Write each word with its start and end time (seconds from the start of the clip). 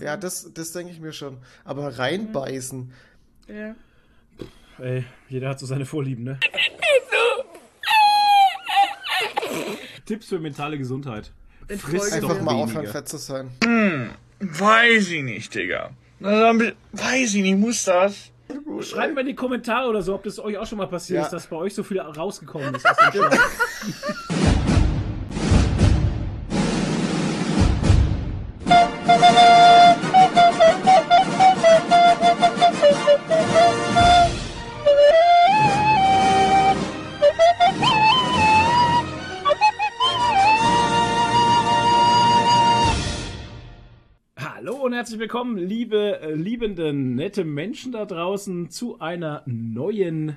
Ja, 0.00 0.16
das, 0.16 0.50
das 0.54 0.72
denke 0.72 0.92
ich 0.92 1.00
mir 1.00 1.12
schon. 1.12 1.38
Aber 1.64 1.98
reinbeißen. 1.98 2.92
Ja. 3.48 3.74
Ey, 4.78 5.04
jeder 5.28 5.50
hat 5.50 5.58
so 5.60 5.66
seine 5.66 5.84
Vorlieben, 5.86 6.24
ne? 6.24 6.38
Tipps 10.06 10.26
für 10.28 10.38
mentale 10.38 10.78
Gesundheit. 10.78 11.32
Friss 11.78 12.08
doch 12.10 12.12
Einfach 12.16 12.28
mal 12.42 12.52
weniger. 12.52 12.64
aufhören, 12.64 12.86
fett 12.86 13.08
zu 13.08 13.16
sein. 13.18 13.50
Weiß 14.40 15.08
ich 15.10 15.22
nicht, 15.22 15.54
Digga. 15.54 15.90
Weiß 16.20 17.34
ich 17.34 17.42
nicht, 17.42 17.58
muss 17.58 17.84
das? 17.84 18.30
Schreibt 18.80 19.14
mal 19.14 19.20
in 19.20 19.28
die 19.28 19.34
Kommentare 19.34 19.88
oder 19.88 20.02
so, 20.02 20.14
ob 20.14 20.24
das 20.24 20.38
euch 20.40 20.58
auch 20.58 20.66
schon 20.66 20.78
mal 20.78 20.88
passiert 20.88 21.18
Ja. 21.20 21.24
ist, 21.26 21.30
dass 21.32 21.46
bei 21.46 21.56
euch 21.56 21.72
so 21.74 21.84
viel 21.84 22.00
rausgekommen 22.00 22.74
ist. 22.74 22.84
willkommen, 45.32 45.58
liebe 45.58 46.20
äh, 46.22 46.34
liebende, 46.34 46.92
nette 46.92 47.44
Menschen 47.44 47.92
da 47.92 48.04
draußen, 48.04 48.68
zu 48.68 48.98
einer 48.98 49.44
neuen 49.46 50.36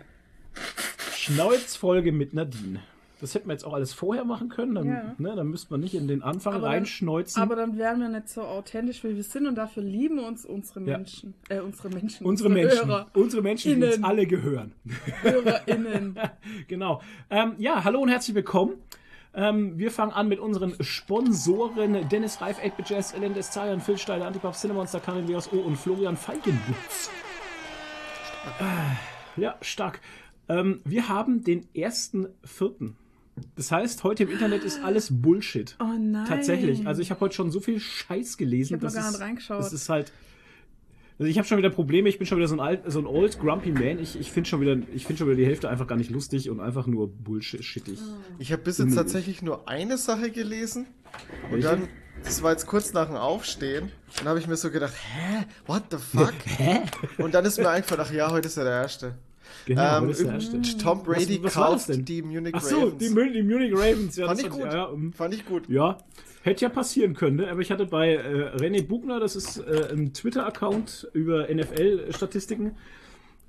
Schnauzfolge 1.16 2.12
mit 2.12 2.36
Nadine. 2.36 2.80
Das 3.20 3.34
hätten 3.34 3.48
wir 3.48 3.54
jetzt 3.54 3.66
auch 3.66 3.74
alles 3.74 3.92
vorher 3.92 4.24
machen 4.24 4.50
können, 4.50 4.76
dann, 4.76 4.88
Ja. 4.88 5.16
ne, 5.18 5.36
dann 5.36 5.48
müsste 5.48 5.74
man 5.74 5.80
nicht 5.80 5.96
in 5.96 6.08
den 6.08 6.22
Anfang 6.22 6.54
Aber 6.54 6.62
dann- 6.68 6.72
reinschneuzen. 6.74 7.42
Aber 7.42 7.56
dann 7.56 7.76
wären 7.80 8.02
wir 8.02 8.10
nicht 8.10 8.30
so 8.30 8.44
authentisch, 8.44 9.04
wie 9.04 9.16
wir 9.16 9.24
sind 9.24 9.48
und 9.48 9.56
dafür 9.56 9.82
lieben 9.82 10.20
uns 10.20 10.46
unsere 10.46 10.82
Ja. 10.82 10.98
Menschen. 10.98 11.34
Äh, 11.50 11.62
unsere 11.62 11.90
Menschen. 11.90 12.28
unsere 12.28 12.50
Menschen, 12.52 12.88
Hörer. 12.88 13.08
unsere 13.16 13.42
Menschen, 13.42 13.80
die 13.80 13.84
uns 13.88 13.96
Innen. 13.96 14.06
alle 14.06 14.28
gehören. 14.28 14.74
HörerInnen. 15.24 16.20
genau. 16.68 17.02
Ähm, 17.32 17.54
ja, 17.58 17.84
hallo 17.84 18.00
und 18.00 18.10
herzlich 18.10 18.36
willkommen. 18.36 18.74
Ähm, 19.36 19.80
wir 19.80 19.92
fangen 19.92 20.12
an 20.12 20.28
mit 20.28 20.40
unseren 20.40 20.76
Sponsoren 20.84 22.08
Dennis 22.10 22.40
Reif, 22.42 22.58
8 22.64 22.88
Jazz, 22.90 23.14
LNS 23.14 23.52
Zayan, 23.52 23.82
Phil 23.82 23.98
Steiler, 23.98 24.28
Antipop, 24.28 24.56
Cinemonster, 24.56 25.00
Karin 25.00 25.26
Leos 25.26 25.52
O 25.52 25.58
und 25.58 25.76
Florian 25.76 26.16
Feigenbutz. 26.18 27.10
Äh, 28.60 29.42
ja, 29.42 29.56
stark. 29.62 30.02
Ähm, 30.50 30.82
wir 30.86 31.10
haben 31.10 31.44
den 31.44 31.66
1.4. 31.76 32.92
Das 33.56 33.72
heißt, 33.72 34.04
heute 34.04 34.24
im 34.24 34.30
Internet 34.30 34.64
ist 34.64 34.84
alles 34.84 35.10
Bullshit. 35.12 35.76
Oh 35.80 35.86
nein. 36.00 36.26
Tatsächlich. 36.28 36.86
Also 36.86 37.02
ich 37.02 37.10
habe 37.10 37.22
heute 37.22 37.34
schon 37.34 37.50
so 37.50 37.60
viel 37.60 37.80
Scheiß 37.80 38.38
gelesen. 38.38 38.76
Ich 38.76 38.84
hab 38.84 38.84
noch 38.84 38.94
das 38.94 39.04
gar 39.04 39.12
nicht 39.12 39.22
reingeschaut. 39.22 39.60
Das 39.60 39.74
ist 39.74 39.90
halt. 39.90 40.12
Also 41.20 41.30
ich 41.30 41.38
habe 41.38 41.48
schon 41.48 41.58
wieder 41.58 41.70
Probleme. 41.70 42.10
Ich 42.10 42.18
bin 42.18 42.26
schon 42.28 42.38
wieder 42.38 42.48
so 42.48 42.56
ein 42.56 42.60
alt, 42.60 42.82
so 42.88 43.00
ein 43.00 43.06
old 43.06 43.40
grumpy 43.40 43.72
man. 43.72 44.00
Ich, 44.00 44.20
ich 44.20 44.32
finde 44.32 44.50
schon 44.50 44.62
wieder, 44.62 44.78
ich 44.94 45.06
finde 45.06 45.20
schon 45.20 45.28
wieder 45.28 45.38
die 45.38 45.46
Hälfte 45.46 45.70
einfach 45.70 45.88
gar 45.88 45.96
nicht 45.96 46.10
lustig 46.10 46.50
und 46.50 46.60
einfach 46.60 46.88
nur 46.88 47.08
bullshittig. 47.08 48.00
Ich 48.40 48.52
habe 48.52 48.64
bis 48.64 48.80
jetzt 48.80 48.96
tatsächlich 48.96 49.42
nur 49.42 49.68
eine 49.70 49.98
Sache 49.98 50.32
gelesen. 50.32 50.88
Und 51.46 51.64
Welche? 51.64 51.68
dann, 51.68 51.88
das 52.24 52.42
war 52.42 52.52
jetzt 52.52 52.66
kurz 52.66 52.94
nach 52.94 53.08
dem 53.08 53.16
Aufstehen. 53.18 53.92
Dann 54.18 54.28
habe 54.28 54.40
ich 54.40 54.48
mir 54.48 54.56
so 54.58 54.72
gedacht, 54.72 54.94
hä? 54.94 55.46
What 55.68 55.84
the 55.92 55.98
fuck? 55.98 56.34
Hä? 56.46 56.82
Und 57.20 57.34
dann 57.36 57.46
ist 57.46 57.60
mir 57.60 57.70
eingefallen, 57.70 58.04
ach 58.08 58.12
ja, 58.12 58.32
heute 58.32 58.48
ist 58.48 58.58
ja 58.58 58.64
der 58.64 58.74
erste. 58.82 59.16
Genau, 59.66 60.00
ähm, 60.00 60.10
ist 60.10 60.22
der 60.22 60.34
erste. 60.34 60.62
Tom 60.80 61.04
Brady 61.04 61.38
Was- 61.44 61.44
was 61.44 61.54
kauft 61.54 61.90
denn? 61.90 62.06
die 62.06 62.22
Munich 62.24 62.54
Ach 62.56 62.62
so, 62.62 62.80
Ravens. 62.86 62.98
die, 62.98 63.10
Mun- 63.10 63.34
die 63.34 63.44
Munich 63.44 63.72
Ravens. 63.74 64.16
Ja, 64.16 64.28
Fand 64.28 64.42
ich 64.42 64.50
gut. 64.50 64.62
Ja, 64.66 64.74
ja, 64.74 64.84
um, 64.86 65.14
Fand 65.14 65.34
ich 65.36 65.46
gut. 65.46 65.70
ja, 65.70 65.98
hätte 66.44 66.62
ja 66.66 66.70
passieren 66.70 67.14
können. 67.16 67.38
Ne? 67.38 67.50
Aber 67.50 67.62
ich 67.62 67.72
hatte 67.72 67.86
bei 67.86 68.14
äh, 68.16 68.56
René 68.58 68.86
Bugner, 68.86 69.20
das 69.20 69.36
ist 69.36 69.58
äh, 69.58 69.92
ein 69.92 70.14
Twitter-Account 70.14 71.10
über 71.14 71.48
NFL-Statistiken. 71.54 72.76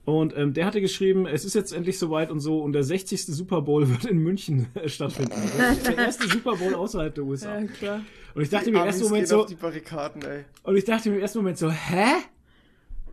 Und 0.07 0.37
ähm, 0.37 0.53
der 0.53 0.67
hatte 0.67 0.81
geschrieben, 0.83 1.27
es 1.27 1.45
ist 1.47 1.55
jetzt 1.55 1.73
endlich 1.73 1.99
soweit 1.99 2.31
und 2.31 2.41
so, 2.41 2.61
und 2.61 2.73
der 2.75 2.85
60. 2.85 3.25
Super 3.27 3.63
Bowl 3.63 3.89
wird 3.91 4.05
in 4.05 4.19
München 4.19 4.67
äh, 4.75 4.89
stattfinden. 4.89 5.33
der 5.87 5.97
erste 5.99 6.29
Super 6.29 6.57
Bowl 6.57 6.75
außerhalb 6.75 7.15
der 7.15 7.25
USA. 7.25 7.59
Ja, 7.59 7.67
klar. 7.67 8.01
Und 8.35 8.43
ich 8.43 8.51
dachte 8.51 8.71
mir 8.71 8.81
im 8.81 8.87
ersten 8.87 9.05
Moment 9.05 9.29
so, 9.29 9.41
auf 9.43 9.47
die 9.47 9.55
Barrikaden, 9.55 10.23
ey. 10.23 10.45
und 10.65 10.77
ich 10.77 10.85
dachte 10.85 11.09
mir 11.09 11.17
im 11.17 11.23
ersten 11.23 11.39
Moment 11.39 11.57
so, 11.59 11.71
hä? 11.71 12.05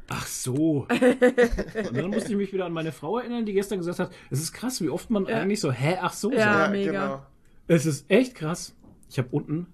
Ach 0.09 0.27
so. 0.27 0.85
Und 0.89 1.97
dann 1.97 2.09
musste 2.09 2.31
ich 2.31 2.35
mich 2.37 2.51
wieder 2.51 2.65
an 2.65 2.73
meine 2.73 2.91
Frau 2.91 3.19
erinnern, 3.19 3.45
die 3.45 3.53
gestern 3.53 3.77
gesagt 3.79 3.99
hat, 3.99 4.11
es 4.29 4.41
ist 4.41 4.51
krass, 4.51 4.81
wie 4.81 4.89
oft 4.89 5.09
man 5.09 5.25
Ja. 5.27 5.37
eigentlich 5.37 5.61
so, 5.61 5.71
hä, 5.71 5.97
ach 6.01 6.11
so 6.13 6.31
Ja. 6.33 6.39
sagt. 6.39 6.71
mega. 6.73 7.25
Es 7.67 7.85
ist 7.85 8.11
echt 8.11 8.35
krass. 8.35 8.75
Ich 9.11 9.17
habe 9.17 9.27
unten 9.31 9.67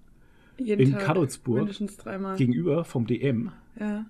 Jeden 0.58 0.82
In 0.82 0.92
Tag 0.92 1.02
Karlsburg 1.04 1.70
gegenüber 2.36 2.84
vom 2.84 3.06
DM 3.06 3.52
ja. 3.78 4.04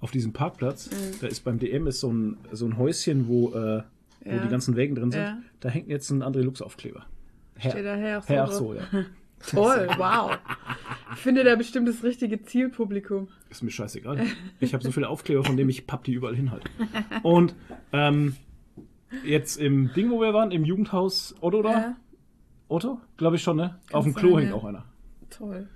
auf 0.00 0.10
diesem 0.10 0.32
Parkplatz, 0.32 0.90
Mhm. 0.90 1.14
da 1.20 1.26
ist 1.28 1.44
beim 1.44 1.60
DM 1.60 1.86
ist 1.86 2.00
so 2.00 2.12
ein, 2.12 2.36
so 2.50 2.66
ein 2.66 2.76
Häuschen, 2.76 3.28
wo, 3.28 3.50
äh, 3.50 3.82
wo 4.24 4.30
Ja. 4.30 4.38
die 4.42 4.48
ganzen 4.48 4.74
Wägen 4.74 4.96
drin 4.96 5.12
sind. 5.12 5.20
Ja. 5.22 5.38
Da 5.60 5.68
hängt 5.68 5.86
jetzt 5.88 6.10
ein 6.10 6.22
André 6.24 6.40
Lux 6.42 6.60
Aufkleber. 6.60 7.06
Herr, 7.56 7.70
Steht 7.70 7.84
da 7.86 7.94
Herr, 7.94 8.22
Herr, 8.26 8.44
ach 8.44 8.50
so 8.50 8.58
so, 8.58 8.74
ja. 8.74 8.82
Toll, 9.48 9.88
wow. 9.98 10.36
Ich 11.14 11.18
finde 11.20 11.44
da 11.44 11.54
bestimmt 11.56 11.86
das 11.88 12.02
richtige 12.02 12.42
Zielpublikum. 12.42 13.28
Ist 13.50 13.62
mir 13.62 13.70
scheißegal. 13.70 14.24
Ich 14.60 14.72
habe 14.74 14.82
so 14.82 14.90
viele 14.92 15.08
Aufkleber, 15.08 15.44
von 15.44 15.56
denen 15.56 15.68
ich 15.70 15.86
papp 15.86 16.02
die 16.04 16.12
überall 16.12 16.34
hinhalte. 16.36 16.68
Und 17.22 17.54
ähm, 17.92 18.34
jetzt 19.24 19.56
im 19.58 19.92
Ding, 19.94 20.10
wo 20.10 20.20
wir 20.20 20.32
waren, 20.32 20.50
im 20.52 20.64
Jugendhaus 20.64 21.34
Otto 21.40 21.62
da, 21.62 21.70
Ja, 21.72 21.96
Otto? 22.72 23.00
Glaube 23.16 23.36
ich 23.36 23.42
schon, 23.42 23.56
ne? 23.56 23.78
Auf 23.92 24.04
dem 24.04 24.12
sein, 24.14 24.20
Klo 24.22 24.38
hängt 24.38 24.50
ja. 24.50 24.54
auch 24.56 24.64
einer. 24.64 24.84
toll. 25.30 25.68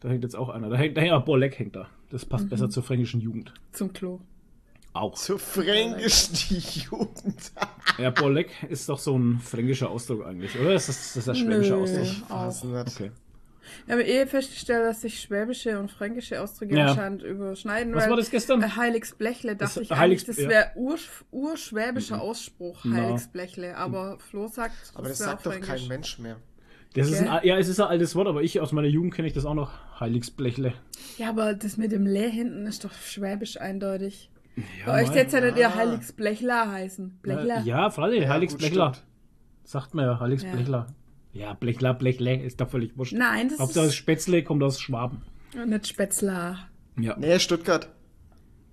Da 0.00 0.08
hängt 0.08 0.24
jetzt 0.24 0.34
auch 0.36 0.48
einer. 0.48 0.68
Da 0.68 0.76
hängt, 0.76 0.96
naja, 0.96 1.18
Borleck 1.18 1.58
hängt 1.58 1.76
da. 1.76 1.86
Das 2.10 2.24
Mhm. 2.24 2.28
passt 2.30 2.48
besser 2.50 2.68
zur 2.70 2.82
fränkischen 2.82 3.20
Jugend. 3.20 3.52
Zum 3.72 3.92
Klo. 3.92 4.20
Auch. 4.94 5.14
Zu 5.14 5.38
fränkisch 5.38 6.30
die 6.32 6.58
Jugend. 6.80 7.52
Ja, 7.98 8.08
Borleck 8.10 8.50
ist 8.70 8.88
doch 8.88 8.98
so 8.98 9.16
ein 9.18 9.38
fränkischer 9.38 9.90
Ausdruck 9.90 10.24
eigentlich, 10.26 10.58
oder? 10.58 10.74
Ist 10.74 10.88
das, 10.88 10.96
das 11.12 11.16
ist 11.18 11.28
der 11.28 11.34
schwäbische 11.34 11.74
Nö. 11.74 11.82
Ausdruck? 11.82 12.02
ich 12.04 12.30
weiß 12.30 12.64
nicht. 12.64 12.96
Okay. 13.00 13.10
Ich 13.86 13.92
habe 13.92 14.02
eh 14.02 14.26
festgestellt, 14.26 14.84
dass 14.86 15.00
sich 15.02 15.20
schwäbische 15.20 15.78
und 15.78 15.90
fränkische 15.90 16.40
Ausdrücke 16.40 16.76
Ja. 16.76 16.86
anscheinend 16.88 17.22
überschneiden. 17.22 17.94
Was 17.94 18.04
weil 18.04 18.10
war 18.10 18.16
das 18.16 18.30
gestern? 18.30 18.62
äh, 18.62 18.66
Heiligsblechle 18.68 19.56
dachte 19.56 19.58
Das- 19.64 19.76
ich 19.76 19.90
eigentlich, 19.92 20.00
Heiligs- 20.00 20.24
das 20.26 20.36
ja. 20.38 20.48
wäre 20.48 20.70
ur, 20.76 20.98
urschwäbischer 21.30 22.20
Ausspruch, 22.20 22.80
Na. 22.84 22.96
Heiligsblechle. 22.96 23.76
Aber 23.76 24.18
Flo 24.18 24.48
sagt, 24.48 24.74
Aber 24.94 25.08
das 25.08 25.20
wär 25.20 25.26
sagt 25.26 25.46
doch 25.46 25.52
fränkisch. 25.52 25.68
kein 25.80 25.88
Mensch 25.88 26.18
mehr. 26.18 26.36
Das 26.94 27.08
ist 27.10 27.20
Gell? 27.20 27.28
ein, 27.28 27.46
ja, 27.46 27.56
es 27.58 27.68
ist 27.68 27.80
ein 27.80 27.86
altes 27.88 28.14
Wort, 28.14 28.28
aber 28.28 28.42
ich 28.42 28.60
aus 28.60 28.72
meiner 28.72 28.88
Jugend 28.88 29.14
kenne 29.14 29.26
ich 29.26 29.32
das 29.34 29.46
auch 29.46 29.54
noch. 29.54 29.72
Heiligsblechle. 29.98 30.74
Ja, 31.16 31.30
aber 31.30 31.54
das 31.54 31.76
mit 31.78 31.90
dem 31.92 32.04
Lä 32.06 32.30
hinten 32.30 32.66
ist 32.66 32.84
doch 32.84 32.92
schwäbisch 32.92 33.58
eindeutig. 33.60 34.30
Ja, 34.56 34.62
Bei 34.86 35.02
euch 35.02 35.14
jetzt 35.14 35.32
ja 35.32 35.38
eher 35.40 35.68
Ah. 35.68 35.74
Heiligsblechler 35.76 36.70
heißen. 36.70 37.18
Blechler. 37.22 37.62
Äh, 37.62 37.68
ja, 37.68 37.88
freilich, 37.90 38.24
Ja, 38.24 38.28
Heiligsblechler. 38.28 38.92
Sagt 39.64 39.94
man 39.94 40.04
ja, 40.04 40.20
Heiligsblechler. 40.20 40.86
Ja, 40.88 40.94
Blechler, 41.58 41.94
Blechle, 41.94 42.42
ist 42.42 42.60
doch 42.60 42.68
völlig 42.68 42.96
wurscht. 42.96 43.14
Nein, 43.14 43.48
das 43.48 43.58
Hauptsache 43.58 43.84
das 43.86 43.92
ist 43.94 43.98
Spätzle 43.98 44.42
kommt 44.42 44.62
aus 44.62 44.80
Schwaben. 44.80 45.22
nicht 45.66 45.86
Spätzler. 45.88 46.68
Ja, 46.98 47.16
Nee, 47.18 47.38
Stuttgart. 47.38 47.88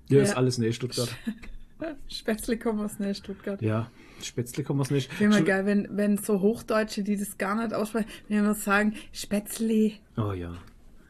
ist 0.10 0.32
Ja. 0.32 0.36
alles 0.36 0.58
nee, 0.58 0.72
Stuttgart. 0.74 1.10
Spätzle 2.10 2.58
kommen 2.58 2.82
aus 2.82 3.00
ne, 3.00 3.16
Stuttgart. 3.16 3.62
Ja, 3.62 3.90
Spätzle 4.22 4.64
kommt 4.64 4.82
aus 4.82 4.92
nicht. 4.92 5.18
Wäre 5.20 5.30
mal 5.30 5.44
geil, 5.44 5.66
wenn, 5.66 5.88
wenn 5.92 6.18
so 6.18 6.42
Hochdeutsche, 6.42 7.04
die 7.04 7.16
das 7.18 7.38
gar 7.38 7.56
nicht 7.56 7.74
aussprechen, 7.74 8.10
wenn 8.28 8.44
wir 8.44 8.54
sagen, 8.54 8.96
Spätzle, 9.14 9.94
Oh 10.18 10.34
ja. 10.34 10.54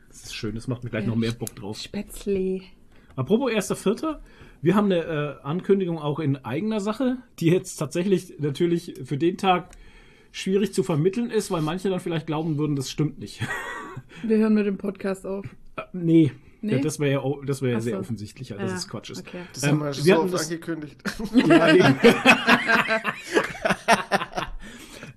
Das 0.09 0.23
ist 0.25 0.35
schön, 0.35 0.55
das 0.55 0.67
macht 0.67 0.83
mir 0.83 0.89
gleich 0.89 1.05
noch 1.05 1.15
mehr 1.15 1.31
Bock 1.31 1.55
drauf. 1.55 1.79
Spätzle. 1.79 2.61
Apropos 3.15 3.51
1.4. 3.51 4.17
Wir 4.61 4.75
haben 4.75 4.85
eine 4.91 5.39
äh, 5.41 5.43
Ankündigung 5.43 5.99
auch 5.99 6.19
in 6.19 6.35
eigener 6.43 6.79
Sache, 6.81 7.17
die 7.39 7.47
jetzt 7.47 7.77
tatsächlich 7.77 8.33
natürlich 8.39 8.95
für 9.05 9.17
den 9.17 9.37
Tag 9.37 9.71
schwierig 10.31 10.73
zu 10.73 10.83
vermitteln 10.83 11.29
ist, 11.31 11.51
weil 11.51 11.61
manche 11.61 11.89
dann 11.89 11.99
vielleicht 11.99 12.27
glauben 12.27 12.57
würden, 12.57 12.75
das 12.75 12.89
stimmt 12.89 13.19
nicht. 13.19 13.41
Wir 14.23 14.37
hören 14.37 14.53
mit 14.53 14.65
dem 14.65 14.77
Podcast 14.77 15.25
auf. 15.25 15.45
Äh, 15.75 15.81
nee. 15.93 16.31
Nee? 16.61 16.73
Ja, 16.73 16.79
das 16.79 16.99
wäre 16.99 17.13
ja, 17.23 17.45
das 17.45 17.61
wär 17.61 17.71
ja 17.71 17.79
sehr 17.79 17.93
so. 17.93 17.99
offensichtlich, 18.01 18.51
also 18.51 18.61
dass 18.61 18.71
Ja, 18.71 18.77
es 18.77 18.87
Quatsch 18.89 19.09
ist. 19.11 19.25
okay. 19.25 19.39
Das 19.53 19.63
Ähm, 19.63 19.69
haben 19.69 19.79
wir 19.79 19.93
schon 19.93 20.05
wir 20.05 20.15
so 20.15 20.21
oft 20.23 20.33
das- 20.33 20.43
angekündigt. 20.47 20.97
Ja, 21.47 21.73
eben. 21.73 21.95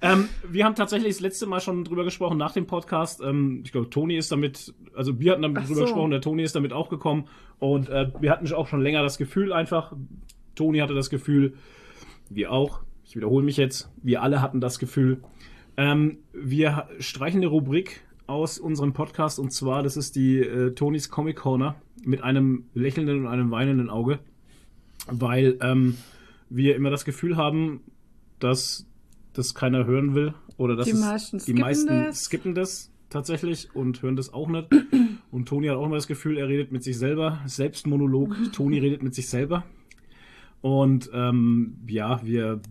ähm, 0.03 0.29
wir 0.49 0.65
haben 0.65 0.75
tatsächlich 0.75 1.15
das 1.15 1.21
letzte 1.21 1.47
Mal 1.47 1.61
schon 1.61 1.85
drüber 1.85 2.05
gesprochen 2.05 2.39
nach 2.39 2.53
dem 2.53 2.67
Podcast. 2.67 3.21
Ähm, 3.23 3.63
ich 3.65 3.73
glaube, 3.73 3.91
Toni 3.91 4.17
ist 4.17 4.31
damit, 4.33 4.73
also 4.95 5.19
wir 5.21 5.33
hatten 5.33 5.43
damit 5.43 5.59
Ach 5.59 5.67
drüber 5.67 5.81
so. 5.81 5.85
gesprochen, 5.87 6.11
der 6.13 6.21
Toni 6.21 6.43
ist 6.43 6.55
damit 6.55 6.73
auch 6.73 6.89
gekommen. 6.89 7.27
Und 7.59 7.89
äh, 7.89 8.11
wir 8.21 8.31
hatten 8.31 8.53
auch 8.53 8.69
schon 8.69 8.81
länger 8.83 9.03
das 9.03 9.19
Gefühl 9.19 9.53
einfach, 9.53 9.93
Toni 10.55 10.79
hatte 10.79 10.95
das 10.95 11.11
Gefühl, 11.11 11.55
wir 12.29 12.53
auch, 12.53 12.81
ich 13.13 13.17
wiederhole 13.17 13.45
mich 13.45 13.59
jetzt, 13.59 13.91
wir 14.03 14.23
alle 14.23 14.41
hatten 14.41 14.63
das 14.63 14.79
Gefühl, 14.79 15.21
ähm, 15.77 16.21
wir 16.33 16.89
streichen 16.99 17.41
eine 17.43 17.49
Rubrik 17.49 18.01
aus 18.27 18.59
unserem 18.59 18.95
Podcast 18.95 19.39
und 19.39 19.53
zwar, 19.53 19.83
das 19.83 19.99
ist 19.99 20.17
die 20.17 20.39
äh, 20.39 20.73
Tonis 20.73 21.11
Comic 21.11 21.37
Corner 21.37 21.75
mit 22.07 22.23
einem 22.23 22.65
lächelnden 22.73 23.21
und 23.21 23.27
einem 23.27 23.51
weinenden 23.51 23.91
Auge, 23.91 24.19
weil 25.09 25.59
ähm, 25.61 25.99
wir 26.49 26.75
immer 26.75 26.89
das 26.89 27.05
Gefühl 27.05 27.37
haben, 27.37 27.83
dass 28.39 28.87
das 29.35 29.55
keiner 29.55 29.85
hören 29.85 30.15
will 30.15 30.33
oder 30.57 30.75
dass 30.75 30.87
Die 30.87 30.93
es, 30.93 31.01
meisten 31.01 31.37
die 31.37 31.43
skippen 31.43 31.61
meisten 31.61 31.89
das. 31.89 32.25
skippen 32.25 32.55
das 32.55 32.91
tatsächlich 33.11 33.77
und 33.77 34.01
hören 34.01 34.17
das 34.17 34.33
auch 34.33 34.49
nicht. 34.49 34.73
Und 34.73 35.19
und 35.31 35.49
Toni 35.49 35.67
hat 35.67 35.77
auch 35.77 35.85
immer 35.85 35.97
das 35.97 36.07
Gefühl, 36.07 36.39
er 36.39 36.49
redet 36.49 36.73
mit 36.73 36.83
sich 36.83 36.97
selber. 36.97 37.41
Selbstmonolog, 37.45 38.35
Toni 38.53 38.79
redet 38.79 39.03
mit 39.03 39.15
sich 39.15 39.29
selber. 39.29 39.65
Und 40.63 41.11
ähm, 41.13 41.77
ja, 41.87 42.25
wir 42.25 42.63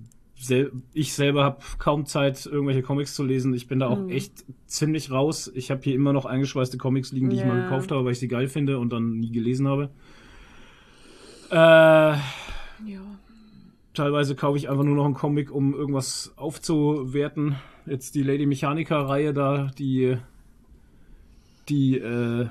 sel 0.43 0.71
ich 0.93 1.13
selber 1.13 1.43
habe 1.43 1.59
kaum 1.77 2.05
Zeit, 2.05 2.45
irgendwelche 2.45 2.81
Comics 2.81 3.13
zu 3.15 3.23
lesen. 3.23 3.53
Ich 3.53 3.67
bin 3.67 3.79
da 3.79 3.87
auch 3.87 4.09
echt 4.09 4.43
ziemlich 4.65 5.11
raus. 5.11 5.51
Ich 5.53 5.69
habe 5.71 5.81
hier 5.83 5.95
immer 5.95 6.13
noch 6.13 6.25
eingeschweißte 6.25 6.77
Comics 6.77 7.11
liegen, 7.11 7.29
die 7.29 7.35
ich 7.37 7.45
mal 7.45 7.57
Ja. 7.57 7.63
gekauft 7.63 7.91
habe, 7.91 8.03
weil 8.05 8.13
ich 8.13 8.19
sie 8.19 8.27
geil 8.27 8.47
finde 8.47 8.79
und 8.79 8.91
dann 8.91 9.19
nie 9.19 9.31
gelesen 9.31 9.67
habe. 9.67 9.89
Äh, 11.51 11.55
Ja. 11.55 13.01
teilweise 13.93 14.35
kaufe 14.35 14.57
ich 14.57 14.69
einfach 14.69 14.83
nur 14.83 14.95
noch 14.95 15.05
einen 15.05 15.13
Comic, 15.13 15.51
um 15.51 15.73
irgendwas 15.73 16.33
aufzuwerten. 16.37 17.55
Jetzt 17.85 18.15
die 18.15 18.23
Lady 18.23 18.45
Mechanica-Reihe 18.45 19.33
da, 19.33 19.71
die 19.77 20.17
die 21.69 21.97
äh, 21.97 22.47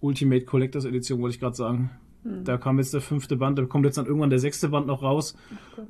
Ultimate 0.00 0.44
Collectors 0.44 0.84
Edition, 0.84 1.20
wollte 1.20 1.34
ich 1.34 1.40
gerade 1.40 1.56
sagen. 1.56 1.90
Da 2.24 2.56
kam 2.56 2.78
jetzt 2.78 2.94
der 2.94 3.00
fünfte 3.00 3.36
Band, 3.36 3.58
da 3.58 3.64
kommt 3.64 3.84
jetzt 3.84 3.98
dann 3.98 4.06
irgendwann 4.06 4.30
der 4.30 4.38
sechste 4.38 4.68
Band 4.68 4.86
noch 4.86 5.02
raus. 5.02 5.36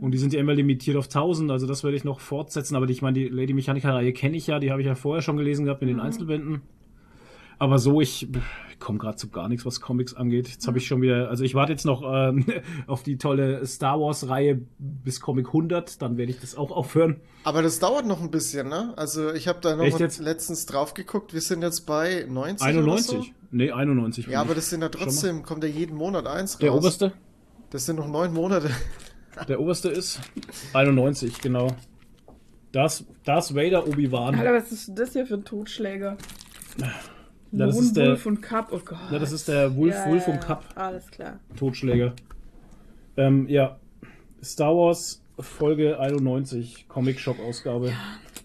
Und 0.01 0.13
die 0.13 0.19
sind 0.19 0.33
ja 0.33 0.41
immer 0.41 0.55
limitiert 0.55 0.97
auf 0.97 1.07
1000, 1.07 1.51
also 1.51 1.67
das 1.67 1.85
werde 1.85 1.97
ich 1.97 2.05
noch 2.05 2.21
fortsetzen. 2.21 2.75
Aber 2.75 2.87
die, 2.87 2.95
ich 2.95 3.03
meine, 3.03 3.19
die 3.19 3.29
Lady 3.29 3.53
Mechanica-Reihe 3.53 4.13
kenne 4.13 4.37
ich 4.37 4.47
ja, 4.47 4.59
die 4.59 4.71
habe 4.71 4.81
ich 4.81 4.87
ja 4.87 4.95
vorher 4.95 5.23
schon 5.23 5.37
gelesen 5.37 5.67
gehabt 5.67 5.83
mit 5.83 5.91
den 5.91 6.01
Einzelbänden. 6.01 6.63
Aber 7.63 7.79
so, 7.79 8.01
ich, 8.01 8.27
ich 8.71 8.81
komme 8.81 8.99
gerade 8.99 9.17
zu 9.17 9.29
gar 9.29 9.49
nichts, 9.49 9.65
was 9.65 9.81
Comics 9.81 10.15
angeht. 10.15 10.49
Jetzt 10.49 10.67
habe 10.67 10.79
ich 10.79 10.87
schon 10.89 11.01
wieder, 11.01 11.31
also 11.31 11.45
ich 11.45 11.55
warte 11.55 11.71
jetzt 11.71 11.85
noch 11.85 12.03
ähm, 12.05 12.45
auf 12.89 13.05
die 13.05 13.19
tolle 13.19 13.65
Star 13.67 14.01
Wars-Reihe 14.01 14.61
bis 14.81 15.21
Comic 15.21 15.47
100, 15.47 16.03
dann 16.03 16.17
werde 16.17 16.33
ich 16.33 16.41
das 16.41 16.57
auch 16.57 16.73
aufhören. 16.73 17.21
Aber 17.45 17.63
das 17.63 17.79
dauert 17.79 18.05
noch 18.05 18.21
ein 18.21 18.33
bisschen, 18.33 18.69
ne? 18.69 18.95
Also 18.97 19.33
ich 19.33 19.47
habe 19.47 19.61
da 19.61 19.77
noch 19.77 19.85
Echt 19.85 19.93
mal 19.93 20.01
jetzt? 20.01 20.19
letztens 20.19 20.67
drauf 20.67 20.93
geguckt. 20.93 21.35
Wir 21.35 21.41
sind 21.41 21.63
jetzt 21.63 21.83
bei 21.83 22.27
90 22.29 22.67
91? 22.67 23.15
oder 23.15 23.23
so. 23.23 23.31
Nee, 23.53 23.71
91. 23.71 24.25
bin 24.25 24.33
Ja, 24.33 24.41
aber 24.41 24.57
das 24.57 24.69
sind 24.69 24.83
ja 24.83 24.89
trotzdem, 24.89 25.45
kommt 25.45 25.63
ja 25.63 25.71
jeden 25.71 25.97
Monat 25.97 26.27
eins 26.27 26.55
raus. 26.55 26.59
der 26.59 26.75
oberste? 26.75 27.13
Das 27.71 27.87
sind 27.87 27.95
noch 27.95 28.09
neun 28.09 28.35
Monate. 28.35 28.71
Der 29.49 29.61
oberste 29.61 29.89
ist 29.89 30.21
91, 30.75 31.41
genau. 31.41 31.69
Das, 32.73 33.05
das 33.25 33.55
Vader 33.55 33.87
Obi-Wan. 33.87 34.35
Alter, 34.35 34.53
was 34.53 34.73
ist 34.73 34.91
das 34.95 35.13
hier 35.13 35.27
für 35.27 35.35
ein 35.35 35.45
Totschläger? 35.45 36.19
Ja, 37.53 37.67
das 37.67 37.79
ist 37.79 37.97
der, 37.97 38.09
Wolf 38.09 38.27
und 38.27 38.41
Cup, 38.41 38.69
oh 38.73 38.81
Gott. 38.85 38.99
ja, 39.11 39.19
das 39.19 39.31
ist 39.33 39.47
der 39.47 39.77
Wolf, 39.77 39.95
Ja, 39.95 40.09
Wolf 40.11 40.27
ja, 40.27 40.33
und 40.33 40.41
Cup 40.41 40.65
Alles 40.75 41.11
klar. 41.11 41.39
Totschläger. 41.57 42.15
Ähm, 43.17 43.47
ja. 43.49 43.77
Star 44.43 44.75
Wars 44.75 45.23
Folge 45.39 45.99
91, 45.99 46.87
Comic-Shop-Ausgabe. 46.89 47.93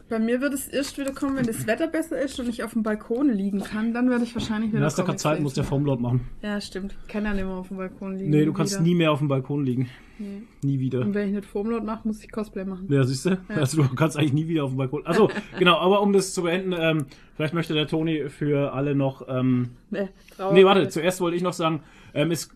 Bei 0.09 0.19
mir 0.19 0.39
wird 0.39 0.54
es 0.54 0.68
erst 0.68 0.98
wieder 0.98 1.12
kommen, 1.12 1.36
wenn 1.36 1.45
das 1.45 1.68
Wetter 1.68 1.88
besser 1.88 2.18
ist 2.21 2.39
und 2.39 2.48
ich 2.48 2.63
auf 2.63 2.74
dem 2.74 2.83
Balkon 2.83 3.30
liegen 3.30 3.62
kann. 3.62 3.94
Dann 3.94 4.09
werde 4.09 4.24
ich 4.24 4.33
wahrscheinlich 4.33 4.69
wieder 4.71 4.80
Dann 4.80 4.86
hast 4.86 4.98
du 4.98 5.04
keine 5.04 5.18
Zeit, 5.18 5.42
musst 5.42 5.57
der 5.57 5.63
lesen. 5.63 5.69
Foamlord 5.69 6.00
machen. 6.00 6.21
Ja, 6.42 6.62
stimmt. 6.62 6.95
Ich 7.01 7.12
kann 7.12 7.25
ja 7.25 7.33
nicht 7.33 7.44
mehr 7.44 7.54
auf 7.54 7.68
dem 7.68 7.77
Balkon 7.77 8.15
liegen. 8.15 8.30
Nee, 8.30 8.45
du 8.45 8.54
kannst 8.54 8.75
wieder. 8.75 8.83
nie 8.83 8.95
mehr 8.95 9.12
auf 9.12 9.19
dem 9.19 9.27
Balkon 9.27 9.65
liegen. 9.65 9.89
Nee. 10.19 10.44
Nie 10.63 10.80
wieder. 10.80 11.01
Und 11.01 11.13
wenn 11.13 11.27
ich 11.30 11.36
nicht 11.36 11.45
Foamload 11.45 11.86
mache, 11.86 12.07
muss 12.07 12.24
ich 12.24 12.31
Cosplay 12.31 12.65
machen. 12.65 12.88
Ja, 12.89 13.04
siehst 13.04 13.25
du? 13.25 13.38
Also, 13.50 13.83
du 13.83 13.95
kannst 13.95 14.18
eigentlich 14.18 14.33
nie 14.33 14.48
wieder 14.48 14.63
auf 14.63 14.71
dem 14.71 14.77
Balkon. 14.77 15.06
Also, 15.06 15.30
genau, 15.59 15.77
aber 15.77 16.01
um 16.01 16.13
das 16.13 16.33
zu 16.33 16.44
beenden, 16.44 16.74
ähm, 16.77 17.06
vielleicht 17.36 17.53
möchte 17.53 17.74
der 17.74 17.88
Toni 17.88 18.30
für 18.30 18.74
alle 18.74 18.95
noch. 18.95 19.27
Ähm, 19.27 19.71
Nee, 19.89 20.07
nee, 20.53 20.65
warte, 20.65 20.88
zuerst 20.89 21.21
wollte 21.21 21.38
ich 21.38 21.44
noch 21.44 21.53
sagen, 21.53 21.81
ähm, 22.13 22.31
es, 22.31 22.50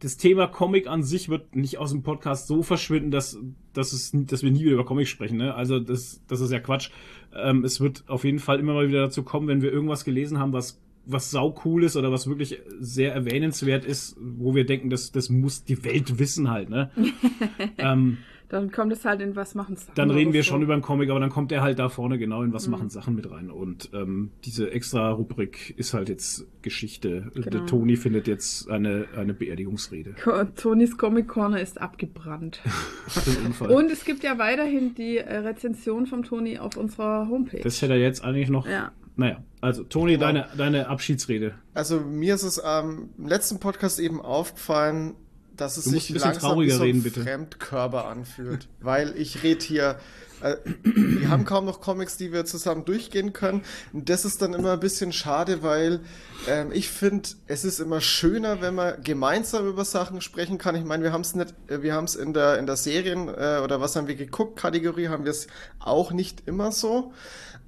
das 0.00 0.16
Thema 0.16 0.46
Comic 0.46 0.86
an 0.86 1.02
sich 1.02 1.28
wird 1.28 1.56
nicht 1.56 1.78
aus 1.78 1.90
dem 1.90 2.02
Podcast 2.02 2.46
so 2.46 2.62
verschwinden, 2.62 3.10
dass, 3.10 3.38
dass, 3.72 3.92
es, 3.92 4.10
dass 4.12 4.42
wir 4.42 4.50
nie 4.50 4.64
wieder 4.64 4.74
über 4.74 4.84
Comics 4.84 5.10
sprechen. 5.10 5.38
Ne? 5.38 5.54
Also, 5.54 5.78
das, 5.78 6.20
das 6.26 6.40
ist 6.40 6.52
ja 6.52 6.60
Quatsch. 6.60 6.90
Ähm, 7.34 7.64
es 7.64 7.80
wird 7.80 8.04
auf 8.08 8.24
jeden 8.24 8.38
Fall 8.38 8.60
immer 8.60 8.74
mal 8.74 8.88
wieder 8.88 9.02
dazu 9.02 9.22
kommen, 9.22 9.48
wenn 9.48 9.62
wir 9.62 9.72
irgendwas 9.72 10.04
gelesen 10.04 10.38
haben, 10.38 10.52
was 10.52 10.80
was 11.06 11.30
sau 11.30 11.54
cool 11.64 11.84
ist 11.84 11.96
oder 11.96 12.10
was 12.10 12.26
wirklich 12.26 12.60
sehr 12.80 13.12
erwähnenswert 13.12 13.84
ist, 13.84 14.16
wo 14.18 14.54
wir 14.54 14.64
denken, 14.64 14.90
das, 14.90 15.12
das 15.12 15.28
muss 15.28 15.64
die 15.64 15.84
Welt 15.84 16.18
wissen 16.18 16.50
halt, 16.50 16.70
ne? 16.70 16.90
ähm, 17.78 18.18
Dann 18.48 18.70
kommt 18.70 18.92
es 18.92 19.04
halt 19.04 19.20
in 19.20 19.34
was 19.36 19.54
machen 19.54 19.74
Sachen 19.76 19.94
dann 19.94 20.10
reden 20.10 20.32
wir 20.32 20.42
so. 20.42 20.50
schon 20.50 20.62
über 20.62 20.74
einen 20.74 20.82
Comic, 20.82 21.10
aber 21.10 21.18
dann 21.18 21.30
kommt 21.30 21.50
der 21.50 21.62
halt 21.62 21.78
da 21.78 21.88
vorne 21.88 22.18
genau 22.18 22.42
in 22.42 22.52
was 22.52 22.68
machen 22.68 22.90
Sachen 22.90 23.14
mit 23.16 23.30
rein. 23.30 23.50
Und 23.50 23.90
ähm, 23.94 24.30
diese 24.44 24.70
extra 24.70 25.10
Rubrik 25.10 25.74
ist 25.76 25.94
halt 25.94 26.08
jetzt 26.08 26.46
Geschichte. 26.62 27.30
Der 27.34 27.42
Genau. 27.44 27.64
Toni 27.66 27.96
findet 27.96 28.26
jetzt 28.28 28.70
eine, 28.70 29.06
eine 29.16 29.34
Beerdigungsrede. 29.34 30.14
Ko- 30.22 30.44
Tonys 30.44 30.96
Comic 30.98 31.26
Corner 31.28 31.60
ist 31.60 31.80
abgebrannt. 31.80 32.60
Und 33.60 33.90
es 33.90 34.04
gibt 34.04 34.22
ja 34.22 34.38
weiterhin 34.38 34.94
die 34.94 35.18
äh, 35.18 35.36
Rezension 35.38 36.06
vom 36.06 36.22
Toni 36.22 36.58
auf 36.58 36.76
unserer 36.76 37.28
Homepage. 37.28 37.60
das 37.62 37.80
hätte 37.82 37.94
er 37.94 37.98
jetzt 38.00 38.24
eigentlich 38.24 38.50
noch. 38.50 38.66
ja. 38.68 38.92
Naja, 39.16 39.44
also 39.60 39.84
Toni, 39.84 40.14
Genau. 40.14 40.26
deine, 40.26 40.46
deine 40.58 40.88
Abschiedsrede. 40.88 41.54
Also 41.72 42.00
mir 42.00 42.34
ist 42.34 42.42
es 42.42 42.60
ähm, 42.66 43.10
im 43.16 43.28
letzten 43.28 43.60
Podcast 43.60 44.00
eben 44.00 44.20
aufgefallen, 44.20 45.14
dass 45.56 45.76
es 45.76 45.84
sich 45.84 46.10
langsam 46.10 46.60
wie 46.60 46.70
so 46.70 46.82
ein 46.82 47.00
reden. 47.00 47.22
Fremdkörper 47.22 48.06
anfühlt. 48.06 48.68
Weil 48.80 49.16
ich 49.16 49.42
rede 49.42 49.64
hier, 49.64 49.98
äh, 50.40 50.56
wir 50.82 51.28
haben 51.30 51.44
kaum 51.44 51.64
noch 51.64 51.80
Comics, 51.80 52.16
die 52.16 52.32
wir 52.32 52.44
zusammen 52.44 52.84
durchgehen 52.84 53.32
können. 53.32 53.62
Und 53.92 54.08
das 54.08 54.24
ist 54.24 54.42
dann 54.42 54.54
immer 54.54 54.72
ein 54.72 54.80
bisschen 54.80 55.12
schade, 55.12 55.62
weil 55.62 56.00
ähm, 56.48 56.70
ich 56.72 56.88
finde, 56.88 57.28
es 57.46 57.64
ist 57.64 57.80
immer 57.80 58.00
schöner, 58.00 58.60
wenn 58.60 58.74
man 58.74 59.02
gemeinsam 59.02 59.66
über 59.68 59.84
Sachen 59.84 60.20
sprechen 60.20 60.58
kann. 60.58 60.74
Ich 60.74 60.84
meine, 60.84 61.02
wir 61.02 61.12
haben 61.12 61.22
es 61.22 61.34
nicht, 61.34 61.54
äh, 61.68 61.82
wir 61.82 61.94
haben 61.94 62.04
es 62.04 62.14
in 62.14 62.34
der, 62.34 62.58
in 62.58 62.66
der 62.66 62.76
Serien 62.76 63.28
äh, 63.28 63.60
oder 63.62 63.80
was 63.80 63.96
haben 63.96 64.08
wir 64.08 64.16
geguckt, 64.16 64.58
Kategorie 64.58 65.08
haben 65.08 65.24
wir 65.24 65.30
es 65.30 65.46
auch 65.78 66.12
nicht 66.12 66.46
immer 66.46 66.72
so. 66.72 67.12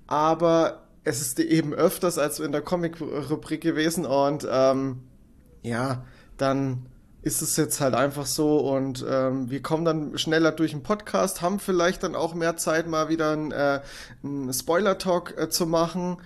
Aber 0.06 0.82
es 1.04 1.20
ist 1.20 1.38
eben 1.38 1.72
öfters 1.72 2.18
als 2.18 2.40
in 2.40 2.52
der 2.52 2.62
Comic-Rubrik 2.62 3.60
gewesen 3.60 4.04
und 4.06 4.46
ähm, 4.50 5.02
ja, 5.62 6.04
dann 6.36 6.86
ist 7.26 7.42
es 7.42 7.56
jetzt 7.56 7.80
halt 7.80 7.96
einfach 7.96 8.24
so 8.24 8.58
und 8.58 9.04
ähm, 9.10 9.50
wir 9.50 9.60
kommen 9.60 9.84
dann 9.84 10.16
schneller 10.16 10.52
durch 10.52 10.70
den 10.70 10.84
Podcast, 10.84 11.42
haben 11.42 11.58
vielleicht 11.58 12.04
dann 12.04 12.14
auch 12.14 12.34
mehr 12.34 12.56
Zeit, 12.56 12.86
mal 12.86 13.08
wieder 13.08 13.32
einen, 13.32 13.50
äh, 13.50 13.80
einen 14.22 14.52
Spoiler-Talk 14.52 15.34
äh, 15.36 15.48
zu 15.48 15.66
machen 15.66 16.18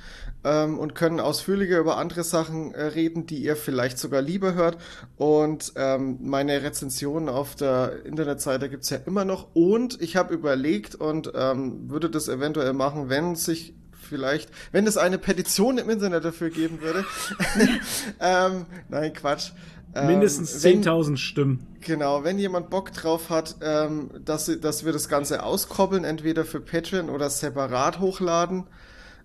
ähm, 0.45 0.79
und 0.79 0.95
können 0.95 1.19
ausführlicher 1.19 1.79
über 1.79 1.97
andere 1.97 2.23
Sachen 2.23 2.75
äh, 2.75 2.83
reden, 2.83 3.25
die 3.25 3.39
ihr 3.43 3.57
vielleicht 3.57 3.99
sogar 3.99 4.21
lieber 4.21 4.53
hört. 4.53 4.77
Und 5.17 5.73
ähm, 5.77 6.19
meine 6.21 6.63
Rezensionen 6.63 7.31
auf 7.31 7.55
der 7.55 8.05
Internetseite 8.05 8.69
gibt's 8.69 8.91
ja 8.91 8.99
immer 9.07 9.25
noch. 9.25 9.55
Und 9.55 10.03
ich 10.03 10.17
habe 10.17 10.35
überlegt 10.35 10.97
und 10.97 11.33
ähm, 11.35 11.89
würde 11.89 12.11
das 12.11 12.29
eventuell 12.29 12.75
machen, 12.75 13.09
wenn 13.09 13.37
sich 13.37 13.73
vielleicht, 14.07 14.51
wenn 14.71 14.87
es 14.87 14.99
eine 14.99 15.17
Petition 15.17 15.79
im 15.79 15.89
Internet 15.89 16.27
dafür 16.27 16.51
geben 16.51 16.83
würde. 16.83 17.07
ähm, 18.21 18.67
nein, 18.91 19.15
Quatsch. 19.15 19.53
Ähm, 19.95 20.07
Mindestens 20.07 20.63
wenn- 20.63 20.83
10.000 20.83 21.19
Stimmen. 21.19 21.67
Genau, 21.81 22.23
wenn 22.23 22.39
jemand 22.39 22.71
Bock 22.71 22.93
drauf 22.93 23.31
hat, 23.31 23.57
ähm, 23.63 24.11
dass, 24.25 24.47
dass 24.61 24.85
wir 24.85 24.93
das 24.93 25.09
Ganze 25.09 25.43
auskoppeln, 25.43 26.05
entweder 26.05 26.45
für 26.45 26.61
Patreon 26.61 27.11
oder 27.11 27.29
separat 27.31 27.99
hochladen, 27.99 28.65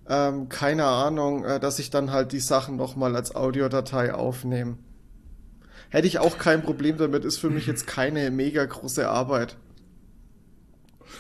ähm, 0.10 0.50
keine 0.50 0.86
Ahnung, 0.86 1.44
äh, 1.44 1.60
dass 1.60 1.80
ich 1.80 1.90
dann 1.90 2.12
halt 2.12 2.32
die 2.32 2.40
Sachen 2.40 2.78
nochmal 2.78 3.16
als 3.16 3.36
Audiodatei 3.36 4.14
aufnehme. 4.14 4.78
Hätte 5.90 6.08
ich 6.08 6.20
auch 6.20 6.38
kein 6.38 6.64
Problem 6.64 6.98
damit, 6.98 7.26
ist 7.26 7.38
für 7.38 7.50
mich 7.50 7.68
jetzt 7.68 7.86
keine 7.86 8.32
mega 8.32 8.66
große 8.66 9.08
Arbeit. 9.08 9.58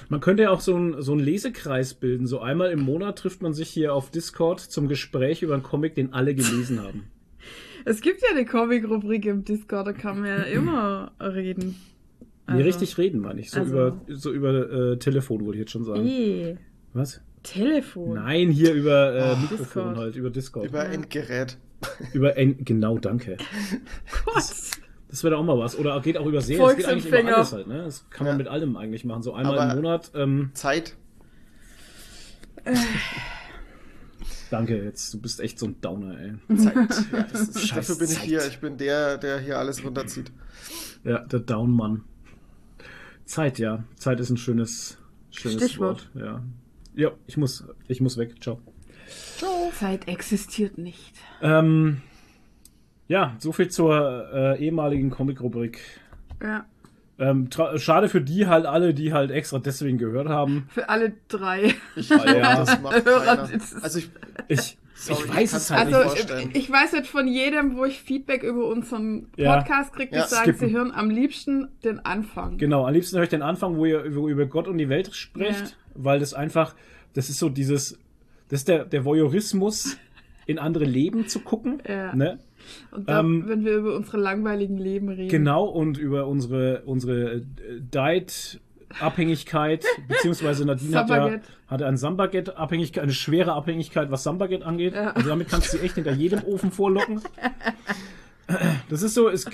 Man 0.09 0.19
könnte 0.19 0.43
ja 0.43 0.49
auch 0.49 0.61
so 0.61 0.75
einen 0.75 1.01
so 1.01 1.11
einen 1.13 1.21
Lesekreis 1.21 1.93
bilden. 1.93 2.27
So 2.27 2.39
einmal 2.39 2.71
im 2.71 2.81
Monat 2.81 3.19
trifft 3.19 3.41
man 3.41 3.53
sich 3.53 3.69
hier 3.69 3.93
auf 3.93 4.09
Discord 4.11 4.59
zum 4.59 4.87
Gespräch 4.87 5.41
über 5.43 5.53
einen 5.53 5.63
Comic, 5.63 5.95
den 5.95 6.13
alle 6.13 6.33
gelesen 6.35 6.81
haben. 6.81 7.07
Es 7.85 8.01
gibt 8.01 8.21
ja 8.21 8.29
eine 8.31 8.45
Comic-Rubrik 8.45 9.25
im 9.25 9.45
Discord, 9.45 9.87
da 9.87 9.93
kann 9.93 10.19
man 10.19 10.27
ja 10.29 10.37
immer 10.43 11.11
reden. 11.19 11.75
Nee, 12.47 12.61
richtig 12.61 12.97
reden, 12.97 13.21
meine 13.21 13.39
ich. 13.41 13.51
So 13.51 13.59
also- 13.61 13.71
über, 13.73 14.01
so 14.09 14.31
über 14.31 14.91
äh, 14.93 14.97
Telefon, 14.97 15.41
wollte 15.45 15.57
ich 15.57 15.61
jetzt 15.61 15.71
schon 15.71 15.83
sagen. 15.85 16.05
Eh, 16.05 16.57
Was? 16.93 17.21
Telefon. 17.43 18.15
Nein, 18.15 18.49
hier 18.49 18.73
über 18.73 19.15
äh, 19.15 19.33
Oh, 19.33 19.37
Mikrofon 19.37 19.57
Discord. 19.57 19.97
halt, 19.97 20.15
über 20.15 20.29
Discord. 20.31 20.65
Über 20.67 20.85
Endgerät. 20.89 21.57
Über 22.13 22.33
ein, 22.35 22.57
genau, 22.65 22.97
danke. 22.97 23.37
Gott. 24.25 24.43
Das 25.09 25.23
wäre 25.23 25.33
doch 25.35 25.41
auch 25.41 25.45
mal 25.45 25.57
was. 25.59 25.77
Oder 25.77 25.99
geht 26.01 26.17
auch 26.17 26.25
über 26.25 26.41
Serien. 26.41 26.65
Das 26.67 26.75
geht 26.77 26.85
eigentlich 26.87 27.05
über 27.05 27.35
alles 27.35 27.53
halt, 27.53 27.67
ne? 27.67 27.83
Das 27.83 28.09
kann 28.09 28.25
man 28.25 28.33
Ja. 28.33 28.37
mit 28.39 28.47
allem 28.47 28.75
eigentlich 28.77 29.05
machen. 29.05 29.21
So 29.23 29.33
einmal 29.33 29.57
Aber- 29.59 29.71
im 29.71 29.77
Monat. 29.77 30.11
Ähm, 30.15 30.49
Zeit. 30.53 30.95
Danke, 34.55 34.83
jetzt. 34.83 35.13
Du 35.13 35.21
bist 35.21 35.39
echt 35.39 35.59
so 35.59 35.67
ein 35.67 35.79
Downer, 35.81 36.19
ey. 36.19 36.33
Zeit. 36.57 36.75
Ja, 37.11 37.23
das 37.31 37.41
ist, 37.41 37.75
dafür 37.75 37.95
bin 37.95 38.07
ich 38.07 38.15
Zeit. 38.15 38.23
hier. 38.23 38.47
Ich 38.47 38.59
bin 38.59 38.77
der, 38.77 39.17
der 39.17 39.39
hier 39.39 39.59
alles 39.59 39.83
runterzieht. 39.83 40.31
Ja, 41.03 41.19
der 41.19 41.39
Downmann. 41.39 42.03
Zeit, 43.25 43.59
ja. 43.59 43.83
Zeit 43.95 44.19
ist 44.19 44.29
ein 44.29 44.37
schönes, 44.37 44.97
schönes 45.31 45.57
Stichwort. 45.63 46.09
Wort. 46.13 46.25
Ja. 46.25 46.43
Ja, 46.95 47.11
ich 47.27 47.37
muss, 47.37 47.65
ich 47.87 47.99
muss 48.01 48.17
weg. 48.17 48.41
Ciao. 48.41 48.61
Zeit 49.73 50.07
existiert 50.07 50.77
nicht. 50.77 51.13
Ähm, 51.41 52.01
ja, 53.07 53.35
so 53.39 53.51
viel 53.51 53.69
zur 53.69 54.29
äh, 54.33 54.63
ehemaligen 54.63 55.09
Comic-Rubrik. 55.09 55.79
Ja. 56.41 56.65
Ähm, 57.17 57.47
tra- 57.49 57.77
schade 57.79 58.09
für 58.09 58.19
die 58.21 58.47
halt 58.47 58.65
alle, 58.65 58.93
die 58.93 59.13
halt 59.13 59.31
extra 59.31 59.59
deswegen 59.59 59.97
gehört 59.97 60.27
haben. 60.27 60.67
Für 60.69 60.89
alle 60.89 61.13
drei. 61.29 61.73
Ich 61.95 62.09
ja. 62.09 62.17
das 62.65 62.81
macht 62.81 63.05
Hörer 63.05 63.37
keiner. 63.37 63.59
Also 63.81 63.99
ich, 63.99 64.09
Ich, 64.49 64.77
Sorry, 64.97 65.23
Ich 65.23 65.35
weiß 65.35 65.53
es 65.53 65.71
halt 65.71 65.87
nicht 65.87 65.95
Also 65.97 66.09
vorstellen. 66.09 66.49
ich 66.53 66.71
weiß 66.71 66.91
jetzt 66.93 67.09
von 67.09 67.27
jedem, 67.27 67.75
wo 67.77 67.83
ich 67.85 68.01
Feedback 68.01 68.43
über 68.43 68.67
unseren 68.67 69.27
Ja. 69.37 69.57
Podcast 69.57 69.93
kriege, 69.93 70.11
die 70.11 70.17
Ja, 70.17 70.27
sagen, 70.27 70.43
skippen. 70.53 70.69
sie 70.69 70.73
hören 70.75 70.91
am 70.93 71.09
liebsten 71.09 71.67
den 71.83 71.99
Anfang. 71.99 72.57
Genau, 72.57 72.85
am 72.87 72.93
liebsten 72.93 73.17
höre 73.17 73.23
ich 73.23 73.29
den 73.29 73.41
Anfang, 73.41 73.75
wo 73.77 73.85
ihr, 73.85 74.15
wo 74.15 74.27
über 74.29 74.45
Gott 74.45 74.67
und 74.69 74.77
die 74.77 74.87
Welt 74.89 75.13
sprecht, 75.13 75.59
Ja. 75.61 75.67
weil 75.95 76.19
das 76.19 76.33
einfach, 76.33 76.75
das 77.13 77.29
ist 77.29 77.39
so 77.39 77.49
dieses, 77.49 77.97
das 78.49 78.61
ist 78.61 78.67
der, 78.69 78.85
der 78.85 79.03
Voyeurismus, 79.05 79.97
in 80.47 80.59
andere 80.59 80.85
Leben 80.85 81.27
zu 81.27 81.39
gucken. 81.39 81.81
Ja. 81.87 82.15
Ne? 82.15 82.39
Und 82.91 83.09
dann, 83.09 83.25
Ähm, 83.25 83.43
wenn 83.47 83.65
wir 83.65 83.77
über 83.77 83.95
unsere 83.95 84.17
langweiligen 84.17 84.77
Leben 84.77 85.09
reden. 85.09 85.29
Genau, 85.29 85.65
und 85.65 85.97
über 85.97 86.27
unsere, 86.27 86.83
unsere 86.85 87.35
äh, 87.35 87.41
Diet-Abhängigkeit, 87.79 89.83
beziehungsweise 90.07 90.65
Nadine 90.65 90.97
hat 90.97 91.09
ja 91.09 91.39
hatte 91.67 91.87
eine 91.87 91.97
Sambaget-Abhängigkeit, 91.97 93.03
eine 93.03 93.13
schwere 93.13 93.53
Abhängigkeit, 93.53 94.11
was 94.11 94.23
Sambaget 94.23 94.63
angeht. 94.63 94.93
Ja. 94.93 95.11
Also 95.11 95.29
damit 95.29 95.49
kannst 95.49 95.73
du 95.73 95.77
sie 95.77 95.83
echt 95.83 95.95
hinter 95.95 96.11
jedem 96.11 96.43
Ofen 96.43 96.71
vorlocken. 96.71 97.21
Das 98.89 99.01
ist 99.01 99.15
so, 99.15 99.27
es, 99.27 99.45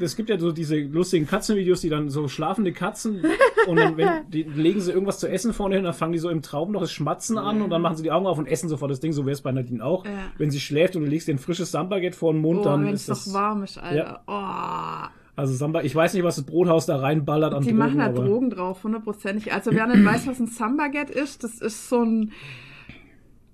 es 0.00 0.16
gibt 0.16 0.30
ja 0.30 0.38
so 0.38 0.50
diese 0.52 0.78
lustigen 0.78 1.26
Katzenvideos, 1.26 1.82
die 1.82 1.90
dann 1.90 2.08
so 2.08 2.26
schlafende 2.26 2.72
Katzen 2.72 3.22
und 3.66 3.76
dann 3.76 3.96
wenn, 3.98 4.08
die, 4.30 4.44
legen 4.44 4.80
sie 4.80 4.92
irgendwas 4.92 5.18
zu 5.18 5.28
essen 5.28 5.52
vorne 5.52 5.74
hin, 5.74 5.84
dann 5.84 5.92
fangen 5.92 6.12
die 6.12 6.18
so 6.18 6.30
im 6.30 6.40
Traum 6.40 6.72
noch 6.72 6.80
das 6.80 6.92
Schmatzen 6.92 7.36
an 7.36 7.60
und 7.60 7.68
dann 7.68 7.82
machen 7.82 7.96
sie 7.96 8.02
die 8.02 8.10
Augen 8.10 8.26
auf 8.26 8.38
und 8.38 8.46
essen 8.46 8.68
sofort 8.68 8.90
das 8.90 9.00
Ding, 9.00 9.12
so 9.12 9.26
wäre 9.26 9.34
es 9.34 9.42
bei 9.42 9.52
Nadine 9.52 9.84
auch. 9.84 10.06
Ja. 10.06 10.12
Wenn 10.38 10.50
sie 10.50 10.60
schläft 10.60 10.96
und 10.96 11.02
du 11.02 11.08
legst 11.08 11.28
dir 11.28 11.34
ein 11.34 11.38
frisches 11.38 11.70
Sambaget 11.70 12.14
vor 12.14 12.32
den 12.32 12.40
Mund, 12.40 12.60
Oh, 12.60 12.64
dann 12.64 12.86
wenn 12.86 12.94
es 12.94 13.06
doch 13.06 13.32
warm 13.32 13.62
ist, 13.62 13.78
Alter. 13.78 14.22
Oh. 14.26 15.08
Also 15.36 15.54
Samba, 15.54 15.82
ich 15.82 15.94
weiß 15.94 16.12
nicht, 16.14 16.22
was 16.22 16.36
das 16.36 16.44
Brothaus 16.44 16.86
da 16.86 16.96
reinballert 16.96 17.54
an 17.54 17.62
Die 17.62 17.70
Drogen, 17.70 17.78
machen 17.78 17.98
da 17.98 18.08
Drogen 18.10 18.50
drauf, 18.50 18.84
hundertprozentig. 18.84 19.52
Also 19.52 19.70
wer 19.72 19.86
nicht 19.86 20.04
weiß, 20.04 20.26
was 20.26 20.38
ein 20.38 20.48
Sambaget 20.48 21.08
ist, 21.08 21.44
das 21.44 21.60
ist 21.60 21.88
so 21.88 22.02
ein, 22.02 22.32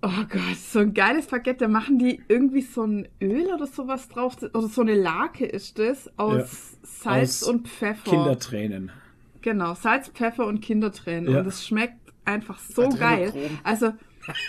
oh 0.03 0.25
Gott, 0.29 0.57
so 0.57 0.81
ein 0.81 0.95
geiles 0.95 1.27
Baguette. 1.27 1.65
Da 1.65 1.69
machen 1.69 1.99
die 1.99 2.23
irgendwie 2.29 2.63
so 2.63 2.85
ein 2.85 3.09
Öl 3.21 3.47
oder 3.53 3.67
sowas 3.67 4.09
drauf, 4.09 4.37
oder 4.43 4.69
so 4.69 4.83
eine 4.83 4.95
Lake 4.95 5.45
ist 5.47 5.79
das, 5.79 6.11
aus 6.19 6.79
Salz 6.83 7.43
Aus 7.43 7.49
und 7.49 7.69
Pfeffer. 7.69 8.11
Kindertränen. 8.11 8.93
Genau, 9.43 9.75
Salz, 9.75 10.09
Pfeffer 10.09 10.47
und 10.47 10.61
Kindertränen. 10.61 11.33
Ja. 11.33 11.41
Und 11.41 11.47
es 11.47 11.67
schmeckt 11.67 11.99
einfach 12.25 12.59
so 12.59 12.89
geil. 12.89 13.33
Also, 13.63 13.93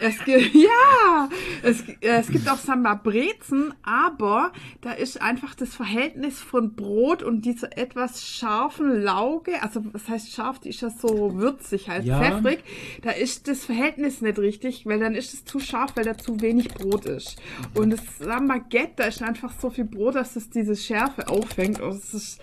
es 0.01 0.24
gibt, 0.24 0.53
ja, 0.53 1.29
es, 1.63 1.81
äh, 1.81 1.96
es 2.19 2.29
gibt 2.29 2.50
auch 2.50 2.57
Samba 2.57 2.96
Brezen, 2.96 3.74
aber 3.84 4.51
da 4.81 4.91
ist 4.91 5.22
einfach 5.22 5.55
das 5.55 5.75
Verhältnis 5.75 6.39
von 6.39 6.75
Brot 6.75 7.24
und 7.24 7.46
dieser 7.46 7.77
etwas 7.77 8.25
scharfen 8.27 9.01
Lauge, 9.01 9.62
also 9.62 9.81
was 9.93 10.07
heißt 10.07 10.31
scharf, 10.31 10.60
die 10.60 10.69
ist 10.69 10.81
ja 10.81 10.89
so 10.89 11.36
würzig, 11.36 11.89
halt 11.89 12.05
Ja. 12.05 12.17
pfeffrig, 12.22 12.60
da 13.01 13.12
ist 13.12 13.48
das 13.48 13.65
Verhältnis 13.65 14.22
nicht 14.22 14.39
richtig, 14.39 14.86
weil 14.86 15.00
dann 15.00 15.15
ist 15.15 15.34
es 15.34 15.46
zu 15.46 15.60
scharf, 15.60 15.91
weil 15.96 16.05
da 16.05 16.17
zu 16.17 16.41
wenig 16.41 16.69
Brot 16.69 17.05
ist. 17.05 17.38
Und 17.74 17.91
das 17.91 18.01
Sambaguette, 18.19 18.93
da 18.98 19.03
ist 19.05 19.22
einfach 19.22 19.51
so 19.60 19.69
viel 19.69 19.86
Brot, 19.86 20.15
dass 20.15 20.36
es 20.36 20.50
diese 20.50 20.75
Schärfe 20.75 21.27
auffängt 21.27 21.79
und 21.81 21.89
es 21.96 22.13
ist 22.13 22.41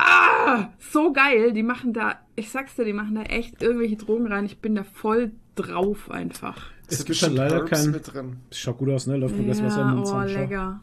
Ah, 0.00 0.68
so 0.78 1.12
geil. 1.12 1.52
Die 1.52 1.64
machen 1.64 1.92
da, 1.92 2.20
ich 2.36 2.50
sag's 2.50 2.76
dir, 2.76 2.84
die 2.84 2.92
machen 2.92 3.16
da 3.16 3.22
echt 3.22 3.60
irgendwelche 3.60 3.96
Drogen 3.96 4.28
rein. 4.28 4.44
Ich 4.44 4.58
bin 4.60 4.76
da 4.76 4.84
voll 4.84 5.32
drauf 5.58 6.10
einfach. 6.10 6.56
Es 6.90 6.98
gibt 6.98 6.98
halt 7.00 7.08
bestimmt 7.08 7.36
leider 7.36 7.56
Herbs 7.56 7.70
kein. 7.70 7.90
mit 7.90 8.14
drin. 8.14 8.36
Schaut 8.52 8.78
gut 8.78 8.88
aus, 8.90 9.06
ne? 9.06 9.16
Läuft 9.16 9.36
mir 9.36 9.46
das 9.46 9.62
Wasser 9.62 9.80
Ja, 9.80 9.90
im 9.90 9.96
Mund 9.96 10.08
oh, 10.10 10.20
lecker. 10.22 10.80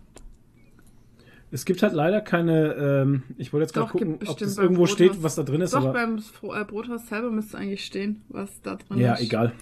Es 1.52 1.64
gibt 1.64 1.82
halt 1.84 1.94
leider 1.94 2.22
keine. 2.22 2.74
Ähm, 2.74 3.24
ich 3.38 3.54
wollte 3.54 3.64
jetzt 3.64 3.74
gerade 3.74 3.90
gucken, 3.92 4.20
ob 4.26 4.38
das 4.38 4.58
irgendwo 4.58 4.82
Brothaus. 4.82 4.94
steht, 4.96 5.24
was 5.24 5.36
da 5.36 5.44
drin 5.44 5.62
ist, 5.62 5.74
Doch, 5.74 5.84
aber. 5.86 5.94
beim 5.94 6.18
äh, 6.18 6.64
Brothaus 6.66 7.08
selber 7.08 7.32
müsste 7.32 7.58
eigentlich 7.58 7.86
stehen, 7.86 8.24
was 8.30 8.62
da 8.62 8.76
drin 8.76 9.00
Ja, 9.00 9.14
ist. 9.14 9.22
egal. 9.22 9.54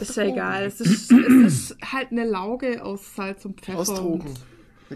Ist 0.00 0.16
ja 0.16 0.24
egal. 0.24 0.64
Es 0.64 0.80
ist, 0.80 1.12
es 1.12 1.70
ist 1.72 1.76
halt 1.92 2.10
eine 2.10 2.24
Lauge 2.24 2.82
aus 2.82 3.14
Salz 3.14 3.44
und 3.44 3.60
Pfeffer. 3.60 3.78
Aus 3.78 3.94
Drogen. 3.94 4.34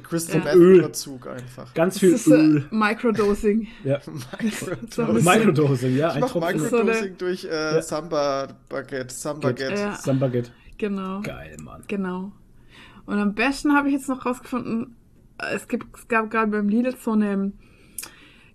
Crystal 0.00 0.38
Ja. 0.38 0.44
Meth 0.44 0.54
Öl. 0.56 0.78
Überzug 0.80 1.26
einfach. 1.26 1.72
Ganz 1.74 1.98
viel 1.98 2.12
ist 2.12 2.26
äh, 2.26 2.34
Öl. 2.34 2.66
Microdosing. 2.70 3.68
Ja. 3.84 4.00
Microdosing. 4.42 5.96
ja. 5.96 6.08
Ich 6.10 6.14
Ein 6.16 6.20
mach 6.20 6.34
Microdosing 6.34 7.16
durch 7.18 7.44
äh, 7.44 7.48
Ja. 7.76 7.82
Samba 7.82 8.48
Baguette, 8.68 9.14
Sambaguette. 9.14 9.74
Ja, 9.80 9.94
Sambaget. 9.94 10.52
genau. 10.78 11.20
Geil, 11.22 11.56
Mann. 11.62 11.82
Genau. 11.86 12.32
Und 13.06 13.18
am 13.18 13.34
besten 13.34 13.74
habe 13.76 13.88
ich 13.88 13.94
jetzt 13.94 14.08
noch 14.08 14.24
rausgefunden, 14.26 14.96
es, 15.54 15.68
gibt, 15.68 15.86
es 15.96 16.08
gab 16.08 16.30
gerade 16.30 16.50
beim 16.50 16.68
Lidl 16.68 16.94
so 16.96 17.12
eine 17.12 17.52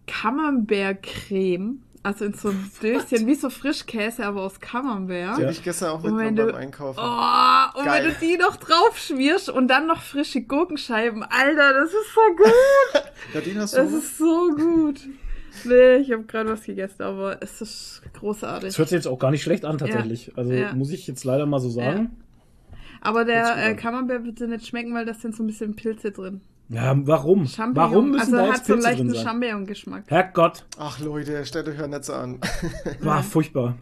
Camembert-Creme. 0.08 1.80
Also 2.02 2.26
in 2.26 2.34
so 2.34 2.50
einem 2.50 2.72
Döschen, 2.82 3.28
wie 3.28 3.36
so 3.36 3.50
Frischkäse, 3.50 4.26
aber 4.26 4.44
aus 4.44 4.60
Camembert. 4.60 5.38
Die 5.38 5.42
Ja. 5.42 5.48
hab 5.48 5.52
ich 5.54 5.64
gestern 5.64 5.90
auch 5.90 6.04
Und 6.04 6.18
wenn 6.18 6.28
mitgenommen 6.34 6.38
du- 6.48 6.54
beim 6.54 6.62
Einkaufen. 6.62 7.00
Oh, 7.00 7.80
und 7.80 7.86
Geil. 7.86 8.04
wenn 8.06 8.14
du 8.14 8.20
die 8.26 8.38
noch 8.38 8.56
drauf 8.56 8.98
schmierst 8.98 9.50
und 9.50 9.68
dann 9.68 9.88
noch 9.88 10.02
frische 10.02 10.42
Gurkenscheiben, 10.42 11.24
Alter, 11.24 11.74
das 11.74 11.90
ist 11.90 12.14
so 12.14 12.22
gut. 12.38 13.56
Hast 13.60 13.74
Das 13.76 13.90
du? 13.92 13.98
ist 13.98 14.18
so 14.18 14.50
gut. 14.56 15.02
Nee, 15.66 15.98
ich 15.98 16.12
habe 16.14 16.24
gerade 16.24 16.50
was 16.52 16.64
gegessen, 16.64 17.02
aber 17.02 17.42
es 17.44 17.60
ist 17.62 18.02
großartig. 18.18 18.70
Das 18.70 18.78
hört 18.78 18.90
sich 18.90 18.96
jetzt 18.96 19.08
auch 19.08 19.20
gar 19.20 19.32
nicht 19.32 19.44
schlecht 19.44 19.66
an, 19.66 19.78
tatsächlich. 19.78 20.32
Also 20.38 20.54
Ja. 20.54 20.74
muss 20.74 20.92
ich 20.92 21.06
jetzt 21.06 21.26
leider 21.26 21.46
mal 21.46 21.60
so 21.60 21.70
sagen. 21.70 22.16
Aber 23.02 23.26
der 23.26 23.58
äh. 23.72 23.76
Camembert 23.76 24.24
wird 24.24 24.40
dir 24.40 24.48
nicht 24.48 24.66
schmecken, 24.68 24.94
weil 24.94 25.06
da 25.06 25.14
sind 25.14 25.36
so 25.36 25.44
ein 25.44 25.48
bisschen 25.48 25.76
Pilze 25.76 26.12
drin. 26.12 26.42
Ja, 26.72 26.96
warum? 27.08 27.48
Champignon. 27.48 27.76
Warum 27.92 28.12
müssen 28.12 28.36
also 28.36 28.36
da 28.36 28.42
hat 28.54 28.58
jetzt 28.58 28.68
so 28.68 28.74
einen 28.74 28.82
Pilze 28.84 28.96
drin 28.98 29.08
leichten 29.08 29.10
sein? 29.16 29.24
Champignon-Geschmack. 29.26 30.04
Herrgott, 30.08 30.66
Ach 30.78 31.00
Leute, 31.00 31.44
stellt 31.46 31.68
euch 31.68 31.80
ja 31.80 31.88
nicht 31.88 32.04
so 32.06 32.14
an. 32.14 32.40
war 33.02 33.24
furchtbar. 33.24 33.76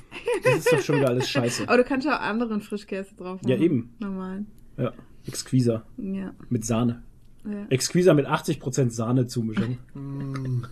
Das 0.43 0.55
ist 0.59 0.71
doch 0.71 0.79
schon 0.81 0.95
wieder 0.97 1.09
alles 1.09 1.29
scheiße. 1.29 1.63
Aber 1.67 1.77
du 1.77 1.83
kannst 1.83 2.07
ja 2.07 2.15
auch 2.17 2.21
anderen 2.21 2.61
Frischkäse 2.61 3.13
drauf 3.15 3.41
machen. 3.41 3.49
Ja, 3.49 3.57
eben. 3.57 3.93
Normal. 3.99 4.45
Ja. 4.77 4.93
Exquisa. 5.27 5.83
Ja. 5.97 6.33
Mit 6.49 6.65
Sahne. 6.65 7.03
ja. 7.43 7.65
Exquisa 7.69 8.13
mit 8.13 8.25
80% 8.25 8.89
Sahne-Zumischung. 8.91 9.77
Mm, 9.93 10.63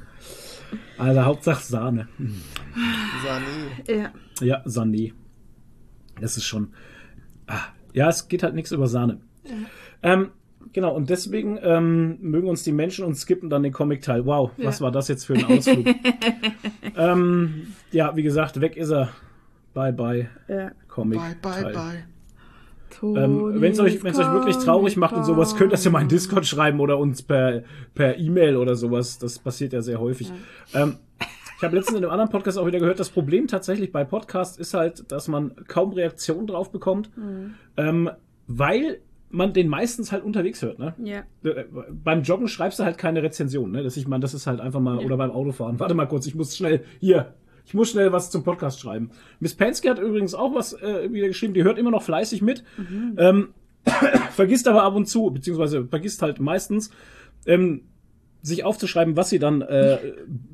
Also 0.97 1.21
Hauptsache 1.25 1.63
Sahne. 1.65 2.07
Sani. 3.25 3.99
ja. 3.99 4.11
Ja, 4.39 4.61
Sahne. 4.63 5.11
Das 6.21 6.37
ist 6.37 6.45
schon. 6.45 6.73
Ah, 7.47 7.59
ja, 7.91 8.07
es 8.07 8.29
geht 8.29 8.41
halt 8.43 8.55
nichts 8.55 8.71
über 8.71 8.87
Sahne. 8.87 9.19
Ähm, 10.01 10.29
genau, 10.75 10.93
und 10.93 11.09
deswegen 11.09 11.57
ähm, 11.63 12.17
mögen 12.21 12.47
uns 12.47 12.63
die 12.63 12.71
Menschen 12.71 13.03
und 13.05 13.15
skippen 13.15 13.49
dann 13.49 13.63
den 13.63 13.73
Comic-Teil. 13.73 14.25
Wow, 14.27 14.51
Ja. 14.57 14.67
was 14.67 14.81
war 14.81 14.91
das 14.91 15.07
jetzt 15.07 15.25
für 15.25 15.33
ein 15.33 15.45
Ausflug? 15.45 15.87
ähm, 16.97 17.73
ja, 17.91 18.15
wie 18.15 18.21
gesagt, 18.21 18.61
weg 18.61 18.77
ist 18.77 18.91
er. 18.91 19.09
Bye, 19.73 19.91
bye, 19.93 20.29
ja. 20.47 20.71
Comic. 20.87 21.19
Bye, 21.41 21.63
bye, 21.63 21.73
bye. 21.73 22.03
Ähm, 23.03 23.59
Wenn 23.61 23.73
es 23.73 23.79
euch, 23.79 24.01
wenn's 24.03 24.17
euch 24.17 24.31
wirklich 24.31 24.55
traurig 24.57 24.95
macht 24.95 25.15
und 25.15 25.25
sowas, 25.25 25.55
könnt 25.57 25.69
ihr 25.71 25.75
das 25.75 25.83
ja 25.83 25.91
mal 25.91 26.01
in 26.01 26.07
Discord 26.07 26.45
schreiben 26.45 26.79
oder 26.79 26.97
uns 26.97 27.23
per 27.23 27.63
per 27.93 28.17
E-Mail 28.17 28.55
oder 28.55 28.75
sowas. 28.75 29.17
Das 29.19 29.37
passiert 29.39 29.73
ja 29.73 29.81
sehr 29.81 29.99
häufig. 29.99 30.31
Ähm, 30.73 30.95
ich 31.57 31.63
habe 31.63 31.75
letztens 31.75 31.97
in 31.97 32.03
einem 32.05 32.11
anderen 32.11 32.31
Podcast 32.31 32.57
auch 32.57 32.65
wieder 32.65 32.79
gehört, 32.79 32.99
das 32.99 33.09
Problem 33.09 33.47
tatsächlich 33.47 33.91
bei 33.91 34.05
Podcasts 34.05 34.57
ist 34.57 34.73
halt, 34.73 35.11
dass 35.11 35.27
man 35.27 35.55
kaum 35.67 35.91
Reaktionen 35.91 36.47
drauf 36.47 36.71
bekommt, 36.71 37.09
ähm, 37.75 38.09
weil 38.47 38.99
man 39.35 39.53
den 39.53 39.67
meistens 39.67 40.11
halt 40.11 40.23
unterwegs 40.23 40.61
hört. 40.61 40.79
Ne? 40.79 40.93
Ja. 41.03 41.19
Äh, 41.49 41.65
Beim 41.91 42.23
Joggen 42.23 42.47
schreibst 42.47 42.79
du 42.79 42.83
halt 42.83 42.97
keine 42.97 43.21
Rezension. 43.23 43.71
Ne? 43.71 43.83
Das, 43.83 43.97
ich 43.97 44.07
meine, 44.07 44.21
das 44.21 44.33
ist 44.33 44.47
halt 44.47 44.59
einfach 44.61 44.79
mal, 44.79 44.99
Ja. 44.99 45.05
oder 45.05 45.17
beim 45.17 45.31
Autofahren. 45.31 45.79
Warte 45.79 45.93
mal 45.93 46.05
kurz, 46.07 46.25
ich 46.27 46.35
muss 46.35 46.55
schnell, 46.55 46.83
hier, 46.99 47.33
ich 47.65 47.73
muss 47.73 47.89
schnell 47.91 48.11
was 48.11 48.31
zum 48.31 48.43
Podcast 48.43 48.79
schreiben. 48.79 49.09
Miss 49.39 49.55
Penske 49.55 49.89
hat 49.89 49.99
übrigens 49.99 50.33
auch 50.35 50.53
was 50.55 50.73
äh, 50.73 51.11
wieder 51.11 51.27
geschrieben, 51.27 51.53
die 51.53 51.63
hört 51.63 51.77
immer 51.77 51.91
noch 51.91 52.03
fleißig 52.03 52.41
mit. 52.41 52.63
Ähm, 53.17 53.49
vergisst 54.31 54.67
aber 54.67 54.83
ab 54.83 54.95
und 54.95 55.07
zu, 55.07 55.29
beziehungsweise 55.31 55.85
vergisst 55.85 56.21
halt 56.21 56.39
meistens, 56.39 56.89
ähm, 57.45 57.81
sich 58.41 58.63
aufzuschreiben, 58.63 59.17
was 59.17 59.29
sie 59.29 59.39
dann 59.39 59.61
äh, 59.63 59.97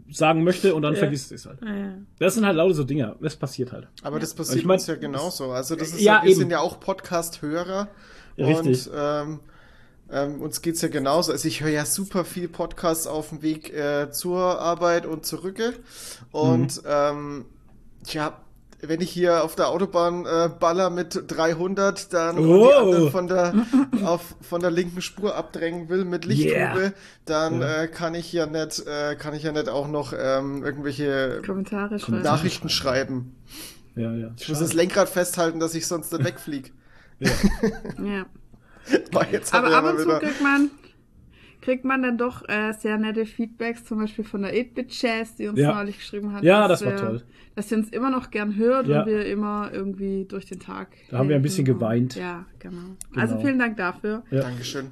sagen 0.10 0.46
möchte 0.46 0.74
und 0.76 0.82
dann 0.82 0.94
Ja. 0.94 1.00
vergisst 1.00 1.28
sie 1.30 1.36
es 1.36 1.46
halt. 1.46 1.60
Ja, 1.62 1.76
ja. 1.76 1.94
Das 2.20 2.36
sind 2.36 2.46
halt 2.46 2.56
lauter 2.56 2.74
so 2.74 2.84
Dinger. 2.86 3.18
Das 3.22 3.36
passiert 3.36 3.74
halt. 3.74 3.90
Aber 4.02 4.18
das 4.18 4.34
passiert 4.34 4.60
Ich 4.60 4.66
mein, 4.66 4.76
uns 4.78 4.88
ja 4.88 4.96
genauso. 4.96 5.52
Also 5.52 5.76
das 5.76 5.90
ist 5.90 6.00
Ja, 6.02 6.16
ja, 6.18 6.24
wir 6.24 6.30
eben. 6.30 6.40
sind 6.40 6.52
ja 6.52 6.60
auch 6.62 6.80
Podcast-Hörer. 6.80 7.90
Richtig. 8.38 8.88
Und 8.88 8.94
ähm, 8.96 9.40
ähm, 10.12 10.42
uns 10.42 10.62
geht's 10.62 10.82
ja 10.82 10.90
genauso. 10.90 11.32
Also 11.32 11.48
ich 11.48 11.62
höre 11.62 11.70
ja 11.70 11.86
super 11.86 12.26
viel 12.26 12.48
Podcasts 12.50 13.08
auf 13.08 13.30
dem 13.30 13.42
Weg 13.42 13.74
äh, 13.74 14.12
zur 14.12 14.60
Arbeit 14.60 15.06
und 15.06 15.26
zurück. 15.26 15.58
Und 16.32 16.78
Mhm. 16.84 16.90
ähm, 16.90 17.46
ja, 18.08 18.38
wenn 18.84 19.00
ich 19.00 19.12
hier 19.12 19.44
auf 19.44 19.56
der 19.56 19.70
Autobahn 19.70 20.26
äh, 20.26 20.50
baller 20.60 20.90
mit 20.90 21.26
300, 21.28 22.12
dann 22.14 22.40
Oh. 22.40 22.68
anderen 22.68 23.12
von 23.12 23.28
der 23.28 23.54
auf 24.04 24.36
von 24.42 24.60
der 24.60 24.72
linken 24.72 25.02
Spur 25.04 25.36
abdrängen 25.36 25.88
will 25.88 26.04
mit 26.04 26.26
Lichthupe, 26.26 26.56
Yeah. 26.82 26.94
dann 27.26 27.62
Ja. 27.62 27.84
äh, 27.84 27.88
kann 27.88 28.16
ich 28.16 28.34
ja 28.34 28.48
nicht 28.48 28.86
äh, 28.88 29.16
kann 29.16 29.36
ich 29.36 29.44
ja 29.44 29.52
nicht 29.52 29.70
auch 29.70 29.88
noch 29.88 30.14
ähm, 30.18 30.64
irgendwelche 30.66 31.42
Kommentare 31.46 32.00
schreiben. 32.00 32.24
Nachrichten 32.24 32.70
schreiben. 32.70 33.36
Ja, 33.96 34.12
ja. 34.14 34.32
Ich 34.40 34.50
muss 34.50 34.60
das 34.60 34.74
Lenkrad 34.74 35.10
festhalten, 35.10 35.60
dass 35.60 35.76
ich 35.76 35.86
sonst 35.86 36.12
nicht 36.12 36.24
wegfliege. 36.26 36.72
Ja. 37.22 38.26
Boah, 39.12 39.26
jetzt 39.32 39.54
hat 39.54 39.64
Aber 39.64 39.72
er 39.74 39.78
ab 39.80 39.86
und 39.94 40.00
zu 40.00 40.06
wieder. 40.08 40.20
kriegt 40.20 40.42
man, 40.42 40.72
kriegt 41.62 41.86
man 41.86 42.02
dann 42.02 42.18
doch 42.18 42.48
äh, 42.50 42.74
sehr 42.74 42.98
nette 42.98 43.26
Feedbacks, 43.26 43.84
zum 43.86 44.00
Beispiel 44.00 44.26
von 44.26 44.42
der 44.42 44.54
8-Bit 44.56 44.92
Jazz, 45.02 45.36
die 45.36 45.48
uns 45.48 45.60
Ja. 45.60 45.76
neulich 45.76 45.98
geschrieben 45.98 46.34
hat. 46.34 46.44
Ja, 46.44 46.68
dass 46.68 46.80
das 46.80 46.90
war 46.90 46.96
toll. 46.98 47.24
Dass 47.56 47.70
sie 47.70 47.76
uns 47.76 47.90
immer 47.90 48.10
noch 48.10 48.32
gern 48.32 48.56
hört 48.56 48.88
Ja. 48.88 49.02
und 49.02 49.08
wir 49.08 49.26
immer 49.26 49.70
irgendwie 49.72 50.26
durch 50.26 50.46
den 50.46 50.60
Tag. 50.60 50.90
Da 51.12 51.18
haben 51.20 51.30
wir 51.30 51.36
ein 51.36 51.42
bisschen 51.42 51.66
geweint. 51.66 52.16
Ja, 52.16 52.46
genau. 52.60 52.96
Also 53.16 53.36
Genau. 53.36 53.46
vielen 53.46 53.60
Dank 53.60 53.78
dafür. 53.78 54.24
Ja. 54.32 54.42
Dankeschön. 54.42 54.88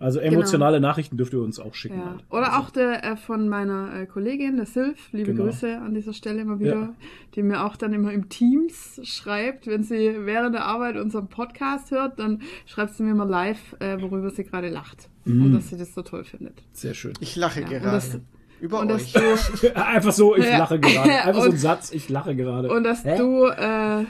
Also 0.00 0.18
emotionale 0.20 0.80
Nachrichten 0.80 1.16
dürft 1.16 1.32
ihr 1.32 1.40
uns 1.40 1.58
auch 1.60 1.74
schicken. 1.74 1.98
Ja. 1.98 2.10
halt. 2.10 2.24
Oder 2.30 2.58
auch 2.58 2.70
der 2.70 3.04
äh, 3.04 3.16
von 3.16 3.48
meiner 3.48 3.94
äh, 4.02 4.06
Kollegin, 4.06 4.56
der 4.56 4.66
Sylv, 4.66 5.12
liebe 5.12 5.32
Genau. 5.32 5.44
Grüße 5.44 5.78
an 5.78 5.94
dieser 5.94 6.12
Stelle 6.12 6.40
immer 6.42 6.58
wieder, 6.60 6.74
Ja. 6.74 6.94
die 7.34 7.42
mir 7.42 7.64
auch 7.64 7.76
dann 7.76 7.92
immer 7.92 8.12
im 8.12 8.28
Teams 8.28 9.00
schreibt, 9.04 9.66
wenn 9.66 9.82
sie 9.82 10.14
während 10.26 10.54
der 10.54 10.64
Arbeit 10.64 10.96
unseren 10.96 11.28
Podcast 11.28 11.90
hört, 11.90 12.18
dann 12.18 12.42
schreibt 12.66 12.94
sie 12.94 13.02
mir 13.04 13.12
immer 13.12 13.24
live, 13.26 13.76
äh, 13.80 14.00
worüber 14.00 14.30
sie 14.30 14.44
gerade 14.44 14.68
lacht. 14.68 15.08
Mhm. 15.24 15.46
Und 15.46 15.52
dass 15.54 15.70
sie 15.70 15.78
das 15.78 15.94
so 15.94 16.02
toll 16.02 16.24
findet. 16.24 16.62
Sehr 16.72 16.92
schön. 16.94 17.12
Ich 17.20 17.36
lache 17.36 17.60
Ja, 17.60 17.66
und 17.66 17.72
gerade. 17.72 18.20
Über 18.64 18.80
und 18.80 18.88
dass 18.88 19.14
euch. 19.14 19.60
du, 19.60 19.76
Einfach 19.86 20.12
so, 20.12 20.34
ich 20.36 20.44
Ja. 20.46 20.56
lache 20.58 20.80
gerade. 20.80 21.10
Einfach 21.22 21.34
so 21.34 21.40
ein 21.42 21.50
Und- 21.50 21.58
Satz, 21.58 21.92
ich 21.92 22.08
lache 22.08 22.34
gerade. 22.34 22.70
und 22.72 22.82
dass 22.84 23.04
Hä? 23.04 23.18
du 23.18 23.44
äh, 23.44 23.52
eine 23.56 24.06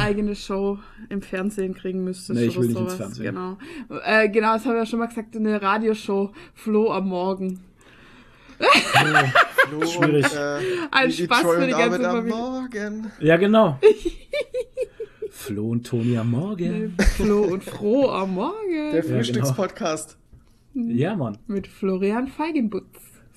eigene 0.00 0.34
Show 0.34 0.78
im 1.10 1.20
Fernsehen 1.20 1.74
kriegen 1.74 2.04
müsstest 2.04 2.30
Nee, 2.40 2.46
ich 2.46 2.56
will 2.58 2.68
nicht 2.68 2.76
sowas. 2.78 2.92
ins 2.94 3.18
Fernsehen. 3.18 3.34
Genau. 3.34 3.58
Äh, 4.04 4.30
genau, 4.30 4.54
das 4.54 4.64
habe 4.64 4.76
ich 4.76 4.80
ja 4.80 4.86
schon 4.86 4.98
mal 5.00 5.08
gesagt, 5.08 5.36
eine 5.36 5.60
Radioshow, 5.60 6.30
Flo 6.54 6.90
am 6.90 7.08
Morgen. 7.10 7.60
Flo 9.68 9.86
Schwierig. 9.86 10.24
Und, 10.24 10.36
äh, 10.36 10.58
Ein 10.90 11.12
Spaß 11.12 11.40
für 11.42 11.48
und 11.48 11.66
die 11.66 11.70
ganze 11.72 12.08
am 12.08 12.16
Familie. 12.16 12.34
Morgen. 12.34 13.12
Ja, 13.20 13.36
genau. 13.36 13.78
Flo 15.30 15.68
und 15.68 15.86
Toni 15.86 16.16
am 16.16 16.30
Morgen. 16.30 16.96
Flo 17.16 17.42
und 17.42 17.62
Fro 17.62 18.10
am 18.10 18.34
Morgen. 18.34 18.92
Der 18.92 19.02
genau. 19.02 19.16
Frühstückspodcast. 19.16 20.16
Ja, 20.74 21.14
Mann. 21.14 21.38
Mit 21.46 21.66
Florian 21.66 22.26
Feigenbutz. 22.28 22.86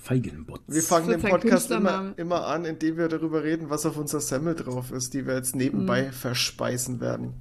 Feigenbotz. 0.01 0.61
Wir 0.67 0.81
fangen 0.81 1.09
den 1.09 1.21
Podcast 1.21 1.69
immer, 1.71 2.13
immer 2.17 2.47
an, 2.47 2.65
indem 2.65 2.97
wir 2.97 3.07
darüber 3.07 3.43
reden, 3.43 3.69
was 3.69 3.85
auf 3.85 3.97
unserer 3.97 4.21
Semmel 4.21 4.55
drauf 4.55 4.91
ist, 4.91 5.13
die 5.13 5.27
wir 5.27 5.35
jetzt 5.35 5.55
nebenbei 5.55 6.07
Mhm. 6.07 6.11
verspeisen 6.11 6.99
werden. 6.99 7.33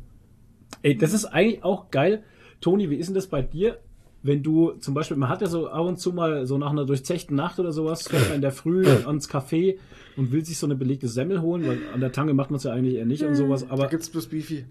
Ey, 0.82 0.96
das 0.96 1.12
ist 1.14 1.24
eigentlich 1.24 1.64
auch 1.64 1.90
geil. 1.90 2.22
Toni, 2.60 2.90
wie 2.90 2.96
ist 2.96 3.06
denn 3.06 3.14
das 3.14 3.26
bei 3.28 3.40
dir? 3.42 3.78
Wenn 4.22 4.42
du 4.42 4.72
zum 4.72 4.92
Beispiel, 4.92 5.16
man 5.16 5.30
hat 5.30 5.40
ja 5.40 5.46
so 5.46 5.68
ab 5.70 5.86
und 5.86 5.98
zu 5.98 6.12
mal 6.12 6.46
so 6.46 6.58
nach 6.58 6.70
einer 6.70 6.84
durchzechten 6.84 7.34
Nacht 7.34 7.58
oder 7.58 7.72
sowas, 7.72 8.06
fährt 8.06 8.24
man 8.26 8.34
in 8.36 8.40
der 8.42 8.52
Früh 8.52 8.84
ans 9.06 9.30
Café 9.30 9.78
und 10.18 10.30
will 10.30 10.44
sich 10.44 10.58
so 10.58 10.66
eine 10.66 10.76
belegte 10.76 11.08
Semmel 11.08 11.40
holen, 11.40 11.66
weil 11.66 11.78
an 11.94 12.00
der 12.00 12.12
Tange 12.12 12.34
macht 12.34 12.50
man 12.50 12.58
es 12.58 12.64
ja 12.64 12.72
eigentlich 12.72 12.96
eher 12.96 13.06
nicht 13.06 13.22
und 13.24 13.34
sowas, 13.34 13.66
Da 13.66 13.72
aber 13.72 13.88
gibt's 13.88 14.10
bloß 14.10 14.26
Beefy. 14.26 14.66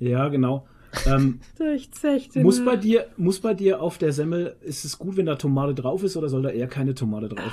ja, 0.00 0.26
genau. 0.28 0.66
Ähm, 1.06 1.40
muss 2.34 2.64
bei 2.64 2.76
dir, 2.76 3.06
muss 3.16 3.40
bei 3.40 3.54
dir 3.54 3.80
auf 3.80 3.98
der 3.98 4.12
Semmel, 4.12 4.56
ist 4.62 4.84
es 4.84 4.98
gut, 4.98 5.16
wenn 5.16 5.26
da 5.26 5.36
Tomate 5.36 5.74
drauf 5.74 6.02
ist 6.02 6.16
oder 6.16 6.28
soll 6.28 6.42
da 6.42 6.50
eher 6.50 6.68
keine 6.68 6.94
Tomate 6.94 7.28
drauf? 7.28 7.52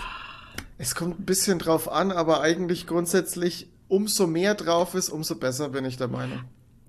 Es 0.78 0.96
kommt 0.96 1.20
ein 1.20 1.26
bisschen 1.26 1.60
drauf 1.60 1.92
an, 1.92 2.12
aber 2.12 2.42
eigentlich 2.42 2.88
grundsätzlich, 2.88 3.68
umso 3.88 4.28
mehr 4.28 4.56
drauf 4.56 4.96
ist, 4.96 5.10
umso 5.10 5.36
besser 5.36 5.70
bin 5.70 5.86
ich 5.86 5.98
der 5.98 6.08
Meinung. 6.08 6.40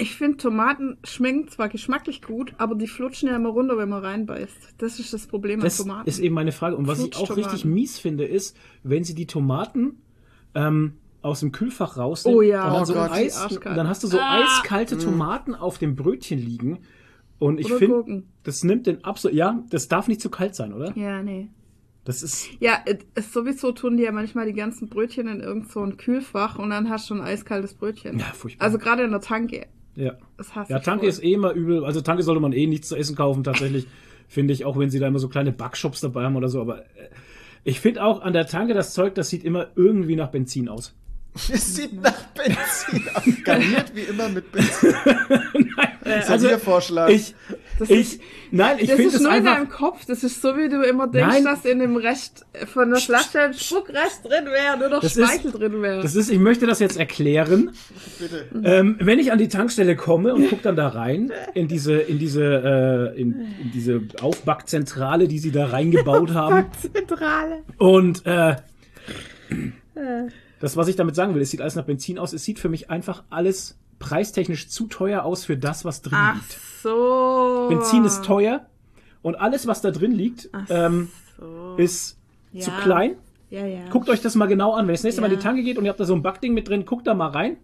Ich 0.01 0.15
finde, 0.15 0.37
Tomaten 0.37 0.97
schmecken 1.03 1.49
zwar 1.49 1.69
geschmacklich 1.69 2.23
gut, 2.23 2.55
aber 2.59 2.77
die 2.77 2.87
flutschen 2.87 3.29
ja 3.29 3.37
immer 3.37 3.49
runter, 3.49 3.77
wenn 3.79 3.89
man 3.89 4.05
reinbeißt. 4.05 4.75
Das 4.79 5.01
ist 5.01 5.13
das 5.13 5.27
Problem 5.27 5.61
Das 5.61 5.81
an 5.81 5.89
Tomaten. 5.89 6.09
ist 6.09 6.21
eben 6.21 6.37
meine 6.37 6.53
Frage. 6.53 6.77
Und 6.77 6.87
was 6.87 7.01
ich 7.01 7.17
auch 7.17 7.37
richtig 7.37 7.65
mies 7.65 7.99
finde, 7.99 8.25
ist, 8.25 8.57
wenn 8.85 9.03
sie 9.03 9.17
die 9.17 9.27
Tomaten 9.27 10.01
ähm, 10.55 10.95
aus 11.29 11.41
dem 11.41 11.53
Kühlfach 11.53 11.97
rausnehmen 11.97 12.39
Oh 12.39 12.43
ja. 12.43 12.67
und 12.67 12.73
dann, 12.75 12.83
Oh 12.83 12.85
so 12.87 12.95
Gott. 12.95 13.11
Eis, 13.13 13.47
und 13.53 13.65
dann 13.65 13.89
hast 13.89 14.03
du 14.03 14.09
so 14.09 14.19
Ah. 14.19 14.43
eiskalte 14.43 14.99
Tomaten 14.99 15.55
auf 15.55 15.79
dem 15.79 15.95
Brötchen 15.97 16.39
liegen. 16.39 16.81
Und 17.39 17.61
ich 17.61 17.73
finde, 17.73 18.25
das 18.43 18.65
nimmt 18.65 18.87
den 18.89 19.05
absolut. 19.05 19.37
Ja, 19.37 19.63
das 19.71 19.87
darf 19.89 20.09
nicht 20.09 20.21
zu 20.21 20.29
kalt 20.31 20.55
sein, 20.57 20.73
oder? 20.73 20.93
ja, 20.97 21.23
nee. 21.23 21.49
Das 22.05 22.23
ist. 22.23 22.49
Ja, 22.59 22.79
es- 22.87 23.05
es 23.15 23.33
sowieso 23.35 23.71
tun 23.73 23.99
die 23.99 24.05
ja 24.05 24.13
manchmal 24.13 24.47
die 24.47 24.55
ganzen 24.55 24.89
Brötchen 24.89 25.29
in 25.29 25.41
irgend 25.41 25.71
so 25.71 25.81
ein 25.83 25.99
Kühlfach 25.99 26.59
und 26.59 26.71
dann 26.71 26.89
hast 26.89 27.11
du 27.11 27.15
ein 27.15 27.21
eiskaltes 27.21 27.75
Brötchen. 27.75 28.19
Ja, 28.19 28.25
furchtbar. 28.33 28.65
Also 28.65 28.79
gerade 28.79 29.03
in 29.05 29.11
der 29.11 29.21
Tanke. 29.21 29.67
Ja. 29.95 30.15
Das 30.39 30.55
hasse 30.55 30.73
Ja, 30.73 30.79
Tanke 30.79 31.07
ist 31.07 31.23
eh 31.23 31.35
immer 31.35 31.53
übel. 31.53 31.85
Also 31.85 32.01
Tanke 32.01 32.23
sollte 32.23 32.41
man 32.41 32.53
eh 32.53 32.67
nichts 32.67 32.89
zu 32.89 32.97
essen 32.97 33.15
kaufen, 33.15 33.45
tatsächlich. 33.45 33.87
finde 34.29 34.53
ich, 34.55 34.65
auch 34.65 34.79
wenn 34.79 34.89
sie 34.91 34.99
da 34.99 35.07
immer 35.07 35.19
so 35.19 35.29
kleine 35.29 35.53
Backshops 35.53 36.01
dabei 36.01 36.25
haben 36.25 36.37
oder 36.37 36.49
so. 36.49 36.61
Aber 36.63 36.81
äh, 36.81 37.09
ich 37.65 37.79
finde 37.81 38.03
auch 38.03 38.23
an 38.23 38.33
der 38.33 38.47
Tanke 38.47 38.73
das 38.75 38.95
Zeug, 38.95 39.15
das 39.15 39.29
sieht 39.29 39.45
immer 39.45 39.69
irgendwie 39.77 40.17
nach 40.17 40.31
Benzin 40.31 40.69
aus. 40.71 40.95
Es 41.53 41.77
sieht 41.77 42.03
nach 42.03 42.21
Benzin 42.35 43.09
aus. 43.15 43.23
Garniert 43.45 43.95
wie 43.95 44.01
immer 44.03 44.29
mit 44.29 44.51
Benzin. 44.51 44.93
Das 46.05 46.29
Also, 46.31 46.47
ist 46.47 46.53
Ihr 46.53 46.59
Vorschlag. 46.59 47.09
Ich, 47.11 47.35
Das 47.79 47.89
ich, 47.91 48.15
ist- 48.15 48.21
nein, 48.51 48.77
ich 48.81 48.87
das 48.89 48.97
finde 48.97 49.09
ist 49.11 49.15
es 49.17 49.21
nur 49.23 49.37
in 49.37 49.45
deinem 49.45 49.69
Kopf. 49.69 50.05
Das 50.07 50.25
ist 50.25 50.43
so, 50.43 50.57
wie 50.57 50.69
du 50.69 50.83
immer 50.83 51.07
denkst, 51.07 51.29
Nein. 51.35 51.45
dass 51.45 51.65
in 51.65 51.79
dem 51.79 51.97
Rest 51.97 52.45
von 52.73 52.91
der 52.91 52.99
Flasche 52.99 53.41
ein 53.41 53.55
Spuckrest 53.55 54.25
drin 54.25 54.47
wäre, 54.47 54.79
nur 54.79 54.89
noch 54.89 55.01
Das 55.01 55.17
ist- 55.17 55.25
Speichel 55.29 55.53
drin 55.53 55.81
wäre. 55.83 56.03
Das 56.03 56.17
ist, 56.17 56.29
ich 56.31 56.39
möchte 56.41 56.67
das 56.67 56.81
jetzt 56.81 56.99
erklären. 56.99 57.71
Bitte. 58.19 58.47
Ähm, 58.65 58.97
wenn 58.99 59.19
ich 59.21 59.31
an 59.31 59.39
die 59.39 59.49
Tankstelle 59.49 59.95
komme 59.97 60.35
und 60.35 60.49
gucke 60.49 60.63
dann 60.63 60.77
da 60.77 60.89
rein 60.89 61.31
in 61.55 61.69
diese, 61.69 61.95
in 61.99 62.19
diese, 62.19 63.13
äh, 63.15 63.21
in, 63.21 63.33
in 63.63 63.71
diese 63.73 64.01
Aufbackzentrale, 64.21 65.29
die 65.29 65.39
sie 65.39 65.53
da 65.53 65.67
reingebaut 65.67 66.31
haben. 66.35 66.67
Zentrale. 66.93 67.63
Und 67.77 68.27
äh, 68.27 68.57
das, 70.61 70.77
was 70.77 70.89
ich 70.89 70.97
damit 70.97 71.15
sagen 71.15 71.35
will, 71.35 71.43
es 71.43 71.51
sieht 71.51 71.61
alles 71.61 71.75
nach 71.77 71.85
Benzin 71.85 72.19
aus. 72.19 72.33
Es 72.33 72.45
sieht 72.45 72.59
für 72.59 72.69
mich 72.69 72.91
einfach 72.91 73.23
alles 73.31 73.79
preistechnisch 73.99 74.69
zu 74.69 74.87
teuer 74.87 75.25
aus 75.25 75.45
für 75.45 75.57
das, 75.57 75.85
was 75.85 76.03
drin 76.03 76.15
Ach 76.17 76.35
liegt. 76.37 76.57
so. 76.83 77.67
Benzin 77.69 78.05
ist 78.05 78.25
teuer 78.25 78.67
und 79.23 79.35
alles, 79.37 79.67
was 79.67 79.81
da 79.81 79.91
drin 79.91 80.13
liegt, 80.13 80.49
ähm, 80.69 81.09
So. 81.39 81.75
ist 81.77 82.17
Ja. 82.53 82.63
zu 82.63 82.71
klein. 82.83 83.17
Ja, 83.51 83.67
ja. 83.67 83.89
Guckt 83.91 84.09
euch 84.09 84.21
das 84.21 84.35
mal 84.35 84.47
genau 84.47 84.73
an. 84.73 84.87
Wenn 84.87 84.91
ihr 84.93 84.97
das 84.99 85.05
nächste 85.05 85.21
Mal 85.21 85.27
in 85.29 85.33
Ja. 85.35 85.39
die 85.39 85.43
Tanke 85.43 85.63
geht 85.63 85.79
und 85.79 85.85
ihr 85.85 85.89
habt 85.91 86.01
da 86.01 86.05
so 86.05 86.15
ein 86.15 86.23
Backding 86.23 86.55
mit 86.55 86.69
drin, 86.69 86.85
guckt 86.85 87.07
da 87.07 87.15
mal 87.15 87.29
rein. 87.29 87.57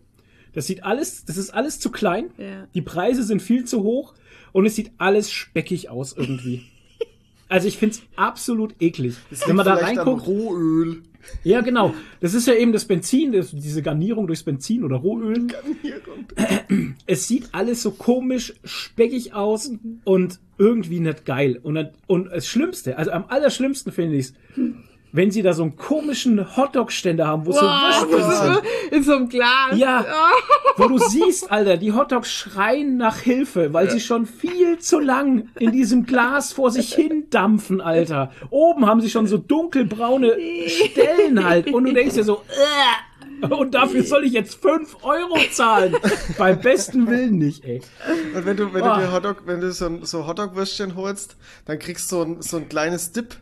Das 0.55 0.67
sieht 0.67 0.85
alles, 0.85 1.25
das 1.25 1.37
ist 1.37 1.51
alles 1.53 1.81
zu 1.81 1.91
klein. 1.91 2.31
Ja. 2.39 2.67
Die 2.75 2.83
Preise 2.83 3.23
sind 3.23 3.43
viel 3.43 3.65
zu 3.65 3.83
hoch 3.83 4.15
und 4.53 4.67
es 4.67 4.77
sieht 4.77 4.93
alles 4.99 5.31
speckig 5.31 5.91
aus 5.91 6.15
irgendwie. 6.17 6.65
Also 7.55 7.69
ich 7.69 7.79
find's 7.79 8.03
absolut 8.17 8.75
eklig. 8.81 9.15
Das 9.31 9.47
Wenn 9.47 9.55
man 9.55 9.65
da 9.65 9.75
reinguckt, 9.75 10.27
Rohöl. 10.27 11.03
ja 11.45 11.61
genau, 11.61 11.95
das 12.19 12.35
ist 12.35 12.49
ja 12.49 12.55
eben 12.55 12.73
das 12.73 12.85
Benzin, 12.85 13.31
das, 13.31 13.53
diese 13.53 13.81
Garnierung 13.81 14.27
durchs 14.27 14.43
Benzin 14.43 14.83
oder 14.83 14.97
Rohöl. 14.97 15.47
Es 17.07 17.29
sieht 17.29 17.51
alles 17.53 17.83
so 17.83 17.93
komisch, 17.93 18.55
speckig 18.65 19.35
aus 19.35 19.71
und 20.03 20.41
irgendwie 20.59 20.99
nicht 20.99 21.25
geil. 21.25 21.61
Und, 21.63 21.91
und 22.09 22.33
das 22.33 22.49
Schlimmste, 22.49 22.99
also 22.99 23.13
am 23.13 23.27
allerschlimmsten 23.29 23.93
finde 23.93 24.17
ich's, 24.17 24.35
wenn 25.17 25.31
sie 25.31 25.43
da 25.43 25.53
so 25.53 25.63
einen 25.63 25.77
komischen 25.77 26.57
Hotdog-Ständer 26.57 27.27
haben, 27.27 27.47
wo 27.47 27.53
so 27.53 27.61
Wow, 27.61 28.11
Würstchen 28.11 28.19
das 28.19 28.43
sind. 28.43 28.93
in 28.93 29.03
so 29.05 29.13
einem 29.15 29.29
Glas. 29.29 29.77
Ja. 29.77 30.05
Oh. 30.05 30.83
Wo 30.83 30.89
du 30.89 30.99
siehst, 30.99 31.51
Alter, 31.53 31.77
die 31.77 31.93
Hotdogs 31.93 32.33
schreien 32.33 32.97
nach 32.97 33.19
Hilfe, 33.19 33.73
weil 33.73 33.89
sie 33.91 34.01
schon 34.01 34.27
viel 34.27 34.79
zu 34.81 34.99
lang 34.99 35.49
in 35.61 35.71
diesem 35.71 36.05
Glas 36.05 36.53
vor 36.53 36.73
sich 36.73 36.93
hin 36.93 37.27
dampfen, 37.31 37.81
Alter. 37.81 38.33
Oben 38.51 38.87
haben 38.87 39.01
sie 39.01 39.09
schon 39.09 39.29
so 39.29 39.39
dunkelbraune 39.39 40.37
Stellen 40.67 41.45
halt. 41.45 41.73
Und 41.73 41.85
du 41.85 41.93
denkst 41.93 42.15
dir 42.17 42.25
so, 42.25 42.43
äh, 43.43 43.47
und 43.55 43.75
dafür 43.75 44.03
soll 44.03 44.25
ich 44.25 44.33
jetzt 44.33 44.55
5 44.61 44.97
Euro 45.05 45.39
zahlen. 45.53 45.95
Beim 46.39 46.59
besten 46.61 47.07
Willen 47.09 47.37
nicht, 47.39 47.65
ey. 47.65 47.81
Und 48.35 48.47
wenn 48.47 48.57
du, 48.57 48.73
wenn 48.75 48.83
Ah. 48.83 48.97
du 48.99 49.07
dir 49.07 49.13
Hotdog, 49.13 49.43
wenn 49.47 49.61
du 49.61 49.71
so 49.71 49.87
ein 49.87 50.05
so 50.05 50.27
Hotdog-Würstchen 50.27 50.97
holst, 50.97 51.37
dann 51.67 51.79
kriegst 51.79 52.11
du 52.11 52.17
so 52.17 52.23
ein, 52.23 52.43
so 52.43 52.57
ein 52.57 52.69
kleines 52.69 53.13
Dip. 53.13 53.37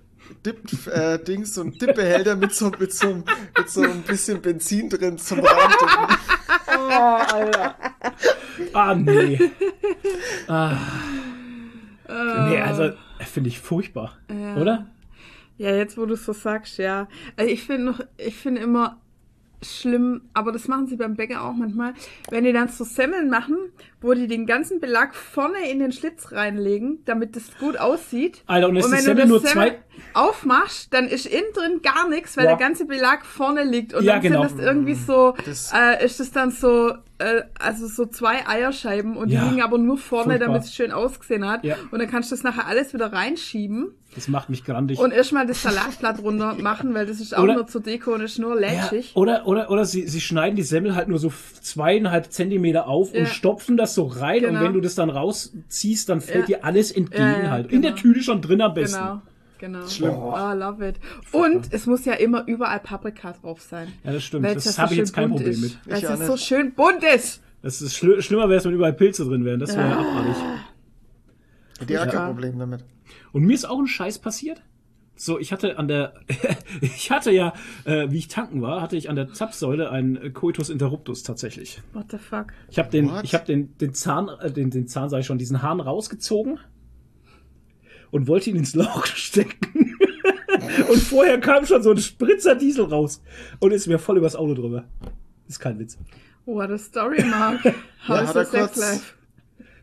Dip-Dings, 0.45 1.55
so 1.55 1.63
ein 1.63 1.73
Dip-Behälter 1.79 2.37
mit 2.37 2.55
so, 2.55 2.71
mit, 2.79 2.93
so, 2.93 3.23
mit 3.57 3.69
so 3.69 3.83
ein 3.83 4.03
bisschen 4.03 4.41
Benzin 4.43 4.89
drin 4.89 5.19
zum 5.19 5.41
Reindippen. 5.41 6.17
Ah, 8.73 8.95
nee. 8.95 9.39
Ah. 10.49 10.77
Nee, 12.49 12.61
also, 12.61 12.91
finde 13.21 13.49
ich 13.49 13.61
furchtbar. 13.61 14.19
Oder? 14.61 14.87
Ja, 15.59 15.71
jetzt 15.75 15.97
wo 15.97 16.07
du 16.07 16.15
es 16.15 16.25
so 16.25 16.33
sagst, 16.33 16.79
ja. 16.79 17.09
Also 17.37 17.51
ich 17.53 17.63
finde 17.65 17.85
noch, 17.85 18.01
ich 18.17 18.35
finde 18.37 18.61
immer 18.63 18.99
schlimm, 19.65 20.23
aber 20.35 20.51
das 20.51 20.67
machen 20.67 20.89
sie 20.89 20.97
beim 20.97 21.15
Bäcker 21.15 21.43
auch 21.45 21.53
manchmal, 21.53 21.95
wenn 22.31 22.43
die 22.43 22.53
dann 22.53 22.67
so 22.69 22.83
Semmeln 22.83 23.31
machen, 23.31 23.57
wo 24.01 24.13
die 24.13 24.27
den 24.27 24.45
ganzen 24.47 24.81
Belag 24.81 25.15
vorne 25.15 25.71
in 25.71 25.79
den 25.79 25.93
Schlitz 25.93 26.33
reinlegen, 26.33 26.99
damit 27.05 27.37
das 27.37 27.57
gut 27.59 27.77
aussieht. 27.77 28.43
Alter, 28.47 28.69
und 28.71 28.77
ist 28.77 28.87
die 28.89 28.93
wenn 28.93 29.01
Semmel 29.03 29.27
nur 29.27 29.41
das 29.41 29.53
zwei- 29.53 29.79
aufmachst, 30.15 30.93
dann 30.93 31.07
ist 31.09 31.27
innen 31.27 31.53
drin 31.55 31.81
gar 31.83 32.09
nichts, 32.09 32.37
weil 32.37 32.45
Ja. 32.45 32.51
der 32.51 32.59
ganze 32.59 32.85
Belag 32.85 33.25
vorne 33.25 33.65
liegt 33.65 33.95
und 33.95 34.05
Ja, 34.05 34.15
dann 34.15 34.23
genau. 34.23 34.47
sind 34.47 34.59
das 34.59 34.67
irgendwie 34.67 34.95
so, 34.95 35.35
Das- 35.45 35.73
äh, 35.73 36.05
ist 36.05 36.21
das 36.21 36.31
dann 36.33 36.51
so, 36.51 36.91
äh, 37.19 37.43
also 37.59 37.87
so 37.87 38.07
zwei 38.07 38.47
Eierscheiben 38.47 39.17
und 39.17 39.31
Ja. 39.31 39.43
die 39.45 39.51
liegen 39.51 39.63
aber 39.63 39.79
nur 39.79 39.97
vorne, 39.99 40.39
damit 40.39 40.65
es 40.65 40.75
schön 40.75 40.93
ausgesehen 40.93 41.49
hat. 41.49 41.65
Ja. 41.65 41.77
Und 41.91 41.99
dann 41.99 42.11
kannst 42.11 42.31
du 42.31 42.35
das 42.37 42.43
nachher 42.43 42.67
alles 42.67 42.93
wieder 42.93 43.13
reinschieben. 43.13 43.95
Das 44.15 44.29
macht 44.29 44.51
mich 44.51 44.65
grandig. 44.65 44.99
Und 44.99 45.11
erstmal 45.13 45.47
das 45.47 45.63
Salatblatt 45.63 46.23
runter 46.23 46.55
machen, 46.61 46.93
weil 46.93 47.07
das 47.07 47.19
ist 47.19 47.35
auch 47.35 47.43
Oder- 47.45 47.55
nur 47.55 47.67
zur 47.67 47.81
Deko 47.81 48.13
und 48.13 48.21
ist 48.21 48.39
nur 48.39 48.61
Ja, 48.61 48.69
lätschig. 48.83 49.13
oder 49.15 49.47
oder, 49.47 49.71
oder 49.71 49.87
sie, 49.87 50.07
sie 50.07 50.21
schneiden 50.21 50.55
die 50.57 50.63
Semmel 50.63 50.95
halt 50.95 51.09
nur 51.09 51.19
so 51.19 51.33
zweieinhalb 51.63 52.31
Zentimeter 52.31 52.87
auf 52.89 53.15
und 53.15 53.27
stopfen 53.29 53.79
das 53.79 53.95
so 53.95 54.05
rein. 54.05 54.45
Und 54.45 54.51
Genau. 54.53 54.65
wenn 54.65 54.73
du 54.75 54.81
das 54.83 54.95
dann 54.95 55.09
rausziehst, 55.09 56.11
dann 56.11 56.21
fällt 56.21 56.49
dir 56.49 56.65
alles 56.65 56.91
entgegen 56.93 57.51
halt. 57.51 57.73
In 57.73 57.81
der 57.81 57.93
genau. 57.93 58.03
Tüte 58.03 58.23
schon 58.23 58.43
drin 58.43 58.61
am 58.61 58.75
besten. 58.75 58.99
Genau. 58.99 59.23
Genau. 59.63 59.87
Schlimm. 59.87 60.15
Oh, 60.15 60.53
love 60.55 60.87
it. 60.87 60.97
Und 61.33 61.73
es 61.73 61.87
muss 61.87 62.05
ja 62.05 62.15
immer 62.15 62.47
überall 62.47 62.81
Paprika 62.81 63.33
drauf 63.33 63.63
sein. 63.63 63.89
Ja, 64.05 64.13
das 64.13 64.25
stimmt. 64.25 64.45
Das 64.45 64.67
es 64.67 64.79
habe 64.79 64.93
ich 64.93 64.97
schön 64.97 65.05
jetzt 65.05 65.13
kein 65.15 65.31
Problem 65.31 65.51
ist. 65.51 65.63
mit. 65.63 65.79
Weil 65.87 65.99
Ich 65.99 66.05
es 66.05 66.27
so 66.27 66.37
schön 66.37 66.75
bunt 66.75 67.03
ist. 67.05 67.43
Das 67.63 67.81
ist 67.81 67.95
schli 67.97 68.21
schlimmer 68.21 68.49
wäre 68.49 68.59
es, 68.59 68.65
wenn 68.65 68.73
überall 68.73 68.93
Pilze 68.93 69.25
drin 69.25 69.45
wären. 69.45 69.61
Das 69.61 69.77
wäre 69.77 69.89
ja 69.89 69.99
abartig. 69.99 70.37
Die 71.89 71.99
hat 71.99 72.13
Ja. 72.13 72.19
kein 72.21 72.27
Problem 72.27 72.59
damit. 72.59 72.85
Und 73.33 73.45
mir 73.45 73.55
ist 73.55 73.65
auch 73.65 73.79
ein 73.79 73.87
Scheiß 73.87 74.19
passiert. 74.19 74.61
So, 75.15 75.39
ich 75.39 75.53
hatte 75.53 75.79
an 75.79 75.87
der, 75.87 76.15
ich 76.81 77.11
hatte 77.13 77.31
ja, 77.31 77.53
äh, 77.85 78.11
wie 78.11 78.19
ich 78.19 78.29
tanken 78.29 78.63
war, 78.63 78.81
hatte 78.83 78.97
ich 78.97 79.09
an 79.09 79.15
der 79.15 79.33
Zapfsäule 79.33 79.91
einen 79.91 80.33
Coitus 80.33 80.71
interruptus 80.71 81.23
tatsächlich. 81.23 81.81
What 81.93 82.07
the 82.11 82.19
fuck? 82.19 82.47
Ich 82.69 82.79
habe 82.79 82.91
den, 82.91 83.11
What? 83.11 83.23
ich 83.23 83.35
habe 83.35 83.45
den, 83.45 83.77
den 83.79 83.95
Zahn, 83.95 84.29
äh, 84.41 84.51
den, 84.51 84.71
den 84.71 84.89
Zahn 84.89 85.09
sag 85.09 85.21
ich 85.21 85.27
schon, 85.27 85.39
diesen 85.39 85.63
Hahn 85.63 85.79
rausgezogen 85.81 86.59
und 88.13 88.29
wollte 88.29 88.51
ihn 88.51 88.57
ins 88.57 88.75
Loch 88.77 89.05
stecken. 89.17 89.97
und 90.89 90.99
vorher 91.03 91.41
kam 91.41 91.67
schon 91.67 91.83
so 91.83 91.91
ein 91.91 91.99
Spritzer 91.99 92.55
Diesel 92.55 92.85
raus 92.85 93.21
und 93.59 93.73
ist 93.73 93.89
mir 93.89 93.99
voll 93.99 94.19
übers 94.19 94.37
Auto 94.37 94.55
drüber. 94.55 94.85
Ist 95.49 95.59
kein 95.59 95.79
Witz. 95.81 95.99
What 96.47 96.71
a 96.71 96.79
story, 96.79 97.25
Mark. 97.25 97.65
How 97.65 98.17
Ja, 98.17 98.23
is 98.23 98.29
hat 98.35 98.47
the 98.47 98.51
sex 98.53 98.53
kurz- 98.73 98.77
life? 98.77 99.15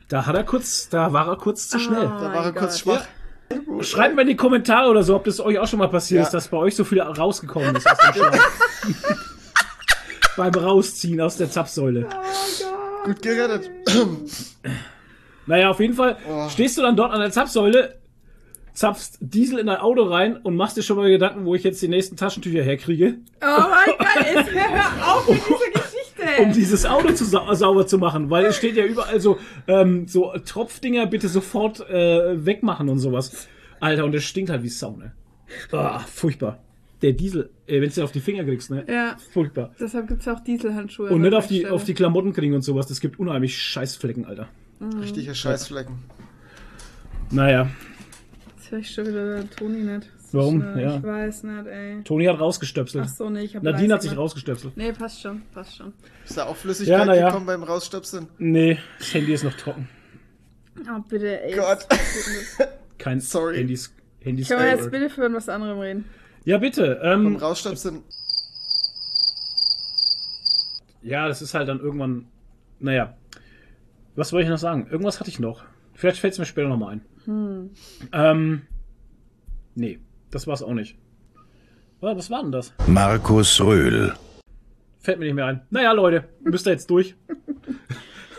Da 0.08 0.26
hat 0.26 0.36
er 0.36 0.44
kurz, 0.44 0.90
da 0.90 1.14
war 1.14 1.28
er 1.28 1.36
kurz 1.38 1.68
zu 1.68 1.78
schnell. 1.80 2.02
Da 2.06 2.18
Oh 2.18 2.22
war 2.24 2.36
er 2.36 2.42
mein 2.52 2.56
kurz 2.56 2.84
Gott. 2.84 3.02
schwach. 3.02 3.84
Schreibt 3.84 4.16
mal 4.16 4.22
in 4.24 4.28
die 4.30 4.36
Kommentare 4.36 4.90
oder 4.90 5.04
so, 5.04 5.16
ob 5.16 5.24
das 5.26 5.40
euch 5.40 5.58
auch 5.60 5.68
schon 5.68 5.80
mal 5.80 5.88
passiert 5.90 6.20
Ja. 6.20 6.24
ist, 6.26 6.34
dass 6.34 6.48
bei 6.48 6.58
euch 6.58 6.76
so 6.76 6.84
viel 6.84 7.02
rausgekommen 7.02 7.76
ist 7.76 7.88
aus 7.90 7.98
dem 7.98 8.14
Schlauch. 8.24 8.40
Beim 10.38 10.54
Rausziehen 10.54 11.20
aus 11.22 11.38
der 11.38 11.50
Zapfsäule. 11.52 12.08
Gut 13.06 13.22
gerettet. 13.22 13.70
Naja, 15.46 15.70
auf 15.70 15.80
jeden 15.80 15.94
Fall 15.96 16.18
Oh. 16.28 16.48
stehst 16.50 16.78
du 16.78 16.82
dann 16.82 16.96
dort 16.96 17.12
an 17.12 17.20
der 17.20 17.32
Zapfsäule, 17.32 18.00
zapfst 18.74 19.18
Diesel 19.20 19.60
in 19.60 19.68
dein 19.68 19.78
Auto 19.78 20.04
rein 20.04 20.38
und 20.38 20.56
machst 20.56 20.78
dir 20.78 20.84
schon 20.84 20.98
mal 20.98 21.10
Gedanken, 21.10 21.46
wo 21.46 21.56
ich 21.56 21.64
jetzt 21.64 21.82
die 21.82 21.88
nächsten 21.88 22.16
Taschentücher 22.16 22.64
herkriege, 22.64 23.18
Oh 23.42 23.46
mein 23.46 23.96
Gott, 23.98 24.26
jetzt 24.34 24.52
hör 24.54 25.16
auf 25.16 25.28
mit 25.28 25.38
dieser 25.38 25.82
Geschichte. 25.82 26.00
um 26.40 26.52
dieses 26.52 26.86
Auto 26.86 27.12
zu 27.14 27.26
sau 27.26 27.54
sauber 27.54 27.88
zu 27.88 27.98
machen, 27.98 28.30
weil 28.30 28.46
es 28.46 28.58
steht 28.58 28.76
ja 28.76 28.86
überall 28.86 29.20
so, 29.20 29.40
ähm, 29.68 30.08
so 30.08 30.34
Tropfdinger 30.46 31.06
bitte 31.06 31.28
sofort 31.28 31.88
äh, 31.90 32.46
wegmachen 32.46 32.90
und 32.90 33.00
sowas. 33.00 33.48
Alter, 33.80 34.06
und 34.06 34.16
es 34.16 34.24
stinkt 34.24 34.50
halt 34.50 34.64
wie 34.64 34.70
Sau, 34.70 34.96
ne? 34.96 35.14
Ah, 35.72 36.00
furchtbar. 36.00 36.60
Der 37.02 37.14
Diesel, 37.14 37.50
äh, 37.66 37.82
wenn 37.82 37.90
du 37.90 38.04
auf 38.04 38.12
die 38.12 38.20
Finger 38.20 38.44
kriegst, 38.44 38.70
ne? 38.70 38.84
Ja. 38.88 39.16
Furchtbar. 39.32 39.74
Deshalb 39.80 40.08
gibt's 40.08 40.28
auch 40.28 40.42
Dieselhandschuhe. 40.42 41.10
Und 41.10 41.22
nicht 41.22 41.34
auf 41.34 41.48
die, 41.48 41.66
auf 41.66 41.86
die 41.86 41.94
Klamotten 41.94 42.34
kriegen 42.34 42.54
und 42.54 42.62
sowas. 42.62 42.88
Das 42.88 43.00
gibt 43.00 43.20
unheimlich 43.20 43.58
Scheißflecken, 43.58 44.26
Alter. 44.26 44.50
Richtige 45.00 45.34
Scheißflecken. 45.34 45.96
Naja, 47.32 47.70
Jetzt 48.70 48.72
höre 48.72 48.80
ich 48.80 48.92
schon 48.94 49.08
wieder 49.08 49.50
Toni 49.50 49.78
nicht. 49.80 50.08
So 50.32 50.38
Warum? 50.38 50.62
schnell. 50.62 50.82
Ja. 50.84 50.98
Ich 50.98 51.04
weiß 51.04 51.44
nicht, 51.44 51.66
ey. 51.68 52.04
Toni 52.04 52.26
hat 52.26 52.40
rausgestöpselt. 52.40 53.04
Ach 53.08 53.10
so, 53.10 53.30
nee, 53.32 53.42
ich 53.42 53.56
hab 53.56 53.64
Nadine 53.64 53.82
leise 53.88 53.94
hat 53.96 54.02
sich 54.04 54.12
gemacht. 54.12 54.24
rausgestöpselt. 54.26 54.78
Nee, 54.78 54.92
passt 54.94 55.22
schon, 55.22 55.42
passt 55.52 55.76
schon. 55.76 55.94
Ist 56.24 56.38
da 56.38 56.46
auch 56.46 56.56
Flüssigkeit 56.56 57.00
Ja, 57.00 57.06
na 57.06 57.16
ja. 57.16 57.28
gekommen 57.30 57.48
beim 57.48 57.64
Rausstöpseln? 57.64 58.28
Nee, 58.38 58.78
das 59.00 59.12
Handy 59.14 59.34
ist 59.34 59.44
noch 59.44 59.56
trocken. 59.56 59.90
Oh, 60.88 61.00
bitte, 61.10 61.42
ey. 61.42 61.56
Gott. 61.56 61.88
Kein 63.00 63.20
Sorry. 63.20 63.58
Handys. 63.58 63.92
Handys 64.22 64.50
Können 64.50 64.62
wir 64.62 64.70
jetzt 64.70 64.92
bitte 64.92 65.10
für 65.10 65.34
was 65.34 65.50
anderem 65.50 65.80
reden? 65.80 66.06
Ja, 66.46 66.60
bitte. 66.60 67.00
Beim 67.02 67.26
Ähm, 67.26 67.36
Rausstöpseln. 67.38 68.04
ja, 71.02 71.28
das 71.28 71.42
ist 71.42 71.54
halt 71.56 71.68
dann 71.70 71.80
irgendwann. 71.80 72.28
Naja. 72.80 73.16
Was 74.16 74.32
wollte 74.32 74.44
ich 74.44 74.50
noch 74.50 74.58
sagen? 74.60 74.88
Irgendwas 74.92 75.20
hatte 75.20 75.30
ich 75.30 75.40
noch. 75.40 75.64
Vielleicht 76.00 76.20
fällt 76.22 76.32
es 76.32 76.40
mir 76.40 76.46
später 76.46 76.70
nochmal 76.70 76.94
ein. 76.94 77.02
Hm. 77.26 77.70
Ähm. 78.14 78.62
Nee, 79.76 80.00
das 80.32 80.48
war's 80.48 80.64
auch 80.64 80.72
nicht. 80.74 80.96
Was 82.00 82.30
war 82.30 82.42
denn 82.42 82.54
das? 82.54 82.74
Markus 82.88 83.60
Röhl. 83.60 84.14
Fällt 85.00 85.20
mir 85.20 85.26
nicht 85.26 85.34
mehr 85.34 85.46
ein. 85.48 85.62
Naja, 85.72 85.92
Leute, 85.92 86.24
müsst 86.42 86.66
ihr 86.68 86.72
jetzt 86.72 86.90
durch. 86.90 87.16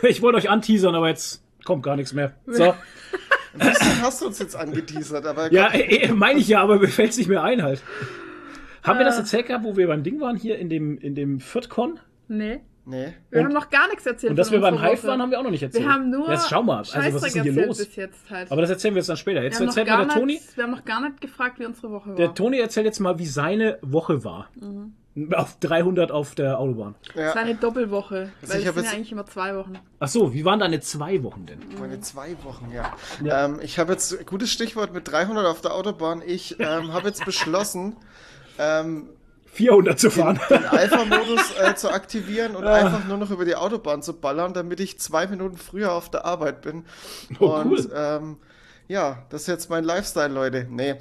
ich 0.01 0.23
wollte 0.23 0.39
euch 0.39 0.49
anteasern, 0.49 0.95
aber 0.95 1.09
jetzt 1.09 1.43
kommt 1.63 1.83
gar 1.83 1.95
nichts 1.95 2.13
mehr. 2.13 2.33
So. 2.47 2.73
Ein 3.53 3.59
bisschen 3.69 4.01
hast 4.01 4.21
du 4.21 4.25
uns 4.25 4.39
jetzt 4.39 4.55
angeteasert, 4.55 5.23
aber 5.27 5.53
Ja, 5.53 5.67
äh, 5.67 6.05
äh, 6.07 6.11
meine 6.13 6.39
ich 6.39 6.47
ja, 6.47 6.63
aber 6.63 6.79
mir 6.79 6.87
fällt's 6.87 7.17
nicht 7.17 7.27
mehr 7.29 7.43
ein 7.43 7.61
halt. 7.61 7.83
Haben 8.81 8.97
wir 8.97 9.05
das 9.05 9.17
Äh. 9.17 9.19
erzählt 9.19 9.45
gehabt, 9.45 9.65
wo 9.65 9.77
wir 9.77 9.85
beim 9.85 10.01
Ding 10.01 10.19
waren, 10.19 10.35
hier 10.35 10.57
in 10.57 10.67
dem, 10.69 10.97
in 10.97 11.13
dem 11.13 11.39
FürthCon? 11.39 11.99
Nee. 12.27 12.61
Nee. 12.85 13.13
Wir 13.29 13.39
Und- 13.39 13.45
haben 13.45 13.53
noch 13.53 13.69
gar 13.69 13.87
nichts 13.89 14.05
erzählt. 14.05 14.31
Und 14.31 14.35
dass 14.37 14.51
wir 14.51 14.59
beim 14.59 14.81
Hive 14.81 14.97
Woche. 14.97 15.07
waren, 15.07 15.21
haben 15.21 15.31
wir 15.31 15.39
auch 15.39 15.43
noch 15.43 15.51
nicht 15.51 15.63
erzählt. 15.63 15.83
Wir 15.85 15.93
haben 15.93 16.09
nur 16.09 16.29
Jetzt 16.31 16.49
schau 16.49 16.63
mal, 16.63 16.77
also 16.79 16.93
was 16.95 17.23
ist 17.23 17.35
denn 17.35 17.43
hier 17.43 17.65
los? 17.67 17.77
bis 17.77 17.95
jetzt 17.95 18.29
halt. 18.29 18.51
Aber 18.51 18.61
das 18.61 18.71
erzählen 18.71 18.95
wir 18.95 18.99
jetzt 18.99 19.09
dann 19.09 19.17
später. 19.17 19.43
Jetzt 19.43 19.53
wir, 19.53 19.59
haben 19.59 19.65
noch 19.67 19.71
erzählt 19.77 19.87
mal 19.87 19.97
gar 19.97 20.05
der 20.07 20.15
Toni. 20.15 20.33
nicht, 20.33 20.57
wir 20.57 20.63
haben 20.63 20.71
noch 20.71 20.85
gar 20.85 21.01
nicht 21.01 21.21
gefragt, 21.21 21.59
wie 21.59 21.65
unsere 21.65 21.91
Woche 21.91 22.09
war. 22.09 22.15
Der 22.15 22.33
Toni 22.33 22.57
erzählt 22.59 22.85
jetzt 22.87 22.99
mal, 22.99 23.19
wie 23.19 23.27
seine 23.27 23.77
Woche 23.81 24.23
war. 24.23 24.49
Mhm. 24.59 24.93
Auf 25.35 25.59
300 25.59 26.09
auf 26.11 26.35
der 26.35 26.57
Autobahn. 26.57 26.95
Das 27.07 27.15
war 27.17 27.23
Ja, 27.25 27.33
eine 27.33 27.55
Doppelwoche. 27.55 28.31
Also 28.41 28.53
Weil 28.53 28.61
ich 28.61 28.65
es 28.65 28.67
hab 28.69 28.75
sind 28.75 28.75
ja 28.75 28.81
jetzt- 28.81 28.93
eigentlich 28.95 29.11
immer 29.11 29.25
zwei 29.25 29.55
Wochen. 29.57 29.73
Ach 29.99 30.07
so, 30.07 30.33
wie 30.33 30.45
waren 30.45 30.59
deine 30.59 30.79
zwei 30.79 31.21
Wochen 31.23 31.45
denn? 31.45 31.59
meine 31.79 31.99
zwei 31.99 32.35
Wochen, 32.45 32.71
ja. 32.73 32.93
Ja. 33.21 33.45
Ähm, 33.45 33.59
ich 33.61 33.77
habe 33.77 33.91
jetzt, 33.91 34.25
gutes 34.25 34.49
Stichwort 34.51 34.93
mit 34.93 35.11
300 35.11 35.45
auf 35.45 35.59
der 35.59 35.73
Autobahn. 35.75 36.21
Ich 36.25 36.59
ähm, 36.61 36.93
habe 36.93 37.09
jetzt 37.09 37.25
beschlossen, 37.25 37.97
ähm, 38.57 39.09
400 39.53 39.99
zu 39.99 40.09
fahren. 40.11 40.39
den 40.49 40.65
Alpha-Modus 40.65 41.55
äh, 41.59 41.75
zu 41.75 41.89
aktivieren 41.91 42.55
und 42.55 42.65
Ah. 42.65 42.73
einfach 42.75 43.05
nur 43.07 43.17
noch 43.17 43.31
über 43.31 43.45
die 43.45 43.55
Autobahn 43.55 44.01
zu 44.01 44.13
ballern, 44.13 44.53
damit 44.53 44.79
ich 44.79 44.99
zwei 44.99 45.27
Minuten 45.27 45.57
früher 45.57 45.91
auf 45.93 46.09
der 46.09 46.25
Arbeit 46.25 46.61
bin. 46.61 46.85
Oh, 47.39 47.47
und 47.55 47.71
cool. 47.71 47.91
ähm, 47.95 48.37
ja, 48.87 49.23
das 49.29 49.41
ist 49.41 49.47
jetzt 49.47 49.69
mein 49.69 49.83
Lifestyle, 49.83 50.29
Leute. 50.33 50.67
Nee, 50.69 50.95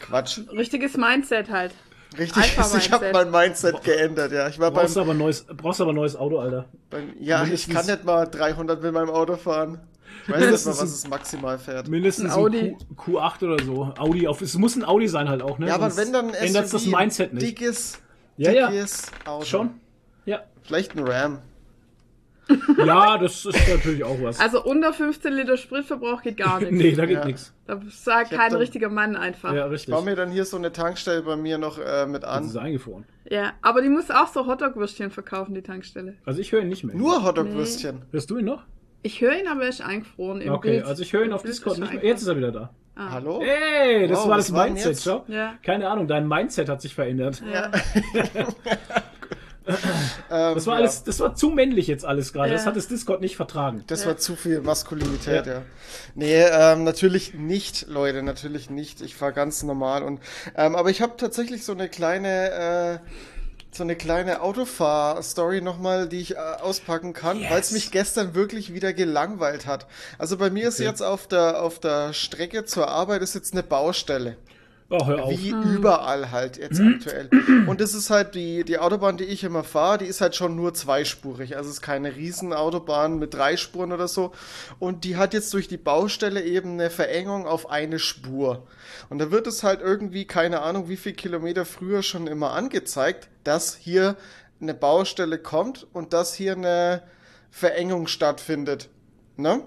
Quatsch. 0.00 0.40
Richtiges 0.52 0.96
Mindset 0.96 1.50
halt. 1.50 1.72
Richtig, 2.18 2.36
ich 2.44 2.58
Alpha-Mindset. 2.58 2.92
habe 2.92 3.10
mein 3.12 3.30
Mindset 3.30 3.82
geändert, 3.84 4.32
ja. 4.32 4.48
Ich 4.48 4.58
war 4.58 4.70
beim, 4.70 4.82
brauchst 4.84 4.96
aber 4.98 5.12
ein 5.12 5.18
neues, 5.18 5.44
brauchst 5.44 5.80
aber 5.80 5.92
ein 5.92 5.96
neues 5.96 6.16
Auto, 6.16 6.38
Alter. 6.38 6.66
beim 6.90 7.12
ja, 7.20 7.38
ich 7.38 7.68
mindestens- 7.68 7.74
kann 7.74 7.86
nicht 7.86 8.04
mal 8.04 8.26
300 8.26 8.82
mit 8.82 8.92
meinem 8.92 9.10
Auto 9.10 9.36
fahren. 9.36 9.80
Ich 10.28 10.32
weiß 10.32 10.38
nicht 10.40 10.40
mal, 10.40 10.40
Mindestens 10.46 10.78
was 10.82 10.90
es 10.92 11.08
maximal 11.08 11.58
fährt. 11.58 11.88
Mindestens 11.88 12.32
Ein 12.32 12.38
Audi. 12.38 12.76
Q, 12.96 13.18
Q8 13.18 13.44
oder 13.44 13.64
so. 13.64 13.92
Audi 13.98 14.26
auf, 14.26 14.40
es 14.42 14.56
muss 14.58 14.74
ein 14.76 14.84
Audi 14.84 15.08
sein 15.08 15.28
halt 15.28 15.42
auch, 15.42 15.58
ne? 15.58 15.68
Ja, 15.68 15.74
aber 15.76 15.90
Sonst 15.90 16.06
wenn 16.06 16.12
dann 16.12 16.28
ein 16.28 16.34
ändert 16.34 16.72
das 16.72 16.86
Mindset 16.86 17.32
nicht. 17.34 17.46
Dickes, 17.46 18.00
Ja, 18.36 18.50
ja. 18.52 18.70
dickes 18.70 19.10
Auto. 19.24 19.44
Schon? 19.44 19.70
Ja. 20.24 20.40
Vielleicht 20.62 20.96
ein 20.96 21.06
Ram. 21.06 21.38
Ja, 22.78 23.18
das 23.18 23.44
ist 23.44 23.68
natürlich 23.68 24.04
auch 24.04 24.18
was. 24.22 24.38
Also 24.38 24.62
unter 24.62 24.92
15 24.92 25.32
Liter 25.32 25.56
Spritverbrauch 25.56 26.22
geht 26.22 26.36
gar 26.36 26.60
nichts. 26.60 26.74
nee, 26.76 26.92
da 26.92 27.04
geht 27.06 27.18
Ja. 27.18 27.24
nichts. 27.24 27.52
Da 27.66 27.80
sagt 27.90 28.30
kein 28.30 28.50
dann- 28.50 28.60
richtiger 28.60 28.88
Mann 28.88 29.16
einfach. 29.16 29.50
Ja, 29.50 29.58
Ja. 29.58 29.66
richtig. 29.66 29.88
Ich 29.88 29.94
baue 29.94 30.04
mir 30.04 30.14
dann 30.14 30.30
hier 30.30 30.44
so 30.44 30.56
eine 30.56 30.70
Tankstelle 30.70 31.22
bei 31.22 31.34
mir 31.36 31.58
noch 31.58 31.78
äh, 31.78 32.06
mit 32.06 32.22
Das 32.22 32.30
an. 32.30 32.44
ist 32.44 32.56
eingefroren. 32.56 33.04
aber 33.62 33.82
die 33.82 33.88
muss 33.88 34.12
auch 34.12 34.28
so 34.28 34.46
Hotdog-Würstchen 34.46 35.10
verkaufen, 35.10 35.54
die 35.56 35.62
Tankstelle. 35.62 36.14
Also 36.24 36.40
ich 36.40 36.52
höre 36.52 36.60
ihn 36.60 36.68
nicht 36.68 36.84
mehr. 36.84 36.94
Nur 36.94 37.24
Hotdog-Würstchen. 37.24 38.02
Hörst 38.12 38.30
du 38.30 38.38
ihn 38.38 38.44
noch? 38.44 38.62
Ich 39.06 39.20
höre 39.20 39.38
ihn, 39.38 39.46
aber 39.46 39.62
er 39.62 39.68
ist 39.68 39.80
eingefroren 39.80 40.40
im 40.40 40.52
Okay, 40.52 40.70
Bild. 40.72 40.84
also 40.84 41.00
ich 41.02 41.12
höre 41.12 41.24
ihn 41.24 41.32
auf 41.32 41.42
Bild 41.42 41.54
Discord 41.54 41.78
nicht 41.78 41.94
mehr. 41.94 42.04
Jetzt 42.04 42.22
ist 42.22 42.26
er 42.28 42.36
wieder 42.36 42.50
da. 42.50 42.70
Ah. 42.96 43.10
Hallo? 43.12 43.40
Hey, 43.40 44.08
das 44.08 44.18
Wow, 44.18 44.28
war 44.28 44.36
das 44.36 44.52
war 44.52 44.64
Mindset, 44.66 45.00
schau. 45.00 45.24
Ja. 45.28 45.54
Keine 45.62 45.88
Ahnung, 45.88 46.08
dein 46.08 46.26
Mindset 46.26 46.68
hat 46.68 46.80
sich 46.82 46.92
verändert. 46.94 47.40
Ja. 47.52 47.70
Ähm, 48.34 48.46
Das 50.54 50.66
war 50.66 50.74
ja. 50.74 50.80
alles, 50.80 51.02
das 51.02 51.18
war 51.18 51.34
zu 51.34 51.50
männlich 51.50 51.88
jetzt 51.88 52.04
alles 52.04 52.32
gerade. 52.32 52.52
Das 52.52 52.66
hat 52.66 52.76
das 52.76 52.86
Discord 52.86 53.20
nicht 53.20 53.34
vertragen. 53.34 53.82
Das 53.88 54.06
war 54.06 54.16
zu 54.16 54.36
viel 54.36 54.60
Maskulinität, 54.60 55.44
ja. 55.46 55.54
Ja. 55.54 55.62
Nee, 56.14 56.44
ähm, 56.44 56.84
natürlich 56.84 57.34
nicht, 57.34 57.88
Leute, 57.88 58.22
natürlich 58.22 58.70
nicht. 58.70 59.00
Ich 59.00 59.16
fahr 59.16 59.32
ganz 59.32 59.64
normal 59.64 60.04
und 60.04 60.20
ähm, 60.56 60.76
aber 60.76 60.90
ich 60.90 61.02
habe 61.02 61.14
tatsächlich 61.16 61.64
so 61.64 61.72
eine 61.72 61.88
kleine 61.88 63.00
äh, 63.02 63.08
so 63.76 63.82
eine 63.82 63.96
kleine 63.96 64.40
Autofahr-Story 64.42 65.60
nochmal, 65.60 66.08
die 66.08 66.20
ich 66.20 66.34
äh, 66.36 66.38
auspacken 66.38 67.12
kann, 67.12 67.40
weil 67.50 67.60
es 67.60 67.70
mich 67.72 67.90
gestern 67.90 68.34
wirklich 68.34 68.72
wieder 68.72 68.92
gelangweilt 68.92 69.66
hat. 69.66 69.86
Also 70.18 70.36
bei 70.36 70.50
mir 70.50 70.68
ist 70.68 70.80
Okay. 70.80 70.88
jetzt 70.88 71.02
auf 71.02 71.26
der 71.26 71.62
auf 71.62 71.78
der 71.78 72.12
Strecke 72.12 72.64
zur 72.64 72.88
Arbeit 72.88 73.22
ist 73.22 73.34
jetzt 73.34 73.52
eine 73.52 73.62
Baustelle. 73.62 74.36
Oh, 74.88 75.04
hör 75.04 75.24
auf. 75.24 75.30
Wie 75.32 75.50
überall 75.50 76.30
halt 76.30 76.58
jetzt 76.58 76.80
aktuell. 76.80 77.28
Und 77.66 77.80
das 77.80 77.92
ist 77.92 78.08
halt 78.08 78.36
die, 78.36 78.62
die 78.62 78.78
Autobahn, 78.78 79.16
die 79.16 79.24
ich 79.24 79.42
immer 79.42 79.64
fahre, 79.64 79.98
die 79.98 80.04
ist 80.04 80.20
halt 80.20 80.36
schon 80.36 80.54
nur 80.54 80.74
zweispurig. 80.74 81.56
Also 81.56 81.70
es 81.70 81.76
ist 81.78 81.82
keine 81.82 82.14
Riesenautobahn 82.14 83.18
mit 83.18 83.34
drei 83.34 83.56
Spuren 83.56 83.90
oder 83.92 84.06
so. 84.06 84.30
Und 84.78 85.02
die 85.02 85.16
hat 85.16 85.34
jetzt 85.34 85.52
durch 85.54 85.66
die 85.66 85.76
Baustelle 85.76 86.40
eben 86.44 86.74
eine 86.74 86.90
Verengung 86.90 87.48
auf 87.48 87.68
eine 87.68 87.98
Spur. 87.98 88.62
Und 89.08 89.18
da 89.18 89.30
wird 89.30 89.46
es 89.46 89.62
halt 89.62 89.80
irgendwie, 89.80 90.24
keine 90.24 90.62
Ahnung, 90.62 90.88
wie 90.88 90.96
viel 90.96 91.12
Kilometer 91.12 91.64
früher 91.64 92.02
schon 92.02 92.26
immer 92.26 92.52
angezeigt, 92.52 93.28
dass 93.44 93.76
hier 93.76 94.16
eine 94.60 94.74
Baustelle 94.74 95.38
kommt 95.38 95.86
und 95.92 96.12
dass 96.12 96.34
hier 96.34 96.52
eine 96.52 97.02
Verengung 97.50 98.06
stattfindet. 98.06 98.88
Ne? 99.36 99.62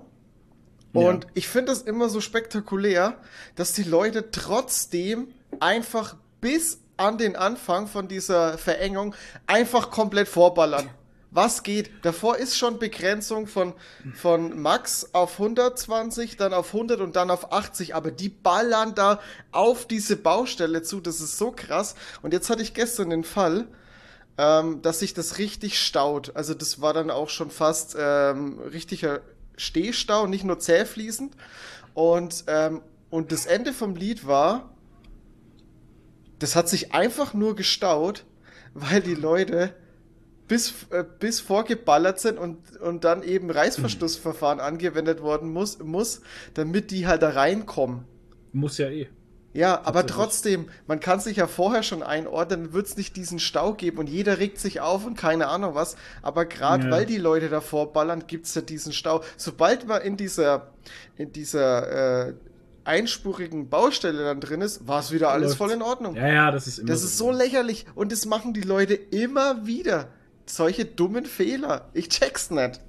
Und 0.92 1.28
ich 1.36 1.48
finde 1.48 1.72
das 1.72 1.84
immer 1.84 2.10
so 2.10 2.20
spektakulär, 2.20 3.18
dass 3.56 3.74
die 3.74 3.84
Leute 3.84 4.32
trotzdem 4.32 5.28
einfach 5.60 6.16
bis 6.42 6.80
an 6.98 7.18
den 7.18 7.36
Anfang 7.36 7.88
von 7.88 8.08
dieser 8.08 8.58
Verengung 8.58 9.16
einfach 9.48 9.92
komplett 9.92 10.28
vorballern. 10.28 10.90
Was 11.32 11.62
geht? 11.62 11.92
Davor 12.02 12.38
ist 12.38 12.58
schon 12.58 12.80
Begrenzung 12.80 13.46
von, 13.46 13.74
von 14.16 14.60
Max 14.60 15.14
auf 15.14 15.34
120, 15.34 16.38
dann 16.38 16.54
auf 16.54 16.74
100 16.74 17.02
und 17.02 17.16
dann 17.16 17.30
auf 17.30 17.52
80, 17.52 17.94
aber 17.94 18.10
die 18.10 18.30
ballern 18.30 18.96
da 18.96 19.20
auf 19.52 19.86
diese 19.86 20.16
Baustelle 20.18 20.82
zu, 20.82 21.00
das 21.00 21.22
ist 21.22 21.38
so 21.38 21.52
krass. 21.52 21.94
Und 22.24 22.34
jetzt 22.34 22.50
hatte 22.50 22.64
ich 22.64 22.74
gestern 22.74 23.12
den 23.12 23.24
Fall, 23.24 23.68
ähm, 24.40 24.82
dass 24.82 25.00
sich 25.00 25.14
das 25.14 25.38
richtig 25.38 25.80
staut. 25.80 26.36
Also 26.36 26.56
das 26.56 26.82
war 26.82 26.94
dann 26.94 27.12
auch 27.12 27.30
schon 27.30 27.52
fast 27.52 27.96
ähm, 28.00 28.58
richtiger 28.60 29.22
Stehstau, 29.56 30.26
nicht 30.26 30.46
nur 30.46 30.58
zähfließend. 30.58 31.36
Und, 31.94 32.46
ähm, 32.48 32.82
und 33.12 33.32
das 33.32 33.46
Ende 33.46 33.74
vom 33.74 33.96
Lied 33.96 34.26
war, 34.26 34.74
das 36.40 36.56
hat 36.56 36.70
sich 36.70 36.94
einfach 36.94 37.36
nur 37.36 37.56
gestaut, 37.56 38.26
weil 38.74 39.02
die 39.02 39.16
Leute 39.16 39.76
bis, 40.50 40.74
äh, 40.90 41.06
bis 41.20 41.40
vorgeballert 41.40 42.20
sind 42.20 42.38
und, 42.38 42.58
und 42.82 43.06
dann 43.06 43.24
eben 43.24 43.50
Reißverschlussverfahren 43.50 44.60
angewendet 44.60 45.22
worden 45.22 45.54
muss, 45.54 45.80
muss, 45.80 46.20
damit 46.56 46.92
die 46.92 47.08
halt 47.08 47.22
da 47.22 47.30
reinkommen. 47.30 48.04
Muss 48.52 48.78
ja 48.80 48.90
eh. 48.90 49.08
Ja, 49.52 49.82
aber 49.84 50.06
trotzdem, 50.06 50.70
man 50.86 51.00
kann 51.00 51.20
sich 51.20 51.38
ja 51.38 51.48
vorher 51.48 51.82
schon 51.82 52.04
einordnen, 52.04 52.66
dann 52.66 52.74
wird 52.74 52.86
es 52.86 52.98
nicht 52.98 53.16
diesen 53.16 53.40
Stau 53.40 53.74
geben 53.74 53.98
und 53.98 54.08
jeder 54.08 54.38
regt 54.38 54.60
sich 54.60 54.80
auf 54.80 55.06
und 55.08 55.16
keine 55.18 55.48
Ahnung 55.48 55.74
was. 55.74 55.96
Aber 56.22 56.46
gerade 56.46 56.86
Ja. 56.86 56.92
weil 56.92 57.06
die 57.08 57.18
Leute 57.18 57.50
davor 57.50 57.92
ballern, 57.92 58.26
gibt 58.28 58.46
es 58.46 58.54
ja 58.54 58.62
diesen 58.62 58.94
Stau. 58.94 59.24
Sobald 59.38 59.88
man 59.88 60.02
in 60.04 60.18
dieser, 60.18 60.74
in 61.18 61.32
dieser 61.32 62.28
äh, 62.28 62.34
einspurigen 62.84 63.70
Baustelle 63.70 64.24
dann 64.24 64.40
drin 64.40 64.62
ist, 64.62 64.88
war 64.88 65.00
es 65.00 65.12
wieder 65.12 65.30
alles 65.30 65.50
Läuft's. 65.50 65.58
voll 65.58 65.72
in 65.72 65.82
Ordnung. 65.82 66.16
Ja, 66.16 66.28
ja, 66.28 66.52
das 66.52 66.68
ist 66.68 66.80
immer 66.80 66.88
Das 66.88 67.04
ist 67.04 67.18
so 67.18 67.32
lächerlich 67.32 67.86
und 67.96 68.12
das 68.12 68.26
machen 68.26 68.54
die 68.54 68.62
Leute 68.62 68.94
immer 68.94 69.66
wieder. 69.66 70.10
Solche 70.50 70.84
dummen 70.86 71.26
Fehler. 71.26 71.90
Ich 71.94 72.10
check's 72.10 72.50
nicht. 72.50 72.80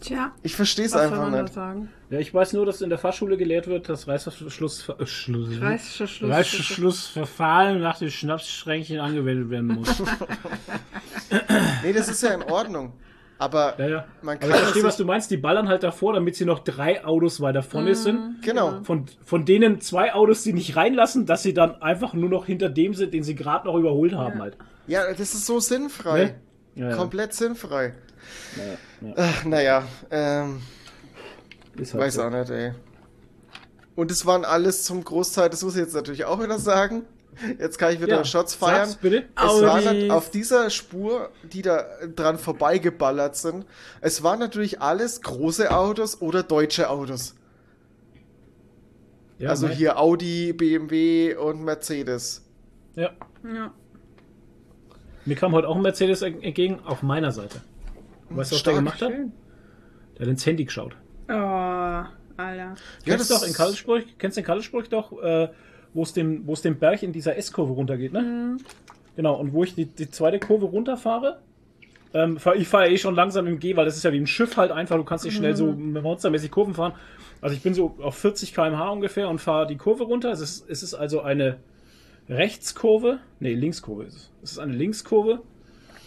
Tja, 0.00 0.32
Ich 0.42 0.54
versteh's 0.54 0.92
was 0.92 1.00
soll 1.00 1.10
einfach 1.10 1.22
man 1.24 1.32
da 1.32 1.42
nicht. 1.42 1.54
sagen? 1.54 1.88
Ja, 2.10 2.18
ich 2.20 2.32
weiß 2.32 2.52
nur, 2.52 2.64
dass 2.66 2.82
in 2.82 2.88
der 2.88 2.98
Fahrschule 2.98 3.36
gelehrt 3.36 3.66
wird, 3.66 3.88
dass 3.88 4.06
Reißverschluss, 4.06 4.88
äh, 4.90 5.06
Schluss, 5.06 5.60
Reißverschluss. 5.60 6.30
Reißverschlussverfahren 6.30 7.80
nach 7.80 7.98
dem 7.98 8.10
Schnapsschränkchen 8.10 9.00
angewendet 9.00 9.50
werden 9.50 9.68
muss. 9.68 10.02
Nee, 11.82 11.92
das 11.92 12.08
ist 12.08 12.22
ja 12.22 12.30
in 12.34 12.42
Ordnung. 12.42 12.92
Aber 13.38 13.74
Ja, 13.78 13.88
ja. 13.88 14.04
man 14.22 14.36
Aber 14.38 14.46
kann 14.46 14.50
ich 14.50 14.56
verstehe, 14.56 14.82
was 14.82 14.96
du 14.96 15.04
meinst. 15.04 15.30
Die 15.30 15.36
ballern 15.36 15.68
halt 15.68 15.82
davor, 15.82 16.14
damit 16.14 16.36
sie 16.36 16.44
noch 16.46 16.60
drei 16.60 17.04
Autos 17.04 17.40
weiter 17.40 17.62
vorne 17.62 17.94
sind. 17.94 18.40
Genau. 18.42 18.80
Von, 18.82 19.04
von 19.24 19.44
denen 19.44 19.80
zwei 19.80 20.14
Autos, 20.14 20.42
die 20.42 20.52
nicht 20.54 20.74
reinlassen, 20.76 21.26
dass 21.26 21.42
sie 21.42 21.52
dann 21.54 21.80
einfach 21.82 22.14
nur 22.14 22.30
noch 22.30 22.46
hinter 22.46 22.68
dem 22.70 22.94
sind, 22.94 23.12
den 23.14 23.22
sie 23.22 23.34
gerade 23.34 23.66
noch 23.66 23.76
überholt 23.76 24.14
haben 24.14 24.40
halt. 24.40 24.56
Ja, 24.88 25.06
das 25.12 25.20
ist 25.34 25.46
so 25.46 25.60
sinnfrei. 25.60 26.24
Ne? 26.24 26.34
Ja, 26.74 26.90
ja. 26.90 26.96
Komplett 26.96 27.34
sinnfrei. 27.34 27.94
Ja, 29.02 29.08
ja. 29.08 29.14
Ach, 29.16 29.44
naja, 29.44 29.84
ähm, 30.10 30.60
halt 31.76 31.94
weiß 31.94 32.14
so. 32.14 32.22
auch 32.24 32.30
nicht, 32.30 32.50
ey. 32.50 32.72
Und 33.94 34.10
es 34.10 34.26
waren 34.26 34.44
alles 34.44 34.84
zum 34.84 35.02
Großteil, 35.04 35.50
das 35.50 35.62
muss 35.62 35.74
ich 35.74 35.80
jetzt 35.80 35.94
natürlich 35.94 36.24
auch 36.24 36.42
wieder 36.42 36.58
sagen. 36.58 37.04
Jetzt 37.58 37.78
kann 37.78 37.92
ich 37.94 38.00
wieder 38.00 38.16
Ja, 38.18 38.24
Shots 38.24 38.54
feiern. 38.54 38.92
bitte. 39.00 39.24
Es 39.36 39.42
waren 39.62 39.86
Audis. 39.86 40.02
nat- 40.08 40.10
auf 40.10 40.30
dieser 40.30 40.70
Spur, 40.70 41.30
die 41.52 41.62
da 41.62 41.84
dran 42.16 42.36
vorbeigeballert 42.38 43.36
sind, 43.36 43.64
es 44.00 44.22
waren 44.24 44.40
natürlich 44.40 44.80
alles 44.82 45.20
große 45.22 45.70
Autos 45.70 46.20
oder 46.20 46.42
deutsche 46.42 46.90
Autos. 46.90 47.34
Ja, 49.38 49.50
also 49.50 49.68
ne? 49.68 49.74
hier 49.74 49.98
Audi, 50.00 50.52
BMW 50.52 51.36
und 51.36 51.62
Mercedes. 51.62 52.42
Ja. 52.96 53.10
Ja. 53.44 53.72
Mir 55.28 55.34
kam 55.36 55.52
heute 55.52 55.68
auch 55.68 55.76
ein 55.76 55.82
Mercedes 55.82 56.22
ent- 56.22 56.42
entgegen, 56.42 56.78
auf 56.86 57.02
meiner 57.02 57.32
Seite. 57.32 57.60
Weißt 58.30 58.50
du, 58.50 58.56
was 58.56 58.62
der 58.62 58.74
gemacht 58.74 59.00
hat? 59.02 59.10
Schön. 59.10 59.32
Der 60.16 60.22
hat 60.26 60.30
ins 60.30 60.46
Handy 60.46 60.64
geschaut. 60.64 60.96
Oh, 61.28 61.32
Alter. 61.32 62.06
Ja, 62.38 62.74
kennst 63.04 63.30
du 63.30 63.34
doch 63.34 63.46
in 63.46 63.52
Karlsburg, 63.52 64.04
kennst 64.18 64.36
du 64.36 64.40
in 64.40 64.46
Karlsburg 64.46 64.88
doch, 64.90 65.12
äh, 65.22 65.48
wo 65.92 66.02
es 66.02 66.12
den, 66.14 66.44
Berg 66.78 67.02
in 67.02 67.12
dieser 67.12 67.36
S-Kurve 67.36 67.72
runtergeht, 67.74 68.12
ne? 68.12 68.56
Genau, 69.16 69.34
und 69.34 69.52
wo 69.52 69.64
ich 69.64 69.74
die, 69.74 69.84
die 69.84 70.10
zweite 70.10 70.38
Kurve 70.38 70.66
runterfahre, 70.66 71.40
ähm, 72.14 72.38
ich 72.56 72.68
fahre 72.68 72.86
ja 72.86 72.92
eh 72.92 72.96
schon 72.98 73.14
langsam 73.14 73.46
im 73.46 73.58
G, 73.58 73.76
weil 73.76 73.84
das 73.84 73.96
ist 73.96 74.04
ja 74.04 74.12
wie 74.12 74.18
ein 74.20 74.26
Schiff 74.26 74.56
halt 74.56 74.70
einfach, 74.70 74.96
du 74.96 75.04
kannst 75.04 75.24
nicht 75.26 75.36
schnell 75.36 75.54
so 75.56 75.66
monstermäßig 75.72 76.50
Kurven 76.50 76.72
fahren. 76.72 76.92
Also 77.42 77.54
ich 77.54 77.62
bin 77.62 77.74
so 77.74 77.96
auf 78.00 78.16
40 78.16 78.54
km/h 78.54 78.88
ungefähr 78.90 79.28
und 79.28 79.40
fahre 79.40 79.66
die 79.66 79.76
Kurve 79.76 80.04
runter. 80.04 80.30
Es 80.32 80.40
ist, 80.40 80.68
es 80.70 80.82
ist 80.82 80.94
also 80.94 81.20
eine 81.20 81.56
Rechtskurve, 82.28 83.20
nee, 83.40 83.54
Linkskurve 83.54 84.04
ist 84.04 84.14
es. 84.16 84.30
Es 84.42 84.52
ist 84.52 84.58
eine 84.58 84.74
Linkskurve 84.74 85.42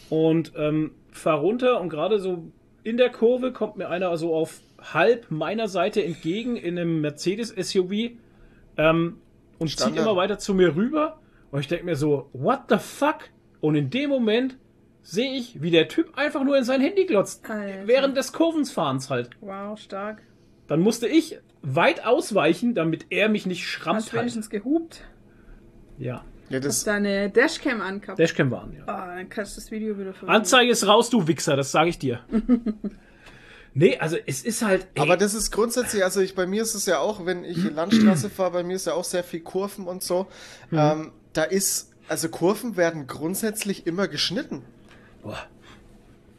und 0.09 0.53
ähm, 0.55 0.91
fahre 1.11 1.41
runter 1.41 1.81
und 1.81 1.89
gerade 1.89 2.19
so 2.19 2.51
in 2.83 2.97
der 2.97 3.09
Kurve 3.09 3.51
kommt 3.51 3.77
mir 3.77 3.89
einer 3.89 4.15
so 4.17 4.33
auf 4.35 4.59
halb 4.79 5.29
meiner 5.29 5.67
Seite 5.67 6.03
entgegen 6.03 6.55
in 6.55 6.77
einem 6.77 7.01
Mercedes-SUV 7.01 8.11
ähm, 8.77 9.17
und 9.59 9.69
Standard. 9.69 9.95
zieht 9.95 10.01
immer 10.03 10.15
weiter 10.15 10.39
zu 10.39 10.53
mir 10.53 10.75
rüber. 10.75 11.19
Und 11.51 11.59
ich 11.59 11.67
denke 11.67 11.85
mir 11.85 11.95
so, 11.95 12.29
what 12.33 12.61
the 12.69 12.77
fuck? 12.77 13.29
Und 13.59 13.75
in 13.75 13.89
dem 13.89 14.09
Moment 14.09 14.57
sehe 15.03 15.33
ich, 15.33 15.61
wie 15.61 15.69
der 15.69 15.87
Typ 15.87 16.17
einfach 16.17 16.43
nur 16.43 16.57
in 16.57 16.63
sein 16.63 16.81
Handy 16.81 17.05
glotzt. 17.05 17.47
Alter. 17.49 17.87
Während 17.87 18.17
des 18.17 18.33
Kurvenfahrens 18.33 19.09
halt. 19.09 19.29
Wow, 19.41 19.77
stark. 19.77 20.21
Dann 20.67 20.79
musste 20.79 21.07
ich 21.07 21.37
weit 21.61 22.05
ausweichen, 22.05 22.73
damit 22.73 23.07
er 23.09 23.29
mich 23.29 23.45
nicht 23.45 23.61
Hast 23.63 23.69
schrammt 23.69 24.07
du 24.07 24.11
hat. 24.13 24.19
wenigstens 24.21 24.49
gehupt? 24.49 25.03
Ja, 26.01 26.23
Ja, 26.49 26.57
Hast 26.57 26.65
das, 26.65 26.83
deine 26.83 27.29
Dashcam 27.29 27.79
angehabt? 27.81 28.19
Dashcam 28.19 28.49
waren, 28.51 28.73
ja. 28.75 28.83
Ah, 28.87 29.15
dann 29.15 29.29
kannst 29.29 29.55
du 29.55 29.61
das 29.61 29.71
Video 29.71 29.97
wieder 29.97 30.13
verwenden. 30.13 30.35
Anzeige 30.35 30.71
ist 30.71 30.85
raus, 30.87 31.09
du 31.09 31.27
Wichser, 31.27 31.55
das 31.55 31.71
sage 31.71 31.91
ich 31.91 31.99
dir. 31.99 32.21
nee, 33.73 33.97
also 33.97 34.17
es 34.25 34.43
ist 34.43 34.63
halt. 34.63 34.87
Ey, 34.95 35.03
aber 35.03 35.15
das 35.15 35.33
ist 35.33 35.51
grundsätzlich, 35.51 36.03
also 36.03 36.19
ich, 36.19 36.33
bei 36.33 36.47
mir 36.47 36.63
ist 36.63 36.73
es 36.73 36.87
ja 36.87 36.99
auch, 36.99 37.25
wenn 37.25 37.45
ich 37.45 37.57
Landstraße 37.71 38.29
fahre, 38.35 38.51
bei 38.51 38.63
mir 38.63 38.75
ist 38.75 38.87
ja 38.87 38.93
auch 38.93 39.03
sehr 39.03 39.23
viel 39.23 39.41
Kurven 39.41 39.85
und 39.87 40.01
so. 40.01 40.27
Mhm. 40.71 40.77
Ähm, 40.77 41.11
da 41.33 41.43
ist, 41.43 41.91
also 42.07 42.29
Kurven 42.29 42.75
werden 42.75 43.05
grundsätzlich 43.05 43.85
immer 43.85 44.07
geschnitten. 44.07 44.63
Boah. 45.21 45.37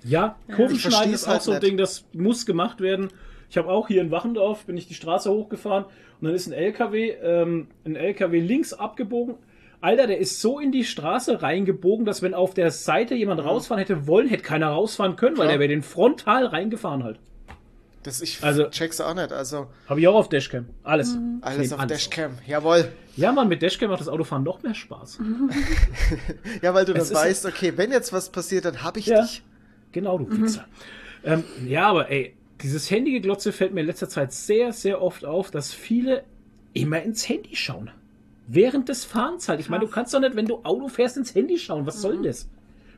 Ja, 0.04 0.36
Kurvenschneiden 0.48 1.12
versteh's 1.12 1.14
ist 1.22 1.24
auch 1.28 1.32
halt 1.32 1.42
so 1.42 1.52
ein. 1.52 1.60
Ding, 1.60 1.76
das 1.76 2.04
muss 2.12 2.44
gemacht 2.44 2.80
werden. 2.80 3.10
Ich 3.48 3.56
habe 3.56 3.68
auch 3.68 3.86
hier 3.86 4.00
in 4.00 4.10
Wachendorf, 4.10 4.64
bin 4.64 4.76
ich 4.76 4.88
die 4.88 4.94
Straße 4.94 5.30
hochgefahren 5.30 5.84
und 5.84 6.26
dann 6.26 6.34
ist 6.34 6.48
ein 6.48 6.52
LKW, 6.52 7.10
ähm, 7.22 7.68
ein 7.84 7.96
LKW 7.96 8.40
links 8.40 8.72
abgebogen. 8.72 9.36
Alter, 9.82 10.06
der 10.06 10.18
ist 10.18 10.40
so 10.40 10.58
in 10.58 10.72
die 10.72 10.84
Straße 10.84 11.42
reingebogen, 11.42 12.06
dass 12.06 12.22
wenn 12.22 12.32
auf 12.34 12.54
der 12.54 12.70
Seite 12.70 13.14
jemand 13.14 13.44
rausfahren 13.44 13.78
hätte 13.80 14.06
wollen, 14.06 14.28
hätte 14.28 14.42
keiner 14.44 14.68
rausfahren 14.68 15.16
können, 15.16 15.36
weil 15.36 15.46
Klar. 15.46 15.52
der 15.54 15.60
wäre 15.60 15.68
den 15.68 15.82
frontal 15.82 16.46
reingefahren 16.46 17.04
halt. 17.04 17.18
Das 18.04 18.20
ich 18.22 18.42
Also- 18.42 18.64
check's 18.70 19.00
auch 19.00 19.14
nicht. 19.14 19.32
Also 19.32 19.66
Habe 19.88 20.00
ich 20.00 20.08
auch 20.08 20.14
auf 20.14 20.28
Dashcam. 20.28 20.66
Alles. 20.82 21.16
alles 21.40 21.70
Nee, 21.70 21.76
auf 21.76 21.86
Dashcam. 21.86 22.32
Jawohl. 22.46 22.90
Ja, 23.16 23.30
Mann, 23.32 23.46
mit 23.48 23.60
Dashcam 23.62 23.90
macht 23.90 24.00
das 24.00 24.08
Autofahren 24.08 24.42
noch 24.42 24.62
mehr 24.62 24.74
Spaß. 24.74 25.18
Ja, 26.62 26.74
weil 26.74 26.84
du 26.84 26.92
Es 26.94 27.08
dann 27.10 27.18
weißt, 27.22 27.46
okay, 27.46 27.72
wenn 27.76 27.90
jetzt 27.92 28.12
was 28.12 28.30
passiert, 28.30 28.64
dann 28.64 28.82
hab 28.82 28.96
ich 28.96 29.06
Ja. 29.06 29.22
dich. 29.22 29.42
Genau, 29.92 30.18
du 30.18 30.30
Wichser. 30.42 30.64
Ähm, 31.24 31.44
ja, 31.66 31.88
aber 31.88 32.10
ey, 32.10 32.34
dieses 32.62 32.90
Handygeglotze 32.90 33.52
fällt 33.52 33.72
mir 33.74 33.80
in 33.80 33.86
letzter 33.86 34.08
Zeit 34.08 34.32
sehr, 34.32 34.72
sehr 34.72 35.02
oft 35.02 35.24
auf, 35.24 35.50
dass 35.50 35.72
viele 35.72 36.24
immer 36.72 37.02
ins 37.02 37.28
Handy 37.28 37.54
schauen. 37.54 37.90
Während 38.46 38.88
des 38.88 39.04
Fahrens 39.04 39.48
halt. 39.48 39.60
Ich 39.60 39.70
meine, 39.70 39.84
du 39.84 39.90
kannst 39.90 40.12
doch 40.12 40.20
nicht, 40.20 40.36
wenn 40.36 40.46
du 40.46 40.60
Auto 40.64 40.88
fährst, 40.88 41.16
ins 41.16 41.34
Handy 41.34 41.58
schauen. 41.58 41.86
Was 41.86 42.00
soll 42.00 42.14
denn 42.14 42.24
das? 42.24 42.48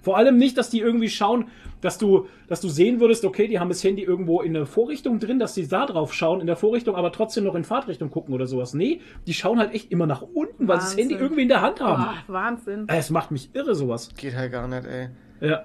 Vor 0.04 0.18
allem 0.18 0.36
nicht, 0.36 0.58
dass 0.58 0.68
die 0.68 0.80
irgendwie 0.80 1.08
schauen, 1.08 1.48
dass 1.80 1.96
du, 1.96 2.26
dass 2.46 2.60
du 2.60 2.68
sehen 2.68 3.00
würdest, 3.00 3.24
okay, 3.24 3.48
die 3.48 3.58
haben 3.58 3.70
das 3.70 3.82
Handy 3.82 4.02
irgendwo 4.02 4.42
in 4.42 4.52
der 4.52 4.66
Vorrichtung 4.66 5.18
drin, 5.18 5.38
dass 5.38 5.54
die 5.54 5.66
da 5.66 5.86
drauf 5.86 6.12
schauen 6.12 6.42
in 6.42 6.46
der 6.46 6.56
Vorrichtung, 6.56 6.94
aber 6.94 7.10
trotzdem 7.10 7.44
noch 7.44 7.54
in 7.54 7.64
Fahrtrichtung 7.64 8.10
gucken 8.10 8.34
oder 8.34 8.46
sowas. 8.46 8.74
Nee, 8.74 9.00
die 9.26 9.32
schauen 9.32 9.58
halt 9.58 9.72
echt 9.72 9.90
immer 9.90 10.06
nach 10.06 10.20
unten, 10.20 10.68
weil 10.68 10.80
sie 10.80 10.84
das 10.84 10.90
Wahnsinn. 10.90 11.08
Handy 11.08 11.22
irgendwie 11.22 11.42
in 11.42 11.48
der 11.48 11.62
Hand 11.62 11.80
haben. 11.80 12.02
Ah, 12.02 12.14
Wahnsinn. 12.26 12.84
Es 12.88 13.08
macht 13.08 13.30
mich 13.30 13.54
irre, 13.54 13.74
sowas. 13.74 14.10
Geht 14.14 14.36
halt 14.36 14.52
gar 14.52 14.68
nicht, 14.68 14.84
ey. 14.86 15.08
Ja. 15.40 15.64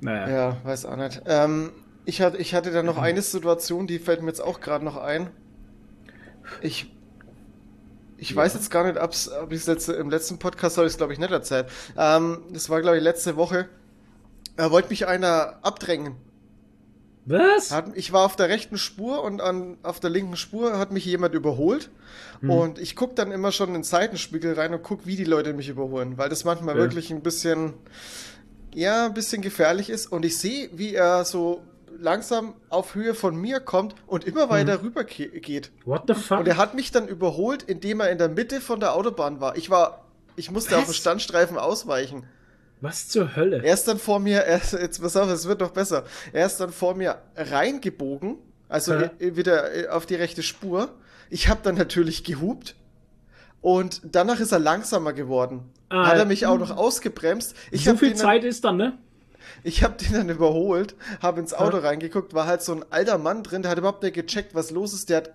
Naja. 0.00 0.30
Ja, 0.30 0.56
weiß 0.62 0.86
auch 0.86 0.96
nicht. 0.96 1.22
Ähm, 1.26 1.70
ich, 2.04 2.20
hatte, 2.20 2.36
ich 2.38 2.54
hatte 2.54 2.70
da 2.70 2.84
noch 2.84 2.98
eine 2.98 3.22
Situation, 3.22 3.88
die 3.88 3.98
fällt 3.98 4.22
mir 4.22 4.28
jetzt 4.28 4.40
auch 4.40 4.60
gerade 4.60 4.84
noch 4.84 4.96
ein. 4.96 5.30
Ich, 6.60 6.92
ich 8.22 8.34
weiß 8.36 8.54
jetzt 8.54 8.70
gar 8.70 8.84
nicht, 8.84 9.00
ob's, 9.02 9.28
ob 9.30 9.52
ich 9.52 9.60
es 9.60 9.66
jetzt 9.66 9.88
im 9.88 10.08
letzten 10.10 10.38
Podcast 10.38 10.76
habe 10.78 10.86
ich 10.86 10.92
es 10.92 10.96
glaube 10.96 11.12
ich 11.12 11.18
nicht 11.18 11.32
erzählt. 11.32 11.66
Ähm, 11.96 12.42
das 12.52 12.70
war 12.70 12.80
glaube 12.80 12.96
ich 12.98 13.02
letzte 13.02 13.36
Woche. 13.36 13.68
Er 14.56 14.70
wollte 14.70 14.90
mich 14.90 15.06
einer 15.06 15.58
abdrängen. 15.62 16.14
Was? 17.24 17.70
Hat, 17.70 17.86
ich 17.94 18.12
war 18.12 18.24
auf 18.24 18.34
der 18.36 18.48
rechten 18.48 18.78
Spur 18.78 19.22
und 19.22 19.40
an, 19.40 19.76
auf 19.84 20.00
der 20.00 20.10
linken 20.10 20.36
Spur 20.36 20.76
hat 20.78 20.90
mich 20.92 21.04
jemand 21.04 21.34
überholt. 21.34 21.90
Und 22.42 22.80
ich 22.80 22.96
gucke 22.96 23.14
dann 23.14 23.30
immer 23.30 23.52
schon 23.52 23.68
in 23.68 23.74
den 23.74 23.82
Seitenspiegel 23.84 24.54
rein 24.54 24.74
und 24.74 24.82
gucke, 24.82 25.06
wie 25.06 25.14
die 25.14 25.22
Leute 25.22 25.52
mich 25.52 25.68
überholen, 25.68 26.18
weil 26.18 26.28
das 26.28 26.44
manchmal 26.44 26.74
Ja. 26.74 26.82
wirklich 26.82 27.12
ein 27.12 27.22
bisschen, 27.22 27.74
ja, 28.74 29.06
ein 29.06 29.14
bisschen 29.14 29.42
gefährlich 29.42 29.88
ist. 29.90 30.10
Und 30.10 30.24
ich 30.24 30.36
sehe, 30.38 30.68
wie 30.72 30.92
er 30.92 31.24
so 31.24 31.62
langsam 32.02 32.54
auf 32.68 32.94
Höhe 32.94 33.14
von 33.14 33.36
mir 33.36 33.60
kommt 33.60 33.94
und 34.06 34.24
immer 34.24 34.50
weiter 34.50 34.82
rüber 34.82 35.04
ge- 35.04 35.40
geht. 35.40 35.70
What 35.84 36.02
the 36.08 36.14
fuck? 36.14 36.40
Und 36.40 36.48
er 36.48 36.56
hat 36.56 36.74
mich 36.74 36.90
dann 36.90 37.08
überholt, 37.08 37.62
indem 37.62 38.00
er 38.00 38.10
in 38.10 38.18
der 38.18 38.28
Mitte 38.28 38.60
von 38.60 38.80
der 38.80 38.94
Autobahn 38.94 39.40
war. 39.40 39.56
Ich 39.56 39.70
war, 39.70 40.04
ich 40.36 40.50
musste 40.50 40.72
Was? 40.72 40.78
auf 40.80 40.84
den 40.86 40.94
Standstreifen 40.94 41.56
ausweichen. 41.58 42.24
Was 42.80 43.08
zur 43.08 43.36
Hölle? 43.36 43.62
Er 43.62 43.74
ist 43.74 43.86
dann 43.86 43.98
vor 43.98 44.18
mir, 44.18 44.40
er 44.40 44.56
ist, 44.60 44.72
jetzt 44.72 45.00
pass 45.00 45.16
auf, 45.16 45.30
es 45.30 45.46
wird 45.46 45.60
noch 45.60 45.70
besser. 45.70 46.04
Er 46.32 46.46
ist 46.46 46.58
dann 46.58 46.72
vor 46.72 46.94
mir 46.96 47.18
reingebogen, 47.36 48.38
also 48.68 48.94
Ja. 48.94 49.10
wieder 49.20 49.68
auf 49.90 50.04
die 50.06 50.16
rechte 50.16 50.42
Spur. 50.42 50.88
Ich 51.30 51.48
habe 51.48 51.60
dann 51.62 51.76
natürlich 51.76 52.24
gehupt 52.24 52.74
und 53.60 54.00
danach 54.04 54.40
ist 54.40 54.50
er 54.52 54.58
langsamer 54.58 55.12
geworden. 55.12 55.70
Ah, 55.88 56.08
Hat 56.08 56.18
er 56.18 56.24
mich 56.24 56.46
auch 56.46 56.58
noch 56.58 56.76
ausgebremst. 56.76 57.54
Ich 57.70 57.84
so 57.84 57.96
viel 57.96 58.14
Zeit 58.14 58.44
ist 58.44 58.64
dann, 58.64 58.76
ne? 58.78 58.98
Ich 59.64 59.82
hab 59.84 59.98
den 59.98 60.12
dann 60.12 60.28
überholt, 60.28 60.94
habe 61.20 61.40
ins 61.40 61.54
Auto 61.54 61.78
reingeguckt, 61.78 62.34
war 62.34 62.46
halt 62.46 62.62
so 62.62 62.72
ein 62.72 62.84
alter 62.90 63.18
Mann 63.18 63.42
drin, 63.42 63.62
der 63.62 63.70
hat 63.70 63.78
überhaupt 63.78 64.02
nicht 64.02 64.14
gecheckt, 64.14 64.54
was 64.54 64.70
los 64.70 64.92
ist. 64.92 65.08
Der 65.08 65.18
hat 65.18 65.34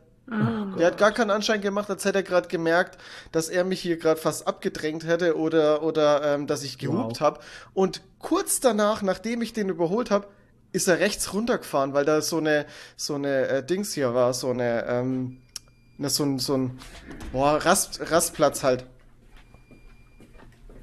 Der 0.78 0.88
hat 0.88 0.98
gar 0.98 1.14
keinen 1.14 1.32
Anschein 1.32 1.62
gemacht, 1.62 1.90
als 1.90 2.04
hätte 2.04 2.18
er 2.20 2.24
gerade 2.24 2.50
gemerkt, 2.50 2.98
dass 3.32 3.48
er 3.48 3.64
mich 3.64 3.80
hier 3.80 3.96
gerade 3.96 4.20
fast 4.20 4.46
abgedrängt 4.46 5.06
hätte 5.06 5.38
oder, 5.38 5.84
oder 5.84 6.22
ähm, 6.36 6.48
dass 6.48 6.64
ich 6.64 6.78
gehupt 6.78 7.12
Wow. 7.12 7.20
habe. 7.22 7.40
Und 7.74 8.02
kurz 8.20 8.60
danach, 8.60 9.02
nachdem 9.02 9.42
ich 9.42 9.54
den 9.54 9.70
überholt 9.70 10.12
habe, 10.12 10.28
ist 10.74 10.90
er 10.90 11.00
rechts 11.00 11.34
runtergefahren, 11.34 11.94
weil 11.94 12.04
da 12.04 12.22
so 12.22 12.40
eine, 12.40 12.66
so 12.98 13.16
eine 13.16 13.48
äh, 13.48 13.66
Dings 13.66 13.94
hier 13.94 14.14
war, 14.14 14.34
so 14.34 14.50
eine, 14.50 14.86
ähm, 14.88 15.38
na, 15.98 16.10
so 16.10 16.26
ein, 16.26 16.40
so 16.40 16.58
ein, 16.58 16.78
boah, 17.32 17.54
Rast, 17.64 18.12
Rastplatz 18.12 18.64
halt. 18.64 18.86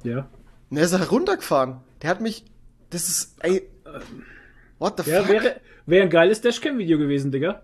Ja. 0.03 0.27
Und 0.71 0.77
er 0.77 0.83
ist 0.85 0.91
er 0.93 1.07
runtergefahren. 1.07 1.81
Der 2.01 2.09
hat 2.09 2.19
mich, 2.19 2.45
das 2.89 3.09
ist, 3.09 3.35
ey, 3.41 3.67
what 4.79 5.01
the 5.03 5.09
Ja, 5.09 5.21
fuck? 5.23 5.29
wäre, 5.31 5.61
wäre 5.85 6.03
ein 6.03 6.09
geiles 6.09 6.41
Dashcam-Video 6.41 6.97
gewesen, 6.97 7.31
Digga. 7.31 7.63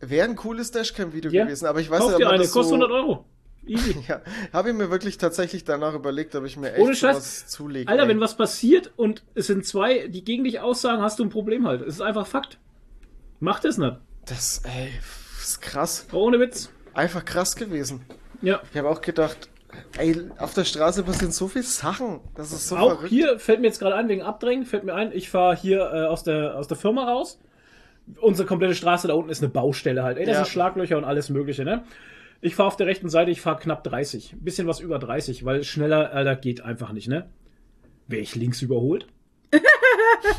Wäre 0.00 0.28
ein 0.28 0.36
cooles 0.36 0.70
Dashcam-Video 0.70 1.30
Ja. 1.30 1.44
gewesen, 1.44 1.66
aber 1.66 1.80
ich 1.80 1.90
weiß 1.90 1.98
Kauf 2.00 2.08
nicht, 2.08 2.14
ob 2.16 2.20
dir 2.22 2.30
eine, 2.30 2.42
das 2.42 2.52
kostet 2.52 2.70
so, 2.70 2.74
100 2.86 2.90
Euro. 2.90 3.24
Easy. 3.66 3.94
Ja, 4.08 4.22
habe 4.52 4.70
ich 4.70 4.74
mir 4.74 4.90
wirklich 4.90 5.18
tatsächlich 5.18 5.64
danach 5.64 5.94
überlegt, 5.94 6.34
ob 6.34 6.44
ich 6.46 6.56
mir 6.56 6.72
echt 6.72 6.80
Ohne 6.80 6.94
Scheiß. 6.94 7.16
sowas 7.16 7.46
zulege. 7.48 7.88
Alter, 7.90 8.04
ey. 8.04 8.08
wenn 8.08 8.20
was 8.20 8.36
passiert 8.36 8.90
und 8.96 9.22
es 9.34 9.46
sind 9.48 9.66
zwei, 9.66 10.08
die 10.08 10.24
gegen 10.24 10.44
dich 10.44 10.60
aussagen, 10.60 11.02
hast 11.02 11.18
du 11.18 11.24
ein 11.24 11.28
Problem 11.30 11.66
halt. 11.66 11.82
Es 11.82 11.94
ist 11.96 12.00
einfach 12.00 12.26
Fakt. 12.26 12.58
Mach 13.38 13.60
das 13.60 13.76
nicht. 13.78 13.96
Das, 14.26 14.62
ey, 14.64 14.90
ist 15.40 15.60
krass. 15.60 16.06
Ohne 16.12 16.40
Witz. 16.40 16.70
Einfach 16.94 17.24
krass 17.24 17.54
gewesen. 17.54 18.00
Ja. 18.42 18.60
Ich 18.72 18.78
habe 18.78 18.88
auch 18.88 19.02
gedacht, 19.02 19.48
ey, 19.98 20.16
auf 20.38 20.54
der 20.54 20.64
Straße 20.64 21.02
passieren 21.02 21.32
so 21.32 21.48
viele 21.48 21.64
Sachen. 21.64 22.20
Das 22.34 22.52
ist 22.52 22.68
so 22.68 22.76
Auch 22.76 22.90
verrückt. 22.94 23.08
hier 23.10 23.38
fällt 23.38 23.60
mir 23.60 23.66
jetzt 23.66 23.78
gerade 23.78 23.94
ein, 23.94 24.08
wegen 24.08 24.22
Abdrängen, 24.22 24.64
fällt 24.64 24.84
mir 24.84 24.94
ein, 24.94 25.12
ich 25.12 25.28
fahre 25.30 25.56
hier 25.56 25.80
äh, 25.92 26.06
aus, 26.06 26.22
der, 26.22 26.56
aus 26.56 26.68
der 26.68 26.76
Firma 26.76 27.04
raus. 27.04 27.38
Unsere 28.20 28.46
komplette 28.48 28.74
Straße 28.74 29.08
da 29.08 29.14
unten 29.14 29.30
ist 29.30 29.42
eine 29.42 29.50
Baustelle 29.52 30.02
halt. 30.02 30.18
Ey, 30.18 30.24
das 30.26 30.34
Ja. 30.38 30.44
sind 30.44 30.52
Schlaglöcher 30.52 30.96
und 30.98 31.04
alles 31.04 31.28
Mögliche, 31.30 31.64
ne? 31.64 31.84
Ich 32.40 32.54
fahre 32.54 32.68
auf 32.68 32.76
der 32.76 32.86
rechten 32.86 33.08
Seite, 33.10 33.30
ich 33.30 33.40
fahre 33.40 33.58
knapp 33.60 33.84
30. 33.84 34.32
Ein 34.32 34.40
bisschen 34.44 34.66
was 34.66 34.80
über 34.80 34.98
30, 34.98 35.44
weil 35.44 35.62
schneller, 35.62 36.12
Alter, 36.12 36.36
geht 36.36 36.62
einfach 36.62 36.92
nicht, 36.92 37.06
ne? 37.08 37.28
Wäre 38.08 38.22
ich 38.22 38.34
links 38.34 38.62
überholt? 38.62 39.06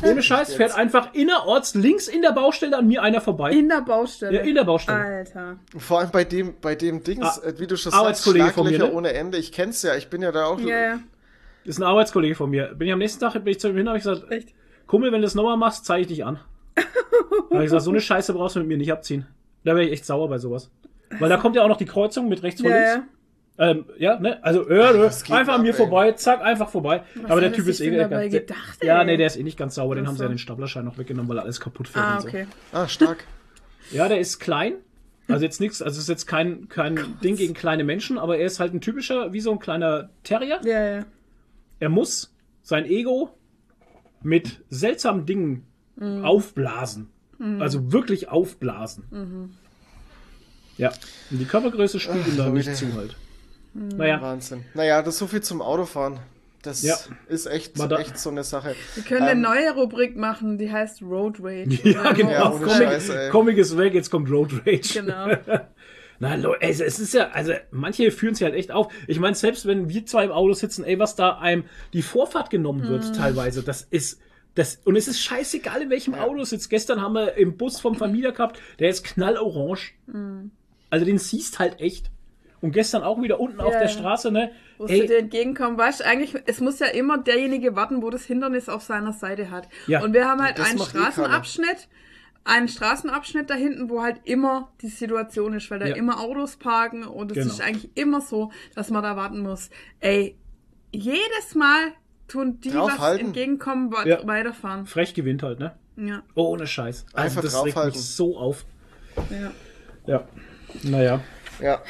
Ohne 0.02 0.22
Scheiß, 0.22 0.54
fährt 0.54 0.74
einfach 0.74 1.12
innerorts 1.14 1.74
links 1.74 2.08
in 2.08 2.22
der 2.22 2.32
Baustelle 2.32 2.76
an 2.78 2.88
mir 2.88 3.02
einer 3.02 3.20
vorbei. 3.20 3.52
In 3.52 3.68
der 3.68 3.82
Baustelle. 3.82 4.38
ja, 4.38 4.40
in 4.42 4.54
der 4.54 4.64
Baustelle. 4.64 4.98
Alter. 4.98 5.58
Vor 5.76 6.00
allem 6.00 6.10
bei 6.10 6.24
dem, 6.24 6.54
bei 6.60 6.74
dem 6.74 7.02
Dings, 7.02 7.40
Ah, 7.42 7.46
äh, 7.48 7.58
wie 7.58 7.66
du 7.66 7.76
schon 7.76 7.92
sagst, 7.92 8.00
Arbeitskollege 8.02 8.50
von 8.50 8.64
mir, 8.64 8.70
Schlaglöcher 8.70 8.92
ne? 8.92 8.96
ohne 8.98 9.12
Ende. 9.12 9.38
Ich 9.38 9.52
kenn's 9.52 9.82
ja, 9.82 9.96
ich 9.96 10.08
bin 10.08 10.22
ja 10.22 10.32
da 10.32 10.46
auch. 10.46 10.58
Ja, 10.60 10.78
ja. 10.80 10.98
ist 11.64 11.78
ein 11.78 11.82
Arbeitskollege 11.84 12.34
von 12.34 12.50
mir. 12.50 12.74
Bin 12.74 12.86
ich 12.88 12.92
am 12.92 12.98
nächsten 12.98 13.20
Tag, 13.20 13.32
bin 13.34 13.46
ich 13.48 13.60
zu 13.60 13.68
ihm 13.68 13.76
hin, 13.76 13.88
habe 13.88 13.98
ich 13.98 14.04
gesagt, 14.04 14.30
Echt. 14.30 14.54
Kumpel, 14.86 15.12
wenn 15.12 15.20
du 15.20 15.26
das 15.26 15.34
nochmal 15.34 15.56
machst, 15.56 15.84
zeige 15.84 16.02
ich 16.02 16.06
dich 16.08 16.24
an. 16.24 16.40
Da 16.74 16.82
habe 17.50 17.58
ich 17.58 17.64
gesagt, 17.64 17.82
so 17.82 17.90
eine 17.90 18.00
Scheiße 18.00 18.32
brauchst 18.32 18.56
du 18.56 18.60
mit 18.60 18.68
mir 18.68 18.78
nicht 18.78 18.92
abziehen. 18.92 19.26
Da 19.64 19.74
wäre 19.74 19.84
ich 19.84 19.92
echt 19.92 20.06
sauer 20.06 20.28
bei 20.28 20.38
sowas. 20.38 20.70
Weil 21.18 21.28
da 21.28 21.36
kommt 21.36 21.54
ja 21.56 21.62
auch 21.62 21.68
noch 21.68 21.76
die 21.76 21.84
Kreuzung 21.86 22.28
mit 22.28 22.42
rechts 22.42 22.60
vor 22.62 22.70
Ja, 22.70 22.76
links. 22.76 22.94
ja. 22.94 23.02
Ähm, 23.62 23.84
ja, 23.98 24.18
ne? 24.18 24.42
Also, 24.42 24.68
ja, 24.68 24.92
ne? 24.92 24.98
Was 25.04 25.22
geht 25.22 25.36
einfach 25.36 25.54
an 25.54 25.62
mir 25.62 25.68
ey? 25.68 25.74
vorbei, 25.74 26.12
zack, 26.12 26.42
einfach 26.42 26.68
vorbei. 26.68 27.04
Aber 27.28 27.40
der 27.40 27.52
Typ 27.52 27.68
ist 27.68 27.80
eh 27.80 27.90
ganz- 27.90 28.10
dabei 28.10 28.28
der- 28.28 28.40
gedacht, 28.40 28.82
Ja, 28.82 29.00
ey? 29.00 29.06
nee, 29.06 29.16
der 29.16 29.28
ist 29.28 29.36
eh 29.36 29.42
nicht 29.42 29.56
ganz 29.58 29.76
sauber. 29.76 29.94
Den 29.94 30.04
Ach 30.04 30.08
haben 30.08 30.16
sie 30.16 30.22
ja 30.24 30.28
den 30.28 30.38
Staplerschein 30.38 30.84
noch 30.84 30.98
weggenommen, 30.98 31.28
weil 31.30 31.38
alles 31.38 31.60
kaputt 31.60 31.86
fährt 31.88 32.04
Ah, 32.04 32.14
und 32.16 32.22
so. 32.22 32.28
okay. 32.28 32.46
Ah, 32.72 32.88
stark. 32.88 33.24
Ja, 33.92 34.08
der 34.08 34.20
ist 34.20 34.38
klein. 34.40 34.74
Also 35.28 35.44
jetzt 35.44 35.60
nichts, 35.60 35.82
also 35.82 36.00
ist 36.00 36.08
jetzt 36.08 36.26
kein, 36.26 36.68
kein 36.68 36.98
Ding 37.22 37.36
gegen 37.36 37.52
kleine 37.54 37.84
Menschen, 37.84 38.18
aber 38.18 38.38
er 38.38 38.46
ist 38.46 38.58
halt 38.58 38.72
ein 38.74 38.80
typischer, 38.80 39.32
wie 39.32 39.40
so 39.40 39.52
ein 39.52 39.58
kleiner 39.58 40.08
Terrier. 40.24 40.60
Ja, 40.64 40.96
ja. 40.98 41.04
Er 41.78 41.88
muss 41.88 42.34
sein 42.62 42.84
Ego 42.86 43.30
mit 44.22 44.62
seltsamen 44.70 45.26
Dingen 45.26 45.66
Mhm. 45.96 46.24
aufblasen. 46.24 47.10
Also 47.60 47.92
wirklich 47.92 48.28
aufblasen. 48.28 49.04
Mhm. 49.10 49.50
Ja, 50.78 50.88
und 51.30 51.38
die 51.38 51.44
Körpergröße 51.44 52.00
spielt 52.00 52.26
ihm 52.28 52.36
da 52.36 52.48
nicht 52.48 52.74
zu 52.76 52.86
halt. 52.94 53.16
Mhm. 53.74 53.88
Naja, 53.96 54.20
Wahnsinn. 54.20 54.64
Naja, 54.74 55.02
das 55.02 55.14
ist 55.14 55.18
so 55.20 55.26
viel 55.26 55.40
zum 55.42 55.62
Autofahren. 55.62 56.18
Das 56.62 56.82
Ja. 56.82 56.94
ist 57.28 57.46
echt, 57.46 57.76
da- 57.80 57.98
echt 57.98 58.16
so 58.18 58.30
eine 58.30 58.44
Sache. 58.44 58.76
Wir 58.94 59.02
können 59.02 59.22
eine 59.22 59.32
Ähm, 59.32 59.40
neue 59.40 59.74
Rubrik 59.74 60.16
machen, 60.16 60.58
die 60.58 60.70
heißt 60.70 61.02
Road 61.02 61.38
Rage. 61.40 61.78
ja, 61.82 62.12
genau. 62.12 62.30
Ja, 62.30 62.50
Comic, 62.50 62.70
Scheiße, 62.70 63.20
ey. 63.24 63.30
Comic 63.30 63.58
ist 63.58 63.76
weg, 63.76 63.94
jetzt 63.94 64.10
kommt 64.10 64.30
Road 64.30 64.52
Rage. 64.64 65.00
Genau. 65.00 65.26
Na, 66.20 66.36
Leute, 66.36 66.62
es 66.62 66.78
es 66.80 67.00
ist 67.00 67.14
ja, 67.14 67.30
also 67.30 67.52
manche 67.72 68.12
führen 68.12 68.36
sich 68.36 68.44
halt 68.44 68.54
echt 68.54 68.70
auf. 68.70 68.92
Ich 69.08 69.18
meine, 69.18 69.34
selbst 69.34 69.66
wenn 69.66 69.88
wir 69.88 70.06
zwei 70.06 70.24
im 70.24 70.30
Auto 70.30 70.52
sitzen, 70.52 70.84
ey, 70.84 70.96
was 71.00 71.16
da 71.16 71.38
einem 71.38 71.64
die 71.94 72.02
Vorfahrt 72.02 72.48
genommen 72.48 72.86
wird, 72.86 73.08
Mhm. 73.08 73.12
teilweise, 73.14 73.64
das 73.64 73.82
ist. 73.90 74.20
Das, 74.54 74.76
und 74.84 74.94
es 74.94 75.08
ist 75.08 75.18
scheißegal, 75.20 75.82
in 75.82 75.90
welchem 75.90 76.14
Auto 76.14 76.34
du 76.36 76.44
sitzt. 76.44 76.70
Gestern 76.70 77.00
haben 77.00 77.14
wir 77.14 77.34
im 77.38 77.56
Bus 77.56 77.80
vom 77.80 77.96
Familie 77.96 78.32
gehabt, 78.34 78.60
der 78.78 78.90
ist 78.90 79.02
knallorange. 79.02 79.80
Mhm. 80.06 80.52
Also 80.90 81.04
den 81.06 81.18
siehst 81.18 81.58
halt 81.58 81.80
echt. 81.80 82.11
Und 82.62 82.70
gestern 82.72 83.02
auch 83.02 83.20
wieder 83.20 83.38
unten 83.40 83.60
auf 83.60 83.72
Ja, 83.72 83.80
der 83.80 83.88
ja. 83.88 83.92
Straße, 83.94 84.30
ne? 84.30 84.50
Wo 84.78 84.86
du 84.86 84.92
dir 85.06 85.18
entgegenkommen, 85.18 85.76
weißt 85.76 86.00
du, 86.00 86.06
eigentlich, 86.06 86.34
es 86.46 86.60
muss 86.60 86.78
ja 86.78 86.86
immer 86.86 87.18
derjenige 87.18 87.76
warten, 87.76 88.02
wo 88.02 88.08
das 88.08 88.24
Hindernis 88.24 88.68
auf 88.70 88.82
seiner 88.82 89.12
Seite 89.12 89.50
hat. 89.50 89.68
Ja. 89.86 90.02
Und 90.02 90.14
wir 90.14 90.26
haben 90.28 90.40
halt 90.40 90.58
Das 90.58 90.70
einen 90.70 90.78
eh. 90.78 90.82
Straßenabschnitt, 90.84 91.88
einen 92.44 92.68
Straßenabschnitt 92.68 93.50
da 93.50 93.54
hinten, 93.54 93.90
wo 93.90 94.00
halt 94.02 94.20
immer 94.24 94.72
die 94.80 94.88
Situation 94.88 95.54
ist, 95.54 95.70
weil 95.70 95.80
da 95.80 95.86
Ja. 95.88 95.96
immer 95.96 96.20
Autos 96.20 96.56
parken 96.56 97.04
und 97.04 97.32
es 97.32 97.36
Genau. 97.38 97.48
ist 97.48 97.60
eigentlich 97.60 97.90
immer 97.96 98.20
so, 98.20 98.50
dass 98.74 98.90
man 98.90 99.02
da 99.02 99.16
warten 99.16 99.40
muss. 99.40 99.68
Ey, 100.00 100.38
jedes 100.92 101.54
Mal 101.56 101.92
tun 102.28 102.60
die, 102.60 102.68
was 102.68 102.74
Draufhalten. 102.90 103.26
entgegenkommen, 103.26 103.92
wa- 103.92 104.06
Ja. 104.06 104.26
weiterfahren. 104.26 104.86
frech 104.86 105.14
gewinnt 105.14 105.42
halt, 105.42 105.58
ne? 105.58 105.74
Ja, 105.96 106.22
Ohne 106.34 106.66
Scheiß. 106.66 107.06
Also 107.12 107.16
Einfach 107.26 107.42
das 107.42 107.54
regt 107.64 107.74
draufhalten. 107.76 107.98
mich 107.98 108.08
so 108.08 108.36
auf. 108.38 108.64
ja. 109.30 109.50
Ja. 110.06 110.28
Naja. 110.84 111.20
Ja. 111.60 111.82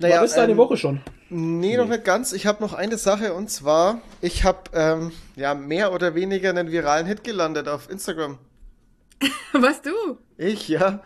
War 0.00 0.24
ist 0.24 0.36
deine 0.36 0.52
ähm, 0.52 0.58
Woche 0.58 0.76
schon? 0.76 1.00
Nee, 1.28 1.76
noch 1.76 1.88
nicht 1.88 2.04
ganz. 2.04 2.32
Ich 2.32 2.46
habe 2.46 2.62
noch 2.62 2.72
eine 2.72 2.98
Sache 2.98 3.34
und 3.34 3.50
zwar, 3.50 4.00
ich 4.20 4.44
habe 4.44 4.58
ähm, 4.74 5.12
ja 5.36 5.54
mehr 5.54 5.92
oder 5.92 6.14
weniger 6.14 6.50
einen 6.50 6.70
viralen 6.72 7.06
Hit 7.06 7.22
gelandet 7.22 7.68
auf 7.68 7.90
Instagram. 7.90 8.38
Was 9.52 9.82
du? 9.82 9.90
Ich, 10.38 10.68
ja. 10.68 11.02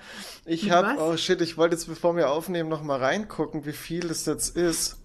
Ich 0.47 0.71
habe, 0.71 1.01
oh 1.01 1.17
shit, 1.17 1.41
ich 1.41 1.57
wollte 1.57 1.75
jetzt, 1.75 1.87
bevor 1.89 2.17
wir 2.17 2.31
aufnehmen, 2.31 2.69
noch 2.69 2.83
mal 2.83 2.99
reingucken, 2.99 3.67
wie 3.67 3.73
viel 3.73 4.09
das 4.09 4.27
jetzt 4.27 4.57
ist. 4.57 4.99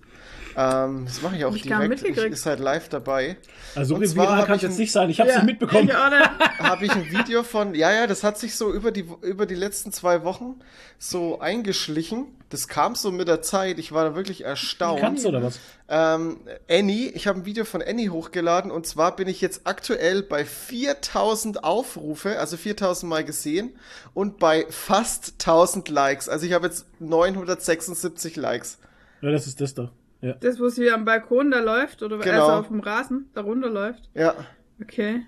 Ähm, 0.55 1.05
das 1.05 1.21
mache 1.21 1.37
ich 1.37 1.45
auch 1.45 1.55
ich 1.55 1.61
direkt. 1.61 2.03
Ich 2.03 2.17
ist 2.17 2.45
halt 2.45 2.59
live 2.59 2.89
dabei. 2.89 3.37
Also 3.75 3.95
und 3.95 4.01
viral 4.15 4.45
kann 4.45 4.57
ich 4.57 4.63
es 4.63 4.69
jetzt 4.69 4.73
ein- 4.73 4.79
nicht 4.79 4.91
sein. 4.91 5.09
Ich 5.09 5.19
habe 5.19 5.29
es 5.29 5.35
Ja, 5.35 5.43
nicht 5.43 5.59
mitbekommen. 5.61 5.91
Habe 6.59 6.85
ich 6.85 6.91
ein 6.91 7.09
Video 7.09 7.43
von, 7.43 7.73
ja, 7.75 7.91
ja, 7.91 8.07
das 8.07 8.23
hat 8.23 8.37
sich 8.37 8.55
so 8.55 8.71
über 8.73 8.91
die, 8.91 9.07
über 9.21 9.45
die 9.45 9.55
letzten 9.55 9.91
zwei 9.91 10.23
Wochen 10.23 10.59
so 10.97 11.39
eingeschlichen. 11.39 12.27
Das 12.49 12.67
kam 12.67 12.95
so 12.95 13.11
mit 13.11 13.27
der 13.27 13.41
Zeit. 13.43 13.77
Ich 13.77 13.91
war 13.91 14.03
da 14.05 14.15
wirklich 14.15 14.43
erstaunt. 14.43 15.01
Kannst 15.01 15.23
du 15.23 15.29
oder 15.29 15.43
was? 15.43 15.59
Ähm, 15.87 16.39
Annie, 16.69 17.09
ich 17.09 17.27
habe 17.27 17.39
ein 17.39 17.45
Video 17.45 17.63
von 17.63 17.81
Annie 17.83 18.09
hochgeladen 18.09 18.71
und 18.71 18.87
zwar 18.87 19.15
bin 19.15 19.27
ich 19.27 19.39
jetzt 19.39 19.61
aktuell 19.65 20.23
bei 20.23 20.45
4000 20.45 21.63
Aufrufe, 21.63 22.39
also 22.39 22.57
4000 22.57 23.07
Mal 23.09 23.23
gesehen 23.23 23.75
und 24.15 24.39
bei 24.39 24.65
fast 24.69 25.33
1000 25.39 25.89
Likes. 25.89 26.27
Also 26.27 26.45
ich 26.47 26.53
habe 26.53 26.65
jetzt 26.67 26.87
976 26.99 28.35
Likes. 28.35 28.79
Ja, 29.21 29.31
das 29.31 29.45
ist 29.47 29.61
das 29.61 29.75
da. 29.75 29.91
Ja. 30.21 30.33
Das, 30.33 30.59
wo 30.59 30.69
sie 30.69 30.89
am 30.91 31.05
Balkon 31.05 31.51
da 31.51 31.59
läuft, 31.59 32.01
oder 32.03 32.17
Genau. 32.17 32.47
also 32.47 32.51
auf 32.59 32.67
dem 32.67 32.79
Rasen 32.81 33.29
da 33.33 33.41
runterläuft. 33.41 34.09
Ja, 34.13 34.33
Okay. 34.81 35.23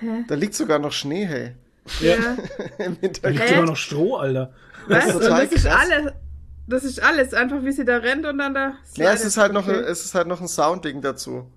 Hä? 0.00 0.24
da 0.28 0.34
liegt 0.34 0.54
sogar 0.54 0.78
noch 0.78 0.92
Schnee, 0.92 1.24
hey. 1.26 1.54
Ja. 2.00 2.14
Im 2.78 2.94
Da 2.96 3.00
Hintergrund. 3.00 3.24
liegt 3.34 3.48
Hä? 3.50 3.54
immer 3.54 3.66
noch 3.66 3.76
Stroh, 3.76 4.16
Alter. 4.16 4.52
Was? 4.88 5.06
ist 5.06 5.14
Und 5.16 5.22
total 5.22 5.44
das 5.46 5.52
ist 5.54 5.64
krass. 5.66 5.78
alles. 5.90 6.12
Das 6.66 6.84
ist 6.84 7.02
alles, 7.02 7.34
einfach 7.34 7.64
wie 7.64 7.72
sie 7.72 7.84
da 7.84 7.96
rennt 7.96 8.24
und 8.26 8.38
dann 8.38 8.54
da. 8.54 8.74
Ja, 8.94 9.12
es 9.12 9.24
ist 9.24 9.36
halt 9.36 9.52
noch, 9.52 9.66
Okay. 9.66 9.80
es 9.80 10.04
ist 10.04 10.14
halt 10.14 10.28
noch 10.28 10.40
ein 10.40 10.46
Soundding 10.46 11.00
dazu. 11.02 11.50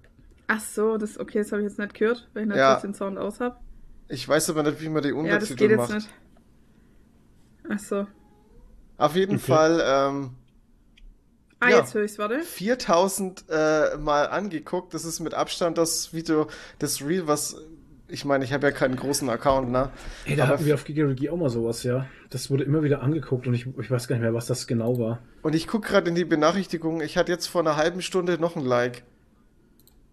Ach 0.47 0.59
so, 0.59 0.97
das, 0.97 1.19
okay, 1.19 1.39
das 1.39 1.51
habe 1.51 1.61
ich 1.61 1.67
jetzt 1.69 1.77
nicht 1.79 1.93
gehört, 1.93 2.27
weil 2.33 2.43
ich 2.43 2.47
nicht 2.49 2.57
Ja. 2.57 2.75
den 2.79 2.93
Sound 2.95 3.17
aus 3.19 3.39
habe. 3.39 3.57
Ich 4.09 4.27
weiß 4.27 4.49
aber 4.49 4.63
nicht, 4.63 4.81
wie 4.81 4.89
man 4.89 5.03
die 5.03 5.09
Ja, 5.09 5.15
das 5.15 5.23
Untertitel 5.51 5.55
geht 5.55 5.69
jetzt 5.71 5.77
macht. 5.79 5.93
nicht. 5.93 6.09
Ach 7.69 7.79
so. 7.79 8.07
Auf 8.97 9.15
jeden 9.15 9.35
Okay. 9.35 9.45
Fall 9.45 9.81
ähm, 9.85 10.31
Ah, 11.59 11.69
Ja. 11.69 11.77
jetzt 11.77 11.93
höre 11.93 12.03
ich's, 12.03 12.17
warte. 12.19 12.39
4000 12.41 13.45
äh, 13.49 13.95
Mal 13.97 14.27
angeguckt. 14.27 14.93
Das 14.93 15.05
ist 15.05 15.21
mit 15.21 15.33
Abstand 15.33 15.77
das 15.77 16.11
Video, 16.13 16.47
das 16.79 17.01
Reel, 17.01 17.25
was 17.27 17.55
ich 18.13 18.25
meine, 18.25 18.45
ich 18.45 18.53
habe 18.53 18.67
ja 18.67 18.71
keinen 18.71 18.95
großen 18.95 19.27
Account, 19.29 19.71
ne? 19.71 19.89
Ey, 20.25 20.35
da 20.35 20.43
Aber 20.43 20.53
hatten 20.53 20.65
wir 20.65 20.75
auf 20.75 20.83
Gigarigi 20.83 21.29
auch 21.29 21.35
mal 21.35 21.49
sowas, 21.49 21.81
ja. 21.81 22.05
Das 22.29 22.51
wurde 22.51 22.63
immer 22.63 22.83
wieder 22.83 23.01
angeguckt 23.01 23.47
und 23.47 23.55
ich, 23.55 23.65
ich 23.65 23.89
weiß 23.89 24.07
gar 24.07 24.15
nicht 24.15 24.21
mehr, 24.21 24.35
was 24.35 24.45
das 24.45 24.67
genau 24.67 24.99
war. 24.99 25.19
Und 25.41 25.55
ich 25.55 25.67
gucke 25.67 25.89
gerade 25.89 26.09
in 26.09 26.15
die 26.15 26.23
Benachrichtigungen. 26.23 27.01
Ich 27.01 27.17
hatte 27.17 27.31
jetzt 27.31 27.47
vor 27.47 27.61
einer 27.61 27.75
halben 27.75 28.03
Stunde 28.03 28.37
noch 28.37 28.55
ein 28.55 28.63
Like. 28.63 29.03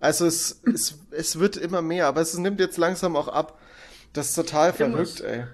Also 0.01 0.25
es, 0.25 0.63
es, 0.65 0.99
es 1.11 1.39
wird 1.39 1.59
immer 1.59 1.83
mehr, 1.83 2.07
aber 2.07 2.23
es 2.23 2.37
nimmt 2.39 2.59
jetzt 2.59 2.79
langsam 2.79 3.17
auch 3.17 3.29
ab. 3.29 3.59
Das 4.15 4.31
ist 4.31 4.35
total 4.35 4.73
verrückt, 4.73 5.21
ey. 5.21 5.45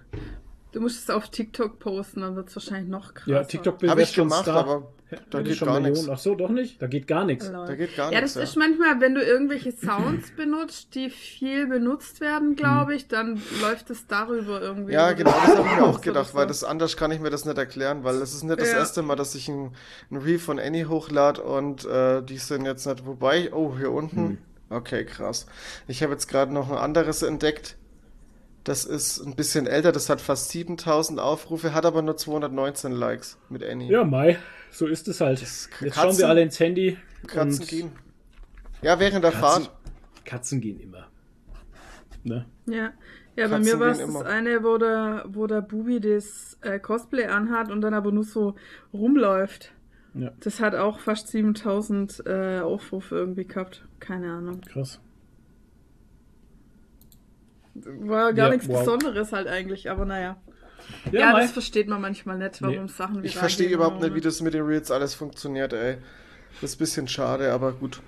Du 0.76 0.82
musst 0.82 1.04
es 1.04 1.08
auf 1.08 1.30
TikTok 1.30 1.78
posten, 1.78 2.20
dann 2.20 2.36
wird 2.36 2.50
es 2.50 2.56
wahrscheinlich 2.56 2.90
noch 2.90 3.14
krasser. 3.14 3.30
Ja, 3.30 3.44
TikTok 3.44 3.82
Habe 3.88 4.02
ich 4.02 4.10
schon 4.10 4.24
gemacht, 4.28 4.42
Star. 4.42 4.56
aber 4.58 4.92
da 5.30 5.40
geht 5.40 5.56
schon 5.56 5.68
gar 5.68 5.80
Millionen. 5.80 5.94
nichts. 5.94 6.08
Ach 6.10 6.18
so, 6.18 6.34
doch 6.34 6.50
nicht? 6.50 6.82
Da 6.82 6.86
geht 6.86 7.06
gar 7.06 7.24
nichts. 7.24 7.50
Da 7.50 7.74
geht 7.74 7.96
gar 7.96 8.12
ja, 8.12 8.20
das 8.20 8.34
ja. 8.34 8.42
ist 8.42 8.56
manchmal, 8.58 9.00
wenn 9.00 9.14
du 9.14 9.22
irgendwelche 9.22 9.72
Sounds 9.72 10.32
benutzt, 10.32 10.94
die 10.94 11.08
viel 11.08 11.66
benutzt 11.66 12.20
werden, 12.20 12.56
glaube 12.56 12.94
ich, 12.94 13.08
dann 13.08 13.40
läuft 13.62 13.88
es 13.88 14.06
darüber 14.06 14.60
irgendwie. 14.60 14.92
Ja, 14.92 15.12
genau, 15.12 15.30
das 15.30 15.56
habe 15.56 15.66
ich 15.66 15.76
mir 15.76 15.84
auch 15.86 16.02
gedacht, 16.02 16.34
weil 16.34 16.46
das 16.46 16.62
anders 16.62 16.98
kann 16.98 17.10
ich 17.10 17.20
mir 17.20 17.30
das 17.30 17.46
nicht 17.46 17.56
erklären, 17.56 18.04
weil 18.04 18.16
es 18.16 18.34
ist 18.34 18.42
nicht 18.42 18.60
das 18.60 18.70
Ja. 18.70 18.76
erste 18.76 19.00
Mal, 19.00 19.16
dass 19.16 19.34
ich 19.34 19.48
ein, 19.48 19.72
ein 20.10 20.18
Reel 20.18 20.38
von 20.38 20.58
Annie 20.58 20.90
hochlade 20.90 21.40
und 21.42 21.86
äh, 21.86 22.20
die 22.22 22.36
sind 22.36 22.66
jetzt 22.66 22.84
nicht, 22.86 23.06
wobei, 23.06 23.50
oh, 23.54 23.78
hier 23.78 23.92
unten, 23.92 24.36
okay, 24.68 25.06
krass. 25.06 25.46
Ich 25.88 26.02
habe 26.02 26.12
jetzt 26.12 26.28
gerade 26.28 26.52
noch 26.52 26.70
ein 26.70 26.76
anderes 26.76 27.22
entdeckt, 27.22 27.78
das 28.68 28.84
ist 28.84 29.20
ein 29.24 29.36
bisschen 29.36 29.66
älter, 29.66 29.92
das 29.92 30.10
hat 30.10 30.20
fast 30.20 30.50
7000 30.50 31.20
Aufrufe, 31.20 31.72
hat 31.72 31.86
aber 31.86 32.02
nur 32.02 32.16
219 32.16 32.92
Likes 32.92 33.38
mit 33.48 33.64
Annie. 33.64 33.90
Ja, 33.90 34.04
Mai, 34.04 34.38
so 34.70 34.86
ist 34.86 35.06
es 35.08 35.20
halt. 35.20 35.40
Jetzt 35.40 35.70
Katzen- 35.72 35.94
schauen 35.94 36.18
wir 36.18 36.28
alle 36.28 36.42
ins 36.42 36.58
Handy. 36.58 36.98
Katzen 37.28 37.60
und 37.60 37.68
gehen. 37.68 37.92
Ja, 38.82 38.98
während 38.98 39.24
der 39.24 39.30
Katzen, 39.30 39.64
Fahrt. 39.64 39.72
Katzen 40.24 40.60
gehen 40.60 40.80
immer. 40.80 41.06
Ne? 42.24 42.44
Ja, 42.66 42.92
ja 43.36 43.46
bei 43.46 43.56
Katzen 43.56 43.62
mir 43.62 43.80
war 43.80 43.90
es 43.92 43.98
das 43.98 44.22
eine, 44.22 44.64
wo 44.64 44.78
der, 44.78 45.24
wo 45.28 45.46
der 45.46 45.60
Bubi 45.60 46.00
das 46.00 46.58
äh, 46.62 46.80
Cosplay 46.80 47.26
anhat 47.26 47.70
und 47.70 47.80
dann 47.82 47.94
aber 47.94 48.10
nur 48.10 48.24
so 48.24 48.56
rumläuft. 48.92 49.72
Ja. 50.14 50.32
Das 50.40 50.60
hat 50.60 50.74
auch 50.74 50.98
fast 50.98 51.28
7000 51.28 52.24
äh, 52.26 52.60
Aufrufe 52.60 53.14
irgendwie 53.14 53.44
gehabt. 53.44 53.86
Keine 54.00 54.32
Ahnung. 54.32 54.60
Krass. 54.62 55.00
War 57.84 58.32
gar 58.32 58.48
Ja, 58.48 58.52
nichts 58.54 58.68
wow. 58.68 58.78
Besonderes 58.80 59.32
halt 59.32 59.46
eigentlich, 59.48 59.90
aber 59.90 60.04
naja. 60.04 60.36
Ja, 61.10 61.20
Ja, 61.32 61.40
das 61.40 61.50
versteht 61.52 61.88
man 61.88 62.00
manchmal 62.00 62.38
nicht, 62.38 62.62
warum 62.62 62.82
Nee. 62.84 62.88
Sachen 62.88 63.22
wie 63.22 63.26
Ich 63.26 63.36
verstehe 63.36 63.68
überhaupt 63.68 64.00
nicht, 64.00 64.14
wie 64.14 64.20
das 64.20 64.40
mit 64.40 64.54
den 64.54 64.62
Reels 64.64 64.90
alles 64.90 65.14
funktioniert, 65.14 65.72
ey. 65.72 65.98
Das 66.60 66.70
ist 66.70 66.76
ein 66.76 66.78
bisschen 66.78 67.08
schade, 67.08 67.52
aber 67.52 67.72
gut. 67.72 68.00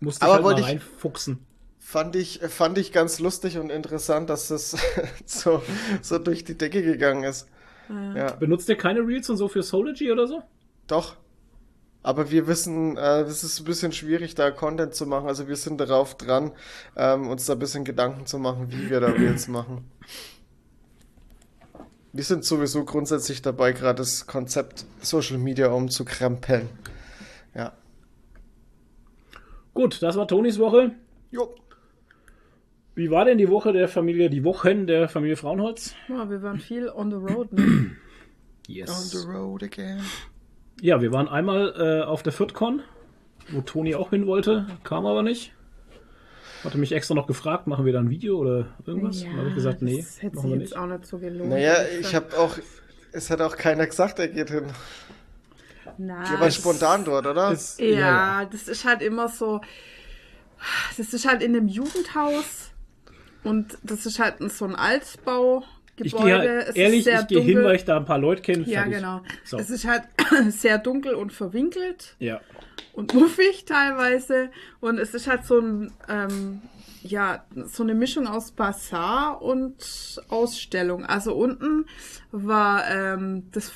Musste 0.00 0.24
Aber 0.24 0.32
ich 0.32 0.34
halt 0.34 0.42
mal 0.42 0.48
wollte 0.48 0.60
ich- 0.62 0.66
reinfuchsen. 0.68 1.38
Fand 1.78 2.14
ich, 2.14 2.40
fand 2.48 2.78
ich 2.78 2.92
ganz 2.92 3.18
lustig 3.18 3.58
und 3.58 3.70
interessant, 3.70 4.30
dass 4.30 4.48
das 4.48 4.76
so, 5.26 5.62
so 6.02 6.18
durch 6.18 6.44
die 6.44 6.56
Decke 6.56 6.82
gegangen 6.82 7.24
ist. 7.24 7.48
Ja, 8.14 8.32
Benutzt 8.34 8.68
ihr 8.68 8.76
keine 8.76 9.00
Reels 9.00 9.28
und 9.30 9.36
so 9.38 9.48
für 9.48 9.62
Sology 9.62 10.12
oder 10.12 10.26
so? 10.28 10.42
doch. 10.86 11.16
Aber 12.02 12.30
wir 12.30 12.46
wissen, 12.46 12.96
äh, 12.96 13.20
es 13.20 13.44
ist 13.44 13.60
ein 13.60 13.64
bisschen 13.64 13.92
schwierig, 13.92 14.34
da 14.34 14.50
Content 14.50 14.94
zu 14.94 15.06
machen. 15.06 15.28
Also 15.28 15.48
wir 15.48 15.56
sind 15.56 15.80
darauf 15.80 16.16
dran, 16.16 16.52
ähm, 16.96 17.28
uns 17.28 17.44
da 17.46 17.52
ein 17.52 17.58
bisschen 17.58 17.84
Gedanken 17.84 18.26
zu 18.26 18.38
machen, 18.38 18.70
wie 18.70 18.88
wir 18.88 19.00
da 19.00 19.08
Reels 19.08 19.48
machen. 19.48 19.84
Wir 22.12 22.24
sind 22.24 22.44
sowieso 22.44 22.84
grundsätzlich 22.84 23.42
dabei, 23.42 23.72
gerade 23.72 23.98
das 23.98 24.26
Konzept 24.26 24.84
Social 25.00 25.38
Media 25.38 25.68
umzukrempeln. 25.68 26.68
Ja. 27.54 27.72
Gut, 29.74 30.02
das 30.02 30.16
war 30.16 30.26
Tonis 30.26 30.58
Woche. 30.58 30.92
Jo. 31.30 31.54
Wie 32.94 33.10
war 33.10 33.24
denn 33.24 33.38
die 33.38 33.48
Woche 33.48 33.72
der 33.72 33.88
Familie, 33.88 34.28
die 34.30 34.42
Wochen 34.42 34.86
der 34.86 35.08
Familie 35.08 35.36
Frauenholz? 35.36 35.94
Ja, 36.08 36.28
wir 36.28 36.42
waren 36.42 36.58
viel 36.58 36.88
on 36.88 37.10
the 37.10 37.16
road, 37.16 37.52
ne? 37.52 37.96
Yes. 38.66 38.88
On 38.88 39.20
the 39.20 39.26
road 39.26 39.64
again. 39.64 40.00
Ja, 40.80 41.00
wir 41.02 41.12
waren 41.12 41.28
einmal 41.28 41.74
äh, 41.76 42.04
auf 42.04 42.22
der 42.22 42.32
FürthCon, 42.32 42.82
wo 43.50 43.60
Toni 43.60 43.94
auch 43.94 44.10
hin 44.10 44.26
wollte, 44.26 44.66
kam 44.84 45.06
aber 45.06 45.22
nicht. 45.22 45.52
Hatte 46.64 46.78
mich 46.78 46.92
extra 46.92 47.14
noch 47.14 47.26
gefragt, 47.26 47.66
machen 47.66 47.84
wir 47.86 47.92
da 47.92 48.00
ein 48.00 48.10
Video 48.10 48.38
oder 48.38 48.66
irgendwas? 48.84 49.22
Dann 49.22 49.36
habe 49.38 49.48
ich 49.48 49.54
gesagt, 49.54 49.80
nee, 49.82 49.98
das 49.98 50.22
hätte 50.22 50.36
machen 50.36 50.42
sich 50.48 50.52
wir 50.52 50.60
jetzt 50.60 50.70
nicht. 50.70 50.78
auch 50.78 50.86
nicht 50.86 51.06
so 51.06 51.18
gelohnt. 51.18 51.50
Naja, 51.50 51.74
ich 52.00 52.14
habe 52.14 52.38
auch, 52.38 52.56
es 53.12 53.30
hat 53.30 53.40
auch 53.40 53.56
keiner 53.56 53.86
gesagt, 53.86 54.18
er 54.18 54.28
geht 54.28 54.50
hin. 54.50 54.64
Na, 55.98 56.22
Ihr 56.32 56.40
wart 56.40 56.52
spontan 56.52 57.04
dort, 57.04 57.26
oder? 57.26 57.50
Ist- 57.52 57.80
Ja, 57.80 58.44
das 58.44 58.68
ist 58.68 58.84
halt 58.84 59.02
immer 59.02 59.28
so. 59.28 59.60
Das 60.98 61.12
ist 61.14 61.26
halt 61.26 61.42
in 61.42 61.56
einem 61.56 61.68
Jugendhaus 61.68 62.70
und 63.44 63.78
das 63.82 64.04
ist 64.04 64.18
halt 64.18 64.36
so 64.52 64.66
ein 64.66 64.76
Altbaugebäude. 66.00 66.66
Ich 66.68 66.74
gehe 66.74 66.84
ehrlich, 66.84 67.06
ich 67.06 67.26
gehe 67.28 67.40
hin, 67.40 67.62
weil 67.64 67.76
ich 67.76 67.84
da 67.84 67.96
ein 67.96 68.04
paar 68.04 68.18
Leute 68.18 68.42
kenne. 68.42 68.64
Ja, 68.66 68.80
Fertig. 68.82 68.96
genau. 68.98 69.20
So. 69.44 69.58
Es 69.58 69.70
ist 69.70 69.86
halt 69.86 70.02
sehr 70.48 70.78
dunkel 70.78 71.14
und 71.14 71.32
verwinkelt 71.32 72.16
Ja. 72.18 72.40
und 72.92 73.14
muffig 73.14 73.64
teilweise. 73.64 74.50
Und 74.80 74.98
es 74.98 75.14
ist 75.14 75.26
halt 75.26 75.44
so 75.44 75.58
ein, 75.60 75.92
ähm, 76.08 76.62
ja, 77.02 77.44
so 77.66 77.82
eine 77.82 77.94
Mischung 77.94 78.26
aus 78.26 78.52
Bazar 78.52 79.40
und 79.42 80.20
Ausstellung. 80.28 81.04
Also 81.06 81.34
unten 81.34 81.86
war, 82.30 82.88
ähm, 82.90 83.44
das 83.52 83.72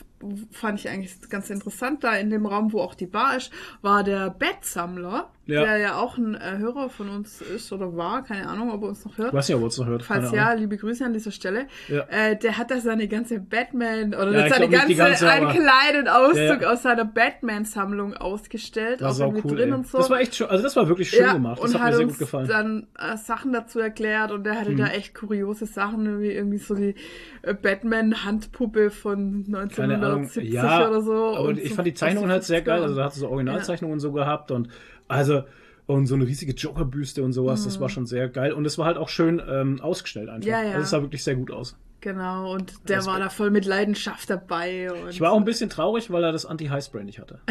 fand 0.52 0.80
ich 0.80 0.88
eigentlich 0.88 1.16
ganz 1.30 1.50
interessant, 1.50 2.04
da 2.04 2.14
in 2.16 2.30
dem 2.30 2.46
Raum, 2.46 2.72
wo 2.72 2.80
auch 2.80 2.94
die 2.94 3.06
Bar 3.06 3.36
ist, 3.36 3.50
war 3.82 4.04
der 4.04 4.30
Bettsammler, 4.30 5.30
Ja. 5.46 5.62
der 5.64 5.76
ja 5.76 5.96
auch 5.96 6.16
ein 6.16 6.34
äh, 6.34 6.56
Hörer 6.58 6.88
von 6.88 7.10
uns 7.10 7.42
ist 7.42 7.70
oder 7.72 7.94
war, 7.96 8.24
keine 8.24 8.48
Ahnung, 8.48 8.70
ob 8.72 8.82
er 8.82 8.88
uns 8.88 9.04
noch 9.04 9.18
hört. 9.18 9.28
Ich 9.28 9.34
weiß 9.34 9.48
nicht, 9.48 9.56
ob 9.56 9.62
ihr 9.62 9.66
es 9.68 9.78
noch 9.78 9.86
hört. 9.86 10.02
Falls 10.02 10.32
ja, 10.32 10.52
liebe 10.54 10.76
Grüße 10.78 11.04
an 11.04 11.12
dieser 11.12 11.30
Stelle. 11.32 11.66
Ja. 11.88 12.06
Äh, 12.08 12.36
der 12.38 12.56
hat 12.56 12.70
da 12.70 12.80
seine 12.80 13.08
ganze 13.08 13.40
Batman 13.40 14.14
oder 14.14 14.30
Ja, 14.32 14.48
seine 14.48 14.68
ganze, 14.70 14.94
ganze, 14.94 15.28
einen 15.30 15.48
kleinen 15.50 16.08
Auszug 16.08 16.62
Ja, 16.62 16.72
aus 16.72 16.82
seiner 16.82 17.04
Batman-Sammlung 17.04 18.14
ausgestellt, 18.14 19.00
Das 19.02 19.16
auch 19.20 19.32
war 19.32 19.38
auch 19.38 19.44
cool. 19.44 19.56
drin 19.56 19.68
ey. 19.68 19.72
und 19.74 19.86
so. 19.86 19.98
Das 19.98 20.08
war 20.10 20.20
echt 20.20 20.34
schön, 20.34 20.48
also 20.48 20.62
das 20.62 20.76
war 20.76 20.88
wirklich 20.88 21.10
schön 21.10 21.30
gemacht. 21.32 21.58
Das 21.62 21.74
und 21.74 21.74
hat 21.74 21.82
hat 21.82 21.90
mir 21.90 21.96
sehr 21.96 22.04
uns 22.06 22.12
gut 22.14 22.18
gefallen. 22.20 22.48
dann 22.48 22.86
äh, 22.98 23.16
Sachen 23.18 23.52
dazu 23.52 23.80
erklärt 23.80 24.32
und 24.32 24.44
der 24.44 24.58
hatte 24.58 24.70
Mhm. 24.70 24.78
da 24.78 24.86
echt 24.88 25.14
kuriose 25.14 25.66
Sachen, 25.66 26.20
wie 26.20 26.30
irgendwie 26.32 26.58
so 26.58 26.74
die 26.74 26.94
äh, 27.42 27.52
Batman-Handpuppe 27.54 28.90
von 28.90 29.44
Keine 29.44 29.94
Ahnung. 29.96 30.22
1970 30.22 30.52
Ja, 30.52 30.88
oder 30.88 31.00
so. 31.02 31.12
aber 31.36 31.40
und 31.48 31.58
ich 31.58 31.70
so 31.70 31.74
fand 31.76 31.86
die 31.88 31.94
Zeichnungen 31.94 32.30
halt 32.30 32.44
sehr 32.44 32.62
geil. 32.62 32.82
Also 32.82 32.94
da 32.94 33.04
hat 33.04 33.14
sie 33.14 33.20
so 33.20 33.28
Originalzeichnungen 33.28 34.00
so 34.00 34.12
gehabt 34.12 34.50
und 34.50 34.68
also 35.08 35.44
und 35.86 36.06
so 36.06 36.14
eine 36.14 36.26
riesige 36.26 36.52
Joker-Büste 36.52 37.22
und 37.22 37.32
sowas. 37.34 37.64
Das 37.64 37.78
war 37.78 37.88
schon 37.90 38.06
sehr 38.06 38.28
geil. 38.28 38.52
Und 38.52 38.64
es 38.64 38.78
war 38.78 38.86
halt 38.86 38.96
auch 38.96 39.10
schön 39.10 39.42
ähm, 39.46 39.80
ausgestellt 39.82 40.28
einfach. 40.30 40.46
Mhm. 40.46 40.50
Ja, 40.52 40.62
ja. 40.62 40.68
Also 40.70 40.80
es 40.82 40.90
sah 40.90 41.02
wirklich 41.02 41.22
sehr 41.22 41.36
gut 41.36 41.50
aus. 41.50 41.76
Genau, 42.00 42.52
und 42.52 42.74
der 42.88 42.98
Respekt. 42.98 43.14
war 43.14 43.18
da 43.18 43.30
voll 43.30 43.50
mit 43.50 43.64
Leidenschaft 43.64 44.28
dabei. 44.28 44.92
Und 44.92 45.08
Ich 45.08 45.22
war 45.22 45.32
auch 45.32 45.38
ein 45.38 45.46
bisschen 45.46 45.70
traurig, 45.70 46.10
weil 46.10 46.22
er 46.22 46.32
das 46.32 46.44
Anti-High-Spray 46.44 47.04
nicht 47.04 47.18
hatte. 47.18 47.40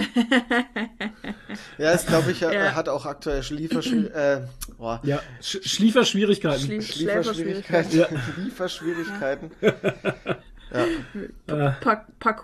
Ja, 1.78 1.92
ist 1.92 2.08
glaube 2.08 2.32
ich, 2.32 2.42
er, 2.42 2.54
Ja. 2.54 2.60
er 2.60 2.76
hat 2.76 2.90
auch 2.90 3.06
aktuell 3.06 3.42
Lieferschwierigkeiten. 3.50 4.14
Äh, 4.14 4.74
boah. 4.78 5.00
Ja, 5.04 5.22
Sch 5.42 5.58
Schlieferschwierigkeiten. 5.64 6.82
Schlie 6.82 7.08
Lieferschwierigkeiten. 7.08 7.98
Ja. 8.00 8.08
Lieferschwierigkeiten. 8.38 9.52
Äh, 10.72 11.72
paar, 11.82 12.08
paar 12.20 12.36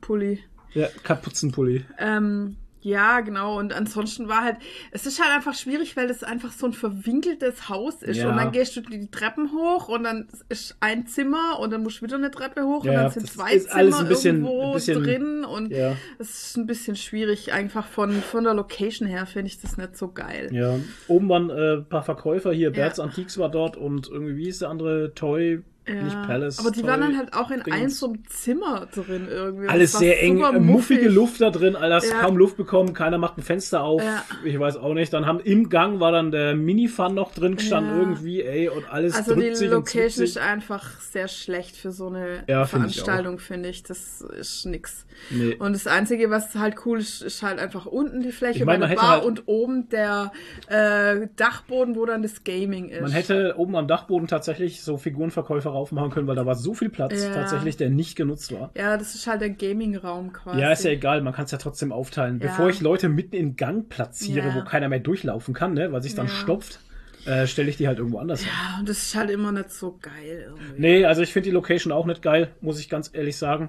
Pulli. 0.00 0.40
ja, 0.74 0.88
Kapuzenpulli. 1.02 1.84
Ähm, 1.98 2.56
ja, 2.86 3.20
genau. 3.20 3.58
Und 3.58 3.72
ansonsten 3.74 4.28
war 4.28 4.42
halt, 4.44 4.58
es 4.92 5.06
ist 5.06 5.20
halt 5.20 5.34
einfach 5.34 5.54
schwierig, 5.54 5.96
weil 5.96 6.08
es 6.08 6.22
einfach 6.22 6.52
so 6.52 6.66
ein 6.66 6.72
verwinkeltes 6.72 7.68
Haus 7.68 8.02
ist. 8.02 8.18
Ja. 8.18 8.30
Und 8.30 8.36
dann 8.36 8.52
gehst 8.52 8.76
du 8.76 8.80
die 8.80 9.10
Treppen 9.10 9.50
hoch 9.52 9.88
und 9.88 10.04
dann 10.04 10.28
ist 10.48 10.76
ein 10.80 11.06
Zimmer 11.08 11.58
und 11.58 11.72
dann 11.72 11.82
musst 11.82 12.00
du 12.00 12.06
wieder 12.06 12.16
eine 12.16 12.30
Treppe 12.30 12.62
hoch 12.64 12.84
Ja, 12.84 12.90
und 12.92 12.96
dann 12.98 13.10
sind 13.10 13.28
zwei 13.28 13.54
ist 13.54 13.70
Zimmer 13.70 14.04
bisschen- 14.04 14.36
irgendwo 14.44 14.72
bisschen- 14.74 15.02
drin. 15.02 15.44
Und 15.44 15.72
Ja. 15.72 15.96
es 16.20 16.30
ist 16.48 16.56
ein 16.56 16.66
bisschen 16.66 16.94
schwierig. 16.94 17.52
Einfach 17.52 17.86
von, 17.88 18.12
von 18.12 18.44
der 18.44 18.54
Location 18.54 19.08
her 19.08 19.26
finde 19.26 19.48
ich 19.48 19.60
das 19.60 19.76
nicht 19.76 19.96
so 19.96 20.08
geil. 20.12 20.48
Ja, 20.52 20.78
oben 21.08 21.28
waren 21.28 21.50
äh, 21.50 21.78
ein 21.78 21.88
paar 21.88 22.04
Verkäufer 22.04 22.52
hier. 22.52 22.70
Bert's 22.70 23.00
Antiques 23.00 23.36
war 23.38 23.50
dort 23.50 23.76
und 23.76 24.08
irgendwie, 24.08 24.36
wie 24.36 24.44
hieß 24.44 24.60
der 24.60 24.68
andere? 24.70 25.12
Toy, 25.14 25.62
nicht 25.86 26.22
Palace. 26.26 26.58
aber 26.58 26.70
die 26.70 26.82
waren 26.84 27.00
dann 27.00 27.16
halt 27.16 27.32
auch 27.34 27.50
in 27.50 27.62
Dings. 27.62 27.76
einem 27.76 27.88
so 27.90 28.06
einem 28.06 28.26
Zimmer 28.28 28.86
drin 28.94 29.28
irgendwie. 29.30 29.68
Alles 29.68 29.92
sehr 29.92 30.22
eng, 30.22 30.42
äh, 30.42 30.58
muffige 30.58 31.02
muffig. 31.02 31.14
Luft 31.14 31.40
da 31.40 31.50
drin, 31.50 31.76
all 31.76 31.90
das 31.90 32.08
Ja. 32.10 32.20
kaum 32.20 32.36
Luft 32.36 32.56
bekommen, 32.56 32.92
keiner 32.92 33.18
macht 33.18 33.38
ein 33.38 33.42
Fenster 33.42 33.82
auf, 33.82 34.02
Ja. 34.02 34.24
ich 34.44 34.58
weiß 34.58 34.76
auch 34.78 34.94
nicht. 34.94 35.12
Dann 35.12 35.26
haben 35.26 35.40
im 35.40 35.68
Gang 35.68 36.00
war 36.00 36.12
dann 36.12 36.30
der 36.30 36.54
Minifun 36.54 37.14
noch 37.14 37.32
drin 37.32 37.56
gestanden 37.56 37.92
Ja. 37.94 38.00
irgendwie, 38.00 38.42
ey, 38.42 38.68
und 38.68 38.88
alles 38.90 39.14
Also 39.16 39.34
die 39.34 39.42
drückt 39.42 39.56
sich 39.56 39.70
und 39.72 39.86
zwickt 39.86 39.94
Location 40.04 40.24
ist 40.24 40.34
sich. 40.34 40.42
einfach 40.42 41.00
sehr 41.00 41.28
schlecht 41.28 41.76
für 41.76 41.92
so 41.92 42.08
eine 42.08 42.44
Ja, 42.48 42.64
find 42.64 42.86
ich 42.86 42.96
Veranstaltung, 42.96 43.38
finde 43.38 43.68
ich. 43.68 43.82
Das 43.82 44.20
ist 44.20 44.66
nix. 44.66 45.06
Nee. 45.30 45.54
Und 45.54 45.72
das 45.72 45.86
Einzige, 45.86 46.30
was 46.30 46.54
halt 46.56 46.76
cool 46.84 46.98
ist, 46.98 47.22
ist 47.22 47.42
halt 47.42 47.58
einfach 47.58 47.86
unten 47.86 48.20
die 48.22 48.32
Fläche 48.32 48.58
Ich 48.60 48.64
mein, 48.64 48.80
bei 48.80 48.88
der 48.88 48.94
Bar 48.96 49.08
halt- 49.08 49.24
und 49.24 49.42
oben 49.46 49.88
der 49.88 50.32
äh, 50.68 51.28
Dachboden, 51.36 51.96
wo 51.96 52.04
dann 52.06 52.22
das 52.22 52.44
Gaming 52.44 52.88
ist. 52.88 53.00
Man 53.00 53.12
hätte 53.12 53.54
oben 53.56 53.76
am 53.76 53.86
Dachboden 53.88 54.26
tatsächlich 54.28 54.82
so 54.82 54.96
Figurenverkäufer 54.96 55.70
raufmachen 55.76 56.10
können, 56.10 56.26
weil 56.26 56.34
da 56.36 56.44
war 56.46 56.54
so 56.56 56.74
viel 56.74 56.88
Platz 56.88 57.22
Ja. 57.22 57.32
tatsächlich, 57.32 57.76
der 57.76 57.90
nicht 57.90 58.16
genutzt 58.16 58.52
war. 58.52 58.70
ja, 58.76 58.96
das 58.96 59.14
ist 59.14 59.26
halt 59.26 59.40
der 59.42 59.50
Gaming-Raum 59.50 60.32
quasi. 60.32 60.60
Ja, 60.60 60.72
ist 60.72 60.84
ja 60.84 60.90
egal, 60.90 61.22
man 61.22 61.32
kann 61.32 61.44
es 61.44 61.50
ja 61.52 61.58
trotzdem 61.58 61.92
aufteilen. 61.92 62.40
Ja. 62.40 62.46
Bevor 62.48 62.68
ich 62.70 62.80
Leute 62.80 63.08
mitten 63.08 63.36
im 63.36 63.56
Gang 63.56 63.88
platziere, 63.88 64.48
Ja. 64.48 64.54
wo 64.56 64.64
keiner 64.64 64.88
mehr 64.88 65.00
durchlaufen 65.00 65.54
kann, 65.54 65.74
ne, 65.74 65.92
weil 65.92 66.02
sich 66.02 66.14
dann 66.14 66.26
Ja. 66.26 66.32
stopft, 66.32 66.80
äh, 67.26 67.46
stelle 67.46 67.68
ich 67.68 67.76
die 67.76 67.86
halt 67.88 67.98
irgendwo 67.98 68.18
anders 68.18 68.40
hin. 68.40 68.50
Ja, 68.52 68.78
und 68.80 68.88
das 68.88 68.98
ist 68.98 69.14
halt 69.14 69.30
immer 69.30 69.52
nicht 69.52 69.70
so 69.70 69.98
geil 70.00 70.46
irgendwie. 70.48 70.80
Nee, 70.80 71.04
also 71.04 71.22
ich 71.22 71.32
finde 71.32 71.48
die 71.50 71.54
Location 71.54 71.92
auch 71.92 72.06
nicht 72.06 72.22
geil, 72.22 72.48
muss 72.60 72.80
ich 72.80 72.88
ganz 72.88 73.10
ehrlich 73.12 73.36
sagen. 73.36 73.68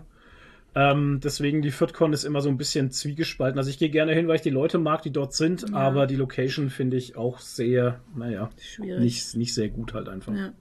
Ähm, 0.76 1.22
deswegen 1.24 1.64
die 1.64 1.72
FürthCon 1.72 2.14
ist 2.14 2.24
immer 2.24 2.40
so 2.42 2.50
ein 2.50 2.58
bisschen 2.58 2.92
zwiegespalten. 2.92 3.58
Also 3.58 3.72
ich 3.72 3.80
gehe 3.80 3.90
gerne 3.90 4.14
hin, 4.14 4.28
weil 4.28 4.36
ich 4.36 4.44
die 4.44 4.52
Leute 4.52 4.78
mag, 4.78 5.02
die 5.02 5.10
dort 5.12 5.34
sind, 5.34 5.74
aber 5.74 6.06
die 6.06 6.16
Location 6.16 6.70
finde 6.70 6.98
ich 6.98 7.18
auch 7.18 7.40
sehr, 7.40 8.00
naja, 8.16 8.52
Schwierig. 8.62 9.00
nicht, 9.00 9.36
nicht 9.36 9.54
sehr 9.56 9.70
gut 9.70 9.96
halt 9.96 10.08
einfach. 10.08 10.36
Ja. 10.36 10.52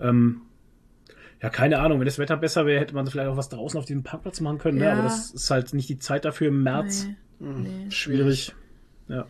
Ähm, 0.00 0.42
ja, 1.42 1.50
keine 1.50 1.78
Ahnung, 1.78 2.00
wenn 2.00 2.06
das 2.06 2.18
Wetter 2.18 2.36
besser 2.36 2.66
wäre, 2.66 2.80
hätte 2.80 2.94
man 2.94 3.06
vielleicht 3.06 3.28
auch 3.28 3.36
was 3.36 3.48
draußen 3.48 3.78
auf 3.78 3.84
diesem 3.84 4.02
Parkplatz 4.02 4.40
machen 4.40 4.58
können, 4.58 4.78
ne? 4.78 4.86
Ja. 4.86 4.92
aber 4.94 5.02
das 5.02 5.30
ist 5.30 5.50
halt 5.50 5.72
nicht 5.72 5.88
die 5.88 5.98
Zeit 5.98 6.24
dafür 6.24 6.48
im 6.48 6.62
März. 6.62 7.06
Nee. 7.38 7.48
Nee. 7.48 7.90
Schwierig. 7.90 8.54
Ja. 9.06 9.26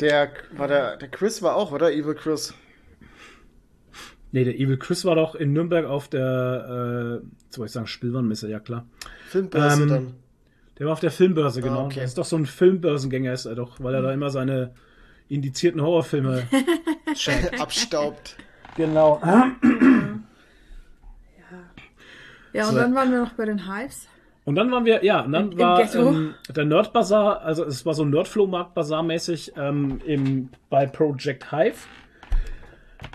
Der, 0.00 0.30
war 0.56 0.68
der, 0.68 0.96
der 0.96 1.08
Chris 1.08 1.42
war 1.42 1.54
auch, 1.56 1.70
oder? 1.72 1.92
Evil 1.92 2.14
Chris. 2.14 2.54
Nee, 4.32 4.44
der 4.44 4.58
Evil 4.58 4.76
Chris 4.76 5.04
war 5.04 5.14
doch 5.14 5.34
in 5.34 5.52
Nürnberg 5.52 5.86
auf 5.86 6.08
der, 6.08 7.22
äh, 7.22 7.56
wollte 7.56 7.66
ich 7.66 7.72
sagen, 7.72 7.86
Spielwarenmesse, 7.86 8.50
ja 8.50 8.60
klar. 8.60 8.86
Filmbörse 9.28 9.82
Ähm, 9.82 9.88
dann. 9.88 10.14
Der 10.78 10.86
war 10.86 10.92
auf 10.92 11.00
der 11.00 11.10
Filmbörse, 11.10 11.60
genau. 11.62 11.82
Ah, 11.82 11.86
okay. 11.86 12.00
Das 12.00 12.10
ist 12.10 12.18
doch 12.18 12.24
so 12.24 12.36
ein 12.36 12.46
Filmbörsengänger, 12.46 13.32
ist 13.32 13.46
er 13.46 13.54
doch, 13.54 13.80
weil 13.80 13.94
er 13.94 14.02
da 14.02 14.12
immer 14.12 14.30
seine 14.30 14.74
indizierten 15.28 15.80
Horrorfilme. 15.82 16.46
Abstaubt. 17.58 18.36
genau. 18.76 19.20
Ja, 22.58 22.68
und 22.68 22.74
So. 22.74 22.80
dann 22.80 22.94
waren 22.94 23.10
wir 23.10 23.20
noch 23.20 23.32
bei 23.32 23.44
den 23.46 23.66
Hives. 23.72 24.08
Und 24.44 24.54
dann 24.54 24.70
waren 24.70 24.84
wir, 24.84 25.04
ja, 25.04 25.20
und 25.22 25.32
dann 25.32 25.46
Im- 25.46 25.52
im 25.52 25.58
war 25.58 25.82
Ghetto. 25.82 26.08
ähm, 26.10 26.34
der 26.54 26.64
Nerd 26.64 26.92
Bazaar, 26.92 27.42
also 27.42 27.64
es 27.64 27.84
war 27.84 27.92
so 27.94 28.02
ein 28.04 28.10
Nerdflohmarkt-Bazaar 28.10 29.02
mäßig 29.02 29.52
ähm, 29.56 30.00
im, 30.06 30.48
bei 30.70 30.86
Project 30.86 31.50
Hive. 31.50 31.76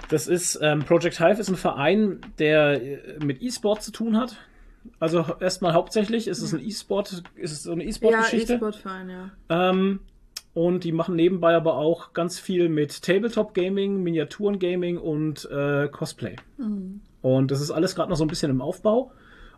Das 0.09 0.27
ist, 0.27 0.59
ähm, 0.61 0.79
Project 0.83 1.17
Hive 1.19 1.39
ist 1.39 1.49
ein 1.49 1.55
Verein, 1.55 2.19
der 2.39 2.81
äh, 2.81 2.99
mit 3.25 3.41
E-Sport 3.41 3.81
zu 3.83 3.91
tun 3.91 4.17
hat. 4.17 4.37
Also 4.99 5.25
erstmal 5.39 5.73
hauptsächlich 5.73 6.27
ist 6.27 6.41
es 6.41 6.53
ein 6.53 6.59
E-Sport, 6.59 7.23
ist 7.35 7.51
es 7.51 7.63
so 7.63 7.71
eine 7.71 7.83
Ja, 7.83 7.89
E-Sport-Geschichte. 7.89 8.53
E-Sport-Verein, 8.53 9.09
ja. 9.09 9.31
Ähm, 9.49 9.99
und 10.53 10.83
die 10.83 10.91
machen 10.91 11.15
nebenbei 11.15 11.55
aber 11.55 11.77
auch 11.77 12.13
ganz 12.13 12.37
viel 12.39 12.69
mit 12.69 13.01
Tabletop-Gaming, 13.01 14.03
Miniaturen-Gaming 14.03 14.97
und 14.99 15.49
äh, 15.51 15.87
Cosplay. 15.87 16.35
Und 17.21 17.49
das 17.49 17.59
ist 17.59 17.71
alles 17.71 17.95
gerade 17.95 18.09
noch 18.11 18.17
so 18.17 18.23
ein 18.23 18.27
bisschen 18.27 18.51
im 18.51 18.61
Aufbau. 18.61 19.11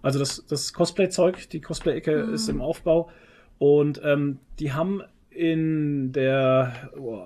Also 0.05 0.19
das, 0.19 0.45
das 0.47 0.71
Cosplay-Zeug, 0.73 1.49
die 1.49 1.61
Cosplay-Ecke 1.61 2.11
ist 2.11 2.47
im 2.47 2.61
Aufbau. 2.61 3.09
Und 3.57 3.99
ähm, 4.03 4.39
die 4.59 4.71
haben 4.73 5.01
in 5.31 6.11
der, 6.11 6.91
oh, 6.97 7.23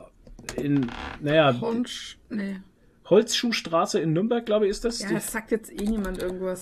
in, 0.55 0.89
naja, 1.21 1.59
Honsch. 1.59 2.17
Nee. 2.29 2.61
Holzschuhstraße 3.09 3.99
in 3.99 4.13
Nürnberg, 4.13 4.45
glaube 4.45 4.65
ich, 4.65 4.71
ist 4.71 4.85
das. 4.85 5.01
Ja, 5.01 5.09
Die, 5.09 5.15
es 5.15 5.31
sagt 5.31 5.51
jetzt 5.51 5.71
eh 5.71 5.85
niemand 5.85 6.21
irgendwas. 6.21 6.59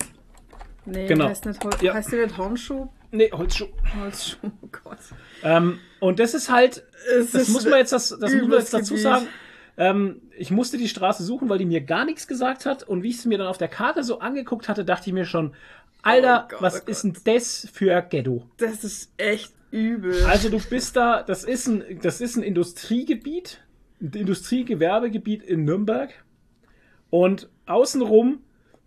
Nee, 0.86 1.06
Genau. 1.06 1.28
heißt, 1.28 1.46
nicht 1.46 1.62
Hol 1.62 1.70
Ja. 1.82 1.94
heißt 1.94 2.10
die 2.12 2.16
nicht 2.16 2.36
Hornschuh? 2.36 2.88
nee, 3.10 3.30
Holzschuh. 3.30 3.66
Holzschuh, 4.00 4.36
oh 4.62 4.68
Gott. 4.84 4.98
Ähm, 5.42 5.78
und 6.00 6.18
das 6.18 6.34
ist 6.34 6.50
halt, 6.50 6.82
Es 7.16 7.32
das 7.32 7.42
ist 7.42 7.48
muss 7.50 7.64
man 7.64 7.78
jetzt, 7.78 7.92
das, 7.92 8.08
das 8.08 8.32
muss 8.34 8.48
man 8.48 8.58
jetzt 8.58 8.74
dazu 8.74 8.96
sagen. 8.96 9.26
Ähm, 9.76 10.22
ich 10.36 10.50
musste 10.50 10.76
die 10.76 10.88
Straße 10.88 11.22
suchen, 11.22 11.48
weil 11.48 11.58
die 11.58 11.64
mir 11.66 11.80
gar 11.80 12.04
nichts 12.04 12.26
gesagt 12.26 12.66
hat. 12.66 12.82
Und 12.82 13.02
wie 13.04 13.10
ich 13.10 13.18
es 13.18 13.24
mir 13.26 13.38
dann 13.38 13.46
auf 13.46 13.58
der 13.58 13.68
Karte 13.68 14.02
so 14.02 14.18
angeguckt 14.18 14.68
hatte, 14.68 14.84
dachte 14.84 15.08
ich 15.08 15.14
mir 15.14 15.24
schon, 15.24 15.54
Alter, 16.08 16.44
Oh 16.44 16.48
Gott, 16.50 16.62
was 16.62 16.82
oh 16.86 16.90
ist 16.90 17.04
denn 17.04 17.16
das 17.24 17.68
für 17.72 18.00
Ghetto? 18.02 18.44
Das 18.56 18.84
ist 18.84 19.12
echt 19.16 19.52
übel. 19.70 20.24
Also 20.24 20.48
du 20.48 20.58
bist 20.58 20.96
da, 20.96 21.22
das 21.22 21.44
ist 21.44 21.66
ein, 21.66 22.00
das 22.02 22.20
ist 22.20 22.36
ein 22.36 22.42
Industriegebiet, 22.42 23.60
ein 24.00 24.12
Industriegewerbegebiet 24.12 25.42
in 25.42 25.64
Nürnberg. 25.64 26.12
Und 27.10 27.48
außenrum, 27.66 28.40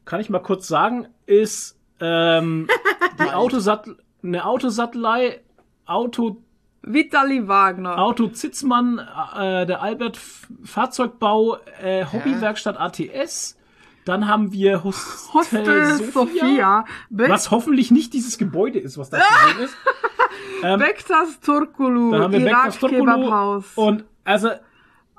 kann 0.06 0.20
ich 0.20 0.30
mal 0.30 0.40
kurz 0.40 0.68
sagen, 0.68 1.08
ist 1.26 1.80
ähm, 2.00 2.68
die 3.20 3.32
Autosattel, 3.32 3.98
eine 4.24 4.46
Autosattelei, 4.46 5.42
Auto 5.86 6.42
Vitali 6.84 7.48
Wagner. 7.48 8.00
Auto 8.00 8.28
Zitzmann, 8.28 8.98
äh, 9.00 9.66
der 9.66 9.82
Albert 9.82 10.18
F 10.18 10.48
Fahrzeugbau, 10.64 11.58
äh, 11.82 12.06
Hobbywerkstatt 12.06 12.80
ATS. 12.80 13.58
Dann 14.06 14.28
haben 14.28 14.52
wir 14.52 14.84
Hostel, 14.84 15.34
Hostel 15.34 15.95
Sophia, 16.12 16.12
Sophia. 16.12 16.86
Was 17.10 17.52
hoffentlich 17.52 17.91
nicht 17.91 18.14
dieses 18.14 18.38
Gebäude 18.38 18.80
ist, 18.80 18.97
was 18.97 19.10
da 19.10 19.20
zu 19.20 19.24
sehen 19.54 19.66
ist. 19.66 19.76
Bektas 20.80 21.39
Turkulu. 21.39 22.12
Dann 22.12 22.22
haben 22.24 22.34
wir 22.34 22.39
Irak 22.39 22.80
Turkulu 22.80 22.99
Kebabhaus. 23.02 23.66
und 23.76 24.06
also 24.24 24.49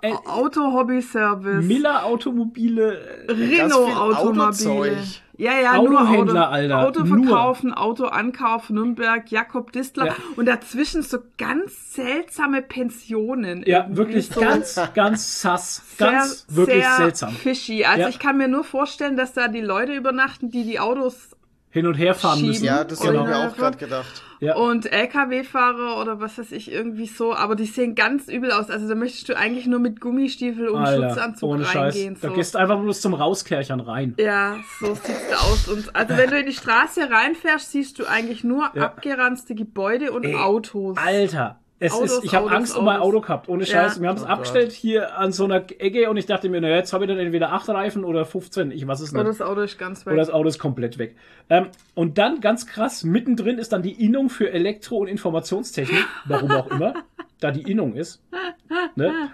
äh, 0.01 0.13
Auto 0.27 0.73
Hobby 0.73 1.01
Service. 1.01 1.65
Miller 1.65 2.05
Automobile, 2.05 3.27
äh, 3.29 3.33
Renault 3.33 3.95
Automobile. 3.97 4.97
Ja, 5.39 5.59
ja, 5.59 5.73
Autohändler, 5.79 6.25
nur 6.35 6.43
Auto, 6.47 6.53
Alter. 6.53 6.79
Auto 6.87 7.05
Nur. 7.05 7.25
verkaufen, 7.27 7.73
Auto 7.73 8.05
Ankauf, 8.05 8.69
Nürnberg, 8.69 9.31
Jakob 9.31 9.73
Distler 9.73 10.07
Ja. 10.09 10.17
und 10.37 10.47
dazwischen 10.47 11.03
so 11.03 11.19
ganz 11.39 11.95
seltsame 11.95 12.61
Pensionen. 12.63 13.63
ja, 13.67 13.87
wirklich 13.91 14.29
so 14.29 14.41
ganz, 14.41 14.79
ganz 14.95 15.41
sass, 15.41 15.83
sehr, 15.97 16.11
ganz 16.13 16.47
wirklich 16.49 16.85
sehr 16.85 16.97
seltsam. 16.97 17.33
Fishy. 17.33 17.85
Also 17.85 18.03
Ja. 18.03 18.09
ich 18.11 18.19
kann 18.19 18.37
mir 18.37 18.49
nur 18.49 18.65
vorstellen, 18.65 19.17
dass 19.17 19.33
da 19.33 19.49
die 19.49 19.61
Leute 19.63 19.95
übernachten, 19.95 20.51
die 20.51 20.65
die 20.65 20.79
Autos 20.79 21.32
Hin 21.73 21.87
und 21.87 21.95
her 21.95 22.15
fahren 22.15 22.37
Schieben. 22.37 22.49
müssen. 22.51 22.65
Ja, 22.65 22.85
das 22.85 23.01
Genau. 23.01 23.21
habe 23.21 23.31
ich 23.31 23.37
mir 23.37 23.49
auch 23.49 23.57
gerade 23.57 23.77
gedacht. 23.79 24.23
Ja. 24.41 24.57
und 24.57 24.87
LKW-Fahrer 24.93 26.01
oder 26.01 26.21
was 26.21 26.37
weiß 26.37 26.51
ich, 26.53 26.71
irgendwie 26.71 27.07
so, 27.07 27.33
aber 27.33 27.55
die 27.55 27.65
sehen 27.65 27.95
ganz 27.95 28.27
übel 28.29 28.51
aus. 28.51 28.71
Also 28.71 28.89
da 28.89 28.95
möchtest 28.97 29.29
du 29.29 29.37
eigentlich 29.37 29.67
nur 29.67 29.79
mit 29.79 30.01
Gummistiefel 30.01 30.67
und 30.69 30.83
Alter, 30.85 31.11
Schutzanzug 31.11 31.49
ohne 31.49 31.65
Scheiß. 31.65 31.95
reingehen. 31.95 32.17
Da 32.21 32.29
so. 32.29 32.35
gehst 32.35 32.55
du 32.55 32.59
einfach 32.59 32.81
bloß 32.81 33.01
zum 33.01 33.15
Rauskerchern 33.15 33.79
rein. 33.81 34.15
Ja, 34.19 34.57
so 34.81 34.95
sieht's 34.95 35.29
da 35.31 35.37
aus. 35.37 35.69
Und 35.69 35.95
also 35.95 36.17
wenn 36.17 36.29
du 36.29 36.41
in 36.41 36.47
die 36.47 36.53
Straße 36.55 37.09
reinfährst, 37.09 37.71
siehst 37.71 37.99
du 38.01 38.05
eigentlich 38.07 38.43
nur 38.43 38.69
Ja. 38.75 38.83
abgeranzte 38.87 39.55
Gebäude 39.55 40.11
und 40.11 40.25
Ey, 40.25 40.35
Autos. 40.35 40.97
Alter, 40.99 41.61
es 41.83 41.93
Autos, 41.93 42.13
ist, 42.13 42.25
ich 42.25 42.35
habe 42.35 42.47
Autos, 42.47 42.57
Angst 42.57 42.77
um 42.77 42.85
mein 42.85 42.97
Autos. 42.97 43.09
Auto 43.09 43.21
gehabt, 43.23 43.49
ohne 43.49 43.67
Scheiß. 43.67 43.97
Ja. 43.97 44.03
Wir 44.03 44.09
haben 44.09 44.17
es 44.17 44.23
Oh 44.23 44.27
abgestellt 44.27 44.73
hier 44.73 45.19
an 45.19 45.33
so 45.33 45.45
einer 45.45 45.57
Ecke 45.57 46.09
und 46.09 46.17
ich 46.17 46.27
dachte 46.27 46.49
mir, 46.49 46.61
naja, 46.61 46.77
jetzt 46.77 46.93
habe 46.93 47.05
ich 47.05 47.09
dann 47.09 47.19
entweder 47.19 47.53
8 47.53 47.69
Reifen 47.71 48.05
oder 48.05 48.25
15, 48.25 48.71
ich 48.71 48.87
weiß 48.87 49.01
es 49.01 49.13
nicht. 49.13 49.21
Oder 49.21 49.29
das 49.29 49.43
Auto 49.43 49.61
ist 49.63 49.79
ganz 49.79 50.07
weit. 50.07 50.13
Oder 50.13 50.23
das 50.23 50.31
Auto 50.31 50.49
ist 50.49 50.59
komplett 50.59 50.99
weg. 50.99 51.17
Ähm, 51.51 51.69
und 51.95 52.19
dann, 52.19 52.41
ganz 52.41 52.67
krass, 52.67 53.03
mittendrin 53.03 53.59
ist 53.59 53.73
dann 53.73 53.83
die 53.83 54.05
Innung 54.05 54.31
für 54.31 54.51
Elektro- 54.51 54.99
und 54.99 55.09
Informationstechnik, 55.09 56.05
warum 56.27 56.51
auch 56.53 56.71
immer, 56.71 56.95
da 57.41 57.51
die 57.51 57.71
Innung 57.71 57.95
ist. 57.95 58.23
Ne? 58.95 59.31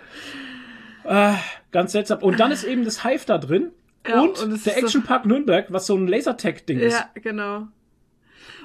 Äh, 1.04 1.34
ganz 1.70 1.92
seltsam. 1.92 2.22
Und 2.22 2.40
dann 2.40 2.50
ist 2.50 2.64
eben 2.64 2.84
das 2.84 3.04
Hive 3.04 3.24
da 3.26 3.38
drin. 3.38 3.72
Ja, 4.08 4.22
und, 4.22 4.42
und 4.42 4.64
der 4.64 4.78
Action 4.78 5.02
Park 5.02 5.26
Nürnberg, 5.26 5.66
was 5.70 5.86
so 5.86 5.94
ein 5.94 6.08
Lasertag-Ding 6.08 6.78
ist. 6.78 6.94
ja, 6.94 7.10
genau. 7.20 7.68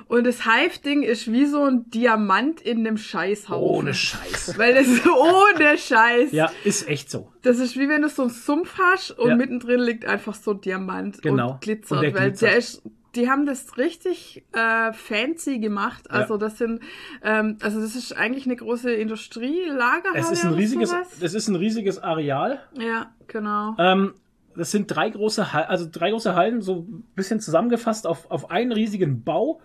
Und 0.08 0.26
das 0.26 0.46
Hive-Ding 0.46 1.02
ist 1.04 1.32
wie 1.32 1.46
so 1.46 1.64
ein 1.64 1.90
Diamant 1.90 2.62
in 2.62 2.80
einem 2.80 2.98
Scheißhaufen. 2.98 3.68
Ohne 3.68 3.94
Scheiß. 3.94 4.58
Weil 4.58 4.74
das 4.76 4.88
ist 4.88 5.06
ohne 5.08 5.78
Scheiß. 5.78 6.32
Ja, 6.32 6.52
ist 6.64 6.88
echt 6.88 7.10
so. 7.10 7.32
Das 7.42 7.60
ist 7.60 7.78
wie 7.78 7.90
wenn 7.90 8.02
du 8.02 8.10
so 8.10 8.24
einen 8.24 8.32
Sumpf 8.32 8.78
hast 8.80 9.12
und 9.12 9.30
Ja. 9.30 9.36
mittendrin 9.36 9.80
liegt 9.80 10.06
einfach 10.06 10.34
so 10.36 10.54
Diamant 10.54 11.22
Genau. 11.22 11.54
und 11.54 11.62
glitzert. 11.62 11.98
Und 11.98 12.04
der 12.04 12.14
weil 12.14 12.30
glitzert. 12.30 12.50
der 12.50 12.58
ist, 12.58 12.82
die 13.16 13.30
haben 13.30 13.46
das 13.46 13.78
richtig 13.78 14.44
äh, 14.54 14.92
fancy 14.94 15.60
gemacht. 15.60 16.10
Also 16.10 16.38
das 16.38 16.58
sind, 16.58 16.82
ähm, 17.24 17.58
also 17.62 17.80
das 17.80 17.96
ist 17.96 18.12
eigentlich 18.18 18.46
eine 18.46 18.56
große 18.56 18.92
Industrielagerhalle. 18.92 20.20
Es 20.20 20.32
ist 20.32 20.44
ein 20.46 20.54
riesiges, 20.54 20.94
es 21.22 21.34
ist 21.34 21.48
ein 21.48 21.56
riesiges 21.56 22.00
Areal. 22.00 22.62
Ja, 22.78 23.12
genau. 23.28 23.76
Ähm, 23.78 24.14
das 24.56 24.72
sind 24.72 24.88
drei 24.88 25.10
große, 25.10 25.52
Hall- 25.54 25.66
also 25.66 25.88
drei 25.92 26.12
große 26.12 26.36
Hallen, 26.36 26.62
so 26.62 26.86
ein 26.88 27.04
bisschen 27.16 27.40
zusammengefasst 27.40 28.06
auf, 28.06 28.30
auf 28.30 28.52
einen 28.52 28.72
riesigen 28.72 29.24
Bau. 29.24 29.60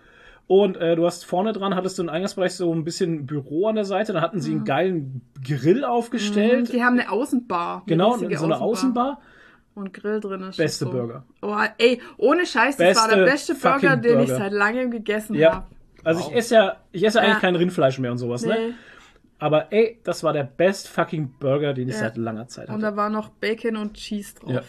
Und 0.49 0.77
äh, 0.77 0.95
du 0.95 1.05
hast 1.05 1.25
vorne 1.25 1.53
dran, 1.53 1.75
hattest 1.75 1.99
du 1.99 2.01
im 2.01 2.09
Eingangsbereich 2.09 2.55
so 2.55 2.73
ein 2.73 2.83
bisschen 2.83 3.27
Büro 3.27 3.67
an 3.67 3.75
der 3.75 3.85
Seite. 3.85 4.13
Da 4.13 4.21
hatten 4.21 4.41
sie 4.41 4.49
einen 4.53 4.63
geilen 4.65 5.21
Grill 5.47 5.83
aufgestellt. 5.85 6.73
Die 6.73 6.83
haben 6.83 6.99
eine 6.99 7.11
Außenbar. 7.11 7.75
eine 7.77 7.85
genau, 7.85 8.17
so 8.17 8.25
eine 8.45 8.59
Außenbar. 8.59 9.21
Und 9.75 9.93
Grill 9.93 10.19
drin 10.19 10.41
ist. 10.41 10.57
Beste 10.57 10.85
so. 10.85 10.91
Burger. 10.91 11.23
Oh, 11.43 11.55
ey, 11.77 12.01
ohne 12.17 12.47
Scheiß, 12.47 12.77
das 12.77 12.97
war 12.97 13.07
der 13.09 13.25
Beste 13.25 13.53
beste 13.53 13.69
Burger, 13.69 13.95
den 13.95 14.21
ich 14.21 14.25
Burger. 14.29 14.37
seit 14.43 14.51
langem 14.51 14.89
gegessen 14.89 15.35
Ja. 15.35 15.53
habe. 15.53 15.65
Also 16.03 16.21
ich 16.31 16.35
esse 16.35 16.55
ja, 16.55 16.77
ich 16.93 17.03
esse 17.05 17.19
eigentlich 17.21 17.35
Ja. 17.35 17.39
kein 17.41 17.55
Rindfleisch 17.55 17.99
mehr 17.99 18.11
und 18.11 18.17
sowas, 18.17 18.43
ne? 18.43 18.55
Nee. 18.69 18.73
Aber 19.37 19.71
ey, 19.71 19.99
das 20.03 20.23
war 20.23 20.33
der 20.33 20.45
best 20.45 20.87
fucking 20.89 21.35
Burger, 21.39 21.75
den 21.75 21.89
ich 21.89 21.93
Ja. 21.93 22.01
seit 22.01 22.17
langer 22.17 22.47
Zeit 22.47 22.69
Und 22.69 22.73
hatte. 22.73 22.81
da 22.81 22.95
war 22.95 23.11
noch 23.11 23.29
Bacon 23.29 23.77
und 23.77 23.93
Cheese 23.93 24.33
drauf. 24.39 24.49
Ja. 24.51 24.61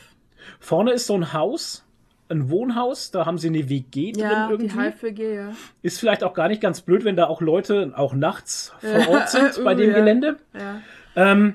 Vorne 0.59 0.93
ist 0.93 1.07
so 1.07 1.15
ein 1.15 1.33
Haus, 1.33 1.87
ein 2.31 2.49
Wohnhaus, 2.51 3.11
da 3.11 3.27
haben 3.27 3.39
sie 3.39 3.49
eine 3.49 3.69
WG 3.69 4.13
drin 4.13 4.23
Ja, 4.23 4.47
die 4.47 4.53
irgendwie. 4.53 4.79
Hive-WG, 4.81 5.35
ja. 5.35 5.53
Ist 5.83 5.99
vielleicht 6.01 6.23
auch 6.25 6.35
gar 6.35 6.49
nicht 6.49 6.61
ganz 6.63 6.81
blöd, 6.81 7.05
wenn 7.05 7.17
da 7.17 7.27
auch 7.27 7.41
Leute 7.41 7.93
auch 7.97 8.15
nachts 8.15 8.73
vor 8.81 9.15
Ort 9.15 9.29
sind 9.31 9.65
bei 9.65 9.75
Uh, 9.75 9.79
dem 9.79 9.91
ja. 9.91 9.97
Gelände. 9.97 10.37
ja. 10.55 10.81
Ähm, 11.17 11.55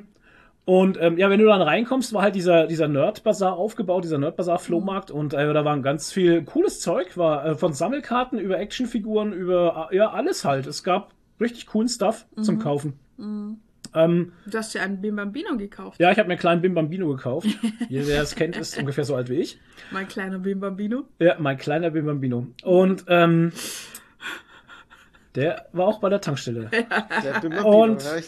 und 0.66 0.98
ähm, 1.00 1.18
ja, 1.20 1.30
wenn 1.30 1.40
du 1.40 1.46
dann 1.46 1.62
reinkommst, 1.62 2.12
war 2.14 2.24
halt 2.24 2.34
dieser, 2.34 2.66
dieser 2.66 2.88
Nerd-Bazar 2.88 3.54
aufgebaut, 3.56 4.04
dieser 4.04 4.18
Nerd-Bazar-Flohmarkt 4.18 5.12
und 5.12 5.34
äh, 5.36 5.54
da 5.54 5.64
war 5.64 5.80
ganz 5.80 6.12
viel 6.12 6.44
cooles 6.44 6.82
Zeug, 6.82 7.18
war 7.18 7.46
äh, 7.46 7.56
von 7.56 7.74
Sammelkarten 7.74 8.40
über 8.40 8.58
Actionfiguren, 8.60 9.32
über 9.32 9.90
äh, 9.92 9.98
ja, 9.98 10.10
alles 10.10 10.44
halt. 10.44 10.66
Es 10.66 10.84
gab 10.84 11.14
richtig 11.40 11.68
coolen 11.68 11.88
Stuff 11.88 12.26
Mhm. 12.36 12.44
zum 12.44 12.60
Kaufen. 12.60 12.94
Ähm, 13.94 14.32
Du 14.46 14.58
hast 14.58 14.74
dir 14.74 14.82
einen 14.82 15.02
Bim 15.02 15.16
Bambino 15.16 15.56
gekauft. 15.58 16.00
ja, 16.00 16.12
ich 16.12 16.18
habe 16.18 16.28
mir 16.28 16.34
einen 16.34 16.40
kleinen 16.40 16.62
Bim 16.62 16.74
Bambino 16.74 17.08
gekauft. 17.10 17.48
Jeder, 17.90 18.06
der 18.06 18.22
es 18.24 18.36
kennt, 18.36 18.58
ist 18.58 18.78
ungefähr 18.78 19.04
so 19.04 19.16
alt 19.16 19.30
wie 19.30 19.36
ich. 19.36 19.60
Mein 19.92 20.08
kleiner 20.08 20.40
Bim 20.40 20.60
Bambino. 20.60 21.04
Ja, 21.20 21.36
mein 21.40 21.58
kleiner 21.58 21.90
Bim 21.92 22.06
Bambino. 22.06 22.48
Und 22.64 23.06
ähm, 23.08 23.52
Der 25.36 25.66
war 25.74 25.88
auch 25.88 26.00
bei 26.00 26.10
der 26.10 26.22
Tankstelle. 26.22 26.70
Der 27.24 27.40
Bimmer 27.42 27.66
Und- 27.66 28.04
ja, 28.04 28.16
ich, 28.18 28.28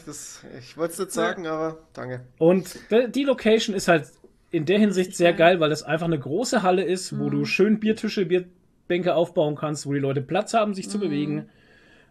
ich 0.60 0.78
wollte 0.78 0.94
es 0.94 1.00
nicht 1.00 1.12
sagen, 1.12 1.48
aber 1.48 1.78
danke. 1.94 2.22
Und 2.38 2.78
die 3.16 3.24
Location 3.24 3.76
ist 3.76 3.88
halt 3.88 4.12
in 4.52 4.66
der 4.66 4.80
Hinsicht 4.80 5.16
sehr 5.16 5.34
geil, 5.34 5.60
weil 5.60 5.70
das 5.70 5.84
einfach 5.84 6.06
eine 6.08 6.20
große 6.20 6.64
Halle 6.64 6.84
ist, 6.84 7.12
Mhm. 7.14 7.20
wo 7.20 7.30
du 7.30 7.46
schön 7.46 7.80
Biertische, 7.80 8.26
Bierbänke 8.26 9.16
aufbauen 9.16 9.56
kannst, 9.56 9.86
wo 9.86 9.94
die 9.94 10.00
Leute 10.00 10.22
Platz 10.22 10.54
haben, 10.54 10.74
sich 10.74 10.88
Mhm. 10.88 10.92
zu 10.92 11.00
bewegen. 11.00 11.50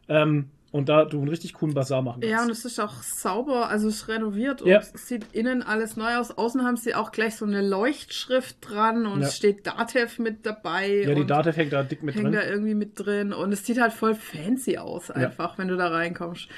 Ähm, 0.08 0.50
und 0.72 0.88
da 0.88 1.04
du 1.04 1.18
einen 1.18 1.28
richtig 1.28 1.54
coolen 1.54 1.74
Bazar 1.74 2.02
machen 2.02 2.20
kannst. 2.20 2.32
Ja, 2.32 2.42
und 2.42 2.50
es 2.50 2.64
ist 2.64 2.78
auch 2.80 3.02
sauber, 3.02 3.68
also 3.68 3.88
es 3.88 3.96
ist 4.02 4.08
renoviert 4.08 4.60
und 4.62 4.68
Ja. 4.68 4.78
es 4.80 4.92
sieht 5.08 5.24
innen 5.32 5.62
alles 5.62 5.96
neu 5.96 6.16
aus. 6.16 6.36
Außen 6.36 6.64
haben 6.64 6.76
sie 6.76 6.94
auch 6.94 7.12
gleich 7.12 7.36
so 7.36 7.44
eine 7.46 7.62
Leuchtschrift 7.66 8.56
dran 8.60 9.06
und 9.06 9.20
Ja. 9.22 9.28
es 9.28 9.36
steht 9.36 9.66
Datev 9.66 10.18
mit 10.20 10.44
dabei. 10.44 11.04
ja, 11.06 11.14
die 11.14 11.26
Datev 11.26 11.56
hängt 11.56 11.72
da 11.72 11.82
dick 11.82 12.02
mit 12.02 12.14
hängt 12.14 12.26
drin. 12.26 12.32
da 12.34 12.42
irgendwie 12.44 12.74
mit 12.74 12.92
drin 12.98 13.32
und 13.32 13.52
es 13.52 13.64
sieht 13.64 13.80
halt 13.80 13.92
voll 13.92 14.14
fancy 14.14 14.76
aus, 14.78 15.10
einfach, 15.10 15.56
wenn 15.58 15.68
du 15.68 15.76
da 15.76 15.88
reinkommst. 15.88 16.48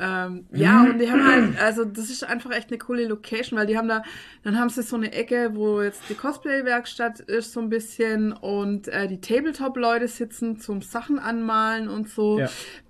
Ähm, 0.00 0.46
ja, 0.52 0.82
und 0.84 1.00
die 1.00 1.10
haben 1.10 1.26
halt, 1.26 1.60
also 1.60 1.84
das 1.84 2.08
ist 2.08 2.22
einfach 2.22 2.52
echt 2.52 2.68
eine 2.70 2.78
coole 2.78 3.08
Location, 3.08 3.58
weil 3.58 3.66
die 3.66 3.76
haben 3.76 3.88
da, 3.88 4.04
dann 4.44 4.56
haben 4.56 4.68
sie 4.68 4.82
so 4.84 4.94
eine 4.94 5.12
Ecke, 5.12 5.50
wo 5.54 5.82
jetzt 5.82 6.02
die 6.08 6.14
Cosplay-Werkstatt 6.14 7.18
ist 7.18 7.52
so 7.52 7.58
ein 7.58 7.68
bisschen 7.68 8.32
und 8.32 8.86
äh, 8.86 9.08
die 9.08 9.20
Tabletop-Leute 9.20 10.06
sitzen 10.06 10.60
zum 10.60 10.82
Sachen 10.82 11.18
anmalen 11.18 11.88
und 11.88 12.08
so. 12.08 12.38
Ja. 12.38 12.48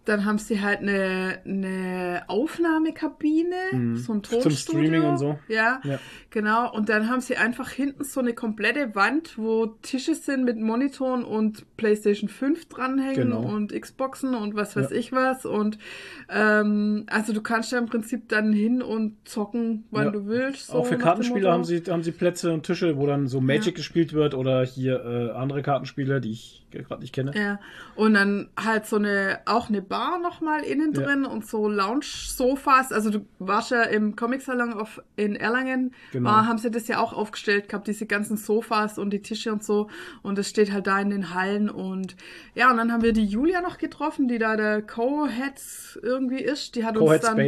Dann 0.09 0.24
haben 0.24 0.38
sie 0.38 0.61
halt 0.62 0.80
eine, 0.80 1.38
eine 1.44 2.22
Aufnahmekabine, 2.28 3.96
so 3.96 4.12
ein 4.14 4.22
Zum 4.22 4.22
Tonstudio. 4.22 4.52
Streaming 4.56 5.02
und 5.04 5.18
so. 5.18 5.38
Ja, 5.48 5.80
Ja. 5.84 5.98
genau. 6.30 6.72
Und 6.72 6.88
dann 6.88 7.09
haben 7.11 7.20
sie 7.20 7.36
einfach 7.36 7.70
hinten 7.70 8.04
so 8.04 8.20
eine 8.20 8.32
komplette 8.32 8.94
Wand, 8.94 9.36
wo 9.36 9.66
Tische 9.82 10.14
sind 10.14 10.44
mit 10.44 10.59
Monitoren 10.59 11.24
und 11.24 11.64
PlayStation 11.76 12.28
5 12.28 12.68
dranhängen 12.68 13.30
Genau. 13.30 13.40
und 13.42 13.72
Xboxen 13.78 14.34
und 14.34 14.54
was 14.54 14.76
weiß 14.76 14.90
Ja. 14.90 14.96
ich 14.96 15.12
was. 15.12 15.44
Und 15.44 15.78
ähm, 16.30 17.04
also 17.09 17.32
du 17.32 17.42
kannst 17.42 17.72
ja 17.72 17.78
im 17.78 17.86
Prinzip 17.86 18.28
dann 18.28 18.52
hin 18.52 18.82
und 18.82 19.16
zocken, 19.28 19.84
wann 19.90 20.06
Ja. 20.06 20.11
du 20.12 20.26
willst. 20.26 20.68
so 20.68 20.74
auch 20.78 20.86
für 20.86 20.96
Kartenspiele 20.98 21.50
haben 21.50 21.64
sie, 21.64 21.82
haben 21.88 22.02
sie 22.02 22.12
Plätze 22.12 22.52
und 22.52 22.64
Tische, 22.64 22.96
wo 22.96 23.06
dann 23.06 23.26
so 23.26 23.40
Magic 23.40 23.74
gespielt 23.74 24.12
wird 24.12 24.34
oder 24.34 24.64
hier 24.64 25.04
äh, 25.04 25.30
andere 25.36 25.62
Kartenspiele, 25.62 26.20
die 26.20 26.30
ich 26.32 26.66
gerade 26.70 27.00
nicht 27.00 27.14
kenne. 27.14 27.32
Ja, 27.34 27.61
und 27.96 28.14
dann 28.14 28.48
halt 28.62 28.86
so 28.86 28.96
eine, 28.96 29.40
auch 29.46 29.68
eine 29.68 29.80
Bar 29.82 29.97
nochmal 30.22 30.62
innen 30.62 30.92
Ja. 30.92 31.03
drin 31.03 31.24
und 31.24 31.46
so 31.46 31.68
Lounge-Sofas. 31.68 32.92
Also 32.92 33.11
du 33.11 33.26
warst 33.38 33.70
ja 33.70 33.82
im 33.82 34.16
Comic-Salon 34.16 34.72
auf, 34.72 35.03
in 35.16 35.36
Erlangen, 35.36 35.92
Genau. 36.12 36.30
war, 36.30 36.46
haben 36.46 36.59
sie 36.59 36.70
das 36.70 36.88
ja 36.88 36.99
auch 37.01 37.12
aufgestellt 37.12 37.68
gehabt, 37.68 37.86
diese 37.86 38.07
ganzen 38.07 38.36
Sofas 38.36 38.99
und 38.99 39.11
die 39.11 39.20
Tische 39.22 39.53
und 39.53 39.62
so. 39.64 39.88
Und 40.22 40.38
das 40.38 40.49
steht 40.49 40.72
halt 40.72 40.86
da 40.86 40.99
in 41.01 41.11
den 41.11 41.34
Hallen 41.34 41.68
und 41.70 42.16
ja, 42.55 42.70
und 42.70 42.76
dann 42.76 42.92
haben 42.92 43.03
wir 43.03 43.12
die 43.12 43.24
Julia 43.24 43.61
noch 43.61 43.78
getroffen, 43.78 44.28
die 44.28 44.38
da 44.38 44.57
der 44.57 44.82
Co-Head 44.82 46.01
irgendwie 46.03 46.40
ist. 46.42 46.74
Die 46.74 46.84
hat 46.84 46.96
uns 46.96 47.20
dann 47.20 47.38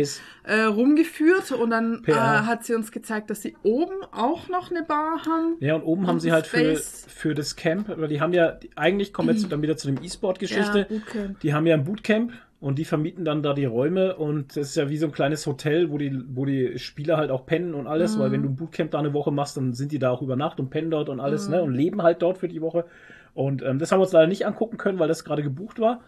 äh, 0.44 0.62
rumgeführt 0.62 1.52
und 1.52 1.70
dann 1.70 2.02
äh, 2.06 2.12
hat 2.12 2.64
sie 2.64 2.74
uns 2.74 2.92
gezeigt, 2.92 3.30
dass 3.30 3.42
sie 3.42 3.56
oben 3.62 3.94
auch 4.12 4.48
noch 4.48 4.70
eine 4.70 4.82
Bar 4.82 5.22
haben. 5.26 5.56
Ja, 5.60 5.74
und 5.76 5.82
oben 5.82 6.06
haben 6.06 6.14
Und 6.16 6.20
sie 6.20 6.32
halt 6.32 6.46
für, 6.46 6.58
Space. 6.76 7.06
für 7.08 7.34
das 7.34 7.56
Camp, 7.56 7.88
weil 7.88 8.08
die 8.08 8.20
haben 8.20 8.32
ja, 8.32 8.52
die, 8.52 8.70
eigentlich 8.76 9.12
kommen 9.12 9.28
wir 9.28 9.34
jetzt 9.34 9.50
dann 9.50 9.62
wieder 9.62 9.76
zu 9.76 9.86
dem 9.90 10.02
E-Sport-Geschichte. 10.02 10.86
Ja. 10.90 11.26
Die 11.42 11.54
haben 11.54 11.66
ja 11.66 11.74
ein 11.74 11.84
Bootcamp 11.84 12.32
und 12.60 12.78
die 12.78 12.84
vermieten 12.84 13.24
dann 13.24 13.42
da 13.42 13.54
die 13.54 13.64
Räume 13.64 14.16
und 14.16 14.56
das 14.56 14.68
ist 14.68 14.76
ja 14.76 14.88
wie 14.90 14.98
so 14.98 15.06
ein 15.06 15.12
kleines 15.12 15.46
Hotel, 15.46 15.90
wo 15.90 15.96
die, 15.98 16.22
wo 16.28 16.44
die 16.44 16.78
Spieler 16.78 17.16
halt 17.16 17.30
auch 17.30 17.46
pennen 17.46 17.74
und 17.74 17.86
alles, 17.86 18.18
weil 18.18 18.32
wenn 18.32 18.42
du 18.42 18.50
ein 18.50 18.56
Bootcamp 18.56 18.90
da 18.90 18.98
eine 18.98 19.14
Woche 19.14 19.30
machst, 19.30 19.56
dann 19.56 19.72
sind 19.72 19.92
die 19.92 19.98
da 19.98 20.10
auch 20.10 20.20
über 20.20 20.36
Nacht 20.36 20.60
und 20.60 20.68
pennen 20.68 20.90
dort 20.90 21.08
und 21.08 21.20
alles, 21.20 21.48
ne, 21.48 21.62
und 21.62 21.74
leben 21.74 22.02
halt 22.02 22.20
dort 22.20 22.38
für 22.38 22.48
die 22.48 22.60
Woche. 22.60 22.84
Und 23.32 23.62
ähm, 23.62 23.78
das 23.78 23.90
haben 23.92 24.00
wir 24.00 24.02
uns 24.02 24.12
leider 24.12 24.26
nicht 24.26 24.46
angucken 24.46 24.76
können, 24.76 24.98
weil 24.98 25.08
das 25.08 25.24
gerade 25.24 25.42
gebucht 25.42 25.80
war. 25.80 26.00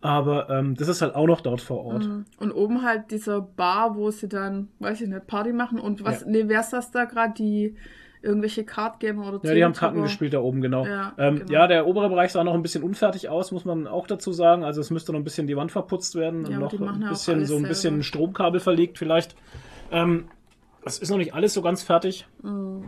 Aber 0.00 0.48
ähm, 0.48 0.74
das 0.76 0.88
ist 0.88 1.02
halt 1.02 1.14
auch 1.14 1.26
noch 1.26 1.40
dort 1.40 1.60
vor 1.60 1.84
Ort. 1.84 2.08
Und 2.38 2.52
oben 2.52 2.82
halt 2.82 3.10
dieser 3.10 3.40
Bar, 3.40 3.96
wo 3.96 4.10
sie 4.10 4.28
dann, 4.28 4.68
weiß 4.78 5.00
ich 5.00 5.08
nicht, 5.08 5.26
Party 5.26 5.52
machen. 5.52 5.80
Und 5.80 6.04
was, 6.04 6.20
Ja. 6.22 6.26
nee, 6.28 6.44
wer 6.46 6.60
ist 6.60 6.72
das 6.72 6.90
da 6.90 7.04
gerade? 7.04 7.34
Die 7.34 7.74
irgendwelche 8.22 8.64
Cardgamer 8.64 9.28
oder 9.34 9.40
Ja, 9.48 9.54
die 9.54 9.64
haben? 9.64 9.72
Karten 9.74 10.02
gespielt 10.02 10.32
da 10.34 10.40
oben, 10.40 10.60
genau. 10.60 10.84
Ja, 10.86 11.12
ähm, 11.18 11.40
genau. 11.40 11.52
ja, 11.52 11.66
der 11.66 11.86
obere 11.86 12.08
Bereich 12.08 12.32
sah 12.32 12.42
noch 12.44 12.54
ein 12.54 12.62
bisschen 12.62 12.82
unfertig 12.82 13.28
aus, 13.28 13.52
muss 13.52 13.64
man 13.64 13.86
auch 13.86 14.06
dazu 14.06 14.32
sagen. 14.32 14.64
Also 14.64 14.80
es 14.80 14.90
müsste 14.90 15.12
noch 15.12 15.20
ein 15.20 15.24
bisschen 15.24 15.46
die 15.46 15.56
Wand 15.56 15.70
verputzt 15.72 16.14
werden 16.16 16.46
Ja, 16.50 16.58
und 16.58 16.60
noch 16.60 16.72
ein 16.92 17.00
bisschen 17.08 17.44
so 17.46 17.54
ein 17.54 17.58
selber. 17.60 17.68
bisschen 17.68 18.02
Stromkabel 18.02 18.60
verlegt 18.60 18.98
vielleicht. 18.98 19.36
Ähm, 19.92 20.24
das 20.84 20.98
ist 20.98 21.10
noch 21.10 21.18
nicht 21.18 21.34
alles 21.34 21.54
so 21.54 21.62
ganz 21.62 21.82
fertig. 21.82 22.26
Mhm. 22.42 22.84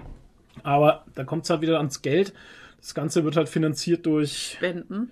Aber 0.63 1.05
da 1.15 1.25
kommt 1.25 1.45
es 1.45 1.51
halt 1.51 1.61
wieder 1.61 1.79
ans 1.79 2.03
Geld. 2.03 2.33
Das 2.81 2.95
Ganze 2.95 3.25
wird 3.25 3.37
halt 3.37 3.49
finanziert 3.49 4.07
durch, 4.07 4.55
Spenden. 4.59 5.11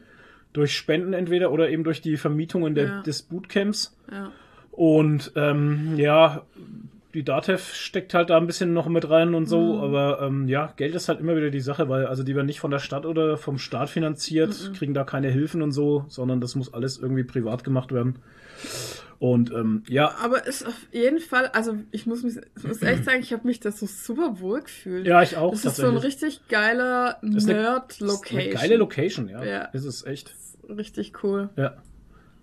durch 0.52 0.74
Spenden 0.76 1.12
entweder 1.12 1.52
oder 1.52 1.68
eben 1.70 1.84
durch 1.84 2.00
die 2.00 2.16
Vermietungen 2.16 2.74
der, 2.74 2.86
Ja. 2.86 3.02
des 3.02 3.22
Bootcamps. 3.22 3.96
Ja. 4.10 4.32
Und 4.72 5.32
ähm, 5.36 5.94
ja, 5.96 6.42
die 7.14 7.22
Datev 7.24 7.72
steckt 7.74 8.12
halt 8.14 8.30
da 8.30 8.36
ein 8.36 8.46
bisschen 8.46 8.74
noch 8.74 8.86
mit 8.88 9.08
rein 9.08 9.34
und 9.34 9.46
so, 9.46 9.76
Mhm. 9.76 9.80
aber 9.80 10.20
ähm, 10.22 10.46
ja, 10.48 10.72
Geld 10.76 10.94
ist 10.94 11.08
halt 11.08 11.20
immer 11.20 11.36
wieder 11.36 11.50
die 11.50 11.60
Sache, 11.60 11.88
weil 11.88 12.06
also 12.06 12.22
die 12.22 12.34
werden 12.36 12.46
nicht 12.46 12.60
von 12.60 12.70
der 12.70 12.78
Stadt 12.80 13.06
oder 13.06 13.36
vom 13.38 13.58
Staat 13.58 13.88
finanziert, 13.90 14.68
Mhm. 14.68 14.72
kriegen 14.74 14.94
da 14.94 15.04
keine 15.04 15.30
Hilfen 15.30 15.62
und 15.62 15.72
so, 15.72 16.04
sondern 16.08 16.40
das 16.40 16.54
muss 16.54 16.72
alles 16.74 16.98
irgendwie 16.98 17.24
privat 17.24 17.64
gemacht 17.64 17.92
werden. 17.92 18.16
Und 19.20 19.50
ähm, 19.52 19.82
ja, 19.88 20.14
Aber 20.22 20.46
ist 20.46 20.64
auf 20.66 20.74
jeden 20.92 21.18
Fall, 21.18 21.46
also 21.48 21.76
ich 21.90 22.06
muss, 22.06 22.22
mich, 22.22 22.36
ich 22.56 22.62
muss 22.64 22.82
echt 22.82 23.04
sagen, 23.04 23.18
ich 23.20 23.32
habe 23.32 23.46
mich 23.48 23.58
da 23.58 23.72
so 23.72 23.86
super 23.86 24.38
wohl 24.38 24.60
gefühlt. 24.62 25.06
ja, 25.06 25.22
ich 25.22 25.36
auch 25.36 25.50
Das 25.52 25.64
ist 25.64 25.76
so 25.76 25.86
ein 25.88 25.96
richtig 25.96 26.46
geiler 26.48 27.18
Nerd-Location. 27.22 28.52
Geile 28.54 28.76
Location, 28.76 29.28
ja. 29.28 29.42
Ja. 29.44 29.62
Ist 29.66 29.84
es 29.84 30.04
echt. 30.04 30.34
Richtig 30.68 31.24
cool. 31.24 31.48
Ja. 31.56 31.74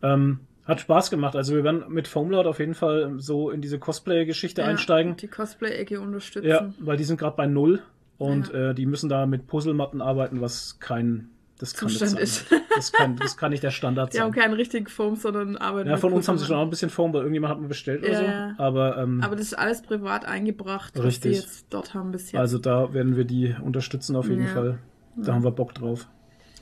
Ähm, 0.01 0.39
hat 0.65 0.79
Spaß 0.81 1.09
gemacht. 1.11 1.35
Also 1.35 1.55
wir 1.55 1.63
werden 1.63 1.83
mit 1.89 2.07
Foamlord 2.07 2.47
auf 2.47 2.59
jeden 2.59 2.73
Fall 2.73 3.13
so 3.17 3.49
in 3.51 3.61
diese 3.61 3.79
Cosplay-Geschichte 3.79 4.61
Ja, 4.61 4.67
einsteigen. 4.67 5.15
Die 5.17 5.27
Cosplay-Ecke 5.27 5.99
unterstützen. 6.01 6.47
Ja, 6.47 6.73
weil 6.79 6.97
die 6.97 7.03
sind 7.03 7.17
gerade 7.19 7.35
bei 7.37 7.45
null 7.47 7.81
und 8.17 8.49
Ja. 8.51 8.71
äh, 8.71 8.73
die 8.75 8.85
müssen 8.85 9.09
da 9.09 9.25
mit 9.25 9.47
Puzzlematten 9.47 10.01
arbeiten, 10.01 10.41
was 10.41 10.79
kein 10.79 11.29
das 11.57 11.73
kann 11.73 11.87
nicht 11.87 11.99
Zustand 11.99 12.11
sein. 12.11 12.21
ist. 12.23 12.45
Das 12.75 12.91
kann, 12.91 13.15
das 13.15 13.37
kann 13.37 13.51
nicht 13.51 13.63
der 13.63 13.71
Standard 13.71 14.13
Die 14.13 14.19
haben 14.19 14.33
sein. 14.33 14.41
keinen 14.41 14.53
richtigen 14.55 14.87
Foam, 14.87 15.15
sondern 15.15 15.55
arbeiten 15.55 15.89
Ja, 15.89 15.95
von 15.95 16.11
uns 16.11 16.27
haben 16.27 16.37
sie 16.37 16.45
schon 16.45 16.57
auch 16.57 16.63
ein 16.63 16.69
bisschen 16.69 16.89
Foam, 16.89 17.13
weil 17.13 17.21
irgendjemand 17.21 17.53
hat 17.53 17.61
mir 17.61 17.67
bestellt 17.69 18.01
oder 18.03 18.11
Ja, 18.11 18.17
so. 18.19 18.23
ja. 18.25 18.55
Aber, 18.57 18.97
ähm, 18.97 19.21
Aber 19.23 19.35
das 19.37 19.45
ist 19.45 19.53
alles 19.53 19.81
privat 19.81 20.25
eingebracht, 20.25 20.93
was 20.95 21.19
die 21.21 21.29
Richtig. 21.29 21.35
jetzt 21.45 21.67
dort 21.69 21.93
haben 21.93 22.11
bis 22.11 22.31
jetzt. 22.33 22.39
also 22.41 22.57
da 22.57 22.93
werden 22.93 23.15
wir 23.15 23.23
die 23.23 23.55
unterstützen 23.63 24.15
auf 24.17 24.27
jeden 24.27 24.43
Ja. 24.45 24.51
Fall. 24.53 24.79
Da 25.15 25.33
haben 25.33 25.43
wir 25.45 25.51
Bock 25.51 25.73
drauf. 25.73 26.07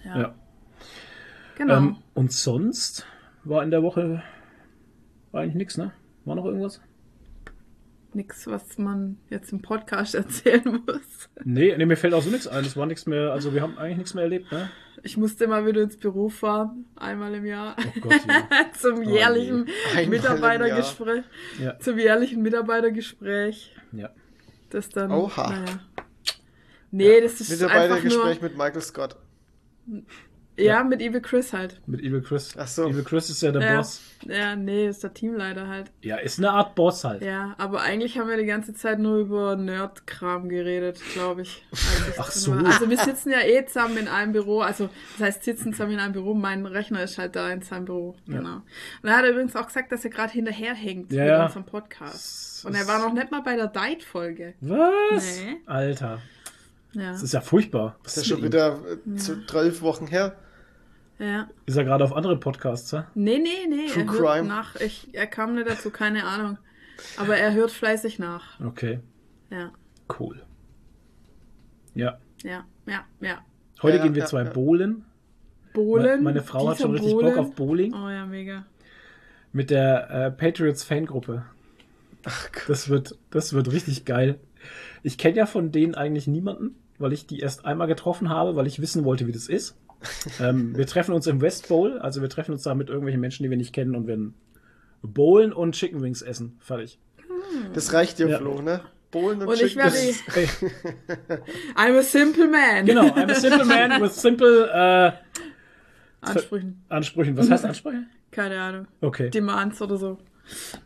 ja. 0.06 0.20
Ja. 0.20 0.36
Genau. 1.56 1.78
Ähm, 1.78 1.96
und 2.14 2.32
sonst 2.32 3.06
war 3.44 3.64
in 3.64 3.72
der 3.72 3.84
Woche 3.84 4.24
war 5.32 5.42
eigentlich 5.42 5.56
nichts, 5.56 5.78
ne? 5.78 5.92
War 6.26 6.36
noch 6.36 6.46
irgendwas? 6.46 6.82
Nix, 8.14 8.46
was 8.46 8.78
man 8.78 9.18
jetzt 9.30 9.52
im 9.52 9.62
Podcast 9.62 10.14
erzählen 10.24 10.82
muss. 10.86 11.30
Nee, 11.44 11.76
nee, 11.76 11.86
mir 11.86 11.98
fällt 11.98 12.14
auch 12.14 12.22
so 12.22 12.30
nichts 12.30 12.48
ein. 12.48 12.64
Es 12.64 12.78
war 12.78 12.86
nichts 12.86 13.06
mehr, 13.08 13.32
also 13.32 13.54
wir 13.54 13.62
haben 13.62 13.78
eigentlich 13.78 13.98
nichts 13.98 14.14
mehr 14.14 14.24
erlebt, 14.24 14.52
ne? 14.52 14.70
Ich 15.02 15.18
musste 15.18 15.48
mal 15.48 15.66
wieder 15.66 15.82
ins 15.82 15.98
Büro 15.98 16.30
fahren, 16.30 16.86
einmal 16.96 17.34
im 17.34 17.46
Jahr, 17.46 17.76
Oh 17.80 18.00
Gott, 18.02 18.22
ja. 18.28 18.48
zum 18.80 19.02
jährlichen 19.04 19.66
Einmal 19.90 20.04
im 20.04 20.10
Mitarbeitergespräch. 20.12 21.24
Ja. 21.60 21.78
Zum 21.80 21.98
jährlichen 21.98 22.42
Mitarbeitergespräch. 22.42 23.76
ja. 23.92 24.10
Das 24.70 24.90
dann. 24.90 25.12
Oha. 25.12 25.50
Naja. 25.52 25.80
Nee, 26.90 27.22
das 27.22 27.42
ist 27.42 27.52
einfach 27.52 27.68
Mitarbeitergespräch 27.68 28.42
nur. 28.42 28.50
mit 28.50 28.58
Michael 28.58 28.82
Scott. 28.82 29.18
Ja, 30.56 30.84
mit 30.84 31.02
Evil 31.02 31.22
Chris 31.22 31.52
halt. 31.52 31.82
Mit 31.88 32.02
Evil 32.02 32.22
Chris. 32.22 32.54
Ach 32.58 32.68
so. 32.68 32.88
Evil 32.88 33.04
Chris 33.04 33.30
ist 33.30 33.42
ja 33.42 33.52
der 33.52 33.62
ja. 33.64 33.78
Boss. 33.78 34.02
Ja, 34.28 34.56
nee, 34.56 34.88
ist 34.88 35.04
der 35.04 35.14
Teamleiter 35.14 35.68
halt. 35.68 35.92
Ja, 36.02 36.18
ist 36.18 36.38
eine 36.38 36.52
Art 36.52 36.76
Boss 36.76 37.04
halt. 37.04 37.24
Ja, 37.24 37.56
aber 37.58 37.82
eigentlich 37.82 38.20
haben 38.20 38.30
wir 38.30 38.38
die 38.38 38.46
ganze 38.46 38.74
Zeit 38.74 39.00
nur 39.00 39.18
über 39.18 39.56
Nerd-Kram 39.56 40.50
geredet, 40.50 41.00
glaube 41.14 41.42
ich. 41.42 41.66
als 41.72 42.08
ich 42.10 42.20
Ach 42.20 42.32
so. 42.32 42.56
war. 42.56 42.66
Also 42.68 42.90
wir 42.90 42.98
sitzen 42.98 43.32
ja 43.32 43.40
eh 43.42 43.66
zusammen 43.66 43.98
in 43.98 44.08
einem 44.08 44.32
Büro. 44.34 44.62
Also 44.62 44.90
das 45.18 45.28
heißt, 45.28 45.44
sitzen 45.44 45.74
zusammen 45.74 45.94
in 45.94 46.00
einem 46.00 46.14
Büro. 46.14 46.34
Mein 46.36 46.66
Rechner 46.68 47.02
ist 47.04 47.18
halt 47.18 47.36
da 47.36 47.50
in 47.50 47.62
seinem 47.64 47.86
Büro. 47.86 48.16
Ja. 48.28 48.38
Genau. 48.38 48.56
Und 49.02 49.10
er 49.10 49.18
hat 49.18 49.26
übrigens 49.26 49.56
auch 49.56 49.66
gesagt, 49.66 49.92
dass 49.92 50.04
er 50.06 50.12
gerade 50.12 50.34
hinterherhängt 50.34 51.12
Ja, 51.12 51.22
mit 51.24 51.32
ja. 51.32 51.46
unserem 51.46 51.66
Podcast. 51.66 52.64
Und 52.66 52.76
er 52.76 52.88
war 52.88 53.00
noch 53.00 53.14
nicht 53.14 53.32
mal 53.32 53.42
bei 53.42 53.56
der 53.56 53.68
Date-Folge. 53.68 54.54
Was? 54.62 55.40
Nee. 55.40 55.58
Alter, 55.66 56.20
Ja. 56.94 57.12
das 57.12 57.24
ist 57.24 57.34
ja 57.34 57.42
furchtbar. 57.42 57.96
Was 58.04 58.14
Das 58.16 58.24
ist 58.24 58.30
ja 58.30 58.36
schon 58.36 58.46
wieder 58.46 58.80
zu 59.18 59.44
zwölf 59.48 59.82
Wochen 59.82 60.06
her. 60.08 60.36
Ja. 61.26 61.48
Ist 61.66 61.78
er 61.78 61.84
gerade 61.84 62.04
auf 62.04 62.14
andere 62.16 62.38
Podcasts, 62.38 62.92
ja? 62.92 63.08
Nee, 63.16 63.40
nee, 63.40 63.68
nee. 63.70 63.88
True 63.88 64.04
er 64.04 64.12
hört 64.12 64.18
Crime. 64.36 64.48
nach. 64.48 64.76
Ich, 64.78 65.10
er 65.14 65.28
kam 65.28 65.56
nicht 65.56 65.70
dazu, 65.70 65.90
keine 65.90 66.26
Ahnung. 66.26 66.58
Aber 67.18 67.38
er 67.38 67.54
hört 67.54 67.72
fleißig 67.72 68.20
nach. 68.20 68.60
Okay, 68.60 69.00
Ja. 69.50 69.72
cool. 70.20 70.44
Ja. 71.96 72.18
Ja, 72.44 72.66
ja, 72.86 73.06
ja. 73.22 73.42
Heute 73.82 73.98
Ja, 73.98 74.04
gehen 74.04 74.16
wir 74.16 74.22
ja, 74.22 74.28
zwei 74.28 74.44
ja. 74.44 74.50
bowlen. 74.50 75.06
Bohlen. 75.74 76.24
Meine 76.24 76.42
Frau 76.44 76.70
hat 76.70 76.80
schon 76.80 76.92
richtig 76.92 77.12
Bohlen. 77.14 77.28
Bock 77.36 77.38
auf 77.38 77.56
Bowling 77.56 77.94
Oh 77.94 78.10
ja, 78.10 78.26
mega. 78.26 78.66
mit 79.52 79.70
der 79.70 80.10
äh, 80.10 80.32
Patriots 80.32 80.84
Fangruppe. 80.84 81.46
Ach 82.26 82.52
Gott. 82.52 82.64
Das 82.70 82.90
wird, 82.90 83.18
das 83.32 83.54
wird 83.54 83.72
richtig 83.72 84.06
geil. 84.06 84.40
Ich 85.02 85.18
kenne 85.18 85.38
ja 85.38 85.46
von 85.46 85.72
denen 85.72 85.96
eigentlich 85.96 86.28
niemanden, 86.28 86.76
weil 87.00 87.12
ich 87.12 87.28
die 87.28 87.40
erst 87.40 87.66
einmal 87.66 87.88
getroffen 87.88 88.30
habe, 88.30 88.56
weil 88.56 88.68
ich 88.68 88.82
wissen 88.82 89.04
wollte, 89.04 89.28
wie 89.28 89.32
das 89.34 89.48
ist. 89.50 89.76
Ähm, 90.40 90.76
wir 90.78 90.86
treffen 90.88 91.14
uns 91.14 91.28
im 91.28 91.42
West 91.42 91.68
Bowl, 91.68 91.98
also 92.00 92.22
wir 92.22 92.30
treffen 92.30 92.52
uns 92.54 92.64
da 92.64 92.76
mit 92.76 92.90
irgendwelchen 92.90 93.22
Menschen, 93.22 93.44
die 93.44 93.50
wir 93.50 93.58
nicht 93.58 93.74
kennen 93.74 93.96
und 93.96 94.08
werden 94.08 94.34
bowlen 95.02 95.52
und 95.54 95.76
Chicken 95.76 96.02
Wings 96.02 96.22
essen. 96.22 96.58
Fertig. 96.60 97.00
Das 97.74 97.94
reicht 97.94 98.20
dir, 98.20 98.28
Ja. 98.30 98.38
Flo, 98.40 98.62
ne? 98.62 98.82
Bohlen 99.12 99.42
und, 99.42 99.48
Und 99.48 99.62
ich 99.62 99.74
Chicken 99.74 99.92
Wings. 99.92 100.24
I'm 101.76 101.98
a 101.98 102.02
simple 102.02 102.48
man. 102.48 102.86
genau, 102.86 103.08
I'm 103.08 103.30
a 103.30 103.36
simple 103.36 103.66
man 103.66 104.02
with 104.02 104.16
simple 104.20 104.70
äh, 104.74 105.12
Ansprüchen. 106.22 106.84
Ansprüchen. 106.90 107.38
Was 107.38 107.50
heißt 107.52 107.66
Ansprüche? 107.66 108.04
Keine 108.32 108.60
Ahnung. 108.60 108.88
Okay. 109.02 109.30
Demands 109.30 109.82
oder 109.82 109.98
so. 109.98 110.18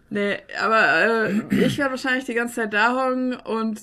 Nee, 0.09 0.37
aber 0.61 1.29
äh, 1.29 1.65
ich 1.65 1.77
werde 1.77 1.91
wahrscheinlich 1.91 2.25
die 2.25 2.33
ganze 2.33 2.55
Zeit 2.55 2.73
da 2.73 2.95
hocken 2.95 3.33
und 3.35 3.79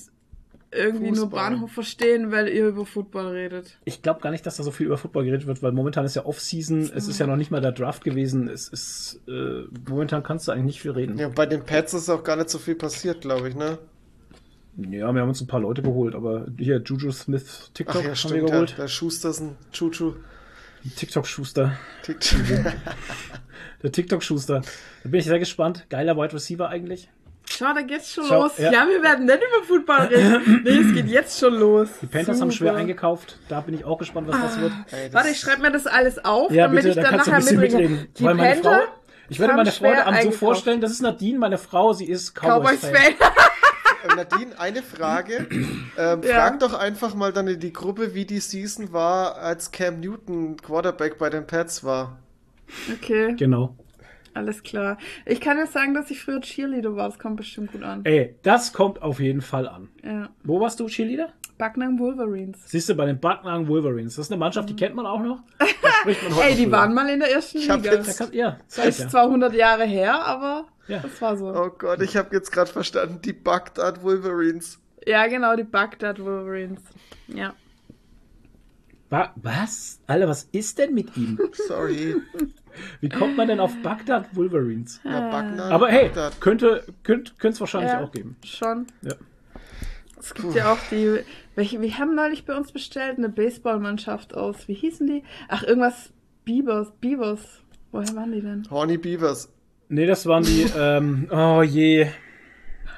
irgendwie 0.75 1.11
nur 1.11 1.25
Fußball. 1.25 1.49
Bahnhof 1.51 1.71
verstehen, 1.71 2.31
weil 2.31 2.47
ihr 2.47 2.67
über 2.67 2.85
Football 2.85 3.27
redet. 3.27 3.77
Ich 3.85 4.01
glaube 4.01 4.21
gar 4.21 4.31
nicht, 4.31 4.45
dass 4.45 4.57
da 4.57 4.63
so 4.63 4.71
viel 4.71 4.87
über 4.87 4.97
Football 4.97 5.25
geredet 5.25 5.47
wird, 5.47 5.63
weil 5.63 5.71
momentan 5.71 6.05
ist 6.05 6.15
ja 6.15 6.25
Off-Season, 6.25 6.91
es 6.93 7.07
ist 7.07 7.19
ja 7.19 7.27
noch 7.27 7.37
nicht 7.37 7.51
mal 7.51 7.61
der 7.61 7.71
Draft 7.71 8.03
gewesen. 8.03 8.47
Es 8.47 8.67
ist 8.67 9.21
äh, 9.27 9.63
momentan 9.89 10.23
kannst 10.23 10.47
du 10.47 10.51
eigentlich 10.51 10.65
nicht 10.65 10.81
viel 10.81 10.91
reden. 10.91 11.17
Ja, 11.17 11.29
bei 11.29 11.45
den 11.45 11.63
Pets 11.63 11.93
ist 11.93 12.09
auch 12.09 12.23
gar 12.23 12.35
nicht 12.35 12.49
so 12.49 12.59
viel 12.59 12.75
passiert, 12.75 13.21
glaube 13.21 13.49
ich, 13.49 13.55
ne? 13.55 13.77
Ja, 14.77 15.11
wir 15.13 15.21
haben 15.21 15.29
uns 15.29 15.39
ein 15.41 15.47
paar 15.47 15.61
Leute 15.61 15.81
geholt, 15.81 16.15
aber 16.15 16.47
hier 16.57 16.81
Juju 16.83 17.11
Smith 17.11 17.71
TikTok 17.73 17.95
Ach 17.95 17.99
ja, 17.99 18.01
haben 18.03 18.11
wir 18.11 18.15
stimmt. 18.15 18.35
Ja, 18.41 18.45
geholt. 18.47 18.75
der 18.77 18.87
Schustersen, 18.89 19.55
Chuchu. 19.71 20.13
TikTok-Schuster. 20.95 21.77
TikTok. 22.03 22.39
Der 23.83 23.91
TikTok-Schuster. 23.91 24.61
Da 25.03 25.09
bin 25.09 25.19
ich 25.19 25.25
sehr 25.25 25.39
gespannt. 25.39 25.85
Geiler 25.89 26.15
Wide 26.17 26.33
Receiver 26.33 26.69
eigentlich. 26.69 27.09
Schau, 27.49 27.73
da 27.73 27.81
geht's 27.81 28.11
schon 28.13 28.25
Schau, 28.27 28.43
los. 28.43 28.57
ja. 28.57 28.71
Ja. 28.71 28.87
wir 28.87 29.01
werden 29.01 29.25
nicht 29.25 29.37
über 29.37 29.65
Football 29.65 30.07
reden. 30.07 30.61
nee, 30.63 30.69
es 30.79 30.93
geht 30.93 31.07
jetzt 31.07 31.39
schon 31.39 31.53
los. 31.55 31.87
Die 32.01 32.07
Panthers 32.07 32.41
haben 32.41 32.51
schwer 32.51 32.69
Super. 32.71 32.81
eingekauft. 32.81 33.37
Da 33.47 33.61
bin 33.61 33.75
ich 33.75 33.85
auch 33.85 33.97
gespannt, 33.97 34.27
was 34.27 34.41
das 34.41 34.59
wird. 34.59 34.73
Ey, 34.91 35.05
das- 35.05 35.13
Warte, 35.13 35.29
ich 35.29 35.39
schreibe 35.39 35.61
mir 35.61 35.71
das 35.71 35.87
alles 35.87 36.23
auf, 36.25 36.51
Ja, 36.51 36.63
damit 36.67 36.83
bitte, 36.83 36.89
ich 36.99 37.03
da 37.03 37.11
dann 37.11 37.17
nachher 37.19 37.37
mitbringe. 37.39 37.59
mitreden. 37.61 38.07
Die 38.17 38.23
Weil 38.23 38.33
meine 38.35 38.55
Frau, 38.61 38.69
Panther, 38.71 38.87
ich 39.29 39.39
werde 39.39 39.53
meine 39.53 39.71
Freunde 39.71 40.05
Abend 40.05 40.23
so 40.23 40.31
vorstellen, 40.31 40.81
das 40.81 40.91
ist 40.91 41.01
Nadine, 41.01 41.39
meine 41.39 41.57
Frau, 41.57 41.93
sie 41.93 42.05
ist 42.05 42.33
Cowboys 42.35 42.81
Cowboys-Fan. 42.81 42.93
Fan. 43.17 43.31
Äh, 44.07 44.15
Nadine, 44.17 44.59
eine 44.59 44.83
Frage. 44.83 45.47
Ähm, 45.97 46.21
Ja. 46.23 46.35
Frag 46.35 46.59
doch 46.59 46.73
einfach 46.77 47.15
mal 47.15 47.31
dann 47.31 47.47
in 47.47 47.59
die 47.59 47.71
Gruppe, 47.73 48.13
wie 48.13 48.25
die 48.25 48.39
Season 48.39 48.91
war, 48.93 49.37
als 49.37 49.71
Cam 49.71 49.99
Newton 50.01 50.57
Quarterback 50.57 51.17
bei 51.17 51.29
den 51.29 51.47
Pets 51.47 51.83
war. 51.85 52.17
Okay, 52.93 53.33
Genau. 53.37 53.75
Alles 54.35 54.63
klar. 54.63 54.97
Ich 55.25 55.41
kann 55.41 55.57
jetzt 55.57 55.73
sagen, 55.73 55.93
dass 55.93 56.11
ich 56.11 56.21
früher 56.21 56.41
Cheerleader 56.41 56.95
war. 56.95 57.09
Das 57.09 57.17
kommt 57.19 57.37
bestimmt 57.37 57.71
gut 57.71 57.83
an. 57.83 58.01
Ey, 58.05 58.35
das 58.43 58.73
kommt 58.73 59.01
auf 59.01 59.19
jeden 59.19 59.41
Fall 59.41 59.67
an. 59.67 59.89
Ja. 60.03 60.29
Wo 60.43 60.59
warst 60.59 60.79
du, 60.79 60.87
Cheerleader? 60.87 61.29
Backnang 61.57 61.97
Wolverines. 61.99 62.59
Siehst 62.65 62.89
du, 62.89 62.95
bei 62.95 63.05
den 63.05 63.19
Backnagen 63.19 63.67
Wolverines. 63.69 64.15
Das 64.17 64.25
ist 64.25 64.31
eine 64.31 64.39
Mannschaft, 64.39 64.69
die 64.69 64.75
kennt 64.75 64.93
man 64.95 65.05
auch 65.05 65.21
noch. 65.21 65.39
Da 65.81 65.91
spricht 66.01 66.23
man 66.23 66.35
heute 66.35 66.47
Ey, 66.49 66.55
die 66.55 66.65
noch 66.65 66.71
waren 66.77 66.93
mal 66.93 67.09
in 67.09 67.19
der 67.19 67.31
ersten 67.31 67.57
Ich 67.59 67.67
Liga. 67.67 67.93
jetzt- 67.93 68.17
kann, 68.17 68.33
ja, 68.33 68.57
ich 68.69 68.83
Ist 68.83 68.99
ja. 68.99 69.07
zwar 69.07 69.23
100 69.25 69.53
Jahre 69.53 69.85
her, 69.85 70.23
aber 70.25 70.65
Ja. 70.87 70.99
das 70.99 71.21
war 71.21 71.37
so. 71.37 71.47
Oh 71.55 71.69
Gott, 71.77 72.01
ich 72.01 72.17
habe 72.17 72.35
jetzt 72.35 72.51
gerade 72.51 72.69
verstanden, 72.71 73.19
die 73.23 73.33
Bagdad 73.33 74.03
Wolverines. 74.03 74.79
Ja, 75.07 75.27
genau, 75.27 75.55
die 75.55 75.63
Bagdad 75.63 76.19
Wolverines. 76.23 76.81
Ja. 77.27 77.53
Wa- 79.09 79.31
Was? 79.35 79.99
Alter, 80.07 80.27
was 80.27 80.43
ist 80.51 80.77
denn 80.79 80.93
mit 80.93 81.15
ihm? 81.15 81.39
Sorry. 81.67 82.15
Wie 83.01 83.09
kommt 83.09 83.37
man 83.37 83.47
denn 83.47 83.59
auf 83.59 83.71
Bagdad 83.81 84.35
Wolverines? 84.35 84.99
Na, 85.03 85.29
Bagdad, 85.29 85.71
Aber 85.71 85.89
hey, 85.89 86.05
Bagdad. 86.05 86.41
könnte 86.41 86.83
könnte 87.03 87.33
es 87.49 87.59
wahrscheinlich 87.59 87.91
ja, 87.91 88.03
auch 88.03 88.11
geben. 88.11 88.35
Schon. 88.43 88.87
Ja. 89.01 89.13
Es 90.19 90.33
gibt 90.33 90.55
ja 90.55 90.73
auch 90.73 90.79
die, 90.89 91.19
welche, 91.53 91.79
wir 91.81 91.97
haben 91.99 92.15
neulich 92.15 92.45
bei 92.45 92.57
uns 92.57 92.71
bestellt, 92.71 93.17
eine 93.19 93.29
Baseballmannschaft 93.29 94.33
aus, 94.33 94.67
wie 94.67 94.73
hießen 94.73 95.05
die? 95.05 95.23
Ach, 95.47 95.61
irgendwas 95.63 96.11
Beavers, 96.45 96.91
Beavers. 96.99 97.61
Woher 97.91 98.15
waren 98.15 98.31
die 98.31 98.41
denn? 98.41 98.67
Horny 98.71 98.97
Beavers. 98.97 99.49
Nee, 99.87 100.07
das 100.07 100.25
waren 100.25 100.43
die, 100.43 100.63
ähm, 100.77 101.27
oh 101.31 101.61
je. 101.61 102.07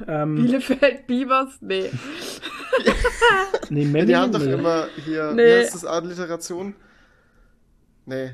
Ähm, 0.08 0.36
Bielefeld 0.36 1.08
Beavers? 1.08 1.58
Nee. 1.62 1.90
nee, 3.70 3.82
Ja, 3.84 3.88
Memmingen, 3.88 4.08
die 4.08 4.16
haben 4.16 4.32
doch 4.32 4.44
nee. 4.44 4.54
immer 4.54 4.88
hier, 5.04 5.32
Nee. 5.34 5.46
wie 5.46 5.54
heißt 5.60 5.74
das, 5.76 5.86
Alliteration? 5.86 6.76
Nee. 8.06 8.32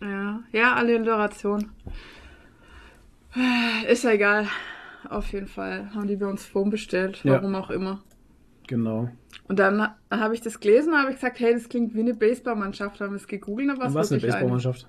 Ja, 0.00 0.40
ja, 0.52 0.74
Alliteration. 0.74 1.70
Ist 3.88 4.04
ja 4.04 4.10
egal. 4.12 4.48
Auf 5.08 5.32
jeden 5.32 5.46
Fall 5.46 5.90
haben 5.94 6.06
die 6.08 6.16
bei 6.16 6.26
uns 6.26 6.44
Foam 6.44 6.70
bestellt, 6.70 7.20
Ja. 7.22 7.34
warum 7.34 7.54
auch 7.54 7.70
immer. 7.70 8.02
Genau. 8.66 9.08
Und 9.46 9.58
dann 9.60 9.88
habe 10.10 10.34
ich 10.34 10.40
das 10.40 10.58
gelesen, 10.58 10.94
habe 10.96 11.10
ich 11.10 11.16
gesagt, 11.16 11.38
hey, 11.38 11.54
das 11.54 11.68
klingt 11.68 11.94
wie 11.94 12.00
eine 12.00 12.14
Baseballmannschaft. 12.14 13.00
Haben 13.00 13.12
wir 13.12 13.16
es 13.16 13.28
gegoogelt, 13.28 13.70
Und 13.70 13.82
es 13.84 13.94
was 13.94 14.10
eine 14.10 14.22
wirklich 14.22 14.34
eine. 14.34 14.86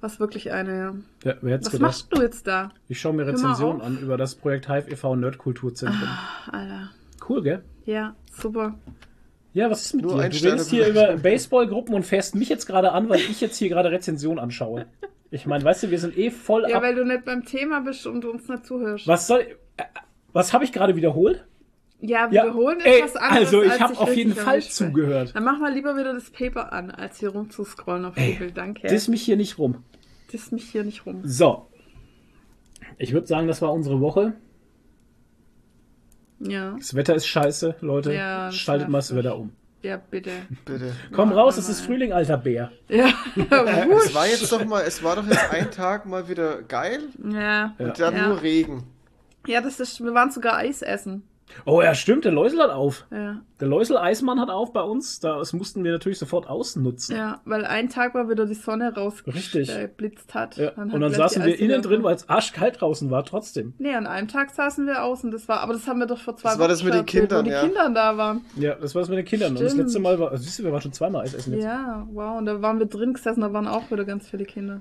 Was 0.00 0.20
wirklich 0.20 0.52
eine, 0.52 0.76
ja. 1.24 1.34
Wer 1.40 1.58
Was 1.60 1.66
gedacht? 1.70 1.80
machst 1.80 2.08
du 2.12 2.22
jetzt 2.22 2.46
da? 2.46 2.70
Ich 2.88 3.00
schaue 3.00 3.14
mir 3.14 3.26
Rezensionen 3.26 3.80
an 3.82 3.98
über 3.98 4.16
das 4.16 4.36
Projekt 4.36 4.68
Hive 4.68 4.90
e.V. 4.90 5.16
Nerdkulturzentrum. 5.16 6.08
Alter. 6.52 6.90
Cool, 7.28 7.42
gell? 7.42 7.62
Ja, 7.84 8.14
super. 8.32 8.74
Ja, 9.54 9.70
was 9.70 9.86
ist 9.86 9.94
mit 9.94 10.04
Nur 10.04 10.22
dir? 10.22 10.28
Du 10.28 10.46
redest 10.46 10.70
hier 10.70 10.86
über 10.86 11.16
Baseballgruppen 11.16 11.94
und 11.94 12.04
fährst 12.06 12.36
mich 12.36 12.48
jetzt 12.48 12.66
gerade 12.66 12.92
an, 12.92 13.08
weil 13.08 13.18
ich 13.18 13.40
jetzt 13.40 13.56
hier 13.56 13.68
gerade 13.68 13.90
Rezension 13.90 14.38
anschaue. 14.38 14.86
Ich 15.30 15.46
meine, 15.46 15.64
weißt 15.64 15.82
du, 15.82 15.90
wir 15.90 15.98
sind 15.98 16.16
eh 16.16 16.30
voll 16.30 16.66
Ja, 16.70 16.76
ab. 16.76 16.82
weil 16.82 16.94
du 16.94 17.04
nicht 17.04 17.24
beim 17.24 17.44
Thema 17.44 17.80
bist 17.80 18.06
und 18.06 18.24
uns 18.24 18.48
nicht 18.48 18.66
zuhörst. 18.66 19.08
Was 19.08 19.26
soll. 19.26 19.40
Äh, 19.76 19.84
was 20.32 20.52
habe 20.52 20.62
ich 20.64 20.72
gerade 20.72 20.94
wiederholt? 20.94 21.44
Ja, 22.00 22.28
Ja, 22.30 22.44
wiederholen 22.44 22.78
ist 22.78 22.86
ey, 22.86 23.02
was 23.02 23.16
anderes. 23.16 23.46
also 23.48 23.62
ich 23.62 23.80
habe 23.80 23.98
auf 23.98 24.14
jeden 24.16 24.34
Fall 24.34 24.58
werden. 24.60 24.70
zugehört. 24.70 25.34
Dann 25.34 25.44
mach 25.44 25.58
mal 25.58 25.72
lieber 25.72 25.96
wieder 25.96 26.14
das 26.14 26.30
Paper 26.30 26.72
an, 26.72 26.90
als 26.92 27.18
hier 27.18 27.30
rumzuscrollen 27.30 28.04
auf 28.04 28.16
Ey, 28.16 28.34
Google. 28.34 28.52
Danke. 28.52 28.86
Diss 28.86 29.08
mich 29.08 29.22
hier 29.22 29.36
nicht 29.36 29.58
rum. 29.58 29.82
Diss 30.32 30.52
mich 30.52 30.70
hier 30.70 30.84
nicht 30.84 31.06
rum. 31.06 31.22
So. 31.24 31.66
Ich 32.98 33.12
würde 33.12 33.26
sagen, 33.26 33.48
das 33.48 33.62
war 33.62 33.72
unsere 33.72 34.00
Woche. 34.00 34.34
Ja, 36.40 36.76
Das 36.78 36.94
Wetter 36.94 37.14
ist 37.16 37.26
scheiße, 37.26 37.76
Leute. 37.80 38.12
Ja, 38.14 38.52
Schaltet 38.52 38.88
mal 38.88 38.98
das 38.98 39.14
Wetter 39.14 39.36
um. 39.36 39.50
ja, 39.82 39.96
bitte. 39.96 40.30
Bitte. 40.64 40.92
Komm 41.12 41.30
Ja, 41.30 41.36
raus, 41.38 41.56
es 41.56 41.68
ist. 41.68 41.80
Frühling, 41.80 42.12
alter 42.12 42.36
Bär. 42.38 42.70
Ja, 42.88 43.08
Es 43.36 44.14
war 44.14 44.26
jetzt 44.28 44.50
doch 44.52 44.64
mal, 44.64 44.82
es 44.86 45.02
war 45.02 45.16
doch 45.16 45.26
jetzt 45.26 45.50
ein 45.50 45.70
Tag 45.72 46.06
mal 46.06 46.28
wieder 46.28 46.62
geil 46.62 47.08
ja. 47.32 47.40
Ja. 47.40 47.74
und 47.78 47.98
dann 47.98 48.14
Ja. 48.14 48.28
nur 48.28 48.42
Regen. 48.42 48.84
Ja, 49.48 49.60
das 49.60 49.80
ist, 49.80 50.00
wir 50.02 50.14
waren 50.14 50.30
sogar 50.30 50.56
Eis 50.58 50.82
essen. 50.82 51.24
Oh 51.66 51.82
ja, 51.82 51.94
stimmt, 51.94 52.24
der 52.24 52.32
Läusel 52.32 52.60
hat 52.60 52.70
auf. 52.70 53.04
Ja, 53.10 53.40
Der 53.60 53.68
Läusel 53.68 53.96
Eismann 53.96 54.40
hat 54.40 54.48
auf 54.50 54.72
bei 54.72 54.82
uns. 54.82 55.20
Das 55.20 55.52
mussten 55.52 55.82
wir 55.84 55.92
natürlich 55.92 56.18
sofort 56.18 56.48
ausnutzen. 56.48 57.16
ja, 57.16 57.40
weil 57.44 57.64
ein 57.64 57.88
Tag 57.88 58.14
war 58.14 58.28
wieder 58.30 58.46
die 58.46 58.54
Sonne 58.54 58.94
rausgeblitzt 58.94 60.34
hat. 60.34 60.56
Ja, 60.56 60.70
Dann 60.70 60.90
und 60.92 61.00
dann 61.00 61.12
saßen 61.12 61.42
die 61.42 61.48
wir 61.48 61.58
innen 61.58 61.82
drin, 61.82 62.02
weil 62.02 62.14
es 62.14 62.28
arschkalt 62.28 62.80
draußen 62.80 63.10
war, 63.10 63.24
trotzdem. 63.24 63.74
Nee, 63.78 63.94
an 63.94 64.06
einem 64.06 64.28
Tag 64.28 64.50
saßen 64.50 64.86
wir 64.86 65.02
außen. 65.02 65.30
Das 65.30 65.48
war, 65.48 65.60
aber 65.60 65.72
das 65.72 65.86
haben 65.86 65.98
wir 65.98 66.06
doch 66.06 66.18
vor 66.18 66.36
zwei 66.36 66.50
Das 66.50 66.58
war 66.58 66.64
Wochen 66.66 66.70
das 66.70 66.84
mit 66.84 66.94
den 66.94 67.06
Kindern, 67.06 67.38
wo 67.40 67.42
die 67.42 67.50
ja. 67.50 67.60
Kindern 67.62 67.94
da 67.94 68.16
waren. 68.16 68.40
Ja, 68.56 68.74
das 68.74 68.94
war 68.94 69.02
es 69.02 69.08
mit 69.08 69.18
den 69.18 69.24
Kindern. 69.24 69.52
Und 69.52 69.60
das 69.60 69.72
Stimmt. 69.72 69.84
letzte 69.84 69.98
Mal 70.00 70.18
war, 70.18 70.30
also 70.30 70.42
siehst 70.42 70.58
du, 70.58 70.64
wir 70.64 70.72
waren 70.72 70.80
schon 70.82 70.92
zweimal 70.92 71.22
Eis 71.24 71.34
essen 71.34 71.54
jetzt. 71.54 71.64
Ja, 71.64 71.68
Ja, 71.68 72.08
wow. 72.12 72.38
Und 72.38 72.46
da 72.46 72.62
waren 72.62 72.78
wir 72.78 72.86
drin 72.86 73.12
gesessen, 73.14 73.40
da 73.40 73.52
waren 73.52 73.66
auch 73.66 73.90
wieder 73.90 74.04
ganz 74.04 74.28
viele 74.28 74.44
Kinder. 74.44 74.80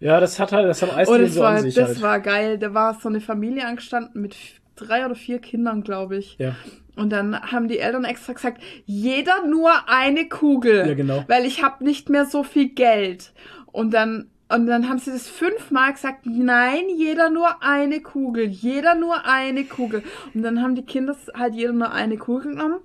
das 0.00 0.38
hat 0.40 0.52
halt, 0.52 0.66
das 0.68 0.82
haben 0.82 0.90
Und 0.90 0.96
Eisdielen 0.96 1.24
es 1.24 1.34
so 1.34 1.40
war, 1.40 1.50
an 1.50 1.62
sich 1.62 1.74
das 1.74 1.88
halt. 1.88 2.02
war 2.02 2.20
geil. 2.20 2.58
Da 2.58 2.72
war 2.74 2.98
so 3.00 3.08
eine 3.08 3.20
Familie 3.20 3.66
angestanden 3.66 4.20
mit 4.22 4.34
drei 4.80 5.04
oder 5.04 5.14
vier 5.14 5.38
Kindern, 5.38 5.82
glaube 5.82 6.16
ich. 6.16 6.36
ja. 6.38 6.54
Und 6.96 7.10
dann 7.10 7.40
haben 7.40 7.68
die 7.68 7.78
Eltern 7.78 8.04
extra 8.04 8.34
gesagt, 8.34 8.62
jeder 8.84 9.46
nur 9.46 9.88
eine 9.88 10.28
Kugel. 10.28 10.86
Ja, 10.86 10.94
genau. 10.94 11.24
Weil 11.28 11.46
ich 11.46 11.62
habe 11.62 11.82
nicht 11.82 12.10
mehr 12.10 12.26
so 12.26 12.42
viel 12.42 12.68
Geld. 12.68 13.32
Und 13.66 13.94
dann, 13.94 14.28
und 14.52 14.66
dann 14.66 14.88
haben 14.88 14.98
sie 14.98 15.10
das 15.10 15.28
fünfmal 15.28 15.92
gesagt, 15.92 16.26
nein, 16.26 16.82
jeder 16.94 17.30
nur 17.30 17.62
eine 17.62 18.00
Kugel, 18.00 18.46
jeder 18.46 18.96
nur 18.96 19.24
eine 19.24 19.64
Kugel. 19.64 20.02
Und 20.34 20.42
dann 20.42 20.60
haben 20.60 20.74
die 20.74 20.84
Kinder 20.84 21.16
halt 21.32 21.54
jeder 21.54 21.72
nur 21.72 21.90
eine 21.90 22.18
Kugel 22.18 22.52
genommen. 22.52 22.80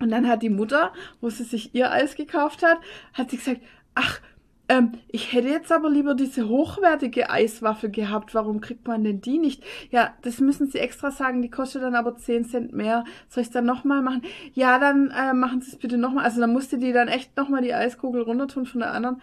Und 0.00 0.10
dann 0.10 0.28
hat 0.28 0.42
die 0.42 0.50
Mutter, 0.50 0.92
wo 1.22 1.30
sie 1.30 1.44
sich 1.44 1.74
ihr 1.74 1.90
Eis 1.90 2.14
gekauft 2.16 2.62
hat, 2.62 2.78
hat 3.14 3.30
sie 3.30 3.38
gesagt, 3.38 3.62
ach, 3.94 4.20
ähm, 4.68 4.92
ich 5.08 5.32
hätte 5.32 5.48
jetzt 5.48 5.70
aber 5.70 5.88
lieber 5.88 6.14
diese 6.14 6.48
hochwertige 6.48 7.30
Eiswaffe 7.30 7.88
gehabt. 7.90 8.34
Warum 8.34 8.60
kriegt 8.60 8.86
man 8.86 9.04
denn 9.04 9.20
die 9.20 9.38
nicht? 9.38 9.62
Ja, 9.90 10.14
das 10.22 10.40
müssen 10.40 10.68
sie 10.68 10.78
extra 10.78 11.10
sagen. 11.10 11.42
Die 11.42 11.50
kostet 11.50 11.82
dann 11.82 11.94
aber 11.94 12.16
10 12.16 12.44
Cent 12.46 12.72
mehr. 12.72 13.04
Soll 13.28 13.42
ich 13.42 13.48
es 13.48 13.52
dann 13.52 13.64
nochmal 13.64 14.02
machen? 14.02 14.22
Ja, 14.54 14.78
dann 14.78 15.10
äh, 15.10 15.34
machen 15.34 15.60
sie 15.60 15.70
es 15.72 15.76
bitte 15.76 15.98
nochmal. 15.98 16.24
Also 16.24 16.40
dann 16.40 16.52
musste 16.52 16.78
die 16.78 16.92
dann 16.92 17.08
echt 17.08 17.36
nochmal 17.36 17.62
die 17.62 17.74
Eiskugel 17.74 18.22
runtertun 18.22 18.66
von 18.66 18.80
der 18.80 18.92
anderen. 18.92 19.20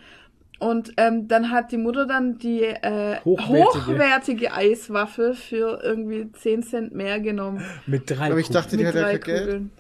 Und 0.60 0.94
ähm, 0.96 1.28
dann 1.28 1.52
hat 1.52 1.74
die 1.74 1.78
Mutter 1.78 2.06
dann 2.06 2.38
die 2.38 2.62
äh, 2.62 3.18
Hochwertige. 3.26 3.86
hochwertige. 3.88 4.54
Eiswaffe 4.54 5.34
für 5.34 5.82
irgendwie 5.84 6.32
10 6.32 6.64
Cent 6.64 6.96
mehr 6.96 7.20
genommen. 7.20 7.62
Mit 7.86 8.10
drei 8.10 8.28
Aber 8.32 8.40
ich 8.40 8.48
Kugeln. 8.48 8.64
dachte, 8.64 8.78
die 8.78 8.84
mit 8.86 8.96
hat 8.96 9.04
kein 9.04 9.20
Geld. 9.20 9.46
Kugeln. 9.46 9.72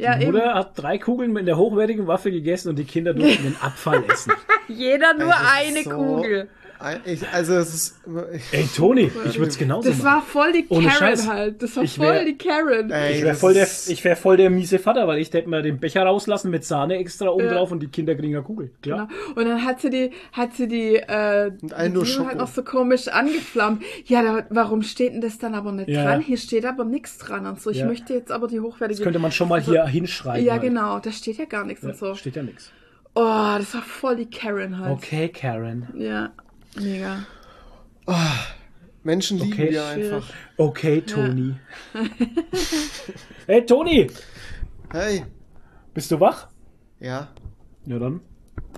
Ja, 0.00 0.16
die 0.16 0.24
eben. 0.24 0.32
Mutter 0.32 0.54
hat 0.54 0.72
drei 0.80 0.98
Kugeln 0.98 1.32
mit 1.32 1.46
der 1.46 1.56
hochwertigen 1.56 2.06
Waffe 2.06 2.30
gegessen 2.30 2.68
und 2.70 2.76
die 2.78 2.84
Kinder 2.84 3.12
durften 3.14 3.42
den 3.44 3.56
Abfall 3.60 4.02
essen. 4.08 4.32
Jeder 4.68 5.14
nur 5.14 5.28
ist 5.28 5.52
eine 5.56 5.82
so- 5.82 5.90
Kugel. 5.90 6.48
Ich, 7.04 7.28
also 7.28 7.54
es 7.56 7.74
ist. 7.74 8.00
Ich, 8.32 8.42
Ey, 8.58 8.66
Toni, 8.74 9.10
ich 9.26 9.38
würde 9.38 9.50
es 9.50 9.58
genauso 9.58 9.88
Das 9.88 9.98
machen. 9.98 10.06
war 10.16 10.22
voll 10.22 10.52
die 10.52 10.64
Ohne 10.70 10.86
Karen 10.88 10.98
Scheiß. 10.98 11.28
halt. 11.28 11.62
Das 11.62 11.76
war 11.76 11.82
Ich 11.84 11.96
voll 11.96 12.06
wär- 12.06 12.24
die 12.24 12.38
Karen. 12.38 12.90
Ey, 12.90 13.12
Ich 13.12 13.18
wäre 13.20 13.28
das 13.32 13.40
voll, 13.40 13.52
der, 13.54 13.64
ich 13.88 14.04
wär 14.04 14.16
voll 14.16 14.36
der 14.38 14.48
miese 14.50 14.78
Vater, 14.78 15.06
weil 15.06 15.18
ich 15.18 15.30
hätte 15.32 15.48
mir 15.48 15.60
den 15.62 15.78
Becher 15.78 16.02
rauslassen 16.04 16.50
mit 16.50 16.64
Sahne 16.64 16.96
extra 16.96 17.28
oben 17.28 17.44
Ja. 17.44 17.54
drauf 17.54 17.70
und 17.70 17.80
die 17.80 17.88
Kinder 17.88 18.14
kriegen 18.14 18.34
eine 18.34 18.42
Kugel. 18.44 18.70
Klar. 18.82 19.08
Genau. 19.08 19.40
Und 19.40 19.44
dann 19.48 19.64
hat 19.64 19.80
sie 19.82 19.90
die, 19.90 20.10
hat 20.32 20.54
sie 20.54 20.68
die, 20.68 20.96
äh, 20.96 21.50
Und 21.60 21.92
nur 21.94 22.04
die 22.04 22.08
Schoko. 22.10 22.28
halt 22.28 22.38
noch 22.38 22.48
so 22.48 22.62
komisch 22.62 23.08
angeflammt. 23.08 23.82
Ja, 24.06 24.22
da, 24.22 24.46
warum 24.48 24.82
steht 24.82 25.12
denn 25.12 25.20
das 25.20 25.38
dann 25.38 25.54
aber 25.54 25.72
nicht 25.72 25.88
Ja. 25.90 26.04
dran? 26.04 26.20
Hier 26.20 26.38
steht 26.38 26.64
aber 26.64 26.84
nichts 26.84 27.18
dran 27.18 27.44
und 27.46 27.60
so. 27.60 27.70
Ich 27.70 27.78
Ja. 27.80 27.86
möchte 27.86 28.14
jetzt 28.14 28.32
aber 28.32 28.48
die 28.48 28.60
hochwertige. 28.60 28.98
Das 28.98 29.04
könnte 29.04 29.18
man 29.18 29.32
schon 29.32 29.48
mal 29.48 29.60
hier 29.60 29.84
hinschreiben. 29.86 30.44
Ja, 30.46 30.54
halt. 30.54 30.62
genau. 30.62 30.98
Da 30.98 31.12
steht 31.12 31.36
ja 31.36 31.44
gar 31.44 31.64
nichts 31.66 31.82
Ja, 31.82 31.90
und 31.90 31.96
so. 31.98 32.14
Steht 32.14 32.36
ja 32.36 32.42
nichts. 32.42 32.72
Oh, 33.14 33.22
das 33.58 33.74
war 33.74 33.82
voll 33.82 34.16
die 34.16 34.30
Karen 34.30 34.78
halt. 34.78 34.92
Okay, 34.92 35.28
Karen. 35.28 35.88
Ja, 35.96 36.30
mega. 36.76 37.26
Menschen 39.02 39.38
lieben 39.38 39.52
Okay. 39.52 39.70
wir 39.70 39.86
einfach. 39.86 40.32
Okay, 40.56 41.00
Toni. 41.02 41.54
hey, 43.46 43.64
Toni, 43.64 44.10
Hey. 44.92 45.24
bist 45.94 46.10
du 46.10 46.20
wach? 46.20 46.48
Ja. 46.98 47.28
Ja, 47.86 47.98
dann 47.98 48.20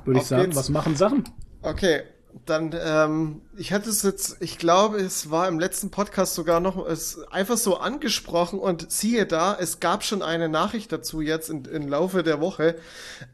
würde 0.04 0.20
ich 0.20 0.26
sagen, 0.26 0.44
geht's. 0.44 0.56
was 0.56 0.68
machen 0.68 0.94
Sachen? 0.96 1.24
Okay. 1.62 2.02
Dann, 2.44 2.74
ähm, 2.84 3.40
ich 3.56 3.72
hatte 3.72 3.88
es 3.88 4.02
jetzt, 4.02 4.38
ich 4.40 4.58
glaube, 4.58 4.98
es 4.98 5.30
war 5.30 5.46
im 5.46 5.60
letzten 5.60 5.90
Podcast 5.90 6.34
sogar 6.34 6.58
noch 6.58 6.84
es 6.88 7.20
einfach 7.30 7.56
so 7.56 7.76
angesprochen 7.76 8.58
und 8.58 8.90
siehe 8.90 9.26
da, 9.26 9.56
es 9.58 9.78
gab 9.78 10.02
schon 10.02 10.22
eine 10.22 10.48
Nachricht 10.48 10.90
dazu 10.90 11.20
jetzt 11.20 11.50
in, 11.50 11.64
im 11.66 11.86
Laufe 11.86 12.24
der 12.24 12.40
Woche. 12.40 12.74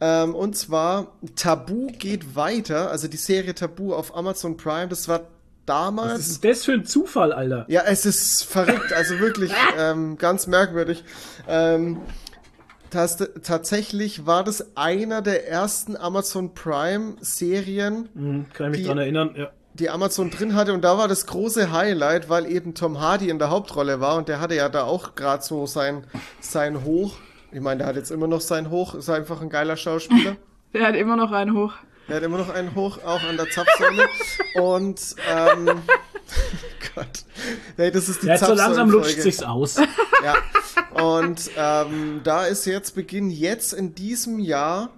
Ähm, 0.03 0.35
und 0.35 0.57
zwar, 0.57 1.13
Tabu 1.37 1.87
geht 1.87 2.37
weiter, 2.37 2.91
also 2.91 3.09
die 3.09 3.17
Serie 3.17 3.55
Tabu 3.55 3.95
auf 3.95 4.15
Amazon 4.15 4.59
Prime, 4.59 4.89
das 4.89 5.09
war 5.09 5.23
damals. 5.65 6.13
Was 6.13 6.29
ist 6.29 6.45
das 6.45 6.65
für 6.65 6.73
ein 6.73 6.85
Zufall, 6.85 7.33
Alter? 7.33 7.65
Ja, 7.69 7.83
es 7.87 8.05
ist 8.05 8.45
verrückt, 8.45 8.93
also 8.93 9.19
wirklich 9.21 9.53
ähm, 9.79 10.19
ganz 10.19 10.47
merkwürdig. 10.47 11.05
Ähm, 11.47 12.03
das, 12.91 13.17
tatsächlich 13.43 14.27
war 14.27 14.45
das 14.45 14.77
einer 14.77 15.23
der 15.23 15.49
ersten 15.49 15.97
Amazon 15.97 16.55
Prime 16.55 17.15
Serien, 17.21 18.09
Hm, 18.15 18.47
kann 18.53 18.67
ich 18.67 18.71
mich 18.73 18.81
Die- 18.83 18.87
dran 18.87 18.99
erinnern. 18.99 19.35
Ja. 19.37 19.51
die 19.75 19.91
Amazon 19.91 20.31
drin 20.31 20.55
hatte 20.55 20.73
und 20.73 20.83
da 20.83 20.99
war 20.99 21.07
das 21.07 21.27
große 21.27 21.71
Highlight, 21.73 22.29
weil 22.29 22.47
eben 22.51 22.75
Tom 22.75 23.01
Hardy 23.01 23.29
in 23.29 23.39
der 23.39 23.51
Hauptrolle 23.51 24.01
war 24.01 24.17
und 24.17 24.29
der 24.29 24.41
hatte 24.41 24.55
ja 24.57 24.69
da 24.69 24.83
auch 24.85 25.15
gerade 25.15 25.43
so 25.45 25.67
sein, 25.67 26.05
sein 26.41 26.83
Hoch. 26.85 27.17
Ich 27.53 27.61
meine, 27.61 27.79
der 27.79 27.87
hat 27.87 27.97
jetzt 27.97 28.11
immer 28.11 28.27
noch 28.27 28.41
sein 28.41 28.71
Hoch, 28.71 28.95
ist 28.95 29.09
einfach 29.09 29.41
ein 29.41 29.51
geiler 29.51 29.77
Schauspieler. 29.77 30.37
Der 30.75 30.87
hat 30.89 30.97
immer 30.97 31.17
noch 31.17 31.33
einen 31.33 31.55
hoch. 31.57 31.73
Er 32.09 32.17
hat 32.17 32.23
immer 32.23 32.39
noch 32.39 32.49
einen 32.49 32.75
hoch, 32.75 32.99
auch 33.05 33.23
an 33.23 33.37
der 33.37 33.49
Zapfsäule. 33.51 34.09
und, 34.55 35.01
ähm, 35.31 35.67
Gott. 36.95 37.25
Nee, 37.77 37.91
das 37.91 38.09
ist 38.09 38.23
die 38.23 38.27
Ja, 38.29 38.35
jetzt 38.35 38.47
so 38.47 38.55
langsam 38.55 38.91
lutscht 38.91 39.21
sich's 39.21 39.43
aus. 39.43 39.77
Ja. 40.25 40.35
Und 41.01 41.49
ähm, 41.57 42.23
da 42.25 42.45
ist 42.47 42.65
jetzt 42.67 42.97
Beginn 42.97 43.31
jetzt 43.31 43.73
in 43.73 43.95
diesem 43.95 44.41
Jahr 44.41 44.91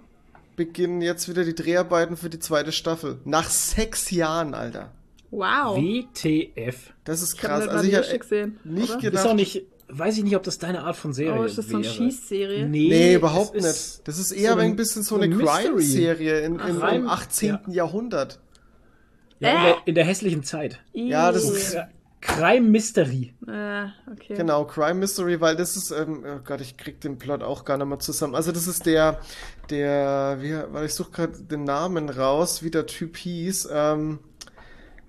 beginnen 0.55 1.01
jetzt 1.01 1.29
wieder 1.29 1.43
die 1.43 1.53
Dreharbeiten 1.53 2.17
für 2.17 2.29
die 2.29 2.39
zweite 2.39 2.71
Staffel. 2.71 3.19
Nach 3.23 3.47
sechs 3.49 4.09
Jahren, 4.09 4.55
Alter. 4.55 4.91
Wow. 5.29 5.77
WTF. 5.77 6.91
Das 7.03 7.21
ist 7.21 7.35
Ich 7.35 7.43
habe 7.43 7.65
krass. 7.65 7.67
Also 7.67 7.83
ich 7.83 7.89
die 7.91 7.95
hab 7.95 8.03
erste 8.03 8.19
gesehen. 8.19 8.59
nicht 8.63 8.89
oder? 8.91 8.99
gedacht. 8.99 9.25
Ist 9.25 9.29
auch 9.29 9.35
nicht, 9.35 9.63
weiß 9.91 10.17
ich 10.17 10.23
nicht, 10.23 10.35
ob 10.35 10.43
das 10.43 10.57
deine 10.57 10.83
Art 10.83 10.95
von 10.95 11.13
Serie 11.13 11.39
Oh, 11.41 11.43
ist 11.43 11.57
das 11.57 11.67
so 11.67 11.75
eine 11.77 11.85
wäre. 11.85 11.93
Schießserie? 11.93 12.67
Nee, 12.67 13.15
überhaupt 13.15 13.55
es 13.55 13.63
nicht. 13.63 13.71
ist 13.71 14.01
Das 14.07 14.17
ist 14.19 14.31
eher 14.31 14.53
so 14.53 14.59
ein 14.59 14.75
bisschen 14.75 15.03
so 15.03 15.15
eine 15.15 15.25
ein. 15.25 15.37
Crime-Serie 15.37 16.39
in, 16.41 16.59
in, 16.59 16.81
im 16.81 17.07
18. 17.09 17.59
Jahrhundert. 17.67 18.39
Ja, 19.39 19.49
in, 19.49 19.57
Äh? 19.57 19.61
der, 19.63 19.75
in 19.87 19.95
der 19.95 20.05
hässlichen 20.05 20.43
Zeit. 20.43 20.79
Ja, 20.93 21.31
das 21.31 21.49
ist- 21.49 21.73
Ja, 21.73 21.87
Crime 22.21 22.69
Mystery. 22.69 23.33
Äh, 23.47 23.85
okay. 24.11 24.35
Genau, 24.35 24.65
Crime 24.65 24.93
Mystery, 24.93 25.41
weil 25.41 25.55
das 25.55 25.75
ist, 25.75 25.89
ähm, 25.89 26.23
oh 26.23 26.39
Gott, 26.45 26.61
ich 26.61 26.77
krieg 26.77 27.01
den 27.01 27.17
Plot 27.17 27.41
auch 27.41 27.65
gar 27.65 27.77
nicht 27.77 27.87
mehr 27.87 27.97
zusammen. 27.97 28.35
Also 28.35 28.51
das 28.51 28.67
ist 28.67 28.85
der, 28.85 29.19
der, 29.71 30.37
wie, 30.39 30.53
weil 30.71 30.85
ich 30.85 30.93
suche 30.93 31.09
gerade 31.11 31.41
den 31.41 31.63
Namen 31.63 32.09
raus, 32.09 32.61
wie 32.61 32.69
der 32.69 32.85
Typ 32.85 33.17
hieß. 33.17 33.69
Ähm, 33.73 34.19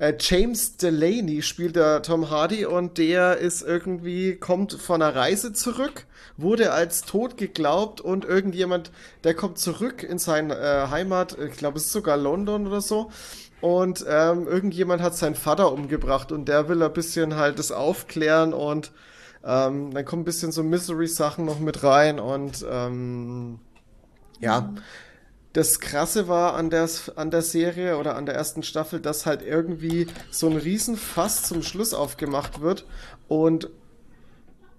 äh, 0.03 0.15
James 0.19 0.77
Delaney 0.79 1.43
spielt 1.43 1.77
der 1.77 2.03
Tom 2.03 2.29
Hardy 2.29 2.67
und 2.67 2.99
der 2.99 3.39
ist 3.39 3.63
irgendwie, 3.63 4.35
kommt 4.35 4.73
von 4.73 5.01
einer 5.01 5.15
Reise 5.15 5.53
zurück, 5.53 6.07
wurde 6.37 6.73
als 6.73 7.03
tot 7.03 7.37
geglaubt 7.37 8.01
und 8.01 8.25
irgendjemand, 8.25 8.91
der 9.23 9.35
kommt 9.35 9.59
zurück 9.59 10.03
in 10.03 10.19
seine 10.19 10.59
äh, 10.59 10.89
Heimat, 10.89 11.39
ich 11.39 11.57
glaube 11.57 11.79
es 11.79 11.85
ist 11.85 11.93
sogar 11.93 12.17
London 12.17 12.67
oder 12.67 12.81
so. 12.81 13.13
Und 13.61 14.05
ähm, 14.09 14.49
irgendjemand 14.49 15.03
hat 15.03 15.15
seinen 15.15 15.37
Vater 15.37 15.71
umgebracht 15.71 16.33
und 16.33 16.47
der 16.47 16.69
will 16.69 16.83
ein 16.83 16.93
bisschen 16.93 17.37
halt 17.37 17.61
das 17.61 17.71
aufklären 17.71 18.55
und 18.55 18.91
ähm, 19.45 19.95
dann 19.95 20.05
kommen 20.05 20.23
ein 20.23 20.25
bisschen 20.25 20.51
so 20.51 20.65
Misery-Sachen 20.65 21.45
noch 21.45 21.61
mit 21.61 21.85
rein 21.85 22.19
und 22.19 22.67
ähm, 22.69 23.61
ja. 24.41 24.75
Das 25.53 25.81
Krasse 25.81 26.29
war 26.29 26.55
an 26.55 26.71
der, 26.71 26.89
an 27.17 27.31
der 27.31 27.43
Serie 27.43 27.99
oder 27.99 28.17
an 28.17 28.25
der 28.25 28.35
ersten 28.35 28.63
Staffel, 28.63 29.01
dass 29.01 29.27
halt 29.27 29.43
irgendwie 29.43 30.07
so 30.31 30.49
ein 30.49 30.57
Riesenfass 30.57 31.43
zum 31.43 31.63
Schluss 31.63 31.93
aufgemacht 31.93 32.63
wird 32.63 32.87
und 33.29 33.69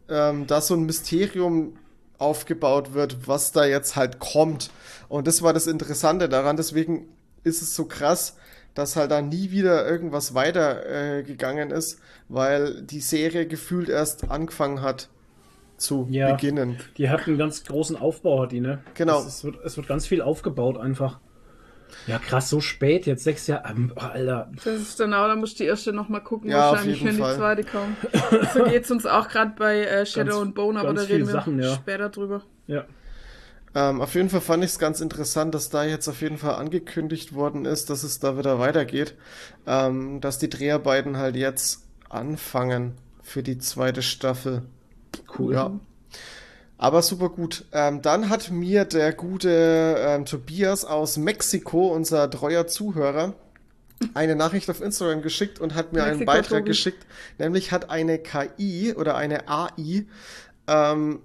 ähm, 0.09 0.47
da 0.47 0.61
so 0.61 0.73
ein 0.73 0.83
Mysterium 0.83 1.77
aufgebaut 2.17 2.93
wird, 2.93 3.27
was 3.27 3.51
da 3.51 3.65
jetzt 3.65 3.95
halt 3.95 4.19
kommt. 4.19 4.71
Und 5.09 5.27
das 5.27 5.43
war 5.43 5.53
das 5.53 5.67
Interessante 5.67 6.27
daran. 6.27 6.57
Deswegen 6.57 7.07
ist 7.43 7.61
es 7.61 7.75
so 7.75 7.85
krass, 7.85 8.35
dass 8.73 8.95
halt 8.95 9.11
da 9.11 9.21
nie 9.21 9.51
wieder 9.51 9.87
irgendwas 9.87 10.33
weiter 10.33 10.85
äh, 10.87 11.23
ist, 11.71 11.99
weil 12.29 12.81
die 12.81 13.01
Serie 13.01 13.45
gefühlt 13.45 13.89
erst 13.89 14.31
angefangen 14.31 14.81
hat 14.81 15.09
zu 15.83 16.07
Ja. 16.09 16.31
beginnen. 16.31 16.77
Die 16.97 17.09
hat 17.09 17.27
einen 17.27 17.37
ganz 17.37 17.63
großen 17.63 17.95
Aufbau, 17.95 18.43
hat 18.43 18.51
die, 18.51 18.59
ne? 18.61 18.79
Genau. 18.95 19.19
Es, 19.19 19.27
es, 19.27 19.43
wird, 19.43 19.57
es 19.63 19.77
wird 19.77 19.87
ganz 19.87 20.07
viel 20.07 20.21
aufgebaut 20.21 20.77
einfach. 20.77 21.19
Ja, 22.07 22.17
krass, 22.17 22.49
so 22.49 22.59
spät, 22.59 23.05
jetzt 23.05 23.23
sechs 23.23 23.45
Jahre. 23.45 23.69
Ähm, 23.69 23.93
oh, 23.95 23.99
Alter. 23.99 24.49
Das 24.55 24.65
ist 24.65 24.97
genau, 24.97 25.27
da 25.27 25.35
musst 25.35 25.59
du 25.59 25.63
die 25.63 25.69
erste 25.69 25.93
noch 25.93 26.09
mal 26.09 26.21
gucken, 26.21 26.49
Ja, 26.49 26.71
wahrscheinlich, 26.71 27.03
wenn 27.05 27.17
Fall. 27.17 27.33
die 27.33 27.39
zweite 27.39 27.63
kommt. 27.63 27.97
So 28.53 28.63
geht's 28.63 28.89
uns 28.89 29.05
auch 29.05 29.27
gerade 29.27 29.53
bei 29.57 29.81
äh, 29.85 30.05
Shadow 30.05 30.31
Ganz- 30.31 30.41
und 30.41 30.55
Bone, 30.55 30.79
aber 30.79 30.93
da 30.93 31.03
reden 31.03 31.27
wir 31.27 31.33
Sachen, 31.33 31.61
ja. 31.61 31.75
später 31.75 32.09
drüber. 32.09 32.41
Ja. 32.67 32.85
Ähm, 33.75 34.01
auf 34.01 34.13
jeden 34.15 34.29
Fall 34.29 34.41
fand 34.41 34.63
ich 34.63 34.71
es 34.71 34.79
ganz 34.79 35.01
interessant, 35.01 35.53
dass 35.55 35.69
da 35.69 35.83
jetzt 35.83 36.07
auf 36.07 36.21
jeden 36.21 36.37
Fall 36.37 36.55
angekündigt 36.55 37.33
worden 37.33 37.65
ist, 37.65 37.89
dass 37.89 38.03
es 38.03 38.19
da 38.19 38.37
wieder 38.37 38.59
weitergeht. 38.59 39.15
Ähm, 39.65 40.19
dass 40.21 40.37
die 40.39 40.49
Dreharbeiten 40.49 41.17
halt 41.17 41.35
jetzt 41.35 41.83
anfangen 42.09 42.93
für 43.21 43.41
die 43.43 43.57
zweite 43.57 44.01
Staffel. 44.01 44.63
Cool. 45.37 45.53
Ja. 45.53 45.79
Aber 46.77 47.01
super 47.01 47.29
gut. 47.29 47.65
Ähm, 47.71 48.01
dann 48.01 48.29
hat 48.29 48.51
mir 48.51 48.85
der 48.85 49.13
gute 49.13 49.95
ähm, 49.99 50.25
Tobias 50.25 50.83
aus 50.85 51.17
Mexiko, 51.17 51.87
unser 51.87 52.29
treuer 52.29 52.67
Zuhörer, 52.67 53.33
eine 54.13 54.35
Nachricht 54.35 54.69
auf 54.69 54.81
Instagram 54.81 55.21
geschickt 55.21 55.59
und 55.61 55.75
hat 55.75 55.93
mir 55.93 56.03
einen 56.03 56.19
Mexiko, 56.19 56.31
Beitrag 56.31 56.59
Tobi. 56.59 56.69
geschickt. 56.69 57.05
Nämlich 57.37 57.71
hat 57.71 57.89
eine 57.89 58.19
KI 58.19 58.93
oder 58.95 59.15
eine 59.15 59.47
AI 59.47 60.05
ähm, 60.67 61.21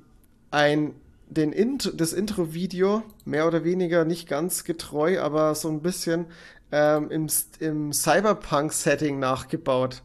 ein 0.51 0.95
den 1.31 1.53
Int 1.53 1.93
das 1.97 2.13
Intro-Video 2.13 3.03
mehr 3.25 3.47
oder 3.47 3.65
weniger 3.65 4.05
nicht 4.05 4.29
ganz 4.29 4.65
getreu, 4.65 5.21
aber 5.21 5.55
so 5.55 5.69
ein 5.69 5.83
bisschen 5.83 6.27
ähm, 6.73 7.11
im, 7.11 7.27
im 7.61 7.93
Cyberpunk-Setting 7.93 9.19
nachgebaut. 9.19 10.03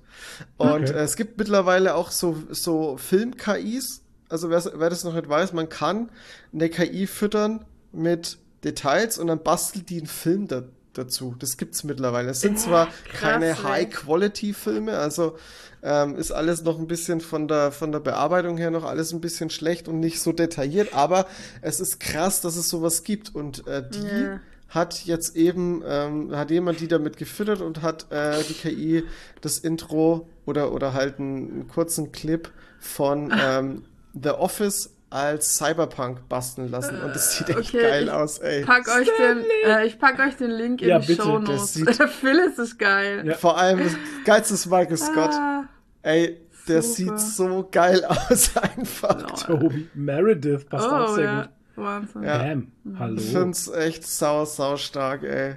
Und 0.57 0.89
Okay. 0.89 0.93
äh, 0.93 1.03
es 1.03 1.15
gibt 1.15 1.37
mittlerweile 1.37 1.95
auch 1.95 2.11
so, 2.11 2.37
so 2.49 2.97
Film-KIs. 2.97 4.01
Also 4.29 4.49
wer, 4.49 4.63
wer 4.75 4.89
das 4.89 5.03
noch 5.03 5.13
nicht 5.13 5.29
weiß, 5.29 5.53
man 5.53 5.69
kann 5.69 6.09
eine 6.53 6.69
KI 6.69 7.05
füttern 7.07 7.65
mit 7.91 8.37
Details 8.63 9.17
und 9.19 9.27
dann 9.27 9.43
bastelt 9.43 9.89
die 9.89 9.97
einen 9.97 10.07
Film 10.07 10.47
da, 10.47 10.63
dazu. 10.93 11.35
Das 11.37 11.57
gibt's 11.57 11.83
mittlerweile. 11.83 12.29
Es 12.31 12.41
sind 12.41 12.57
zwar 12.59 12.87
krass, 12.87 13.19
keine. 13.19 13.63
High-Quality-Filme, 13.63 14.97
also 14.97 15.37
ähm, 15.83 16.15
ist 16.15 16.31
alles 16.31 16.63
noch 16.63 16.79
ein 16.79 16.87
bisschen 16.87 17.19
von 17.21 17.47
der, 17.47 17.71
von 17.71 17.91
der 17.91 17.99
Bearbeitung 17.99 18.57
her 18.57 18.71
noch 18.71 18.85
alles 18.85 19.11
ein 19.13 19.21
bisschen 19.21 19.49
schlecht 19.49 19.87
und 19.87 19.99
nicht 19.99 20.21
so 20.21 20.31
detailliert, 20.31 20.93
aber 20.93 21.27
es 21.61 21.79
ist 21.79 21.99
krass, 21.99 22.39
dass 22.41 22.55
es 22.55 22.69
sowas 22.69 23.03
gibt 23.03 23.35
und 23.35 23.67
äh, 23.67 23.83
die 23.87 24.07
Ja. 24.07 24.39
Hat 24.73 25.05
jetzt 25.05 25.35
eben, 25.35 25.83
ähm, 25.85 26.35
hat 26.35 26.49
jemand 26.49 26.79
die 26.79 26.87
damit 26.87 27.17
gefüttert 27.17 27.61
und 27.61 27.81
hat 27.81 28.11
äh, 28.11 28.41
die 28.43 28.53
KI 28.53 29.03
das 29.41 29.59
Intro 29.59 30.27
oder, 30.45 30.71
oder 30.71 30.93
halt 30.93 31.19
einen, 31.19 31.51
einen 31.51 31.67
kurzen 31.67 32.11
Clip 32.11 32.49
von 32.79 33.31
ähm, 33.39 33.83
The 34.13 34.29
Office 34.29 34.89
als 35.09 35.57
Cyberpunk 35.57 36.27
basteln 36.27 36.69
lassen 36.69 36.99
und 37.01 37.15
das 37.15 37.37
sieht 37.37 37.49
echt 37.49 37.69
okay, 37.75 37.81
geil 37.83 38.03
ich 38.05 38.11
aus, 38.11 38.39
ey. 38.39 38.65
Pack 38.65 38.87
euch 38.87 39.09
den, 39.19 39.45
äh, 39.63 39.85
ich 39.85 39.99
pack 39.99 40.19
euch 40.19 40.35
den 40.37 40.49
Link 40.49 40.81
in 40.81 40.89
Ja, 40.89 40.97
die 40.97 41.05
bitte, 41.05 41.21
Show 41.21 41.37
Notes. 41.37 41.73
Phyllis 42.19 42.57
ist 42.57 42.79
geil. 42.79 43.23
Ja. 43.23 43.35
Vor 43.35 43.55
allem 43.55 43.83
das 43.83 43.95
geilste 44.25 44.55
ist 44.55 44.65
Michael 44.65 44.97
Scott. 44.97 45.33
Ah, 45.33 45.65
Ey, 46.01 46.41
der 46.67 46.81
Super. 46.81 47.17
sieht 47.17 47.19
so 47.19 47.67
geil 47.71 48.03
aus 48.29 48.51
einfach. 48.57 49.45
Toby 49.45 49.87
Meredith 49.93 50.65
passt 50.67 50.87
auch 50.87 51.11
oh 51.11 51.15
sehr 51.15 51.23
ja, 51.23 51.41
gut. 51.41 51.51
Wahnsinn. 51.75 52.23
Ja. 52.23 52.37
Bam. 52.37 52.71
Hallo. 52.99 53.15
Ich 53.17 53.31
find's 53.31 53.67
echt 53.69 54.05
sau, 54.07 54.45
sau 54.45 54.77
stark, 54.77 55.23
ey. 55.23 55.55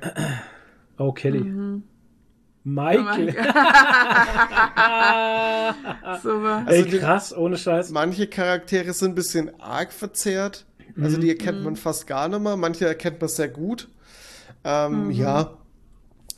Oh, 0.99 1.13
Kelly. 1.13 1.41
Mhm. 1.41 1.83
Michael. 2.65 3.29
Ey, 3.37 3.45
Also 6.05 6.91
die- 6.91 6.99
krass, 6.99 7.37
ohne 7.37 7.57
Scheiß. 7.59 7.91
Manche 7.91 8.27
Charaktere 8.27 8.93
sind 8.93 9.13
ein 9.13 9.15
bisschen 9.15 9.61
arg 9.61 9.93
verzerrt. 9.93 10.67
Also 11.01 11.19
die 11.19 11.29
erkennt 11.29 11.63
man 11.63 11.77
fast 11.77 12.07
gar 12.07 12.29
nicht 12.29 12.41
mehr. 12.41 12.57
Manche 12.57 12.87
erkennt 12.87 13.21
man 13.21 13.29
sehr 13.29 13.49
gut. 13.49 13.89
Ähm, 14.65 15.11
Ja. 15.11 15.59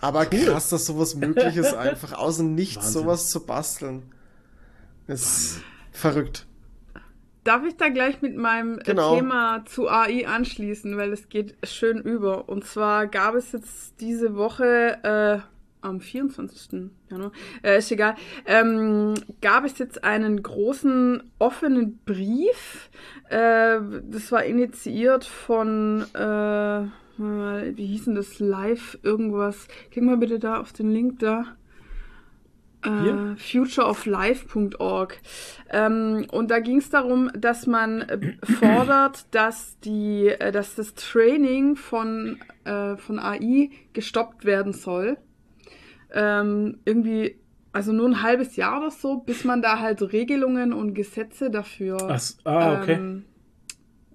Aber 0.01 0.26
krass, 0.26 0.68
dass 0.68 0.87
sowas 0.87 1.14
möglich 1.14 1.57
ist, 1.57 1.74
einfach 1.76 2.12
aus 2.12 2.37
dem 2.39 2.55
Nichts 2.55 2.76
Wahnsinn. 2.87 3.03
sowas 3.03 3.31
zu 3.31 3.47
basteln. 3.47 4.03
Ist 5.07 5.61
verrückt. 5.93 6.47
Darf 7.49 7.65
ich 7.65 7.79
da 7.79 7.89
gleich 7.89 8.21
mit 8.21 8.37
meinem 8.37 8.79
Genau. 8.81 9.15
Thema 9.15 9.65
zu 9.65 9.89
AI 9.89 10.29
anschließen, 10.29 10.99
weil 10.99 11.15
es 11.15 11.31
geht 11.31 11.55
schön 11.63 11.97
über. 11.99 12.47
Und 12.47 12.67
zwar 12.67 13.07
gab 13.07 13.35
es 13.35 13.53
jetzt 13.53 13.99
diese 14.03 14.37
Woche 14.37 14.99
äh, 15.03 15.39
am 15.81 16.01
24. 16.01 16.91
Januar, 17.09 17.33
äh, 17.63 17.79
ist 17.79 17.91
egal, 17.91 18.17
ähm, 18.45 19.15
gab 19.41 19.65
es 19.65 19.79
jetzt 19.79 20.05
einen 20.05 20.43
großen 20.43 21.23
offenen 21.39 21.99
Brief. 22.05 22.91
Äh, 23.31 23.79
das 24.03 24.31
war 24.31 24.45
initiiert 24.45 25.25
von, 25.25 26.03
äh, 26.13 26.83
wie 27.17 27.87
hieß 27.87 28.05
denn 28.05 28.15
das, 28.15 28.41
Live 28.41 28.99
irgendwas. 29.03 29.69
Klick 29.91 30.05
mal 30.05 30.19
bitte 30.19 30.39
da 30.39 30.61
auf 30.61 30.75
den 30.75 30.93
Link 30.93 31.21
da? 31.21 31.47
Äh, 32.85 33.37
futureoflife.org. 33.37 35.20
Ähm, 35.70 36.26
und 36.31 36.51
da 36.51 36.61
ging 36.61 36.79
es 36.79 36.91
darum, 36.91 37.31
dass 37.37 37.66
man 37.66 38.03
äh, 38.03 38.37
fordert, 38.45 39.26
dass 39.33 39.79
die, 39.81 40.29
äh, 40.29 40.53
dass 40.53 40.74
das 40.74 40.95
Training 40.95 41.76
von, 41.76 42.39
äh, 42.64 42.97
von 42.97 43.18
AI 43.18 43.70
gestoppt 43.93 44.45
werden 44.45 44.72
soll. 44.72 45.18
Ähm, 46.12 46.79
irgendwie, 46.85 47.39
also 47.72 47.93
nur 47.93 48.09
ein 48.09 48.22
halbes 48.22 48.57
Jahr 48.57 48.79
oder 48.79 48.91
so, 48.91 49.18
bis 49.18 49.45
man 49.45 49.61
da 49.61 49.79
halt 49.81 50.01
Regelungen 50.12 50.72
und 50.72 50.95
Gesetze 50.95 51.51
dafür 51.51 51.99
Ach, 52.09 52.20
ah, 52.45 52.81
okay. 52.81 52.95
ähm, 52.95 53.24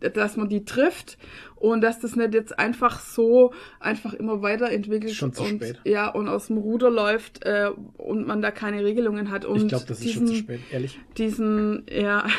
dass 0.09 0.37
man 0.37 0.49
die 0.49 0.63
trifft 0.65 1.17
und 1.55 1.81
dass 1.81 1.99
das 1.99 2.15
nicht 2.15 2.33
jetzt 2.33 2.57
einfach 2.59 2.99
so 2.99 3.53
einfach 3.79 4.13
immer 4.13 4.41
weiterentwickelt 4.41 5.13
Schon 5.13 5.33
zu 5.33 5.43
und 5.43 5.63
spät. 5.63 5.79
ja 5.85 6.09
und 6.09 6.27
aus 6.27 6.47
dem 6.47 6.57
Ruder 6.57 6.89
läuft 6.89 7.45
äh, 7.45 7.69
und 7.97 8.27
man 8.27 8.41
da 8.41 8.51
keine 8.51 8.83
Regelungen 8.83 9.31
hat 9.31 9.45
und 9.45 9.63
ich 9.63 9.67
glaube, 9.69 9.85
das 9.87 10.01
ist 10.01 10.13
schon 10.13 10.27
zu 10.27 10.35
spät, 10.35 10.59
ehrlich. 10.71 10.99
diesen 11.17 11.85
ja 11.89 12.25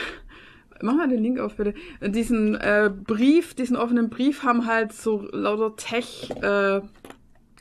Mach 0.82 0.96
mal 0.96 1.08
den 1.08 1.22
Link 1.22 1.38
auf, 1.38 1.56
bitte. 1.56 1.72
Diesen 2.02 2.56
äh, 2.56 2.90
Brief, 2.90 3.54
diesen 3.54 3.76
offenen 3.76 4.10
Brief 4.10 4.42
haben 4.42 4.66
halt 4.66 4.92
so 4.92 5.26
lauter 5.32 5.76
Tech 5.76 6.28
äh, 6.42 6.80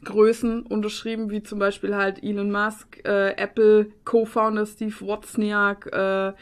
Größen 0.04 0.66
unterschrieben, 0.66 1.30
wie 1.30 1.44
zum 1.44 1.60
Beispiel 1.60 1.96
halt 1.96 2.24
Elon 2.24 2.52
Musk, 2.52 3.00
äh, 3.06 3.32
Apple 3.36 3.88
Co-Founder 4.06 4.66
Steve 4.66 4.94
Wozniak, 5.02 5.88
äh, 5.92 6.34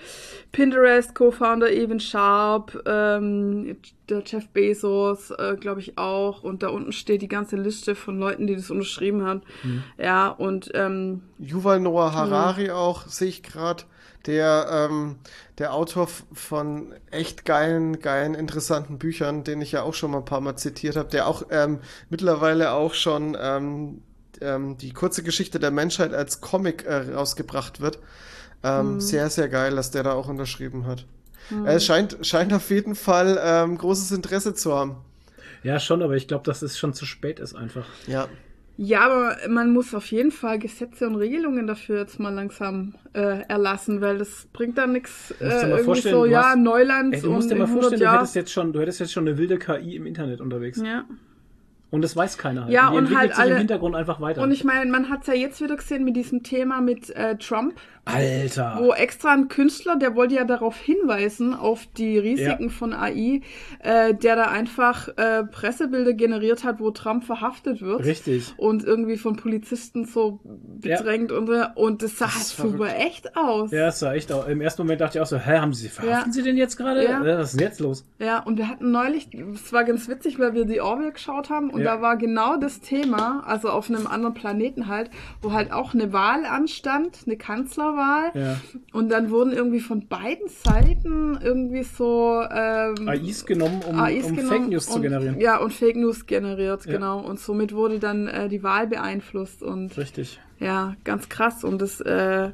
Pinterest 0.51 1.15
Co-Founder 1.15 1.71
Evan 1.71 1.99
Sharp, 1.99 2.81
ähm, 2.85 3.77
der 4.09 4.23
Jeff 4.25 4.49
Bezos, 4.49 5.31
äh, 5.31 5.55
glaube 5.59 5.79
ich 5.79 5.97
auch. 5.97 6.43
Und 6.43 6.63
da 6.63 6.69
unten 6.69 6.91
steht 6.91 7.21
die 7.21 7.27
ganze 7.27 7.55
Liste 7.55 7.95
von 7.95 8.19
Leuten, 8.19 8.47
die 8.47 8.55
das 8.55 8.69
unterschrieben 8.69 9.25
haben. 9.25 9.41
Ja, 9.97 10.29
und 10.29 10.71
ähm, 10.73 11.21
Yuval 11.39 11.79
Noah 11.79 12.13
Harari 12.13 12.71
auch, 12.71 13.07
sehe 13.07 13.29
ich 13.29 13.43
gerade. 13.43 13.83
Der, 14.27 14.89
ähm, 14.91 15.17
der 15.57 15.73
Autor 15.73 16.07
von 16.33 16.93
echt 17.09 17.43
geilen, 17.45 17.99
geilen, 17.99 18.35
interessanten 18.35 18.99
Büchern, 18.99 19.43
den 19.43 19.61
ich 19.61 19.71
ja 19.71 19.81
auch 19.81 19.95
schon 19.95 20.11
mal 20.11 20.19
ein 20.19 20.25
paar 20.25 20.41
Mal 20.41 20.55
zitiert 20.55 20.95
habe, 20.95 21.09
der 21.09 21.27
auch 21.27 21.43
ähm, 21.49 21.79
mittlerweile 22.09 22.71
auch 22.71 22.93
schon 22.93 23.35
ähm, 23.39 24.03
ähm, 24.39 24.77
die 24.77 24.93
kurze 24.93 25.23
Geschichte 25.23 25.59
der 25.59 25.71
Menschheit 25.71 26.13
als 26.13 26.39
Comic 26.39 26.85
äh, 26.85 27.13
rausgebracht 27.13 27.81
wird. 27.81 27.99
Ähm, 28.63 29.01
Sehr, 29.01 29.29
sehr 29.31 29.49
geil, 29.49 29.75
dass 29.75 29.89
der 29.89 30.03
da 30.03 30.13
auch 30.13 30.27
unterschrieben 30.27 30.85
hat. 30.85 31.05
Er 31.65 31.79
scheint, 31.79 32.17
scheint 32.21 32.53
auf 32.53 32.69
jeden 32.69 32.95
Fall 32.95 33.39
ähm, 33.43 33.77
großes 33.77 34.11
Interesse 34.11 34.53
zu 34.53 34.73
haben. 34.73 34.97
Ja, 35.63 35.79
schon, 35.79 36.01
aber 36.01 36.15
ich 36.15 36.27
glaube, 36.27 36.45
dass 36.45 36.61
es 36.61 36.77
schon 36.77 36.93
zu 36.93 37.05
spät 37.05 37.39
ist 37.39 37.55
einfach. 37.55 37.85
Ja. 38.07 38.27
Ja, 38.77 39.01
aber 39.01 39.37
man 39.49 39.71
muss 39.73 39.93
auf 39.93 40.07
jeden 40.11 40.31
Fall 40.31 40.57
Gesetze 40.57 41.07
und 41.07 41.15
Regelungen 41.15 41.67
dafür 41.67 41.99
jetzt 41.99 42.19
mal 42.19 42.33
langsam 42.33 42.95
äh, 43.13 43.41
erlassen, 43.47 44.01
weil 44.01 44.17
das 44.17 44.47
bringt 44.53 44.77
dann 44.77 44.93
nichts 44.93 45.31
äh, 45.39 45.69
irgendwie 45.77 46.01
so, 46.01 46.25
ja, 46.25 46.49
hast- 46.51 46.57
Neuland 46.57 47.13
Ey, 47.13 47.21
du 47.21 47.27
und 47.27 47.33
musst 47.35 47.51
dir 47.51 47.55
mal 47.55 47.65
100 47.65 47.83
vorstellen, 47.83 48.11
du 48.11 48.17
hättest 48.17 48.35
jetzt 48.35 48.51
schon, 48.51 48.73
du 48.73 48.79
hättest 48.79 48.99
jetzt 49.01 49.11
schon 49.13 49.27
eine 49.27 49.37
wilde 49.37 49.59
KI 49.59 49.95
im 49.97 50.05
Internet 50.07 50.41
unterwegs. 50.41 50.81
Ja. 50.83 51.03
Und 51.91 52.03
das 52.03 52.15
weiß 52.15 52.37
keiner 52.37 52.63
halt. 52.63 52.71
Ja, 52.73 52.89
die 52.89 52.95
und 52.97 53.03
entwickelt 53.03 53.31
halt 53.31 53.39
alle- 53.39 53.51
im 53.51 53.57
Hintergrund 53.57 53.95
einfach 53.95 54.21
weiter. 54.21 54.41
Und 54.41 54.51
ich 54.51 54.63
meine, 54.63 54.89
man 54.89 55.09
hat 55.09 55.21
es 55.21 55.27
ja 55.27 55.33
jetzt 55.33 55.61
wieder 55.61 55.75
gesehen 55.75 56.05
mit 56.05 56.15
diesem 56.15 56.41
Thema 56.41 56.79
mit 56.81 57.09
äh, 57.11 57.35
Trump, 57.37 57.75
Alter. 58.05 58.77
wo 58.79 58.93
extra 58.93 59.31
ein 59.33 59.47
Künstler, 59.47 59.95
der 59.95 60.15
wollte 60.15 60.35
ja 60.35 60.43
darauf 60.43 60.75
hinweisen, 60.77 61.53
auf 61.53 61.85
die 61.97 62.17
Risiken 62.17 62.69
von 62.69 62.93
AI, 62.93 63.41
äh, 63.79 64.13
der 64.13 64.35
da 64.35 64.43
einfach 64.45 65.07
äh, 65.17 65.43
Pressebilder 65.43 66.13
generiert 66.13 66.63
hat, 66.63 66.79
wo 66.79 66.91
Trump 66.91 67.23
verhaftet 67.23 67.81
wird. 67.81 68.03
Richtig. 68.05 68.53
Und 68.57 68.83
irgendwie 68.83 69.17
von 69.17 69.35
Polizisten 69.35 70.05
so 70.05 70.39
bedrängt 70.43 71.31
und, 71.31 71.47
so. 71.47 71.63
und 71.75 72.01
das 72.01 72.17
sah 72.17 72.25
Das 72.25 72.35
halt 72.35 72.43
super 72.45 72.69
verrückt. 72.87 72.95
echt 72.99 73.37
aus. 73.37 73.71
Ja, 73.71 73.87
es 73.87 74.01
war 74.01 74.13
echt 74.15 74.31
auch. 74.31 74.47
Im 74.47 74.61
ersten 74.61 74.81
Moment 74.81 75.01
dachte 75.01 75.17
ich 75.17 75.21
auch 75.21 75.27
so, 75.27 75.37
hä, 75.37 75.59
haben 75.59 75.73
sie, 75.73 75.89
verhaften 75.89 76.29
Ja. 76.31 76.33
sie 76.33 76.43
den 76.43 76.57
jetzt 76.57 76.77
gerade? 76.77 77.03
Ja. 77.03 77.23
Was 77.23 77.51
ist 77.53 77.59
denn 77.59 77.67
jetzt 77.67 77.79
los? 77.79 78.05
Ja, 78.19 78.39
und 78.39 78.57
wir 78.57 78.67
hatten 78.67 78.91
neulich, 78.91 79.29
es 79.53 79.71
war 79.73 79.83
ganz 79.83 80.07
witzig, 80.07 80.39
weil 80.39 80.53
wir 80.53 80.65
die 80.65 80.81
Orville 80.81 81.11
geschaut 81.11 81.49
haben 81.49 81.69
und 81.69 81.81
Ja. 81.81 81.95
da 81.95 82.01
war 82.01 82.17
genau 82.17 82.57
das 82.57 82.79
Thema, 82.81 83.43
also 83.45 83.69
auf 83.69 83.89
einem 83.89 84.07
anderen 84.07 84.33
Planeten 84.33 84.87
halt, 84.87 85.09
wo 85.41 85.53
halt 85.53 85.71
auch 85.71 85.93
eine 85.93 86.11
Wahl 86.13 86.45
anstand, 86.45 87.19
eine 87.25 87.37
Kanzlerwahl. 87.91 88.31
Ja. 88.33 88.57
Und 88.93 89.09
dann 89.09 89.29
wurden 89.29 89.53
irgendwie 89.53 89.79
von 89.79 90.07
beiden 90.07 90.47
Seiten 90.47 91.37
irgendwie 91.41 91.83
so 91.83 92.41
ähm, 92.49 93.07
AIs 93.07 93.45
genommen, 93.45 93.81
um, 93.87 93.99
AIs 93.99 94.25
um 94.25 94.35
genommen 94.35 94.49
Fake 94.49 94.69
News 94.69 94.85
zu 94.87 94.95
und, 94.95 95.01
generieren. 95.03 95.39
Ja, 95.39 95.57
und 95.57 95.73
Fake 95.73 95.95
News 95.95 96.25
generiert, 96.25 96.85
Ja. 96.85 96.93
genau. 96.93 97.19
Und 97.19 97.39
somit 97.39 97.73
wurde 97.73 97.99
dann 97.99 98.27
äh, 98.27 98.49
die 98.49 98.63
Wahl 98.63 98.87
beeinflusst 98.87 99.63
und 99.63 99.97
Richtig. 99.97 100.39
ja, 100.59 100.95
ganz 101.03 101.29
krass. 101.29 101.63
Und 101.63 101.81
das, 101.81 102.01
äh, 102.01 102.51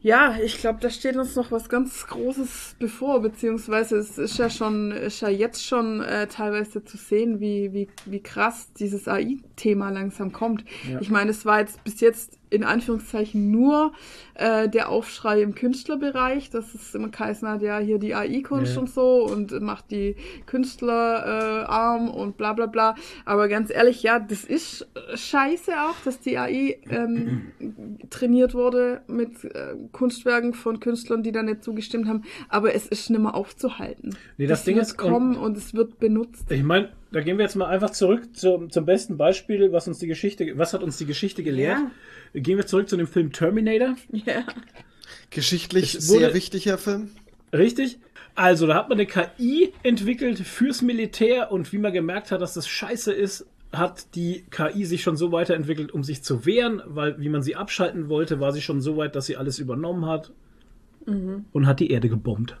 ja, 0.00 0.36
ich 0.44 0.58
glaube, 0.58 0.80
da 0.82 0.90
steht 0.90 1.16
uns 1.16 1.34
noch 1.34 1.50
was 1.50 1.70
ganz 1.70 2.06
Großes 2.06 2.76
bevor, 2.78 3.22
beziehungsweise 3.22 3.96
es 3.96 4.18
ist 4.18 4.36
ja 4.38 4.50
schon, 4.50 4.92
ist 4.92 5.22
ja 5.22 5.30
jetzt 5.30 5.64
schon 5.64 6.02
äh, 6.02 6.26
teilweise 6.26 6.84
zu 6.84 6.98
sehen, 6.98 7.40
wie, 7.40 7.72
wie, 7.72 7.88
wie 8.04 8.20
krass 8.20 8.70
dieses 8.78 9.08
AI-Thema 9.08 9.88
langsam 9.88 10.32
kommt. 10.32 10.62
Ja. 10.90 11.00
Ich 11.00 11.10
meine, 11.10 11.30
es 11.30 11.46
war 11.46 11.60
jetzt 11.60 11.82
bis 11.84 12.00
jetzt 12.00 12.38
in 12.54 12.64
Anführungszeichen 12.64 13.50
nur 13.50 13.92
äh, 14.34 14.68
der 14.68 14.88
Aufschrei 14.88 15.42
im 15.42 15.54
Künstlerbereich, 15.54 16.50
dass 16.50 16.74
es 16.74 16.94
immer 16.94 17.08
geheißen 17.08 17.46
hat, 17.48 17.62
ja, 17.62 17.78
hier 17.78 17.98
die 17.98 18.14
AI-Kunst 18.14 18.74
Ja. 18.74 18.80
und 18.80 18.90
so 18.90 19.24
und 19.24 19.60
macht 19.60 19.90
die 19.90 20.16
Künstler 20.46 21.24
äh, 21.24 21.64
arm 21.66 22.08
und 22.10 22.36
bla 22.36 22.52
bla 22.52 22.66
bla. 22.66 22.94
Aber 23.24 23.48
ganz 23.48 23.70
ehrlich, 23.70 24.02
ja, 24.02 24.18
das 24.18 24.44
ist 24.44 24.88
scheiße 25.14 25.72
auch, 25.72 25.96
dass 26.04 26.20
die 26.20 26.38
AI 26.38 26.78
ähm, 26.90 27.52
trainiert 28.10 28.54
wurde 28.54 29.02
mit 29.06 29.44
äh, 29.44 29.74
Kunstwerken 29.92 30.54
von 30.54 30.80
Künstlern, 30.80 31.22
die 31.22 31.32
da 31.32 31.42
nicht 31.42 31.62
zugestimmt 31.64 32.08
haben. 32.08 32.22
Aber 32.48 32.74
es 32.74 32.86
ist 32.86 33.10
nicht 33.10 33.20
mehr 33.20 33.34
aufzuhalten. 33.34 34.16
Nee, 34.36 34.46
das 34.46 34.64
Ding 34.64 34.76
wird 34.76 34.86
ist- 34.86 34.96
kommen 34.96 35.36
und 35.36 35.56
es 35.56 35.74
wird 35.74 35.98
benutzt. 35.98 36.50
Ich 36.50 36.62
meine, 36.62 36.90
da 37.12 37.20
gehen 37.20 37.38
wir 37.38 37.44
jetzt 37.44 37.54
mal 37.54 37.66
einfach 37.66 37.90
zurück 37.90 38.36
zum, 38.36 38.70
zum 38.70 38.84
besten 38.86 39.16
Beispiel, 39.16 39.70
was 39.72 39.86
uns 39.86 39.98
die 39.98 40.06
Geschichte, 40.08 40.52
was 40.58 40.72
hat 40.74 40.82
uns 40.82 40.96
die 40.98 41.06
Geschichte 41.06 41.42
gelehrt? 41.44 41.78
Gehen 42.34 42.58
wir 42.58 42.66
zurück 42.66 42.88
zu 42.88 42.96
dem 42.96 43.06
Film 43.06 43.32
Terminator. 43.32 43.96
Ja. 44.10 44.44
Geschichtlich 45.30 45.94
Es 45.94 46.08
wurde- 46.08 46.20
sehr 46.20 46.34
wichtiger 46.34 46.78
Film. 46.78 47.10
Richtig? 47.52 47.98
Also, 48.34 48.66
da 48.66 48.74
hat 48.74 48.88
man 48.88 48.98
eine 48.98 49.06
KI 49.06 49.72
entwickelt 49.84 50.40
fürs 50.40 50.82
Militär 50.82 51.52
und 51.52 51.72
wie 51.72 51.78
man 51.78 51.92
gemerkt 51.92 52.32
hat, 52.32 52.40
dass 52.40 52.54
das 52.54 52.66
scheiße 52.66 53.12
ist, 53.12 53.46
hat 53.72 54.14
die 54.16 54.44
KI 54.50 54.84
sich 54.84 55.02
schon 55.02 55.16
so 55.16 55.30
weiterentwickelt, 55.32 55.92
um 55.92 56.02
sich 56.04 56.22
zu 56.22 56.44
wehren, 56.46 56.82
weil 56.86 57.18
wie 57.20 57.28
man 57.28 57.42
sie 57.42 57.54
abschalten 57.56 58.08
wollte, 58.08 58.40
war 58.40 58.52
sie 58.52 58.60
schon 58.62 58.80
so 58.80 58.96
weit, 58.96 59.14
dass 59.16 59.26
sie 59.26 59.36
alles 59.36 59.58
übernommen 59.60 60.06
hat 60.06 60.32
und 61.06 61.66
hat 61.66 61.80
die 61.80 61.90
Erde 61.90 62.08
gebombt. 62.08 62.56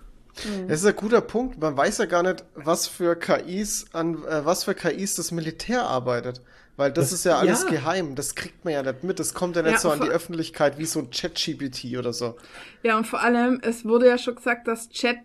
Das 0.68 0.80
ist 0.80 0.86
ein 0.86 0.96
guter 0.96 1.20
Punkt. 1.20 1.60
Man 1.60 1.76
weiß 1.76 1.98
ja 1.98 2.06
gar 2.06 2.22
nicht, 2.24 2.44
was 2.54 2.88
für 2.88 3.14
KIs 3.16 3.86
an 3.92 4.16
äh, 4.24 4.44
was 4.44 4.64
für 4.64 4.74
KIs 4.74 5.14
das 5.14 5.30
Militär 5.30 5.84
arbeitet. 5.84 6.40
Weil 6.76 6.90
das, 6.92 7.06
Das- 7.06 7.12
ist 7.20 7.24
ja 7.24 7.38
alles 7.38 7.62
ja. 7.64 7.70
geheim. 7.70 8.14
Das 8.14 8.34
kriegt 8.34 8.64
man 8.64 8.74
ja 8.74 8.82
nicht 8.82 9.04
mit. 9.04 9.20
Das 9.20 9.34
kommt 9.34 9.56
ja 9.56 9.62
nicht 9.62 9.72
Ja, 9.72 9.78
so 9.78 9.90
an 9.90 10.00
die 10.00 10.08
Öffentlichkeit 10.08 10.78
wie 10.78 10.86
so 10.86 11.00
ein 11.00 11.10
Chat-GPT 11.10 11.96
oder 11.98 12.12
so. 12.12 12.36
Ja, 12.82 12.96
und 12.96 13.06
vor 13.06 13.22
allem, 13.22 13.60
es 13.62 13.84
wurde 13.84 14.08
ja 14.08 14.18
schon 14.18 14.34
gesagt, 14.34 14.66
dass 14.66 14.88
Chat 14.90 15.18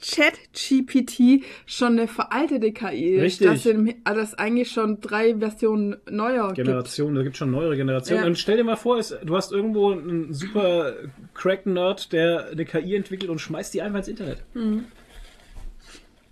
ChatGPT 0.00 1.44
schon 1.66 1.92
eine 1.98 2.08
veraltete 2.08 2.72
KI 2.72 3.16
ist. 3.16 3.22
Richtig. 3.22 3.46
Dass, 3.48 3.66
also 4.04 4.20
dass 4.20 4.34
eigentlich 4.34 4.70
schon 4.70 5.00
drei 5.00 5.36
Versionen 5.36 5.96
neuer 6.08 6.52
Generation, 6.52 7.14
da 7.14 7.22
gibt 7.22 7.36
schon 7.36 7.50
neuere 7.50 7.76
Generationen. 7.76 8.22
Ja. 8.22 8.26
Und 8.28 8.38
stell 8.38 8.56
dir 8.56 8.64
mal 8.64 8.76
vor, 8.76 8.98
es, 8.98 9.14
du 9.24 9.36
hast 9.36 9.52
irgendwo 9.52 9.90
einen 9.92 10.32
super 10.32 10.92
Crack-Nerd, 11.34 12.12
der 12.12 12.50
eine 12.52 12.64
KI 12.64 12.94
entwickelt 12.94 13.30
und 13.30 13.40
schmeißt 13.40 13.74
die 13.74 13.82
einfach 13.82 13.98
ins 13.98 14.08
Internet. 14.08 14.38
Mhm. 14.54 14.84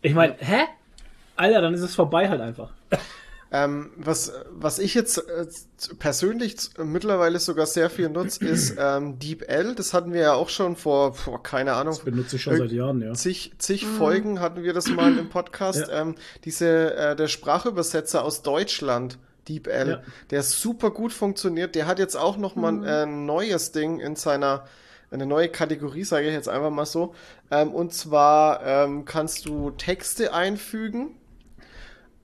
Ich 0.02 0.14
meine, 0.14 0.36
hä? 0.38 0.64
Alter, 1.36 1.62
dann 1.62 1.74
ist 1.74 1.80
es 1.80 1.94
vorbei 1.96 2.28
halt 2.28 2.40
einfach. 2.40 2.70
Ähm, 3.54 3.92
was, 3.96 4.32
was 4.50 4.80
ich 4.80 4.94
jetzt 4.94 5.16
äh, 5.16 5.46
persönlich 6.00 6.56
mittlerweile 6.76 7.38
sogar 7.38 7.66
sehr 7.66 7.88
viel 7.88 8.08
nutze, 8.08 8.44
ist 8.44 8.74
ähm, 8.78 9.20
DeepL. 9.20 9.76
Das 9.76 9.94
hatten 9.94 10.12
wir 10.12 10.22
ja 10.22 10.32
auch 10.34 10.48
schon 10.48 10.74
vor, 10.74 11.14
vor 11.14 11.40
keine 11.40 11.74
Ahnung. 11.74 11.94
Das 11.94 12.04
benutze 12.04 12.34
ich 12.34 12.42
schon 12.42 12.56
seit 12.56 12.72
Jahren, 12.72 13.00
ja. 13.00 13.12
Zig, 13.12 13.52
zig 13.58 13.86
Folgen 13.86 14.40
hatten 14.40 14.64
wir 14.64 14.72
das 14.72 14.88
mal 14.88 15.16
im 15.16 15.28
Podcast. 15.30 15.86
Ja. 15.86 16.00
Ähm, 16.02 16.16
diese, 16.44 16.94
äh, 16.96 17.14
der 17.14 17.28
Sprachübersetzer 17.28 18.24
aus 18.24 18.42
Deutschland, 18.42 19.18
DeepL, 19.48 19.88
Ja. 19.88 20.02
der 20.30 20.42
super 20.42 20.90
gut 20.90 21.12
funktioniert. 21.12 21.76
Der 21.76 21.86
hat 21.86 22.00
jetzt 22.00 22.16
auch 22.16 22.36
noch 22.36 22.56
mal 22.56 22.72
ein 22.72 22.82
äh, 22.82 23.06
neues 23.06 23.70
Ding 23.70 24.00
in 24.00 24.16
seiner 24.16 24.64
eine 25.12 25.26
neue 25.26 25.48
Kategorie, 25.48 26.02
sage 26.02 26.26
ich 26.26 26.32
jetzt 26.32 26.48
einfach 26.48 26.70
mal 26.70 26.86
so. 26.86 27.14
Ähm, 27.52 27.72
und 27.72 27.92
zwar 27.94 28.66
ähm, 28.66 29.04
kannst 29.04 29.46
du 29.46 29.70
Texte 29.70 30.34
einfügen 30.34 31.14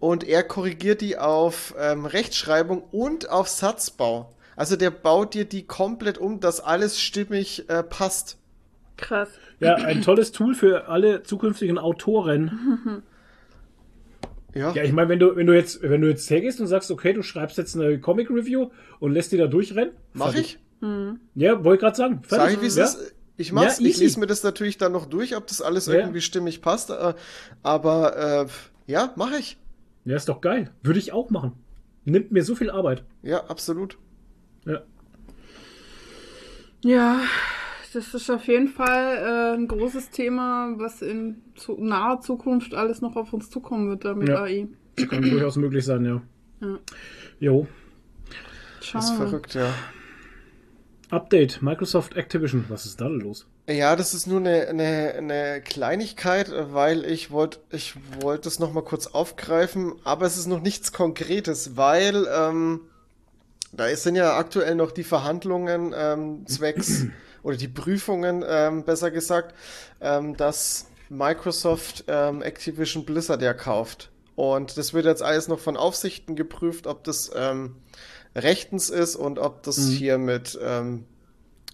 und 0.01 0.25
er 0.27 0.43
korrigiert 0.43 1.01
die 1.03 1.17
auf 1.19 1.75
ähm, 1.79 2.07
Rechtschreibung 2.07 2.83
und 2.91 3.31
auf 3.31 3.49
Satzbau. 3.49 4.35
Also 4.57 4.77
der 4.77 4.91
baut 4.91 5.35
dir 5.35 5.45
die 5.45 5.67
komplett 5.67 6.19
um, 6.19 6.41
dass 6.41 6.61
alles 6.61 7.01
stimmig 7.01 7.69
äh, 7.69 7.83
passt. 7.83 8.37
Krass. 8.97 9.29
Ja, 9.61 9.77
ein 9.77 10.03
tolles 10.03 10.33
Tool 10.33 10.55
für 10.55 10.89
alle 10.89 11.23
zukünftigen 11.23 11.79
Autoren. 11.79 13.03
Ja, 14.55 14.73
Ja, 14.73 14.83
ich 14.83 14.93
meine, 14.93 15.09
wenn 15.09 15.19
du, 15.19 15.37
wenn 15.37 15.47
du 15.47 15.55
jetzt, 15.55 15.83
wenn 15.83 16.01
du 16.01 16.09
jetzt 16.09 16.29
hergehst 16.29 16.61
und 16.61 16.67
sagst, 16.67 16.91
okay, 16.91 17.13
du 17.13 17.23
schreibst 17.23 17.57
jetzt 17.57 17.77
eine 17.77 17.99
Comic 18.01 18.31
Review 18.31 18.71
und 18.99 19.13
lässt 19.13 19.33
die 19.33 19.37
da 19.37 19.47
durchrennen. 19.47 19.93
mach 20.13 20.35
ich. 20.35 20.59
Ja, 21.35 21.63
wollte 21.63 21.83
gerade 21.83 21.97
sagen. 21.97 22.23
Sag 22.27 22.41
Fertig. 22.41 22.57
ich, 22.57 22.63
wie 22.63 22.67
es 22.67 22.77
ja? 22.77 22.85
ist. 22.85 23.15
Ich 23.37 23.53
mach's. 23.53 23.79
Ja, 23.79 23.87
ich 23.87 23.99
lese 23.99 24.19
mir 24.19 24.27
das 24.27 24.43
natürlich 24.43 24.77
dann 24.77 24.93
noch 24.93 25.07
durch, 25.07 25.37
ob 25.37 25.47
das 25.47 25.61
alles 25.63 25.87
Ja. 25.87 25.95
irgendwie 25.95 26.21
stimmig 26.23 26.63
passt. 26.63 26.91
Äh, 26.91 27.15
aber 27.63 28.17
äh, 28.87 28.91
ja, 28.91 29.13
mache 29.17 29.37
ich. 29.39 29.57
Ja, 30.05 30.17
ist 30.17 30.29
doch 30.29 30.41
geil. 30.41 30.71
Würde 30.83 30.99
ich 30.99 31.13
auch 31.13 31.31
machen. 31.31 31.53
Nimmt 32.05 32.33
mir 32.33 32.43
so 32.43 32.55
viel 32.55 32.71
Arbeit. 32.71 33.05
Ja, 33.23 33.45
absolut. 33.47 33.99
Ja. 34.65 34.83
Ja, 36.83 37.21
das 37.93 38.15
ist 38.15 38.31
auf 38.31 38.47
jeden 38.47 38.69
Fall 38.69 39.17
äh, 39.19 39.57
ein 39.57 39.69
großes 39.69 40.11
Thema, 40.11 40.75
was 40.79 41.03
in 41.03 41.43
zu 41.57 41.77
naher 41.79 42.21
Zukunft 42.21 42.75
alles 42.75 43.01
noch 43.03 43.17
auf 43.17 43.33
uns 43.33 43.51
zukommen 43.51 43.91
wird 43.91 44.05
da 44.05 44.15
mit 44.15 44.29
Ja. 44.29 44.43
AI. 44.43 44.69
Kann 45.09 45.23
durchaus 45.23 45.57
möglich 45.57 45.85
sein, 45.85 46.05
ja. 46.05 46.23
Ja. 46.61 46.79
Jo. 47.39 47.67
Schauen 48.81 49.01
Das 49.01 49.11
ist 49.11 49.17
verrückt, 49.17 49.55
ja. 49.55 49.73
Update, 51.11 51.61
Microsoft 51.61 52.17
Activision. 52.17 52.65
Was 52.69 52.87
ist 52.87 53.01
da 53.01 53.07
los? 53.07 53.47
Ja, 53.69 53.97
das 53.97 54.15
ist 54.15 54.27
nur 54.27 54.39
eine, 54.39 54.69
eine, 54.69 55.15
eine 55.17 55.61
Kleinigkeit, 55.61 56.53
weil 56.73 57.05
ich 57.05 57.31
wollte 57.31 57.59
ich 57.71 57.95
wollte 58.21 58.49
es 58.49 58.59
noch 58.59 58.73
mal 58.73 58.85
kurz 58.85 59.09
aufgreifen, 59.09 59.95
aber 60.05 60.27
es 60.27 60.37
ist 60.37 60.47
noch 60.47 60.61
nichts 60.61 60.93
Konkretes, 60.93 61.77
weil 61.77 62.27
ähm, 62.33 62.81
da 63.73 63.95
sind 63.97 64.17
ja 64.17 64.37
aktuell 64.37 64.75
noch 64.75 64.93
die 64.93 65.05
Verhandlungen 65.05 65.95
ähm, 65.97 66.47
zwecks 66.47 67.07
oder 67.43 67.57
die 67.57 67.69
Prüfungen, 67.69 68.45
ähm, 68.47 68.85
besser 68.85 69.11
gesagt, 69.11 69.55
ähm, 70.01 70.37
dass 70.37 70.87
Microsoft 71.09 72.05
ähm, 72.07 72.43
Activision 72.43 73.05
Blizzard 73.05 73.43
ja 73.43 73.53
kauft. 73.53 74.11
Und 74.37 74.79
das 74.79 74.95
wird 74.95 75.05
jetzt 75.05 75.23
alles 75.23 75.49
noch 75.49 75.59
von 75.59 75.77
Aufsichten 75.77 76.35
geprüft, 76.35 76.87
ob 76.87 77.05
das 77.05 77.31
ähm, 77.35 77.77
rechtens 78.35 78.91
ist 78.91 79.17
und 79.17 79.39
ob 79.39 79.63
das 79.63 79.89
hier 79.89 80.19
mit 80.19 80.59
ähm, 80.63 81.05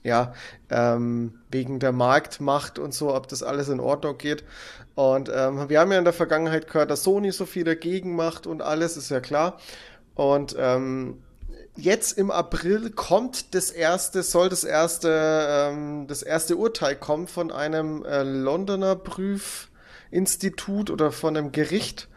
ja, 0.07 0.35
ähm, 0.71 1.41
wegen 1.51 1.81
der 1.81 1.91
Marktmacht 1.91 2.79
und 2.79 2.95
so, 2.95 3.13
ob 3.13 3.29
das 3.29 3.43
alles 3.43 3.69
in 3.69 3.81
Ordnung 3.81 4.17
geht. 4.19 4.45
Und 4.95 5.31
ähm, 5.35 5.69
wir 5.69 5.81
haben 5.81 5.91
ja 5.91 5.99
in 5.99 6.05
der 6.05 6.13
Vergangenheit 6.13 6.69
gehört, 6.69 6.91
dass 6.91 7.03
Sony 7.03 7.33
so 7.33 7.45
viel 7.45 7.65
dagegen 7.65 8.15
macht 8.15 8.47
und 8.47 8.63
alles, 8.63 8.97
ist 8.97 9.11
ja 9.11 9.21
klar. 9.21 9.59
Und 10.15 10.55
ähm, 10.59 11.23
jetzt 11.75 12.17
im 12.17 12.31
April 12.31 12.91
kommt 12.91 13.55
das 13.55 13.71
erste, 13.71 14.23
soll 14.23 14.49
das 14.49 14.63
erste, 14.63 15.47
ähm, 15.51 16.07
das 16.07 16.23
erste 16.23 16.57
Urteil 16.57 16.95
kommen 16.95 17.27
von 17.27 17.51
einem 17.51 18.05
äh, 18.05 18.23
Londoner 18.23 18.95
Prüfinstitut 18.95 20.89
oder 20.91 21.11
von 21.11 21.37
einem 21.37 21.51
Gericht. 21.51 22.09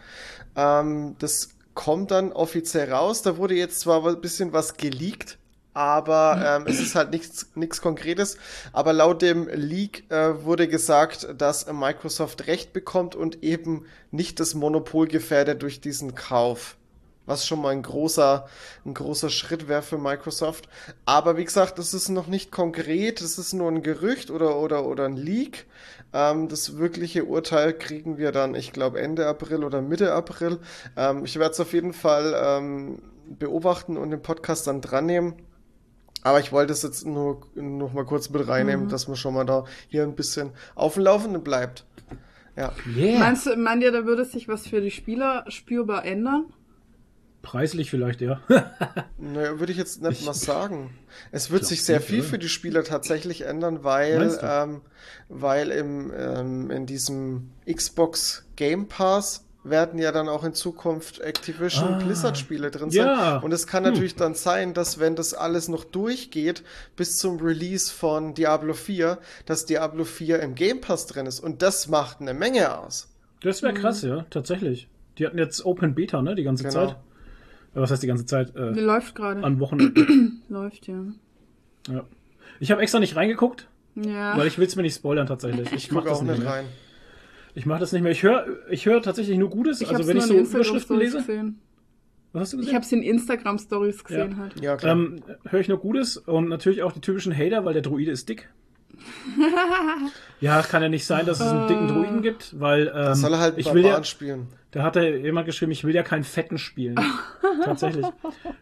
Ähm, 0.56 1.16
das 1.18 1.50
kommt 1.80 2.12
dann 2.12 2.34
offiziell 2.34 2.92
raus. 2.92 3.22
Da 3.22 3.38
wurde 3.38 3.56
jetzt 3.56 3.80
zwar 3.80 4.06
ein 4.06 4.20
bisschen 4.20 4.52
was 4.52 4.76
geleakt, 4.76 5.38
aber 5.74 6.44
ähm, 6.46 6.68
es 6.68 6.82
ist 6.82 6.94
halt 6.94 7.12
nichts, 7.12 7.52
nichts 7.56 7.82
Konkretes. 7.82 8.38
Aber 8.74 8.92
laut 8.92 9.22
dem 9.22 9.48
Leak 9.48 10.04
äh, 10.12 10.44
wurde 10.44 10.68
gesagt, 10.68 11.30
dass 11.38 11.72
Microsoft 11.72 12.48
Recht 12.48 12.74
bekommt 12.74 13.16
und 13.16 13.44
eben 13.44 13.86
nicht 14.12 14.42
das 14.42 14.56
Monopol 14.56 15.08
gefährdet 15.08 15.62
durch 15.62 15.80
diesen 15.80 16.16
Kauf. 16.16 16.76
Was 17.26 17.48
schon 17.48 17.62
mal 17.62 17.70
ein 17.70 17.84
großer, 17.84 18.50
ein 18.86 18.94
großer 18.94 19.30
Schritt 19.30 19.70
wäre 19.70 19.82
für 19.82 19.98
Microsoft. 19.98 20.68
Aber 21.06 21.38
wie 21.38 21.46
gesagt, 21.46 21.80
das 21.80 21.94
ist 21.94 22.10
noch 22.10 22.28
nicht 22.28 22.52
konkret, 22.52 23.22
das 23.22 23.38
ist 23.38 23.54
nur 23.54 23.72
ein 23.72 23.84
Gerücht 23.84 24.32
oder, 24.32 24.58
oder, 24.58 24.84
oder 24.84 25.06
ein 25.06 25.16
Leak. 25.16 25.66
Ähm, 26.12 26.47
das 26.47 26.78
wirkliche 26.78 27.26
Urteil 27.26 27.74
kriegen 27.74 28.18
wir 28.18 28.32
dann, 28.32 28.55
ich 28.55 28.74
glaube, 28.74 28.99
Ende 29.01 29.28
April 29.28 29.64
oder 29.64 29.82
Mitte 29.82 30.14
April. 30.14 30.60
Ähm, 30.97 31.26
ich 31.26 31.38
werde 31.38 31.51
es 31.51 31.60
auf 31.60 31.74
jeden 31.74 31.93
Fall 31.93 32.36
ähm, 32.36 33.01
beobachten 33.28 33.97
und 33.97 34.10
den 34.10 34.22
Podcast 34.22 34.68
dann 34.68 34.82
dran 34.82 35.05
nehmen. 35.05 35.36
Aber 36.22 36.39
ich 36.39 36.51
wollte 36.51 36.74
es 36.74 36.84
jetzt 36.84 37.05
nur 37.05 37.41
noch 37.55 37.93
mal 37.93 38.05
kurz 38.05 38.30
mit 38.30 38.47
reinnehmen, 38.47 38.89
dass 38.89 39.07
man 39.07 39.16
schon 39.16 39.34
mal 39.34 39.45
da 39.45 39.64
hier 39.88 40.03
ein 40.03 40.16
bisschen 40.16 40.51
auf 40.76 40.95
dem 40.95 41.03
Laufenden 41.03 41.43
bleibt. 41.43 41.86
Ja. 42.57 42.74
Yeah. 42.93 43.20
Meinst 43.20 43.45
du, 43.45 43.55
meint 43.55 43.84
ihr, 43.84 43.91
da 43.93 44.05
würde 44.05 44.26
sich 44.26 44.49
was 44.49 44.68
für 44.68 44.82
die 44.82 44.91
Spieler 44.91 45.45
spürbar 45.47 46.03
ändern? 46.03 46.45
Preislich 47.42 47.90
vielleicht, 47.90 48.22
ja. 48.22 48.42
Naja, 49.18 49.60
würde 49.60 49.72
ich 49.72 49.78
jetzt 49.78 50.02
nicht 50.02 50.20
Ich- 50.22 50.26
mal 50.26 50.34
sagen. 50.34 50.92
Es 51.32 51.52
wird 51.52 51.66
sich 51.66 51.84
sehr 51.84 52.00
nicht, 52.00 52.08
viel 52.10 52.20
oder? 52.20 52.28
für 52.30 52.40
die 52.40 52.50
Spieler 52.50 52.84
tatsächlich 52.84 53.42
ändern, 53.42 53.84
weil, 53.84 54.38
ähm, 54.42 54.82
weil 55.30 55.72
im, 55.72 56.12
ähm, 56.16 56.70
in 56.72 56.86
diesem 56.86 57.50
Xbox 57.72 58.46
Game 58.56 58.88
Pass 58.88 59.46
werden 59.64 60.00
ja 60.00 60.12
dann 60.12 60.30
auch 60.30 60.44
in 60.44 60.54
Zukunft 60.54 61.20
Activision 61.20 61.96
Ah, 61.96 61.98
Blizzard 62.04 62.38
Spiele 62.38 62.72
drin 62.72 62.90
ja. 62.92 63.16
sein. 63.34 63.44
Und 63.44 63.52
es 63.52 63.68
kann 63.68 63.84
Hm. 63.86 63.92
natürlich 63.92 64.16
dann 64.16 64.34
sein, 64.34 64.74
dass 64.74 65.00
wenn 65.00 65.16
das 65.16 65.34
alles 65.34 65.68
noch 65.68 65.84
durchgeht 65.84 66.64
bis 66.96 67.18
zum 67.18 67.40
Release 67.40 67.92
von 67.92 68.34
Diablo 68.34 68.74
4, 68.74 69.18
dass 69.46 69.66
Diablo 69.66 70.06
4 70.06 70.40
im 70.42 70.56
Game 70.56 70.80
Pass 70.82 71.08
drin 71.08 71.26
ist. 71.26 71.40
Und 71.42 71.62
das 71.62 71.88
macht 71.88 72.22
eine 72.22 72.34
Menge 72.34 72.78
aus. 72.80 73.10
Das 73.44 73.62
wäre 73.62 73.74
krass, 73.74 74.02
ja, 74.02 74.26
tatsächlich. 74.30 74.88
Die 75.18 75.26
hatten 75.26 75.38
jetzt 75.38 75.66
Open 75.66 75.94
Beta, 75.96 76.22
ne, 76.22 76.36
die 76.36 76.44
ganze 76.44 76.64
Genau. 76.64 76.88
Zeit. 76.88 76.96
Äh, 77.76 77.82
Was 77.82 77.91
heißt 77.91 78.03
die 78.03 78.07
ganze 78.07 78.26
Zeit? 78.26 78.55
Äh, 78.55 78.70
läuft 78.72 79.15
gerade. 79.15 79.43
an 79.43 79.59
Wochenenden. 79.59 80.41
Läuft, 80.49 80.88
ja. 80.88 81.03
ja. 81.89 82.03
Ich 82.59 82.72
habe 82.72 82.82
extra 82.82 82.99
nicht 82.99 83.15
reingeguckt, 83.15 83.67
Ja. 83.95 84.38
weil 84.38 84.47
ich 84.47 84.57
will 84.57 84.65
es 84.67 84.76
mir 84.76 84.82
nicht 84.84 84.95
spoilern 84.95 85.28
tatsächlich. 85.28 85.67
Ich, 85.74 85.86
Ich 85.86 85.91
mach 85.91 86.01
gucke 86.01 86.09
das 86.11 86.20
auch 86.20 86.24
nicht 86.24 86.39
mehr. 86.39 86.49
rein. 86.49 86.65
Ich 87.55 87.65
mache 87.65 87.80
das 87.80 87.91
nicht 87.91 88.01
mehr. 88.03 88.11
Ich 88.11 88.24
höre 88.24 88.45
ich 88.70 88.86
hör 88.86 89.01
tatsächlich 89.01 89.38
nur 89.38 89.49
Gutes. 89.49 89.82
also 89.82 89.93
hab's 89.95 90.07
wenn 90.07 90.17
ich 90.17 90.24
so 90.24 90.34
Überschriften 90.38 90.97
lese. 90.97 91.17
Gesehen. 91.17 91.59
Was 92.32 92.41
hast 92.43 92.53
du 92.53 92.57
Ich 92.57 92.61
gesehen? 92.61 92.76
habe 92.76 92.86
es 92.86 92.91
in 92.91 93.01
Instagram 93.01 93.57
Stories 93.57 94.03
gesehen 94.03 94.32
Ja. 94.32 94.38
halt. 94.38 94.61
Ja, 94.61 94.76
klar. 94.78 94.91
Ähm, 94.95 95.22
höre 95.47 95.59
ich 95.59 95.67
nur 95.67 95.80
Gutes 95.80 96.17
und 96.17 96.47
natürlich 96.47 96.84
auch 96.84 96.91
die 96.91 97.01
typischen 97.01 97.36
Hater, 97.36 97.65
weil 97.65 97.74
der 97.74 97.82
Druide 97.82 98.11
ist 98.11 98.30
dick. 98.30 98.49
ja, 100.41 100.62
kann 100.62 100.82
ja 100.82 100.89
nicht 100.89 101.06
sein, 101.06 101.26
dass 101.26 101.39
es 101.39 101.47
einen 101.47 101.68
dicken 101.68 101.88
Druiden 101.88 102.22
gibt, 102.22 102.60
weil 102.60 102.91
ähm, 102.95 103.16
Soll 103.16 103.34
er 103.34 103.39
halt 103.39 103.58
ich 103.58 103.74
will 103.74 103.86
ja, 103.86 104.04
spielen. 104.04 104.47
da 104.72 104.84
hat 104.84 104.95
er 104.95 105.18
jemand 105.18 105.45
geschrieben, 105.45 105.72
ich 105.72 105.84
will 105.84 105.93
ja 105.95 106.04
keinen 106.04 106.24
Fetten 106.24 106.58
spielen. 106.58 106.95
Tatsächlich. 107.66 108.06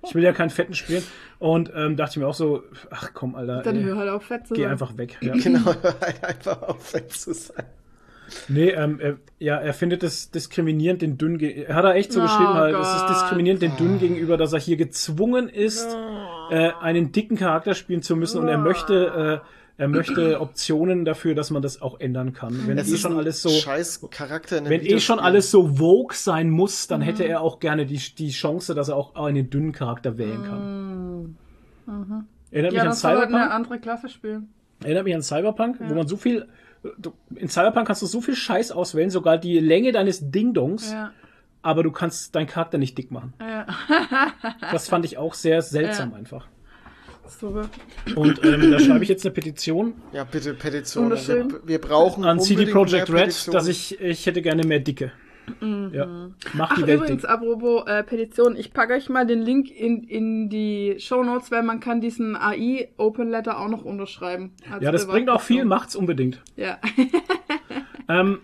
Ich 0.03 0.15
will 0.15 0.23
ja 0.23 0.33
keinen 0.33 0.49
Fetten 0.49 0.73
spielen. 0.73 1.03
Und 1.39 1.71
ähm, 1.75 1.95
dachte 1.97 2.11
ich 2.11 2.17
mir 2.17 2.27
auch 2.27 2.33
so, 2.33 2.63
ach 2.89 3.11
komm, 3.13 3.35
Alter, 3.35 3.61
Dann 3.61 3.75
ey, 3.77 3.83
hör 3.83 3.97
halt 3.97 4.09
auf 4.09 4.23
fett 4.23 4.47
zu 4.47 4.53
geh 4.53 4.63
sein. 4.63 4.71
einfach 4.71 4.97
weg. 4.97 5.17
Ja. 5.21 5.33
Genau, 5.35 5.65
halt 5.65 6.23
einfach 6.23 6.61
aufwärts 6.63 7.21
zu 7.21 7.33
sein. 7.33 7.65
Nee, 8.49 8.71
ähm, 8.71 8.99
er, 8.99 9.15
ja, 9.39 9.55
er 9.55 9.73
findet 9.73 10.03
es 10.03 10.31
diskriminierend 10.31 11.01
den 11.01 11.17
Dünnen. 11.17 11.37
ge- 11.37 11.63
Er 11.63 11.75
hat 11.75 11.85
er 11.85 11.95
echt 11.95 12.11
so 12.11 12.19
Oh 12.19 12.23
geschrieben, 12.23 12.53
halt, 12.55 12.75
es 12.75 12.93
ist 12.95 13.05
diskriminierend 13.09 13.61
den 13.61 13.77
Dünnen 13.77 13.99
gegenüber, 13.99 14.35
dass 14.35 14.51
er 14.51 14.59
hier 14.59 14.75
gezwungen 14.75 15.47
ist, 15.47 15.87
äh, 16.49 16.71
einen 16.81 17.13
dicken 17.13 17.37
Charakter 17.37 17.73
spielen 17.73 18.01
zu 18.01 18.17
müssen 18.17 18.41
und 18.41 18.49
er 18.49 18.57
möchte, 18.57 19.41
äh, 19.43 19.47
er 19.77 19.87
möchte 19.87 20.39
Optionen 20.41 21.05
dafür, 21.05 21.35
dass 21.35 21.51
man 21.51 21.61
das 21.61 21.81
auch 21.81 21.99
ändern 21.99 22.33
kann. 22.33 22.67
Wenn 22.67 22.77
Es 22.77 22.89
eh 22.89 22.95
ist 22.95 23.01
schon 23.01 23.13
ein 23.13 23.17
alles 23.19 23.41
so, 23.41 23.49
scheiß 23.49 24.01
Charakter 24.11 24.57
in 24.57 24.69
wenn 24.69 24.81
eh 24.85 24.99
schon 24.99 25.19
alles 25.19 25.51
so 25.51 25.75
vogue 25.77 26.15
sein 26.15 26.49
muss, 26.49 26.87
dann 26.87 27.01
hätte 27.01 27.23
Mhm. 27.23 27.29
er 27.29 27.41
auch 27.41 27.59
gerne 27.59 27.85
die, 27.85 27.97
die 28.17 28.29
Chance, 28.31 28.73
dass 28.75 28.89
er 28.89 28.95
auch 28.95 29.15
einen 29.15 29.49
dünnen 29.49 29.71
Charakter 29.71 30.17
wählen 30.17 30.43
kann. 30.43 31.37
Erinnert 31.87 31.87
Mhm. 31.87 32.25
Ja, 32.51 32.61
mich 32.71 32.81
an 32.81 32.87
das 32.87 33.01
soll 33.01 33.11
halt 33.11 33.19
Cyberpunk. 33.29 33.43
eine 33.43 33.51
andere 33.53 33.79
Klasse 33.79 34.09
spielen. 34.09 34.49
Erinnert 34.83 35.03
mich 35.05 35.15
an 35.15 35.21
Cyberpunk, 35.21 35.77
wo 35.79 35.93
man 35.93 36.07
so 36.07 36.17
viel. 36.17 36.47
Du, 36.99 37.11
in 37.35 37.49
Cyberpunk 37.49 37.87
kannst 37.87 38.01
du 38.01 38.05
so 38.05 38.21
viel 38.21 38.35
Scheiß 38.35 38.71
auswählen, 38.71 39.09
sogar 39.09 39.37
die 39.37 39.59
Länge 39.59 39.91
deines 39.91 40.29
Ding-Dongs, 40.31 40.91
Ja. 40.91 41.11
aber 41.63 41.81
du 41.83 41.91
kannst 41.91 42.35
deinen 42.35 42.45
Charakter 42.47 42.77
nicht 42.77 42.97
dick 42.97 43.09
machen. 43.11 43.33
Ja. 43.41 43.65
Das 44.71 44.87
fand 44.87 45.03
ich 45.03 45.17
auch 45.17 45.33
sehr 45.33 45.61
seltsam 45.63 46.11
Ja. 46.11 46.17
einfach. 46.17 46.47
Super. 47.27 47.69
Und 48.15 48.43
ähm, 48.43 48.71
da 48.71 48.79
schreibe 48.79 49.03
ich 49.03 49.09
jetzt 49.09 49.25
eine 49.25 49.33
Petition 49.33 49.95
Ja, 50.13 50.23
bitte. 50.23 50.55
Unterschrieben. 50.95 51.51
Wir, 51.51 51.67
wir 51.67 51.81
brauchen 51.81 52.25
an 52.25 52.39
CD 52.39 52.65
Projekt 52.65 53.11
Red, 53.11 53.53
dass 53.53 53.67
ich, 53.67 53.99
ich 53.99 54.25
hätte 54.25 54.41
gerne 54.41 54.65
mehr 54.65 54.79
Dicke. 54.79 55.11
Ja. 55.61 56.29
Mach 56.53 56.71
Ach, 56.71 56.75
die 56.75 56.87
Welt 56.87 56.99
übrigens, 56.99 57.21
dick. 57.21 57.29
apropos 57.31 57.87
äh, 57.87 58.03
Petition, 58.03 58.57
ich 58.57 58.73
packe 58.73 58.93
euch 58.93 59.07
mal 59.07 59.25
den 59.25 59.41
Link 59.41 59.71
in, 59.71 60.03
in 60.03 60.49
die 60.49 60.97
Show 60.99 61.23
Notes, 61.23 61.51
weil 61.51 61.63
man 61.63 61.79
kann 61.79 62.01
diesen 62.01 62.35
AI 62.35 62.89
Open 62.97 63.29
Letter 63.29 63.57
auch 63.59 63.69
noch 63.69 63.85
unterschreiben. 63.85 64.51
Ja, 64.81 64.91
das 64.91 65.07
bringt 65.07 65.29
auch 65.29 65.41
viel, 65.41 65.63
macht's 65.63 65.95
unbedingt. 65.95 66.41
Ja. 66.55 66.79
Ähm, 68.09 68.39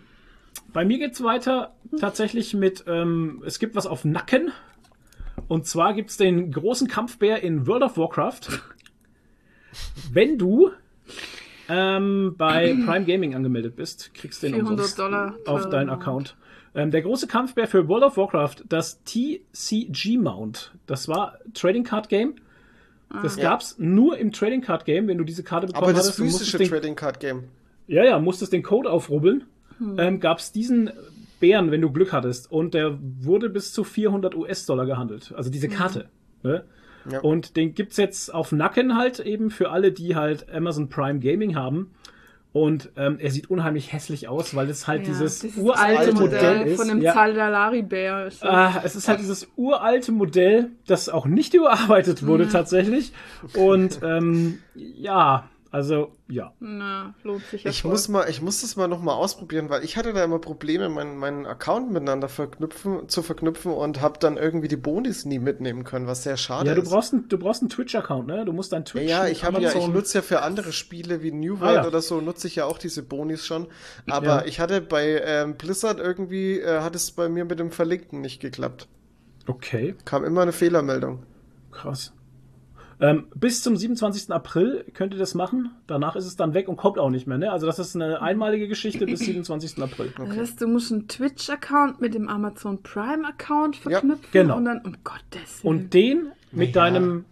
bei 0.74 0.84
mir 0.84 1.00
geht's 1.00 1.24
weiter 1.24 1.74
tatsächlich 2.00 2.54
mit, 2.54 2.84
ähm, 2.88 3.42
es 3.46 3.60
gibt 3.60 3.76
was 3.76 3.88
auf 3.88 4.04
Nacken. 4.04 4.52
Und 5.48 5.68
zwar 5.68 5.94
gibt's 5.94 6.18
den 6.18 6.52
großen 6.52 6.88
Kampfbär 6.88 7.44
in 7.44 7.68
World 7.68 7.84
of 7.84 7.98
Warcraft. 7.98 8.42
Wenn 10.12 10.38
du 10.38 10.72
ähm, 11.70 12.36
bei 12.38 12.76
Prime 12.86 13.06
Gaming 13.06 13.36
angemeldet 13.36 13.76
bist, 13.76 14.14
kriegst 14.14 14.44
du 14.44 14.48
den 14.48 14.56
400 14.56 14.72
umsonst 14.80 15.00
Dollar 15.00 15.36
auf 15.46 15.70
deinen. 15.70 15.90
Account. 15.90 16.36
Ähm, 16.76 16.92
der 16.92 17.02
große 17.04 17.28
Kampfbär 17.28 17.68
für 17.68 17.88
World 17.88 18.04
of 18.04 18.18
Warcraft, 18.18 18.64
das 18.68 19.02
TCG 19.04 20.18
Mount. 20.18 20.74
Das 20.88 21.08
war 21.08 21.38
Trading 21.54 21.84
Card 21.84 22.10
Game. 22.10 22.36
Das 23.22 23.36
Ja. 23.38 23.44
gab's 23.52 23.76
nur 23.78 24.18
im 24.18 24.32
Trading 24.32 24.62
Card 24.62 24.86
Game, 24.86 25.08
wenn 25.08 25.20
du 25.20 25.24
diese 25.24 25.44
Karte 25.44 25.68
bekommen 25.68 25.84
Aber 25.84 25.94
das 25.94 26.08
hattest. 26.08 26.18
physische 26.20 26.58
den- 26.58 26.68
Trading 26.70 26.96
Card 26.96 27.20
Game. 27.20 27.44
ja, 27.88 28.04
ja, 28.04 28.18
musstest 28.20 28.54
den 28.54 28.64
Code 28.64 28.90
aufrubbeln. 28.90 29.44
Ähm, 29.98 30.20
Gab 30.20 30.40
es 30.40 30.52
diesen 30.52 30.90
Bären, 31.40 31.70
wenn 31.72 31.82
du 31.82 31.92
Glück 31.92 32.12
hattest. 32.14 32.52
Und 32.52 32.74
der 32.74 32.98
wurde 33.22 33.50
bis 33.50 33.72
zu 33.74 33.84
400 33.84 34.34
US-Dollar 34.36 34.86
gehandelt. 34.86 35.34
Also 35.36 35.50
diese 35.52 35.68
Karte. 35.70 36.10
Ne? 36.42 36.64
Ja. 37.10 37.20
Und 37.22 37.58
den 37.58 37.74
gibt's 37.76 37.98
jetzt 37.98 38.34
auf 38.34 38.52
Nacken 38.52 38.98
halt 38.98 39.20
eben 39.20 39.52
für 39.52 39.72
alle, 39.72 39.92
die 39.92 40.16
halt 40.16 40.52
Amazon 40.54 40.90
Prime 40.90 41.20
Gaming 41.20 41.56
haben. 41.56 41.92
Und 42.54 42.92
ähm, 42.98 43.18
er 43.20 43.32
sieht 43.32 43.50
unheimlich 43.50 43.92
hässlich 43.94 44.28
aus, 44.28 44.56
weil 44.56 44.70
es 44.70 44.88
halt 44.88 45.02
Ja, 45.02 45.08
dieses 45.08 45.40
dieses 45.40 45.58
uralte 45.58 45.98
alte 45.98 46.14
Modell, 46.14 46.58
Modell 46.58 46.68
ist. 46.68 46.78
Von 46.78 46.88
dem 46.88 47.02
ja. 47.02 47.14
Zaldalari-Bär. 47.14 48.28
ist 48.28 48.44
das. 48.44 48.50
Ah, 48.50 48.82
es 48.84 48.96
ist 48.96 49.08
halt 49.08 49.20
dieses 49.20 49.48
uralte 49.56 50.12
Modell, 50.12 50.70
das 50.86 51.10
auch 51.10 51.26
nicht 51.26 51.54
überarbeitet 51.56 52.26
wurde 52.28 52.48
tatsächlich. 52.48 53.12
Und 53.56 54.02
ähm, 54.04 54.60
ja, 54.76 55.50
also 55.74 56.12
ja. 56.30 56.54
Na, 56.60 57.16
lohnt 57.24 57.44
sich 57.48 57.64
ja 57.64 57.72
Ich 57.72 57.82
voll. 57.82 57.92
muss 57.92 58.08
mal, 58.08 58.30
ich 58.30 58.42
muss 58.44 58.62
das 58.62 58.76
mal 58.76 58.88
noch 58.88 59.02
mal 59.02 59.14
ausprobieren, 59.16 59.70
weil 59.70 59.84
ich 59.84 59.98
hatte 59.98 60.14
da 60.14 60.24
immer 60.24 60.38
Probleme, 60.38 60.88
meinen, 60.88 61.18
meinen 61.18 61.48
Account 61.48 61.92
miteinander 61.92 62.30
verknüpfen, 62.30 63.10
zu 63.10 63.24
verknüpfen 63.24 63.72
und 63.74 64.00
habe 64.00 64.20
dann 64.20 64.38
irgendwie 64.38 64.68
die 64.68 64.78
Bonis 64.78 65.26
nie 65.26 65.40
mitnehmen 65.40 65.84
können, 65.84 66.06
was 66.06 66.22
sehr 66.24 66.38
schade 66.38 66.70
Ja, 66.70 66.76
du 66.76 66.84
ist. 66.84 66.90
brauchst, 66.92 67.14
einen, 67.14 67.28
du 67.28 67.38
brauchst 67.40 67.62
einen 67.64 67.70
Twitch-Account, 67.70 68.28
ne? 68.28 68.46
Du 68.46 68.54
musst 68.54 68.72
deinen 68.72 68.84
Ja, 68.86 68.92
Twitch 68.92 69.10
ja, 69.10 69.28
ich 69.28 69.44
habe 69.44 69.60
ja, 69.62 69.74
ich 69.76 69.88
nutze 69.88 70.20
ja 70.20 70.22
für 70.22 70.44
andere 70.44 70.72
Spiele 70.72 71.24
wie 71.24 71.32
New 71.32 71.58
Ah, 71.58 71.62
World 71.62 71.76
ja. 71.76 71.88
oder 71.88 72.02
so, 72.02 72.22
nutze 72.22 72.46
ich 72.48 72.56
ja 72.56 72.66
auch 72.66 72.78
diese 72.78 73.02
Bonis 73.02 73.46
schon. 73.46 73.68
Aber 74.08 74.26
Ja. 74.28 74.46
ich 74.46 74.60
hatte 74.60 74.80
bei 74.80 75.22
ähm, 75.26 75.58
Blizzard 75.58 76.00
irgendwie, 76.00 76.60
äh, 76.60 76.82
hat 76.82 76.96
es 76.96 77.12
bei 77.12 77.28
mir 77.30 77.46
mit 77.46 77.60
dem 77.60 77.72
Verlinkten 77.72 78.22
nicht 78.22 78.40
geklappt. 78.40 78.88
Okay, 79.48 79.96
Kam 80.06 80.24
immer 80.24 80.44
eine 80.44 80.54
Fehlermeldung. 80.54 81.24
krass. 81.72 82.14
Ähm, 83.00 83.28
bis 83.36 83.62
zum 83.64 83.76
27. 83.76 84.32
April 84.32 84.86
könnt 84.94 85.14
ihr 85.14 85.20
das 85.20 85.34
machen. 85.36 85.72
Danach 85.88 86.16
ist 86.16 86.26
es 86.26 86.36
dann 86.36 86.54
weg 86.54 86.68
und 86.68 86.78
kommt 86.78 86.98
auch 87.00 87.10
nicht 87.10 87.28
mehr. 87.28 87.38
Ne? 87.38 87.52
Also 87.52 87.66
das 87.66 87.80
ist 87.80 87.96
eine 87.96 88.22
einmalige 88.22 88.68
Geschichte 88.68 89.06
bis 89.06 89.20
27. 89.22 89.82
April. 89.82 90.14
Das 90.18 90.38
heißt, 90.38 90.62
du 90.62 90.68
musst 90.68 90.92
einen 90.92 91.08
Twitch-Account 91.08 92.00
mit 92.02 92.14
dem 92.14 92.30
Amazon 92.30 92.82
Prime-Account 92.84 93.78
Ja, 93.86 93.92
verknüpfen 93.92 94.28
genau. 94.32 94.58
und 94.58 94.66
dann, 94.66 94.82
um 94.86 94.96
Gottes 95.04 95.64
Willen. 95.64 95.78
Und 95.84 95.94
den 95.94 96.32
mit 96.52 96.76
Ja. 96.76 96.84
deinem 96.84 97.26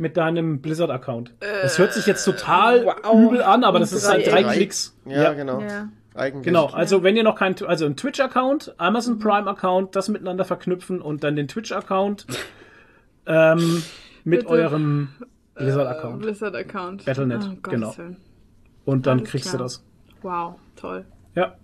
mit 0.00 0.16
deinem 0.16 0.60
Blizzard-Account. 0.62 1.32
Das 1.62 1.76
hört 1.78 1.92
sich 1.92 2.06
jetzt 2.06 2.24
total 2.24 2.82
Äh, 2.84 2.86
wow. 3.02 3.14
übel 3.26 3.42
an, 3.42 3.64
aber 3.64 3.80
das 3.80 3.92
ist 3.92 4.08
halt 4.08 4.24
drei 4.28 4.42
drei- 4.44 4.54
Klicks. 4.54 4.96
Ja, 5.04 5.32
genau. 5.32 5.60
ja. 5.60 5.88
Eigentlich. 6.14 6.44
Genau, 6.44 6.66
also 6.66 7.02
wenn 7.02 7.16
ihr 7.16 7.24
noch 7.24 7.34
kein, 7.34 7.56
also 7.66 7.84
ein 7.84 7.96
Twitch-Account, 7.96 8.74
Amazon 8.78 9.18
Prime-Account, 9.18 9.96
das 9.96 10.08
miteinander 10.08 10.44
verknüpfen 10.44 11.00
und 11.02 11.24
dann 11.24 11.34
den 11.34 11.48
Twitch-Account 11.48 12.26
ähm, 13.26 13.82
mit 14.28 14.40
Bitte. 14.40 14.50
eurem 14.52 15.08
Äh, 15.54 15.64
Blizzard-Account. 15.64 16.22
Blizzard-Account. 16.22 17.04
Battle.net, 17.04 17.40
Oh, 17.42 17.48
Gottes 17.62 17.62
genau. 17.70 17.96
Willen. 17.98 18.16
Und 18.84 19.06
dann 19.06 19.18
alles 19.18 19.30
kriegst 19.30 19.48
klar. 19.48 19.58
du 19.58 19.64
das. 19.64 19.84
Wow, 20.22 20.54
toll. 20.76 21.04
Ja. 21.34 21.56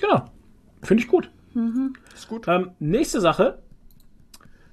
Genau. 0.00 0.30
Finde 0.82 1.02
ich 1.02 1.08
gut. 1.08 1.30
ist 2.14 2.28
gut. 2.28 2.46
Ähm, 2.48 2.70
nächste 2.78 3.20
Sache. 3.20 3.58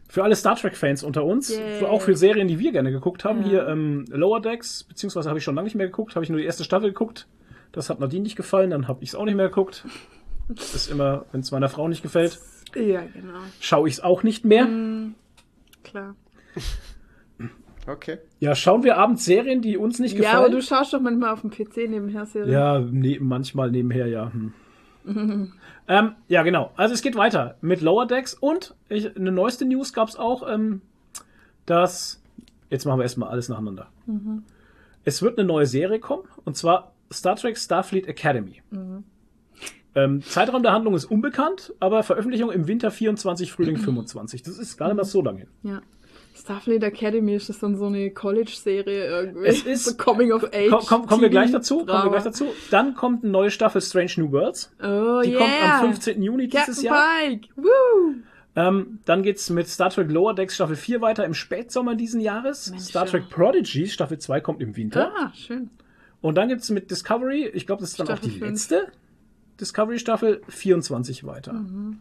Für 0.10 0.24
alle 0.24 0.36
Star 0.38 0.56
Trek-Fans 0.56 1.04
unter 1.04 1.26
uns, 1.26 1.54
für, 1.54 1.90
auch 1.90 2.02
für 2.02 2.16
Serien, 2.16 2.48
die 2.48 2.60
wir 2.60 2.72
gerne 2.72 2.92
geguckt 2.92 3.26
haben, 3.26 3.44
hier 3.44 3.68
ähm, 3.68 4.06
Lower 4.10 4.40
Decks, 4.42 4.86
beziehungsweise 4.86 5.28
habe 5.28 5.38
ich 5.38 5.44
schon 5.44 5.54
lange 5.54 5.66
nicht 5.66 5.76
mehr 5.76 5.88
geguckt, 5.88 6.16
habe 6.16 6.24
ich 6.24 6.30
nur 6.30 6.40
die 6.40 6.46
erste 6.46 6.64
Staffel 6.64 6.90
geguckt. 6.90 7.28
Das 7.74 7.90
hat 7.90 8.00
Nadine 8.00 8.24
nicht 8.24 8.38
gefallen, 8.38 8.70
dann 8.70 8.88
habe 8.88 9.04
ich 9.04 9.10
es 9.10 9.16
auch 9.16 9.26
nicht 9.26 9.36
mehr 9.36 9.50
geguckt. 9.50 9.86
Das 10.48 10.74
ist 10.74 10.90
immer, 10.90 11.26
wenn 11.34 11.42
es 11.42 11.52
meiner 11.52 11.68
Frau 11.68 11.90
nicht 11.90 12.04
gefällt, 12.04 12.40
Ja, 12.74 13.02
genau. 13.02 13.40
schaue 13.60 13.90
ich 13.90 13.96
es 13.96 14.00
auch 14.00 14.24
nicht 14.24 14.46
mehr. 14.46 14.66
Klar. 15.84 16.16
Okay. 17.88 18.18
Ja, 18.40 18.54
schauen 18.54 18.84
wir 18.84 18.98
abends 18.98 19.24
Serien, 19.24 19.62
die 19.62 19.78
uns 19.78 19.98
nicht 20.00 20.18
Ja, 20.18 20.32
aber 20.32 20.48
gefallen. 20.48 20.52
du 20.52 20.62
schaust 20.62 20.94
doch 20.94 21.00
manchmal 21.00 21.32
auf 21.32 21.40
dem 21.40 21.52
PC 21.52 21.90
nebenher 21.90 22.26
Serien. 22.26 22.52
Ja, 22.52 22.80
ne, 22.80 23.18
manchmal 23.22 23.72
nebenher, 23.72 24.08
ja. 24.08 24.30
Hm. 24.34 24.54
ähm, 25.88 26.12
ja, 26.28 26.44
genau. 26.44 26.72
Also 26.76 26.94
es 26.94 27.02
geht 27.02 27.16
weiter 27.16 27.56
mit 27.62 27.80
Lower 27.80 28.06
Decks 28.06 28.34
und 28.34 28.76
ich, 28.90 29.16
eine 29.16 29.32
neueste 29.32 29.64
News 29.64 29.94
gab 29.94 30.10
es 30.10 30.18
auch, 30.18 30.46
ähm, 30.52 30.82
dass. 31.66 32.22
Jetzt 32.70 32.84
machen 32.84 33.00
wir 33.00 33.04
erstmal 33.04 33.30
alles 33.30 33.48
nacheinander. 33.48 33.88
Es 35.06 35.22
wird 35.22 35.40
eine 35.40 35.48
neue 35.48 35.66
Serie 35.66 36.02
kommen 36.02 36.24
und 36.44 36.58
zwar 36.58 36.92
Star 37.10 37.38
Trek 37.38 37.58
Starfleet 37.58 38.06
Academy. 38.08 38.62
Ähm, 39.96 40.22
Zeitraum 40.22 40.62
der 40.62 40.74
Handlung 40.74 40.94
ist 40.94 41.06
unbekannt, 41.06 41.74
aber 41.80 42.04
Veröffentlichung 42.04 42.52
im 42.52 42.68
Winter 42.68 42.92
24, 42.92 43.50
Frühling 43.54 43.78
25. 43.78 44.44
Das 44.44 44.58
ist 44.58 44.76
gar 44.76 44.88
nicht 44.88 44.98
mal 44.98 45.06
so 45.06 45.22
lange 45.22 45.40
hin. 45.40 45.50
Ja. 45.64 45.82
Starfleet 46.38 46.84
Academy 46.84 47.36
ist 47.36 47.50
das 47.50 47.60
dann 47.60 47.76
so 47.76 47.86
eine 47.88 48.12
College-Serie 48.12 49.06
irgendwie. 49.08 49.48
Es 49.48 49.64
ist- 49.64 49.86
so 49.86 49.96
Coming 49.98 50.32
of 50.32 50.44
Age. 50.54 50.70
Komm, 50.70 50.86
komm, 50.86 51.06
kommen 51.08 51.22
wir 51.24 51.30
gleich 51.30 51.52
dazu. 51.52 51.78
Kommen 51.78 51.88
wir 51.88 51.94
Drama. 51.94 52.12
gleich 52.12 52.24
dazu. 52.24 52.48
Dann 52.72 52.94
kommt 52.96 53.24
eine 53.24 53.32
neue 53.32 53.52
Staffel 53.52 53.82
Strange 53.82 54.12
New 54.18 54.32
Worlds. 54.32 54.72
Oh, 54.82 55.22
Die 55.24 55.32
yeah. 55.32 55.40
kommt 55.40 55.52
am 55.64 55.80
15. 55.94 56.22
Juni 56.22 56.48
dieses 56.48 56.66
Captain 56.68 56.84
Jahr. 56.86 57.06
Pike. 57.28 57.48
Woo! 57.56 58.16
Ähm, 58.56 59.00
dann 59.06 59.22
geht's 59.24 59.50
mit 59.50 59.68
Star 59.68 59.90
Trek 59.90 60.10
Lower 60.12 60.34
Decks 60.34 60.56
Staffel 60.56 60.76
4 60.76 61.02
weiter 61.02 61.26
im 61.26 61.34
Spätsommer 61.34 61.96
diesen 61.96 62.22
Jahres. 62.22 62.70
Mensch, 62.72 62.84
Star 62.86 63.06
ja. 63.06 63.12
Trek 63.12 63.30
Prodigy 63.30 63.88
Staffel 63.88 64.18
2 64.18 64.40
kommt 64.42 64.62
im 64.62 64.76
Winter. 64.76 65.12
Ah, 65.16 65.32
schön. 65.36 65.70
Und 66.22 66.36
dann 66.36 66.48
gibt's 66.50 66.70
mit 66.72 66.90
Discovery, 66.90 67.48
ich 67.54 67.68
glaube, 67.68 67.82
das 67.82 67.92
ist 67.92 68.00
dann 68.00 68.08
Staffel 68.08 68.26
auch 68.30 68.32
die 68.34 68.40
fünf. 68.40 68.52
letzte 68.52 68.88
Discovery 69.62 70.00
Staffel 70.00 70.42
24 70.50 71.26
weiter. 71.26 71.54
Mhm. 71.54 72.00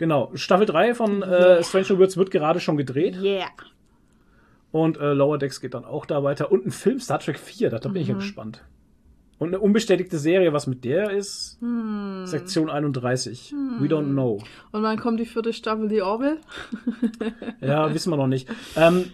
Genau, 0.00 0.30
Staffel 0.32 0.64
3 0.64 0.94
von 0.94 1.22
äh, 1.22 1.62
Strange 1.62 1.90
Worlds 1.98 2.16
wird 2.16 2.30
gerade 2.30 2.58
schon 2.58 2.78
gedreht 2.78 3.18
Yeah. 3.22 3.48
und 4.72 4.96
äh, 4.96 5.12
Lower 5.12 5.36
Decks 5.36 5.60
geht 5.60 5.74
dann 5.74 5.84
auch 5.84 6.06
da 6.06 6.24
weiter 6.24 6.50
und 6.50 6.64
ein 6.66 6.70
Film 6.70 6.98
Star 7.00 7.18
Trek 7.18 7.38
4, 7.38 7.68
da 7.68 7.86
bin 7.86 8.00
ich 8.00 8.08
ja 8.08 8.14
Mhm. 8.14 8.20
gespannt. 8.20 8.64
Und 9.38 9.48
eine 9.48 9.60
unbestätigte 9.60 10.18
Serie, 10.18 10.54
was 10.54 10.66
mit 10.66 10.84
der 10.86 11.10
ist, 11.10 11.58
Hm. 11.60 12.22
Sektion 12.26 12.70
31. 12.70 13.52
We 13.78 13.88
don't 13.88 14.10
know. 14.12 14.38
Und 14.72 14.82
wann 14.82 14.98
kommt 14.98 15.20
die 15.20 15.26
vierte 15.26 15.52
Staffel, 15.52 15.88
die 15.88 16.00
Orville? 16.00 16.38
Ja, 17.60 17.92
wissen 17.92 18.10
wir 18.10 18.16
noch 18.16 18.26
nicht. 18.26 18.48
Ähm, 18.76 19.10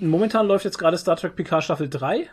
momentan 0.00 0.48
läuft 0.48 0.64
jetzt 0.64 0.78
gerade 0.78 0.98
Star 0.98 1.14
Trek 1.16 1.36
PK 1.36 1.62
Staffel 1.62 1.88
3, 1.88 2.28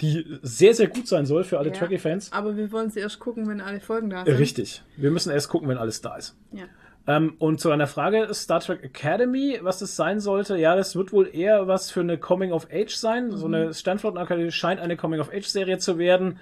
die 0.00 0.38
sehr, 0.42 0.74
sehr 0.74 0.88
gut 0.88 1.08
sein 1.08 1.24
soll 1.26 1.44
für 1.44 1.58
alle 1.58 1.70
Ja. 1.70 1.74
Trekkie-Fans. 1.74 2.32
Aber 2.32 2.56
wir 2.56 2.70
wollen 2.72 2.90
sie 2.90 3.00
erst 3.00 3.18
gucken, 3.18 3.48
wenn 3.48 3.60
alle 3.60 3.80
Folgen 3.80 4.10
da 4.10 4.22
Äh, 4.22 4.26
sind. 4.26 4.38
Richtig. 4.38 4.82
Wir 4.96 5.10
müssen 5.10 5.30
erst 5.32 5.48
gucken, 5.48 5.68
wenn 5.68 5.78
alles 5.78 6.00
da 6.02 6.16
ist. 6.16 6.36
Ja. 6.52 6.64
Ähm, 7.08 7.34
und 7.38 7.60
zu 7.60 7.70
einer 7.70 7.86
Frage 7.86 8.28
Star 8.34 8.60
Trek 8.60 8.82
Academy, 8.82 9.58
was 9.62 9.78
das 9.78 9.94
sein 9.96 10.18
sollte, 10.18 10.56
ja, 10.58 10.74
das 10.74 10.96
wird 10.96 11.12
wohl 11.12 11.30
eher 11.32 11.68
was 11.68 11.90
für 11.90 12.00
eine 12.00 12.18
Coming 12.18 12.50
of 12.52 12.66
Age 12.72 12.94
sein. 12.96 13.30
So 13.30 13.46
eine 13.46 13.72
Stanford 13.74 14.18
Akademie 14.18 14.50
scheint 14.50 14.80
eine 14.80 14.96
Coming 14.96 15.20
of 15.20 15.32
Age 15.32 15.46
Serie 15.46 15.78
zu 15.78 15.98
werden. 15.98 16.38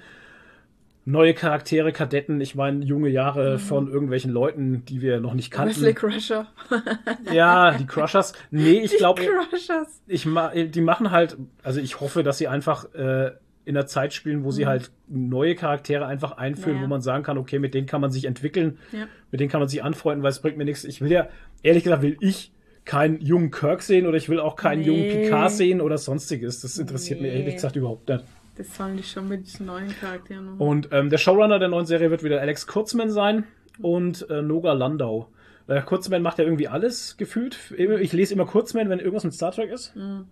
Neue 1.07 1.35
Charaktere, 1.35 1.93
Kadetten, 1.93 2.41
ich 2.41 2.55
meine 2.55 2.83
junge 2.83 3.11
Jahre 3.11 3.59
von 3.59 3.89
irgendwelchen 3.93 4.31
Leuten, 4.33 4.87
die 4.87 5.03
wir 5.03 5.21
noch 5.21 5.35
nicht 5.35 5.53
Wesley 5.53 5.93
kannten. 5.93 6.13
Crusher. 6.17 6.47
Ja, 7.31 7.73
die 7.73 7.85
Crushers. 7.87 8.33
Nee, 8.51 8.81
ich 8.81 8.97
glaube, 8.97 9.21
Crushers. 9.23 10.01
ich 10.07 10.25
ma 10.25 10.49
die 10.55 10.81
machen 10.81 11.11
halt, 11.11 11.37
also 11.63 11.79
ich 11.79 12.01
hoffe, 12.01 12.23
dass 12.23 12.39
sie 12.39 12.49
einfach 12.49 12.87
äh, 12.95 13.33
in 13.65 13.75
der 13.75 13.87
Zeit 13.87 14.13
spielen, 14.13 14.45
wo 14.45 14.51
sie 14.51 14.67
halt 14.67 14.91
neue 15.09 15.55
Charaktere 15.55 16.07
einfach 16.07 16.33
einführen, 16.37 16.77
Mhm. 16.77 16.83
Ja. 16.83 16.87
wo 16.87 16.91
man 16.91 17.01
sagen 17.01 17.25
kann, 17.25 17.39
okay, 17.39 17.59
mit 17.59 17.75
denen 17.75 17.87
kann 17.87 18.01
man 18.01 18.11
sich 18.13 18.25
entwickeln, 18.27 18.79
Ja. 18.93 19.07
mit 19.31 19.41
denen 19.41 19.51
kann 19.51 19.61
man 19.61 19.69
sich 19.69 19.83
anfreunden, 19.83 20.23
weil 20.23 20.31
es 20.31 20.41
bringt 20.41 20.57
mir 20.59 20.65
nichts. 20.65 20.85
Ich 20.85 21.01
will 21.01 21.11
ja, 21.11 21.29
ehrlich 21.63 21.85
gesagt, 21.85 22.03
will 22.03 22.17
ich 22.21 22.53
keinen 22.85 23.21
jungen 23.23 23.51
Kirk 23.51 23.81
sehen 23.83 24.07
oder 24.07 24.17
ich 24.19 24.29
will 24.29 24.39
auch 24.41 24.57
keinen 24.57 24.81
Nee. 24.81 24.87
jungen 24.87 25.09
Picard 25.09 25.51
sehen 25.53 25.81
oder 25.81 25.97
sonstiges. 25.97 26.61
Das 26.61 26.79
interessiert 26.79 27.21
mich 27.23 27.33
Nee. 27.33 27.39
ehrlich 27.41 27.55
gesagt 27.55 27.77
überhaupt 27.77 28.09
nicht. 28.09 28.25
Das 28.57 28.77
sollen 28.77 28.97
die 28.97 29.03
schon 29.03 29.29
mit 29.29 29.47
diesen 29.47 29.67
neuen 29.67 29.89
Charakteren 29.89 30.45
machen. 30.45 30.59
Und 30.61 30.89
ähm, 30.93 31.09
der 31.11 31.19
Showrunner 31.19 31.59
der 31.59 31.69
neuen 31.69 31.87
Serie 31.87 32.11
wird 32.11 32.23
wieder 32.23 32.41
Alex 32.41 32.67
Kurzman 32.67 33.11
sein 33.11 33.45
und 33.81 34.29
äh, 34.31 34.43
Noga 34.43 34.75
Landau. 34.75 35.29
Äh, 35.67 35.81
Kurzman 35.81 36.21
macht 36.23 36.39
ja 36.39 36.45
irgendwie 36.45 36.69
alles 36.69 37.17
gefühlt. 37.17 37.59
Ich 37.77 38.13
lese 38.13 38.35
immer 38.35 38.45
Kurzman, 38.45 38.91
wenn 38.91 38.99
irgendwas 38.99 39.25
mit 39.25 39.33
Star 39.33 39.51
Trek 39.51 39.71
ist. 39.71 39.97
Mhm. 39.97 40.27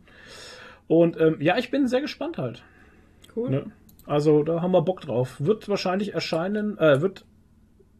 Und 0.88 1.18
ähm, 1.18 1.36
ja, 1.40 1.56
ich 1.58 1.70
bin 1.70 1.88
sehr 1.88 2.02
gespannt 2.02 2.36
halt. 2.38 2.62
Cool. 3.36 3.50
Ne? 3.50 3.72
Also 4.06 4.42
da 4.42 4.60
haben 4.62 4.72
wir 4.72 4.82
Bock 4.82 5.00
drauf. 5.00 5.36
Wird 5.38 5.68
wahrscheinlich 5.68 6.14
erscheinen, 6.14 6.76
äh, 6.78 7.00
wird 7.00 7.24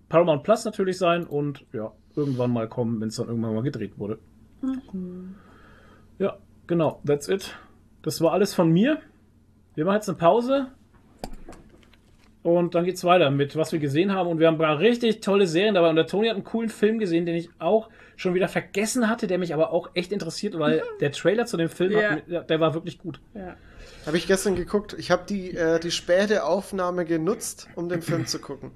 Paramount 0.09 0.43
Plus 0.43 0.65
natürlich 0.65 0.99
sein 0.99 1.25
und 1.27 1.65
ja, 1.73 1.93
irgendwann 2.17 2.51
mal 2.53 2.69
kommen, 2.69 3.01
wenn 3.01 3.09
es 3.09 3.17
dann 3.17 3.29
irgendwann 3.29 3.55
mal 3.55 3.63
gedreht 3.63 3.99
wurde. 3.99 4.19
Ja, 6.19 6.37
genau, 6.67 7.01
that's 7.07 7.29
it. 7.29 7.57
Das 8.03 8.21
war 8.21 8.33
alles 8.33 8.55
von 8.55 8.71
mir. 8.71 8.99
Wir 9.75 9.85
machen 9.85 9.97
jetzt 9.97 10.09
eine 10.09 10.19
Pause. 10.19 10.69
Und 12.43 12.75
dann 12.75 12.85
geht's 12.85 13.05
weiter 13.05 13.31
mit, 13.31 13.55
was 13.55 13.71
wir 13.73 13.79
gesehen 13.79 14.13
haben. 14.13 14.29
Und 14.29 14.41
wir 14.41 14.49
haben 14.49 14.57
ein 14.57 14.59
paar 14.59 14.81
richtig 14.81 15.21
tolle 15.21 15.47
Serien 15.47 15.75
dabei. 15.77 15.91
Und 15.91 15.97
der 15.97 16.09
Toni 16.09 16.27
hat 16.27 16.35
einen 16.35 16.45
coolen 16.45 16.69
Film 16.69 16.99
gesehen, 16.99 17.25
den 17.25 17.37
ich 17.37 17.49
auch 17.61 17.89
schon 18.17 18.35
wieder 18.35 18.49
vergessen 18.49 19.09
hatte, 19.09 19.29
der 19.29 19.39
mich 19.39 19.55
aber 19.55 19.73
auch 19.73 19.91
echt 19.95 20.11
interessiert, 20.13 20.59
weil 20.59 20.83
der 21.01 21.13
Trailer 21.13 21.47
zu 21.47 21.57
dem 21.57 21.69
Film, 21.69 21.93
Ja. 21.93 22.11
hat, 22.41 22.51
der 22.51 22.61
war 22.61 22.75
wirklich 22.75 22.99
gut. 22.99 23.21
Ja. 23.35 23.55
Habe 24.07 24.17
ich 24.17 24.27
gestern 24.27 24.57
geguckt. 24.57 24.95
Ich 24.99 25.11
habe 25.11 25.25
die, 25.29 25.57
äh, 25.57 25.79
die 25.79 25.91
späte 25.91 26.45
Aufnahme 26.45 27.05
genutzt, 27.05 27.69
um 27.77 27.89
den 27.89 28.03
Film 28.03 28.27
zu 28.27 28.41
gucken. 28.41 28.73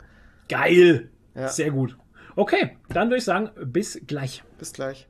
Geil! 0.49 1.11
Ja. 1.35 1.49
Sehr 1.49 1.71
gut. 1.71 1.99
Okay, 2.37 2.77
dann 2.89 3.09
würde 3.09 3.19
ich 3.19 3.25
sagen, 3.25 3.51
bis 3.65 4.01
gleich. 4.07 4.45
Bis 4.59 4.73
gleich. 4.73 5.09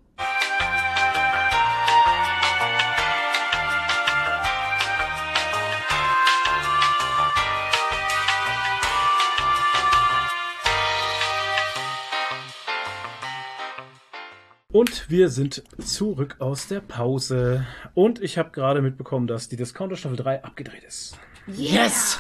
Und 14.77 15.09
wir 15.09 15.31
sind 15.31 15.63
zurück 15.79 16.37
aus 16.39 16.69
der 16.69 16.81
Pause. 16.81 17.65
Und 17.95 18.23
ich 18.23 18.37
habe 18.37 18.51
gerade 18.51 18.83
mitbekommen, 18.83 19.27
dass 19.27 19.49
die 19.49 19.57
Discounter 19.57 19.97
Staffel 19.97 20.19
3 20.19 20.45
abgedreht 20.45 20.85
ist. 20.85 21.19
Yes! 21.47 22.19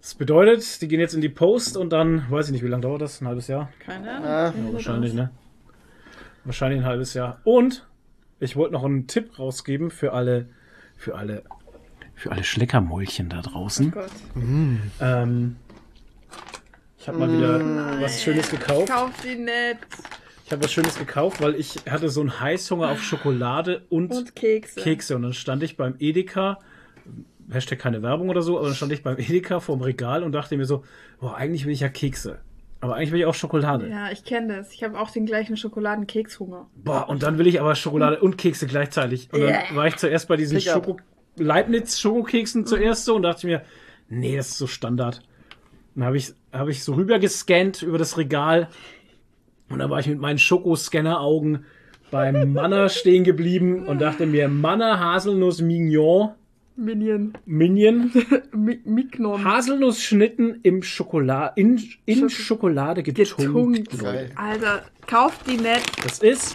Das 0.00 0.16
bedeutet, 0.16 0.82
die 0.82 0.88
gehen 0.88 0.98
jetzt 0.98 1.14
in 1.14 1.20
die 1.20 1.28
Post 1.28 1.76
und 1.76 1.90
dann, 1.90 2.28
weiß 2.28 2.46
ich 2.46 2.52
nicht, 2.52 2.64
wie 2.64 2.66
lange 2.66 2.82
dauert 2.82 3.00
das? 3.00 3.20
Ein 3.20 3.28
halbes 3.28 3.46
Jahr? 3.46 3.70
Keine 3.78 4.10
Ahnung. 4.10 4.26
Ah, 4.26 4.46
Ja, 4.46 4.72
wahrscheinlich, 4.72 5.14
ne? 5.14 5.30
Wahrscheinlich 6.42 6.80
ein 6.80 6.84
halbes 6.84 7.14
Jahr. 7.14 7.38
Und 7.44 7.86
ich 8.40 8.56
wollte 8.56 8.72
noch 8.72 8.82
einen 8.82 9.06
Tipp 9.06 9.38
rausgeben 9.38 9.92
für 9.92 10.14
alle, 10.14 10.48
für 10.96 11.14
alle, 11.14 11.44
für 12.16 12.32
alle 12.32 12.42
Schleckermäulchen 12.42 13.28
da 13.28 13.40
draußen. 13.40 13.92
Gott. 13.92 14.10
Ähm, 15.00 15.54
ich 16.98 17.06
habe 17.06 17.18
mal 17.18 17.32
wieder 17.32 18.00
was 18.02 18.20
Schönes 18.20 18.50
gekauft. 18.50 18.88
Kauf 18.88 19.12
die 19.22 19.36
nicht. 19.36 19.78
Ich 20.44 20.52
habe 20.52 20.62
was 20.62 20.72
Schönes 20.72 20.98
gekauft, 20.98 21.40
weil 21.40 21.54
ich 21.54 21.76
hatte 21.88 22.10
so 22.10 22.20
einen 22.20 22.38
Heißhunger 22.38 22.90
auf 22.90 23.02
Schokolade 23.02 23.86
und, 23.88 24.10
Und 24.12 24.36
Kekse. 24.36 24.80
Kekse. 24.80 25.16
Und 25.16 25.22
dann 25.22 25.32
stand 25.32 25.62
ich 25.62 25.76
beim 25.76 25.94
Edeka, 25.98 26.58
Hashtag 27.50 27.78
keine 27.78 28.02
Werbung 28.02 28.28
oder 28.28 28.42
so, 28.42 28.58
aber 28.58 28.66
dann 28.66 28.76
stand 28.76 28.92
ich 28.92 29.02
beim 29.02 29.16
Edeka 29.18 29.60
vorm 29.60 29.80
Regal 29.80 30.22
und 30.22 30.32
dachte 30.32 30.56
mir 30.56 30.66
so, 30.66 30.84
boah, 31.18 31.34
eigentlich 31.36 31.64
will 31.64 31.72
ich 31.72 31.80
ja 31.80 31.88
Kekse. 31.88 32.40
Aber 32.80 32.96
eigentlich 32.96 33.12
will 33.12 33.20
ich 33.20 33.26
auch 33.26 33.34
Schokolade. 33.34 33.88
Ja, 33.88 34.10
ich 34.10 34.24
kenne 34.24 34.58
das. 34.58 34.70
Ich 34.72 34.84
habe 34.84 35.00
auch 35.00 35.10
den 35.10 35.24
gleichen 35.24 35.56
Schokoladenkekshunger. 35.56 36.68
Boah, 36.76 37.08
und 37.08 37.22
dann 37.22 37.38
will 37.38 37.46
ich 37.46 37.58
aber 37.58 37.74
Schokolade 37.74 38.20
und 38.20 38.36
Kekse 38.36 38.66
gleichzeitig. 38.66 39.30
Und 39.32 39.40
dann 39.40 39.48
Yeah. 39.48 39.62
war 39.74 39.86
ich 39.86 39.96
zuerst 39.96 40.28
bei 40.28 40.36
diesen. 40.36 40.60
Schoko 40.60 40.98
Leibniz-Schokokeksen 41.36 42.66
zuerst 42.66 43.06
so 43.06 43.16
und 43.16 43.22
dachte 43.22 43.46
mir, 43.46 43.62
nee, 44.08 44.36
das 44.36 44.48
ist 44.50 44.58
so 44.58 44.66
Standard. 44.66 45.22
Dann 45.94 46.04
habe 46.04 46.18
ich, 46.18 46.34
hab 46.52 46.68
ich 46.68 46.84
so 46.84 46.92
rüber 46.92 47.18
gescannt 47.18 47.82
über 47.82 47.96
das 47.96 48.18
Regal 48.18 48.68
und 49.70 49.78
dann 49.78 49.90
war 49.90 50.00
ich 50.00 50.06
mit 50.06 50.18
meinen 50.20 50.38
Schokoscanner-Augen 50.38 51.64
beim 52.10 52.52
Manna 52.52 52.88
stehen 52.90 53.24
geblieben 53.24 53.86
und 53.86 54.00
dachte 54.00 54.26
mir, 54.26 54.48
Manna 54.48 54.98
Haselnuss 54.98 55.60
Mignon, 55.60 56.32
Minion. 56.76 57.34
Minion, 57.46 58.10
Mi 58.52 58.80
Mignon. 58.84 59.44
Haselnussschnitten 59.44 60.60
im 60.62 60.82
Schokolade, 60.82 61.52
in, 61.56 61.80
in 62.04 62.28
Schokolade 62.28 63.02
getunkt. 63.02 63.36
Getunkt. 63.36 63.98
Geil. 63.98 64.30
Alter, 64.34 64.82
kauf 65.06 65.38
die 65.44 65.56
nicht. 65.56 66.04
Das 66.04 66.18
ist 66.18 66.54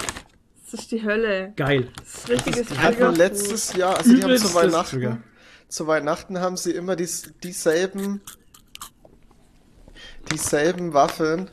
Das 0.71 0.81
ist 0.81 0.91
die 0.91 1.03
Hölle. 1.03 1.53
geil. 1.55 1.87
Das 1.95 2.15
ist 2.15 2.29
richtiges 2.29 2.67
Die 2.67 2.77
hatten 2.77 3.15
letztes 3.15 3.73
Jahr, 3.75 3.97
also 3.97 4.13
die 4.13 4.21
haben 4.21 4.37
zu 4.37 4.47
Trigger. 4.49 4.61
Weihnachten, 4.61 5.23
zu 5.69 5.87
Weihnachten 5.87 6.39
haben 6.39 6.57
sie 6.57 6.71
immer 6.71 6.95
dies, 6.97 7.33
dieselben, 7.41 8.19
dieselben 10.31 10.93
Waffeln. 10.93 11.49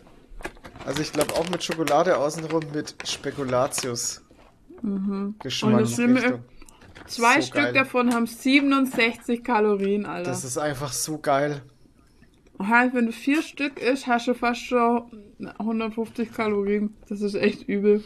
Also 0.85 1.03
ich 1.03 1.13
glaube 1.13 1.35
auch 1.35 1.49
mit 1.51 1.63
Schokolade 1.65 2.17
außenrum 2.17 2.63
mit 2.75 2.95
Spekulatius. 3.05 4.23
Und 4.83 5.35
Geschmack. 5.41 5.79
das 5.81 5.95
Schlimme 5.95 6.23
Richtung. 6.23 6.45
Zwei 7.07 7.41
So 7.41 7.47
Stück 7.49 7.63
geil. 7.63 7.73
davon 7.73 8.13
haben 8.15 8.27
67 8.27 9.43
Kalorien, 9.45 10.07
Alter. 10.07 10.31
Das 10.31 10.45
ist 10.45 10.59
einfach 10.59 10.93
so 10.93 11.19
geil. 11.19 11.63
heißt, 12.63 12.95
wenn 12.95 13.07
du 13.07 13.13
vier 13.13 13.43
Stück 13.43 13.81
isst, 13.81 14.07
hast 14.07 14.27
du 14.29 14.35
fast 14.35 14.61
schon 14.61 15.03
150 15.59 16.33
Kalorien. 16.33 16.95
Das 17.09 17.21
ist 17.21 17.35
echt 17.35 17.69
übel. 17.69 18.03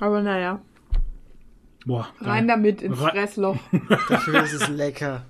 Aber 0.00 0.22
naja, 0.22 0.60
Boah, 1.86 2.08
rein 2.20 2.48
damit 2.48 2.80
ins 2.82 2.98
Re- 3.00 3.10
Fressloch. 3.10 3.56
Dafür 4.08 4.42
ist 4.42 4.54
es 4.54 4.68
lecker. 4.68 5.24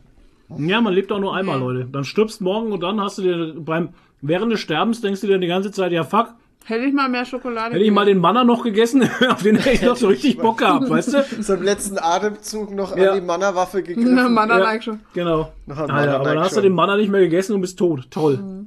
Ja, 0.56 0.80
man 0.80 0.92
lebt 0.94 1.10
auch 1.10 1.18
nur 1.18 1.34
einmal, 1.34 1.56
Ja. 1.58 1.64
Leute. 1.64 1.84
Dann 1.90 2.04
stirbst 2.04 2.40
morgen 2.40 2.70
und 2.70 2.80
dann 2.80 3.00
hast 3.00 3.18
du 3.18 3.22
dir 3.22 3.54
beim 3.58 3.88
während 4.26 4.52
des 4.52 4.60
Sterbens 4.60 5.00
denkst 5.00 5.20
du 5.20 5.26
dir 5.26 5.38
die 5.38 5.46
ganze 5.46 5.70
Zeit, 5.70 5.92
ja 5.92 6.04
fuck, 6.04 6.34
Hätte 6.66 6.84
ich 6.86 6.94
mal 6.94 7.10
mehr 7.10 7.26
Schokolade 7.26 7.74
hätte 7.74 7.84
ich 7.84 7.90
mal 7.90 8.06
den 8.06 8.16
Manner 8.16 8.42
noch 8.42 8.64
gegessen, 8.64 9.02
auf 9.28 9.42
den 9.42 9.56
hätte 9.56 9.70
ich 9.72 9.82
noch 9.82 9.96
so 9.96 10.08
richtig 10.08 10.38
Bock 10.38 10.58
gehabt, 10.58 10.88
weißt 10.88 11.12
du? 11.12 11.22
So 11.42 11.54
im 11.54 11.62
letzten 11.62 11.98
Atemzug 11.98 12.70
noch 12.74 12.96
Ja. 12.96 13.10
an 13.12 13.20
die 13.20 13.26
Mannerwaffe 13.26 13.82
gegriffen. 13.82 14.14
Na, 14.14 14.30
Mann, 14.30 14.48
Ja. 14.48 14.80
schon. 14.80 15.00
Genau. 15.12 15.52
Alter, 15.68 16.14
aber 16.14 16.24
dann 16.24 16.38
hast 16.40 16.56
du 16.56 16.62
den 16.62 16.72
Manner 16.72 16.96
nicht 16.96 17.10
mehr 17.10 17.20
gegessen 17.20 17.52
und 17.54 17.60
bist 17.60 17.78
tot. 17.78 18.10
Toll. 18.10 18.64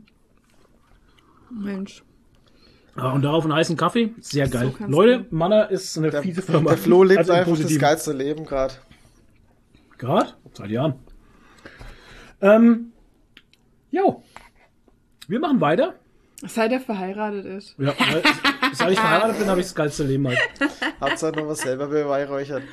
Mensch. 1.50 2.04
Ja, 2.96 3.12
und 3.14 3.24
darauf 3.24 3.44
einen 3.46 3.54
heißen 3.54 3.76
Kaffee. 3.78 4.14
Sehr 4.20 4.48
geil. 4.48 4.74
kannst 4.78 4.92
Leute, 4.92 5.26
du- 5.30 5.36
Manner 5.36 5.70
ist 5.72 5.98
eine 5.98 6.10
Der, 6.12 6.22
fiese 6.22 6.42
Firma. 6.44 6.70
der 6.70 6.78
Flo 6.78 7.04
lebt 7.04 7.20
Also 7.20 7.32
im 7.34 7.40
einfach 7.40 7.52
das 7.52 7.60
Positiven. 7.62 7.82
geilste 7.82 8.14
Leben 8.14 8.46
gerade. 8.46 8.74
Gerade? 9.98 10.30
Seit 10.54 10.70
Jahren. 10.70 10.96
Ähm, 12.42 12.92
jo. 13.90 14.22
Wir 15.28 15.40
machen 15.40 15.62
weiter. 15.62 15.96
Seit 16.46 16.72
er 16.72 16.80
verheiratet 16.80 17.46
ist. 17.46 17.76
Ja, 17.80 17.94
weil, 17.98 18.22
seit 18.74 18.92
ich 18.92 19.00
verheiratet 19.00 19.40
bin, 19.40 19.48
habe 19.48 19.60
ich 19.60 19.66
das 19.66 19.76
geilste 19.76 20.04
Leben 20.04 20.28
halt. 20.28 20.40
Hat's 21.02 21.24
halt 21.24 21.36
noch 21.36 21.48
was 21.48 21.60
selber 21.60 21.88
beweihräuchert. 21.88 22.64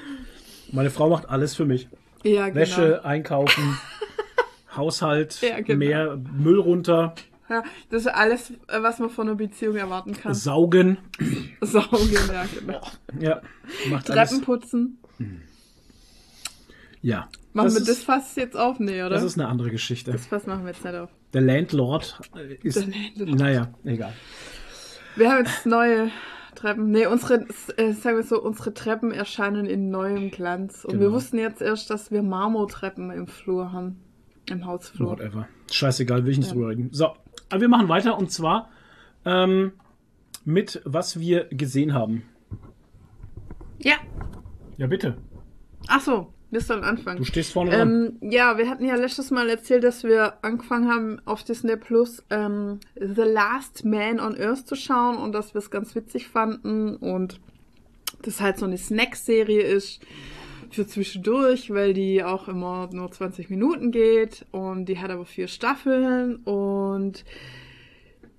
Meine 0.70 0.90
Frau 0.90 1.08
macht 1.08 1.28
alles 1.28 1.54
für 1.54 1.64
mich. 1.64 1.88
Ja, 2.24 2.46
genau. 2.48 2.60
Wäsche, 2.60 3.04
einkaufen, 3.04 3.78
Haushalt, 4.76 5.40
Ja, 5.40 5.60
genau. 5.60 5.78
mehr 5.78 6.16
Müll 6.16 6.58
runter, 6.58 7.14
Ja, 7.48 7.62
das 7.90 8.02
ist 8.02 8.08
alles, 8.08 8.52
was 8.66 8.98
man 8.98 9.10
von 9.10 9.28
einer 9.28 9.36
Beziehung 9.36 9.76
erwarten 9.76 10.14
kann. 10.14 10.34
saugen. 10.34 10.98
Saugen, 11.60 12.10
ja, 12.32 12.44
genau. 12.58 12.80
Ja, 13.18 13.42
macht 13.90 14.06
Treppen 14.06 14.18
alles. 14.20 14.40
putzen. 14.42 14.98
Ja. 17.02 17.28
Machen 17.54 17.70
wir 17.70 17.78
ist, 17.80 17.88
das 17.88 18.02
Fass 18.02 18.34
jetzt 18.36 18.56
auf? 18.56 18.78
Nee, 18.80 19.00
oder? 19.02 19.10
Das 19.10 19.22
ist 19.22 19.38
eine 19.38 19.48
andere 19.48 19.70
Geschichte. 19.70 20.10
das 20.12 20.26
Fass 20.26 20.46
machen 20.46 20.64
wir 20.64 20.72
jetzt 20.72 20.84
nicht 20.84 20.94
auf. 20.94 21.08
Der 21.32 21.40
Landlord 21.40 22.20
ist. 22.62 22.76
Der 22.76 22.86
Landlord. 22.88 23.38
Naja, 23.40 23.72
egal. 23.84 24.12
Wir 25.16 25.30
haben 25.30 25.44
jetzt 25.44 25.64
neue 25.64 26.10
Treppen. 26.56 26.90
Nee, 26.90 27.06
unsere, 27.06 27.46
äh, 27.76 27.92
sagen 27.92 28.16
wir 28.16 28.24
so, 28.24 28.42
unsere 28.42 28.74
Treppen 28.74 29.12
erscheinen 29.12 29.66
in 29.66 29.90
neuem 29.90 30.30
Glanz. 30.30 30.84
Und 30.84 30.94
wir 30.94 31.06
Genau. 31.06 31.12
wussten 31.12 31.38
jetzt 31.38 31.62
erst, 31.62 31.90
dass 31.90 32.10
wir 32.10 32.22
Marmortreppen 32.22 33.10
im 33.10 33.26
Flur 33.28 33.72
haben. 33.72 34.00
Im 34.50 34.66
Hausflur. 34.66 35.12
Whatever. 35.12 35.48
Scheißegal, 35.70 36.24
will 36.24 36.32
ich 36.32 36.38
nicht 36.38 36.52
drüber 36.52 36.68
reden. 36.70 36.88
So, 36.92 37.14
aber 37.50 37.60
wir 37.60 37.68
machen 37.68 37.88
weiter 37.88 38.18
und 38.18 38.30
zwar 38.30 38.68
ähm, 39.24 39.72
mit 40.44 40.82
was 40.84 41.18
wir 41.18 41.44
gesehen 41.44 41.94
haben. 41.94 42.24
Ja. 43.78 43.94
Ja, 44.76 44.86
bitte. 44.86 45.16
Ach 45.88 46.00
so, 46.00 46.32
wir 46.54 46.60
sollen 46.60 46.84
anfangen. 46.84 47.18
Du 47.18 47.24
stehst 47.24 47.52
vorne 47.52 47.72
dran. 47.72 48.16
Ähm, 48.22 48.30
ja, 48.30 48.56
wir 48.56 48.70
hatten 48.70 48.84
ja 48.84 48.94
letztes 48.94 49.30
Mal 49.30 49.50
erzählt, 49.50 49.84
dass 49.84 50.04
wir 50.04 50.34
angefangen 50.42 50.88
haben, 50.88 51.20
auf 51.24 51.42
Disney 51.42 51.76
Plus 51.76 52.22
ähm, 52.30 52.80
The 52.94 53.22
Last 53.22 53.84
Man 53.84 54.20
on 54.20 54.40
Earth 54.40 54.66
zu 54.66 54.76
schauen 54.76 55.16
und 55.16 55.32
dass 55.32 55.52
wir 55.52 55.58
es 55.58 55.70
ganz 55.70 55.94
witzig 55.94 56.28
fanden 56.28 56.96
und 56.96 57.40
das 58.22 58.40
halt 58.40 58.58
so 58.58 58.64
eine 58.64 58.78
Snack-Serie 58.78 59.60
ist 59.60 60.00
für 60.70 60.86
zwischendurch, 60.86 61.70
weil 61.70 61.92
die 61.92 62.22
auch 62.22 62.48
immer 62.48 62.88
nur 62.92 63.10
20 63.10 63.50
Minuten 63.50 63.90
geht 63.90 64.46
und 64.50 64.86
die 64.86 64.98
hat 64.98 65.10
aber 65.10 65.24
vier 65.24 65.48
Staffeln 65.48 66.36
und 66.36 67.24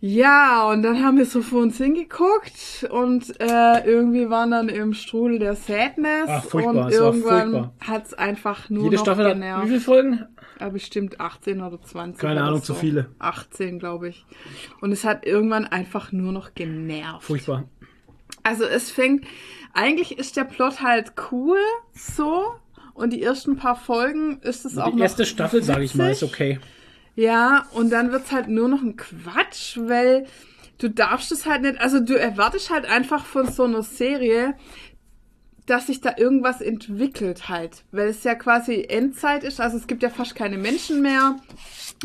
ja, 0.02 0.70
und 0.70 0.84
dann 0.84 1.04
haben 1.04 1.18
wir 1.18 1.26
so 1.26 1.42
vor 1.42 1.62
uns 1.62 1.78
hingeguckt 1.78 2.88
und 2.92 3.40
äh, 3.40 3.86
irgendwie 3.86 4.30
waren 4.30 4.52
dann 4.52 4.70
im 4.70 4.94
Strudel 4.94 5.40
der 5.40 5.56
Sadness 5.56 6.28
Ach, 6.28 6.44
furchtbar, 6.44 6.86
und 6.86 6.88
es 6.90 6.96
irgendwann 6.96 7.52
furchtbar. 7.52 7.74
hat's 7.80 8.14
einfach 8.14 8.70
nur 8.70 8.84
Jede 8.84 8.96
noch 8.98 9.04
Staffel 9.04 9.26
hat 9.26 9.34
genervt. 9.34 9.64
wie 9.64 9.68
viele 9.70 9.82
Folgen? 9.82 10.26
Ja, 10.60 10.70
bestimmt 10.70 11.20
18 11.20 11.62
oder 11.62 11.82
20. 11.82 12.22
Keine 12.22 12.40
oder 12.40 12.48
Ahnung, 12.48 12.60
so. 12.60 12.74
zu 12.74 12.76
viele. 12.76 13.10
18, 13.20 13.80
glaube 13.80 14.10
ich. 14.10 14.26
Und 14.80 14.92
es 14.92 15.04
hat 15.04 15.26
irgendwann 15.26 15.66
einfach 15.66 16.12
nur 16.12 16.32
noch 16.32 16.54
genervt. 16.54 17.24
Furchtbar. 17.24 17.66
Also 18.44 18.64
es 18.64 18.92
fängt, 18.92 19.26
eigentlich 19.74 20.18
ist 20.18 20.38
der 20.38 20.44
Plot 20.44 20.82
halt 20.82 21.14
cool, 21.32 21.58
so. 21.94 22.54
Und 22.94 23.12
die 23.12 23.22
ersten 23.24 23.58
paar 23.58 23.76
Folgen 23.76 24.40
ist 24.42 24.66
es 24.66 24.78
auch 24.78 24.94
Die 24.96 25.02
erste 25.02 25.26
Staffel, 25.26 25.62
sage 25.64 25.84
ich 25.84 25.96
mal, 25.96 26.12
ist 26.12 26.24
okay. 26.24 26.60
Ja, 27.16 27.68
und 27.72 27.92
dann 27.92 28.12
wird's 28.12 28.32
halt 28.32 28.48
nur 28.48 28.68
noch 28.68 28.82
ein 28.82 28.98
Quatsch, 28.98 29.78
weil 29.78 30.26
du 30.78 30.90
darfst 30.90 31.32
es 31.32 31.46
halt 31.46 31.62
nicht, 31.62 31.80
also 31.80 32.00
du 32.00 32.20
erwartest 32.20 32.70
halt 32.70 32.86
einfach 32.86 33.26
von 33.26 33.52
so 33.52 33.64
einer 33.64 33.84
Serie, 33.84 34.56
dass 35.66 35.88
sich 35.88 36.02
da 36.02 36.14
irgendwas 36.18 36.62
entwickelt 36.62 37.50
halt, 37.50 37.84
weil 37.92 38.10
es 38.10 38.24
ja 38.24 38.36
quasi 38.36 38.86
Endzeit 38.88 39.44
ist, 39.44 39.60
also 39.60 39.78
es 39.78 39.88
gibt 39.88 40.04
ja 40.04 40.10
fast 40.10 40.36
keine 40.36 40.58
Menschen 40.58 41.02
mehr 41.02 41.38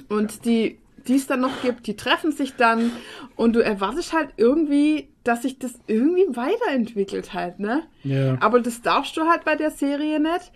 und 0.08 0.44
die, 0.44 0.78
die 1.06 1.16
es 1.16 1.26
dann 1.26 1.40
noch 1.40 1.60
gibt, 1.62 1.86
die 1.86 1.96
treffen 1.96 2.32
sich 2.32 2.54
dann 2.54 2.92
und 3.36 3.54
du 3.54 3.60
erwartest 3.60 4.12
halt 4.12 4.30
irgendwie, 4.36 5.08
dass 5.24 5.42
sich 5.42 5.58
das 5.58 5.74
irgendwie 5.86 6.24
weiterentwickelt 6.34 7.34
halt, 7.34 7.58
ne? 7.58 7.82
Ja. 8.02 8.38
Aber 8.40 8.60
das 8.60 8.80
darfst 8.80 9.16
du 9.16 9.26
halt 9.28 9.44
bei 9.44 9.56
der 9.56 9.70
Serie 9.70 10.20
nicht, 10.20 10.52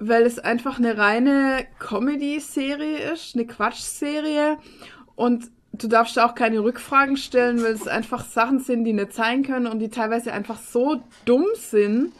weil 0.00 0.22
es 0.24 0.38
einfach 0.38 0.78
eine 0.78 0.96
reine 0.98 1.64
Comedy-Serie 1.78 3.12
ist, 3.12 3.34
eine 3.34 3.46
Quatsch-Serie 3.46 4.56
und 5.16 5.44
du 5.72 5.86
darfst 5.88 6.16
da 6.16 6.26
auch 6.26 6.34
keine 6.34 6.60
Rückfragen 6.60 7.16
stellen, 7.16 7.62
weil 7.62 7.72
es 7.72 7.86
einfach 7.86 8.24
Sachen 8.24 8.58
sind, 8.58 8.84
die 8.84 8.92
nicht 8.92 9.12
sein 9.12 9.42
können 9.42 9.66
und 9.66 9.78
die 9.78 9.88
teilweise 9.90 10.32
einfach 10.32 10.58
so 10.58 11.02
dumm 11.24 11.46
sind 11.54 12.12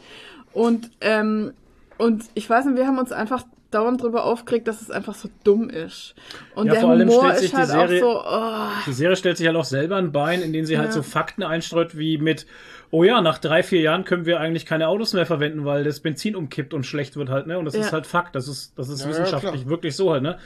und 0.53 0.91
ähm, 1.01 1.53
und 1.97 2.23
ich 2.33 2.49
weiß 2.49 2.65
nicht, 2.65 2.77
wir 2.77 2.87
haben 2.87 2.97
uns 2.97 3.11
einfach 3.11 3.43
dauernd 3.69 4.01
drüber 4.01 4.25
aufgeregt, 4.25 4.67
dass 4.67 4.81
es 4.81 4.89
einfach 4.91 5.13
so 5.15 5.29
dumm 5.43 5.69
ist. 5.69 6.13
Und 6.55 6.65
Ja, 6.67 6.73
der 6.73 6.81
vor 6.81 6.89
allem 6.91 7.07
Humor 7.07 7.21
stellt 7.25 7.37
sich 7.37 7.45
ist 7.45 7.51
die 7.53 7.57
halt 7.57 7.69
Serie- 7.69 8.05
auch 8.05 8.23
so, 8.23 8.29
oh, 8.29 8.81
Die 8.87 8.93
Serie 8.93 9.15
stellt 9.15 9.37
sich 9.37 9.45
halt 9.47 9.55
auch 9.55 9.63
selber 9.65 9.97
ein 9.97 10.11
Bein, 10.11 10.41
indem 10.41 10.65
sie 10.65 10.77
halt 10.77 10.87
Ja. 10.89 10.93
so 10.93 11.03
Fakten 11.03 11.43
einstreut 11.43 11.95
wie 11.97 12.17
mit, 12.17 12.47
oh 12.91 13.03
ja, 13.03 13.21
nach 13.21 13.37
drei, 13.39 13.63
vier 13.63 13.81
Jahren 13.81 14.03
können 14.03 14.25
wir 14.25 14.39
eigentlich 14.39 14.65
keine 14.65 14.87
Autos 14.87 15.13
mehr 15.13 15.25
verwenden, 15.25 15.65
weil 15.65 15.83
das 15.83 15.99
Benzin 16.01 16.35
umkippt 16.35 16.73
und 16.73 16.85
schlecht 16.85 17.15
wird 17.15 17.29
halt, 17.29 17.47
ne? 17.47 17.57
Und 17.57 17.65
das 17.65 17.73
Ja. 17.75 17.81
ist 17.81 17.93
halt 17.93 18.05
Fakt. 18.05 18.35
Das 18.35 18.47
ist, 18.47 18.77
das 18.77 18.89
ist 18.89 19.01
Ja, 19.03 19.09
wissenschaftlich 19.09 19.67
wirklich 19.67 19.95
so 19.95 20.11
halt, 20.11 20.23
ne? 20.23 20.37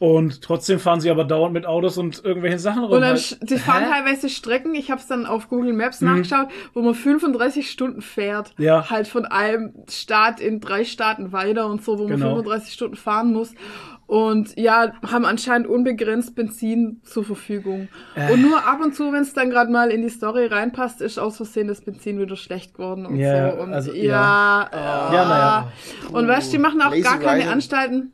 Und 0.00 0.42
trotzdem 0.42 0.78
fahren 0.78 1.00
sie 1.00 1.10
aber 1.10 1.24
dauernd 1.24 1.52
mit 1.52 1.66
Autos 1.66 1.98
und 1.98 2.24
irgendwelchen 2.24 2.60
Sachen 2.60 2.84
rum. 2.84 2.92
Und 2.92 3.00
dann, 3.00 3.16
halt. 3.16 3.50
die 3.50 3.58
fahren 3.58 3.82
Hä? 3.82 3.90
teilweise 3.90 4.28
Strecken, 4.28 4.72
ich 4.76 4.92
habe 4.92 5.00
es 5.00 5.08
dann 5.08 5.26
auf 5.26 5.48
Google 5.48 5.72
Maps 5.72 6.00
nachgeschaut, 6.00 6.46
wo 6.72 6.82
man 6.82 6.94
35 6.94 7.68
Stunden 7.68 8.00
fährt. 8.00 8.54
Ja. 8.58 8.88
Halt 8.90 9.08
von 9.08 9.24
einem 9.24 9.72
Staat 9.90 10.40
in 10.40 10.60
drei 10.60 10.84
Staaten 10.84 11.32
weiter 11.32 11.66
und 11.66 11.82
so, 11.84 11.98
wo 11.98 12.04
man 12.04 12.12
Genau. 12.12 12.28
35 12.28 12.74
Stunden 12.74 12.94
fahren 12.96 13.32
muss. 13.32 13.52
Und 14.08 14.58
ja, 14.58 14.94
haben 15.06 15.26
anscheinend 15.26 15.68
unbegrenzt 15.68 16.34
Benzin 16.34 17.02
zur 17.04 17.24
Verfügung. 17.24 17.88
Äh. 18.16 18.32
Und 18.32 18.40
nur 18.40 18.66
ab 18.66 18.80
und 18.82 18.94
zu, 18.94 19.12
wenn 19.12 19.20
es 19.20 19.34
dann 19.34 19.50
gerade 19.50 19.70
mal 19.70 19.90
in 19.90 20.00
die 20.00 20.08
Story 20.08 20.46
reinpasst, 20.46 21.02
ist 21.02 21.18
aus 21.18 21.36
Versehen 21.36 21.68
das 21.68 21.82
Benzin 21.82 22.18
wieder 22.18 22.34
schlecht 22.34 22.72
geworden 22.72 23.04
und 23.04 23.16
Ja, 23.16 23.54
so. 23.54 23.62
Und 23.62 23.74
also, 23.74 23.92
ja, 23.92 24.66
ja. 24.72 25.12
Ja, 25.12 25.28
naja. 25.28 25.72
Und 26.10 26.26
weißt 26.26 26.48
du, 26.50 26.56
die 26.56 26.62
machen 26.62 26.80
auch 26.80 26.90
gar 27.02 27.18
keine 27.18 27.40
Writing. 27.40 27.48
Anstalten. 27.52 28.12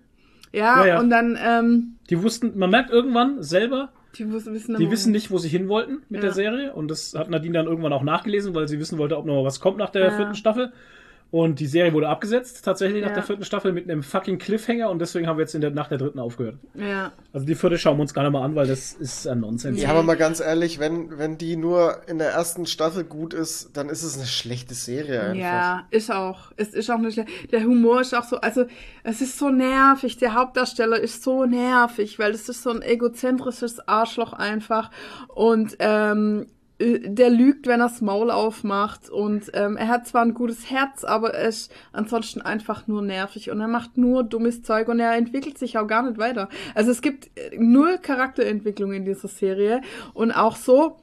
Ja, 0.52 0.80
Ja, 0.80 0.86
ja. 0.86 1.00
und 1.00 1.10
dann, 1.10 1.38
ähm, 1.40 1.94
Die 2.10 2.20
wussten, 2.20 2.58
man 2.58 2.70
merkt 2.70 2.90
irgendwann 2.90 3.40
selber, 3.44 3.90
die 4.18 4.32
wissen, 4.32 4.76
die 4.76 4.90
wissen 4.90 5.12
nicht, 5.12 5.30
wo 5.30 5.38
sie 5.38 5.48
hin 5.48 5.68
wollten 5.68 6.02
mit 6.08 6.22
Ja. 6.22 6.28
der 6.28 6.32
Serie. 6.32 6.72
Und 6.72 6.88
das 6.90 7.14
hat 7.16 7.30
Nadine 7.30 7.54
dann 7.54 7.66
irgendwann 7.66 7.92
auch 7.92 8.02
nachgelesen, 8.02 8.52
weil 8.54 8.66
sie 8.66 8.80
wissen 8.80 8.98
wollte, 8.98 9.16
ob 9.16 9.26
noch 9.26 9.34
mal 9.34 9.44
was 9.44 9.60
kommt 9.60 9.78
nach 9.78 9.90
der 9.90 10.06
Ja. 10.06 10.10
vierten 10.10 10.34
Staffel. 10.34 10.72
Und 11.34 11.58
die 11.58 11.66
Serie 11.66 11.92
wurde 11.92 12.08
abgesetzt, 12.08 12.64
tatsächlich 12.64 13.02
nach 13.02 13.08
Ja. 13.08 13.14
der 13.16 13.24
vierten 13.24 13.44
Staffel 13.44 13.72
mit 13.72 13.90
einem 13.90 14.04
fucking 14.04 14.38
Cliffhanger 14.38 14.88
und 14.88 15.00
deswegen 15.00 15.26
haben 15.26 15.36
wir 15.36 15.42
jetzt 15.42 15.56
in 15.56 15.62
der, 15.62 15.72
nach 15.72 15.88
der 15.88 15.98
dritten 15.98 16.20
aufgehört. 16.20 16.58
Ja. 16.74 17.10
Also 17.32 17.44
die 17.44 17.56
vierte 17.56 17.76
schauen 17.76 17.96
wir 17.96 18.02
uns 18.02 18.14
gar 18.14 18.22
nicht 18.22 18.30
mal 18.30 18.44
an, 18.44 18.54
weil 18.54 18.68
das 18.68 18.92
ist 18.92 19.26
ein 19.26 19.40
Nonsens. 19.40 19.82
Ja, 19.82 19.88
aber 19.88 20.04
mal 20.04 20.16
ganz 20.16 20.38
ehrlich, 20.38 20.78
wenn, 20.78 21.18
wenn 21.18 21.36
die 21.36 21.56
nur 21.56 22.02
in 22.06 22.18
der 22.18 22.30
ersten 22.30 22.66
Staffel 22.66 23.02
gut 23.02 23.34
ist, 23.34 23.76
dann 23.76 23.88
ist 23.88 24.04
es 24.04 24.16
eine 24.16 24.26
schlechte 24.26 24.74
Serie 24.74 25.22
einfach. 25.22 25.34
Ja, 25.36 25.86
ist 25.90 26.12
auch. 26.12 26.52
Es 26.56 26.68
ist 26.68 26.88
auch 26.88 26.98
nicht. 26.98 27.20
Der 27.50 27.64
Humor 27.64 28.02
ist 28.02 28.14
auch 28.14 28.22
so. 28.22 28.36
Also, 28.36 28.66
es 29.02 29.20
ist 29.20 29.36
so 29.36 29.50
nervig. 29.50 30.18
Der 30.18 30.34
Hauptdarsteller 30.34 31.00
ist 31.00 31.24
so 31.24 31.46
nervig, 31.46 32.20
weil 32.20 32.30
es 32.30 32.48
ist 32.48 32.62
so 32.62 32.70
ein 32.70 32.80
egozentrisches 32.82 33.88
Arschloch 33.88 34.34
einfach. 34.34 34.92
Und 35.34 35.74
ähm, 35.80 36.46
äh, 36.46 36.53
der 36.80 37.30
lügt, 37.30 37.66
wenn 37.66 37.80
er 37.80 37.88
das 37.88 38.00
Maul 38.00 38.30
aufmacht. 38.30 39.08
Und 39.08 39.50
ähm, 39.54 39.76
er 39.76 39.88
hat 39.88 40.06
zwar 40.06 40.22
ein 40.22 40.34
gutes 40.34 40.70
Herz, 40.70 41.04
aber 41.04 41.34
er 41.34 41.48
ist 41.48 41.72
ansonsten 41.92 42.42
einfach 42.42 42.86
nur 42.86 43.02
nervig. 43.02 43.50
Und 43.50 43.60
er 43.60 43.68
macht 43.68 43.96
nur 43.96 44.24
dummes 44.24 44.62
Zeug 44.62 44.88
und 44.88 44.98
er 44.98 45.14
entwickelt 45.14 45.58
sich 45.58 45.78
auch 45.78 45.86
gar 45.86 46.02
nicht 46.02 46.18
weiter. 46.18 46.48
Also 46.74 46.90
es 46.90 47.00
gibt 47.00 47.30
äh, 47.38 47.56
null 47.56 47.98
Charakterentwicklung 47.98 48.92
in 48.92 49.04
dieser 49.04 49.28
Serie. 49.28 49.82
Und 50.14 50.32
auch 50.32 50.56
so, 50.56 50.96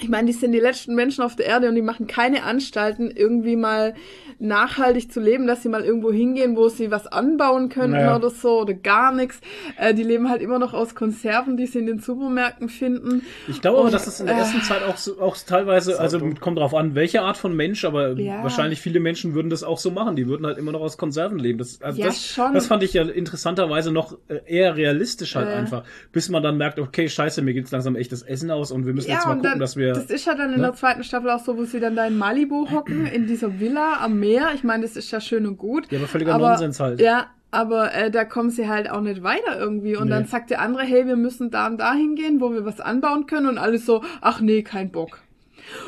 ich 0.00 0.08
meine, 0.08 0.28
die 0.28 0.32
sind 0.32 0.52
die 0.52 0.60
letzten 0.60 0.94
Menschen 0.94 1.24
auf 1.24 1.36
der 1.36 1.46
Erde 1.46 1.68
und 1.68 1.74
die 1.74 1.82
machen 1.82 2.06
keine 2.06 2.44
Anstalten, 2.44 3.10
irgendwie 3.10 3.56
mal 3.56 3.94
nachhaltig 4.40 5.12
zu 5.12 5.20
leben, 5.20 5.46
dass 5.46 5.62
sie 5.62 5.68
mal 5.68 5.84
irgendwo 5.84 6.10
hingehen, 6.10 6.56
wo 6.56 6.68
sie 6.68 6.90
was 6.90 7.06
anbauen 7.06 7.68
könnten 7.68 7.92
Naja. 7.92 8.16
oder 8.16 8.30
so 8.30 8.60
oder 8.62 8.74
gar 8.74 9.12
nichts. 9.14 9.40
Äh, 9.78 9.94
die 9.94 10.02
leben 10.02 10.28
halt 10.30 10.42
immer 10.42 10.58
noch 10.58 10.72
aus 10.74 10.94
Konserven, 10.94 11.56
die 11.56 11.66
sie 11.66 11.78
in 11.80 11.86
den 11.86 11.98
Supermärkten 12.00 12.68
finden. 12.68 13.22
Ich 13.48 13.60
glaube 13.60 13.78
aber, 13.80 13.90
dass 13.90 14.06
es 14.06 14.18
in 14.20 14.26
der 14.26 14.36
äh, 14.36 14.38
ersten 14.38 14.62
Zeit 14.62 14.82
auch, 14.82 14.96
so, 14.96 15.20
auch 15.20 15.36
teilweise, 15.36 16.00
also 16.00 16.18
dumm. 16.18 16.40
kommt 16.40 16.58
drauf 16.58 16.74
an, 16.74 16.94
welche 16.94 17.22
Art 17.22 17.36
von 17.36 17.54
Mensch, 17.54 17.84
aber 17.84 18.12
Ja. 18.18 18.42
wahrscheinlich 18.42 18.80
viele 18.80 18.98
Menschen 19.00 19.34
würden 19.34 19.50
das 19.50 19.62
auch 19.62 19.78
so 19.78 19.90
machen. 19.90 20.16
Die 20.16 20.26
würden 20.26 20.46
halt 20.46 20.58
immer 20.58 20.72
noch 20.72 20.80
aus 20.80 20.96
Konserven 20.96 21.38
leben. 21.38 21.58
Das, 21.58 21.82
also 21.82 22.00
Ja, 22.00 22.06
das, 22.06 22.24
schon. 22.26 22.54
das 22.54 22.66
fand 22.66 22.82
ich 22.82 22.94
ja 22.94 23.02
interessanterweise 23.02 23.92
noch 23.92 24.16
äh, 24.28 24.40
eher 24.46 24.76
realistisch 24.76 25.34
halt 25.36 25.48
Äh. 25.48 25.52
einfach. 25.52 25.84
Bis 26.12 26.28
man 26.30 26.42
dann 26.42 26.56
merkt, 26.56 26.78
okay, 26.78 27.08
scheiße, 27.08 27.42
mir 27.42 27.52
geht's 27.54 27.70
langsam 27.70 27.94
echtes 27.94 28.22
Essen 28.22 28.50
aus 28.50 28.72
und 28.72 28.86
wir 28.86 28.94
müssen 28.94 29.10
jetzt 29.10 29.26
mal 29.26 29.34
gucken, 29.34 29.50
dann, 29.50 29.58
dass 29.58 29.76
wir. 29.76 29.92
das 29.92 30.06
ist 30.10 30.26
ja 30.26 30.34
dann 30.34 30.50
in 30.54 30.60
ne? 30.60 30.68
der 30.68 30.74
zweiten 30.74 31.04
Staffel 31.04 31.28
auch 31.30 31.44
so, 31.44 31.56
wo 31.58 31.64
sie 31.64 31.78
dann 31.80 31.94
da 31.94 32.06
in 32.06 32.16
Malibu 32.16 32.70
hocken, 32.70 33.04
in 33.06 33.26
dieser 33.26 33.60
Villa 33.60 33.98
am 34.02 34.18
Meer. 34.18 34.29
Ich 34.54 34.64
meine, 34.64 34.82
das 34.82 34.96
ist 34.96 35.10
ja 35.10 35.20
schön 35.20 35.46
und 35.46 35.56
gut. 35.58 35.90
Ja, 35.90 35.98
aber 35.98 36.06
völliger 36.08 36.38
Nonsens 36.38 36.80
halt. 36.80 37.00
Ja, 37.00 37.26
aber 37.50 37.92
äh, 37.94 38.10
da 38.10 38.24
kommen 38.24 38.50
sie 38.50 38.68
halt 38.68 38.90
auch 38.90 39.00
nicht 39.00 39.22
weiter 39.22 39.58
irgendwie. 39.58 39.96
Und 39.96 40.04
Nee. 40.04 40.10
dann 40.10 40.26
sagt 40.26 40.50
der 40.50 40.60
andere, 40.60 40.82
hey, 40.84 41.06
wir 41.06 41.16
müssen 41.16 41.50
da 41.50 41.66
und 41.66 41.78
da 41.78 41.94
hingehen, 41.94 42.40
wo 42.40 42.52
wir 42.52 42.64
was 42.64 42.80
anbauen 42.80 43.26
können. 43.26 43.46
Und 43.48 43.58
alles 43.58 43.86
so, 43.86 44.02
ach 44.20 44.40
nee, 44.40 44.62
kein 44.62 44.90
Bock. 44.92 45.18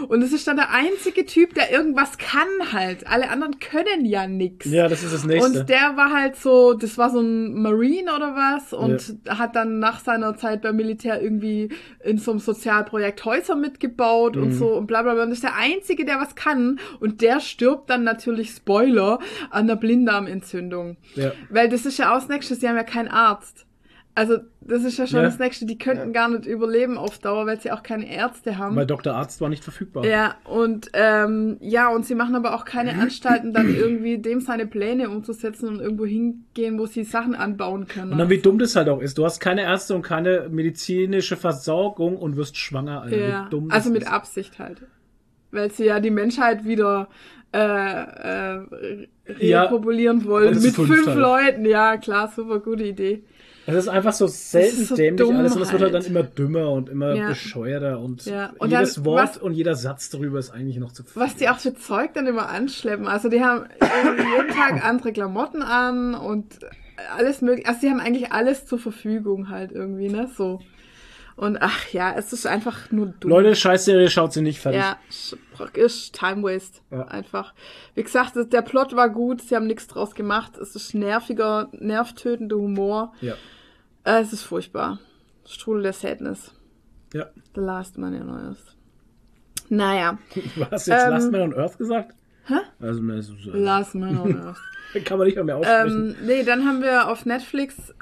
Und 0.09 0.23
es 0.23 0.33
ist 0.33 0.47
dann 0.47 0.57
der 0.57 0.71
einzige 0.71 1.25
Typ, 1.27 1.55
der 1.55 1.71
irgendwas 1.73 2.19
kann 2.19 2.73
halt. 2.73 3.07
Alle 3.07 3.31
anderen 3.31 3.59
können 3.59 4.05
ja 4.05 4.27
nix. 4.27 4.67
ja, 4.67 4.89
das 4.89 5.03
ist 5.03 5.13
das 5.15 5.25
nächste. 5.25 5.61
Und 5.61 5.69
der 5.69 5.97
war 5.97 6.13
halt 6.13 6.37
so, 6.37 6.75
das 6.75 6.99
war 6.99 7.11
so 7.11 7.21
ein 7.21 7.55
Marine 7.61 8.15
oder 8.15 8.35
was 8.35 8.73
und 8.73 9.17
hat 9.29 9.57
dann 9.57 9.79
nach 9.79 10.01
seiner 10.01 10.37
Zeit 10.37 10.63
beim 10.63 10.77
Militär 10.77 11.21
irgendwie 11.23 11.71
in 12.05 12.19
so 12.19 12.31
einem 12.31 12.41
Sozialprojekt 12.41 13.25
Häuser 13.25 13.57
mitgebaut 13.57 14.37
Mhm. 14.37 14.43
und 14.43 14.53
so 14.53 14.69
und 14.75 14.87
bla 14.87 15.03
bla 15.03 15.15
bla. 15.15 15.25
Und 15.25 15.31
das 15.31 15.39
ist 15.39 15.45
der 15.45 15.57
Einzige, 15.57 16.05
der 16.05 16.21
was 16.21 16.35
kann. 16.35 16.79
Und 17.01 17.21
der 17.21 17.41
stirbt 17.41 17.91
dann 17.91 18.05
natürlich, 18.05 18.51
Spoiler, 18.51 19.19
an 19.51 19.67
der 19.67 19.77
Blinddarmentzündung. 19.77 20.97
ja. 21.15 21.33
Weil 21.51 21.69
das 21.69 21.87
ist 21.87 21.99
ja 21.99 22.11
auch 22.13 22.21
das 22.21 22.29
Nächste, 22.29 22.55
sie 22.55 22.69
haben 22.69 22.77
ja 22.77 22.83
keinen 22.85 23.09
Arzt. 23.09 23.67
Also 24.15 24.37
das 24.61 24.85
ist 24.85 24.99
ja 24.99 25.07
schon 25.07 25.21
Ja. 25.21 25.23
das 25.25 25.39
Nächste, 25.39 25.65
die 25.65 25.79
könnten 25.79 26.13
gar 26.13 26.29
nicht 26.29 26.45
überleben 26.45 26.99
auf 26.99 27.19
Dauer, 27.19 27.47
weil 27.47 27.59
sie 27.61 27.73
auch 27.73 27.83
keine 27.83 28.15
Ärzte 28.15 28.59
haben. 28.59 28.77
Weil 28.77 28.85
Dr. 28.87 29.15
Arzt 29.15 29.41
war 29.41 29.49
nicht 29.49 29.65
verfügbar. 29.65 30.05
Ja, 30.05 30.35
und 30.45 30.91
ähm, 30.93 31.57
ja, 31.61 31.89
und 31.89 32.05
sie 32.05 32.15
machen 32.15 32.35
aber 32.35 32.55
auch 32.55 32.67
keine 32.67 32.93
Anstalten, 33.01 33.55
dann 33.55 33.75
irgendwie 33.75 34.19
dem 34.19 34.41
seine 34.41 34.67
Pläne 34.67 35.09
umzusetzen 35.09 35.67
und 35.69 35.81
irgendwo 35.81 36.05
hingehen, 36.05 36.79
wo 36.79 36.85
sie 36.85 37.05
Sachen 37.05 37.35
anbauen 37.35 37.87
können. 37.89 38.13
Und 38.13 38.19
dann, 38.19 38.29
wie 38.29 38.37
dumm 38.39 38.59
das 38.59 38.77
halt 38.77 38.91
auch 38.91 39.01
ist. 39.01 39.17
Du 39.17 39.25
hast 39.25 39.41
keine 39.41 39.63
Ärzte 39.63 39.95
und 39.95 40.03
keine 40.03 40.49
medizinische 40.51 41.37
Versorgung 41.39 42.17
und 42.19 42.37
wirst 42.37 42.59
schwanger, 42.59 43.01
Alter. 43.03 43.17
ja, 43.17 43.47
Wie 43.47 43.51
dumm 43.51 43.69
das 43.71 43.77
also 43.79 43.91
mit 43.93 44.03
ist. 44.03 44.09
Absicht 44.13 44.59
halt. 44.59 44.83
Weil 45.53 45.71
sie 45.71 45.85
ja 45.87 46.01
die 46.01 46.11
Menschheit 46.11 46.65
wieder 46.67 47.09
äh, 47.55 47.59
äh, 48.59 49.07
Ja, 49.39 49.65
repopulieren 49.65 50.25
wollen. 50.25 50.61
Mit 50.61 50.73
fünf 50.75 50.89
fünf. 50.89 51.15
Leuten, 51.15 51.65
ja 51.65 51.97
klar, 51.97 52.33
super 52.35 52.59
gute 52.61 52.85
Idee. 52.85 53.23
Es 53.65 53.77
ist 53.77 53.89
einfach 53.89 54.13
so 54.13 54.27
selten 54.27 54.85
so 54.85 54.97
dämlich 54.97 55.25
dumm 55.25 55.37
alles 55.37 55.55
und 55.55 55.63
es 55.63 55.71
wird 55.71 55.83
halt 55.83 55.95
dann 55.95 56.05
immer 56.05 56.25
dümmer 56.25 56.73
und 56.73 56.89
immer 56.89 57.15
Ja. 57.15 57.29
bescheuerter 57.29 58.01
und, 58.01 58.25
Ja, 58.27 58.53
und 58.59 58.71
jedes 58.71 58.95
dann, 58.97 59.05
Wort 59.05 59.23
was- 59.23 59.39
und 59.39 59.53
jeder 59.53 59.77
Satz 59.77 60.11
darüber 60.11 60.41
ist 60.41 60.51
eigentlich 60.51 60.79
noch 60.79 60.91
zu 60.91 61.05
viel. 61.05 61.23
Was 61.23 61.37
die 61.37 61.49
auch 61.49 61.59
für 61.61 61.73
Zeug 61.73 62.13
dann 62.15 62.27
immer 62.27 62.49
anschleppen. 62.49 63.07
Also 63.07 63.29
die 63.29 63.41
haben 63.41 63.67
irgendwie 63.81 64.25
jeden 64.37 64.49
Tag 64.49 64.85
andere 64.85 65.13
Klamotten 65.13 65.63
an 65.63 66.15
und 66.15 66.59
alles 67.17 67.41
mögliche. 67.41 67.69
Also 67.69 67.81
die 67.83 67.91
haben 67.91 68.01
eigentlich 68.01 68.33
alles 68.33 68.67
zur 68.67 68.81
Verfügung 68.81 69.49
halt 69.49 69.71
irgendwie, 69.71 70.09
ne? 70.09 70.29
So. 70.37 70.61
Und 71.37 71.59
ach 71.61 71.89
ja, 71.93 72.13
es 72.15 72.33
ist 72.33 72.47
einfach 72.47 72.91
nur 72.91 73.07
dumm. 73.07 73.31
Leute, 73.31 73.57
Scheißserie 73.57 74.11
schaut 74.11 74.33
sie 74.33 74.43
nicht 74.43 74.61
fertig. 74.61 74.81
Ja, 74.81 74.99
ist 75.75 76.15
Time 76.15 76.43
Waste. 76.43 76.81
Ja. 76.91 77.03
Einfach. 77.09 77.55
Wie 77.95 78.03
gesagt, 78.03 78.35
der 78.37 78.63
Plot 78.63 78.95
war 78.95 79.09
gut, 79.09 79.41
sie 79.41 79.57
haben 79.57 79.67
nichts 79.67 79.87
draus 79.87 80.15
gemacht. 80.15 80.57
Es 80.59 80.77
ist 80.77 80.95
nerviger, 80.95 81.69
nervtötender 81.73 82.57
Humor. 82.57 83.13
Ja. 83.21 83.35
Äh, 84.05 84.21
Es 84.21 84.33
ist 84.33 84.43
furchtbar. 84.43 84.99
Strudel 85.47 85.83
der 85.85 85.93
Sadness. 85.93 86.53
ja. 87.15 87.27
The 87.55 87.61
Last 87.61 87.99
Man 87.99 88.15
in 88.15 88.29
Earth. 88.29 88.77
Naja. 89.69 90.19
Du 90.57 90.71
hast 90.71 90.87
jetzt 90.87 91.03
Ähm, 91.05 91.11
Last 91.11 91.33
Man 91.33 91.41
on 91.43 91.55
Earth 91.55 91.79
gesagt? 91.79 92.15
Hä? 92.47 92.55
Also, 92.81 93.01
ne, 93.03 93.23
so- 93.23 93.35
so- 93.37 93.51
Last 93.57 93.95
Man 93.95 94.19
on 94.19 94.37
Earth. 94.41 94.59
kann 95.05 95.17
man 95.19 95.27
nicht 95.27 95.37
mehr, 95.37 95.45
mehr 95.45 95.57
aussprechen. 95.57 96.17
Ähm, 96.21 96.27
nee, 96.27 96.43
dann 96.43 96.67
haben 96.67 96.83
wir 96.83 97.09
auf 97.09 97.25
Netflix 97.25 97.95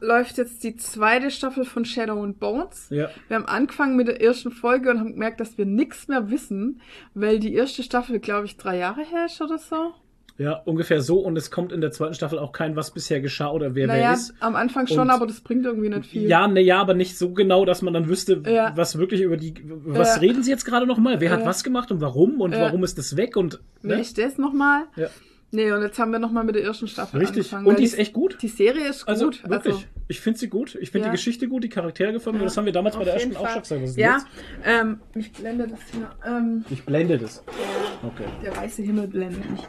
läuft 0.00 0.38
jetzt 0.38 0.64
die 0.64 0.76
zweite 0.76 1.30
Staffel 1.30 1.64
von 1.64 1.84
Shadow 1.84 2.22
and 2.22 2.38
Bones. 2.38 2.88
ja. 2.90 3.10
Wir 3.28 3.36
haben 3.36 3.46
angefangen 3.46 3.96
mit 3.96 4.08
der 4.08 4.22
ersten 4.22 4.50
Folge 4.50 4.90
und 4.90 4.98
haben 5.00 5.12
gemerkt, 5.12 5.40
dass 5.40 5.58
wir 5.58 5.66
nichts 5.66 6.08
mehr 6.08 6.30
wissen, 6.30 6.80
weil 7.14 7.38
die 7.38 7.54
erste 7.54 7.82
Staffel, 7.82 8.18
glaube 8.20 8.46
ich, 8.46 8.56
drei 8.56 8.78
Jahre 8.78 9.02
her 9.04 9.26
ist 9.26 9.40
oder 9.42 9.58
so. 9.58 9.92
Ja, 10.38 10.60
ungefähr 10.66 11.00
so. 11.00 11.18
Und 11.20 11.36
es 11.38 11.50
kommt 11.50 11.72
in 11.72 11.80
der 11.80 11.92
zweiten 11.92 12.12
Staffel 12.14 12.38
auch 12.38 12.52
kein, 12.52 12.76
was 12.76 12.90
bisher 12.90 13.20
geschah 13.22 13.50
oder 13.50 13.74
wer 13.74 13.88
wer 13.88 13.94
Naja, 13.96 14.12
ist. 14.12 14.34
am 14.40 14.54
Anfang 14.54 14.86
schon, 14.86 14.98
Und- 15.00 15.10
aber 15.10 15.26
das 15.26 15.40
bringt 15.40 15.64
irgendwie 15.64 15.88
nicht 15.88 16.06
viel. 16.06 16.28
Ja, 16.28 16.46
ne, 16.46 16.60
ja, 16.60 16.78
aber 16.80 16.92
nicht 16.94 17.16
so 17.16 17.30
genau, 17.32 17.64
dass 17.64 17.80
man 17.80 17.94
dann 17.94 18.08
wüsste, 18.08 18.42
Ja. 18.46 18.72
was 18.76 18.98
wirklich 18.98 19.22
über 19.22 19.36
die. 19.38 19.54
Was 19.86 20.16
Ja. 20.16 20.20
reden 20.20 20.42
sie 20.42 20.50
jetzt 20.50 20.64
gerade 20.66 20.86
nochmal? 20.86 21.20
Wer 21.20 21.30
hat 21.30 21.40
Ja. 21.40 21.46
was 21.46 21.64
gemacht 21.64 21.90
und 21.90 22.00
warum 22.02 22.40
und 22.42 22.52
warum 22.52 22.84
ist 22.84 22.98
das 22.98 23.16
weg 23.16 23.36
und. 23.36 23.60
Wer 23.82 23.96
Ne? 23.96 24.02
ist 24.02 24.18
das 24.18 24.36
nochmal? 24.36 24.82
Ja. 24.96 25.08
Nee, 25.56 25.72
und 25.72 25.80
jetzt 25.82 25.98
haben 25.98 26.12
wir 26.12 26.18
nochmal 26.18 26.44
mit 26.44 26.54
der 26.54 26.64
ersten 26.64 26.86
Staffel 26.86 27.18
Richtig. 27.18 27.38
angefangen. 27.52 27.66
Und 27.66 27.78
die 27.78 27.84
ist 27.84 27.98
echt 27.98 28.12
gut. 28.12 28.36
Die 28.42 28.48
Serie 28.48 28.88
ist 28.88 29.08
Also 29.08 29.24
gut. 29.26 29.48
wirklich, 29.48 29.74
Also, 29.74 29.86
ich 30.08 30.20
finde 30.20 30.38
sie 30.38 30.48
gut. 30.48 30.76
Ich 30.80 30.90
finde 30.90 31.06
Ja. 31.06 31.10
die 31.12 31.16
Geschichte 31.16 31.48
gut, 31.48 31.64
die 31.64 31.68
Charaktere 31.70 32.12
gefallen 32.12 32.36
mir. 32.36 32.44
Das 32.44 32.56
haben 32.58 32.66
wir 32.66 32.72
damals 32.72 32.94
bei 32.96 33.04
der 33.04 33.14
ersten 33.14 33.30
jeden 33.30 33.40
auch 33.40 33.48
Fall. 33.48 33.64
schon 33.64 33.80
gesagt. 33.80 33.98
Ja, 33.98 34.18
ähm, 34.64 35.00
ich 35.14 35.32
blende 35.32 35.66
das 35.66 35.80
hier. 35.92 36.10
Ähm, 36.26 36.64
Ich 36.68 36.84
blende 36.84 37.16
das. 37.18 37.42
Okay. 38.02 38.24
der 38.44 38.54
weiße 38.54 38.82
Himmel 38.82 39.08
blendet 39.08 39.50
mich. 39.50 39.62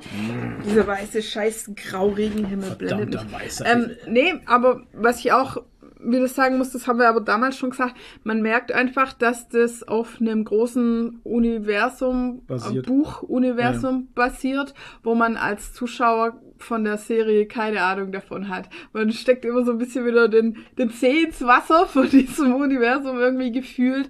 Dieser 0.66 0.86
weiße, 0.86 1.22
scheiß 1.22 1.72
Grauregenhimmel 1.76 2.72
blendet 2.76 3.24
mich. 3.24 3.32
Weißer 3.34 3.66
Ähm, 3.66 3.80
Himmel. 3.82 3.98
nee, 4.10 4.34
aber 4.46 4.82
was 4.94 5.20
ich 5.20 5.32
auch 5.32 5.58
wieder 6.00 6.28
sagen 6.28 6.58
muss, 6.58 6.72
das 6.72 6.88
haben 6.88 7.00
wir 7.00 7.10
aber 7.10 7.22
damals 7.22 7.58
schon 7.58 7.72
gesagt, 7.72 7.96
man 8.24 8.42
merkt 8.42 8.72
einfach, 8.72 9.14
dass 9.14 9.48
das 9.50 9.88
auf 9.88 10.18
einem 10.20 10.44
großen 10.44 11.20
Universum, 11.24 12.46
Basiert. 12.46 12.86
äh, 12.86 12.90
Buchuniversum 12.90 14.10
basiert, 14.14 14.74
wo 15.04 15.16
man 15.16 15.38
als 15.38 15.74
Zuschauer 15.74 16.40
von 16.60 16.84
der 16.84 16.98
Serie 16.98 17.46
keine 17.46 17.82
Ahnung 17.84 18.12
davon 18.12 18.50
hat. 18.50 18.70
Man 18.94 19.12
steckt 19.12 19.46
immer 19.46 19.64
so 19.64 19.72
ein 19.72 19.78
bisschen 19.78 20.06
wieder 20.06 20.28
den, 20.28 20.58
den 20.78 20.90
Zeh 20.92 21.24
ins 21.24 21.42
Wasser 21.42 21.86
von 21.88 22.10
diesem 22.12 22.54
Universum 22.56 23.20
irgendwie 23.20 23.52
gefühlt 23.52 24.10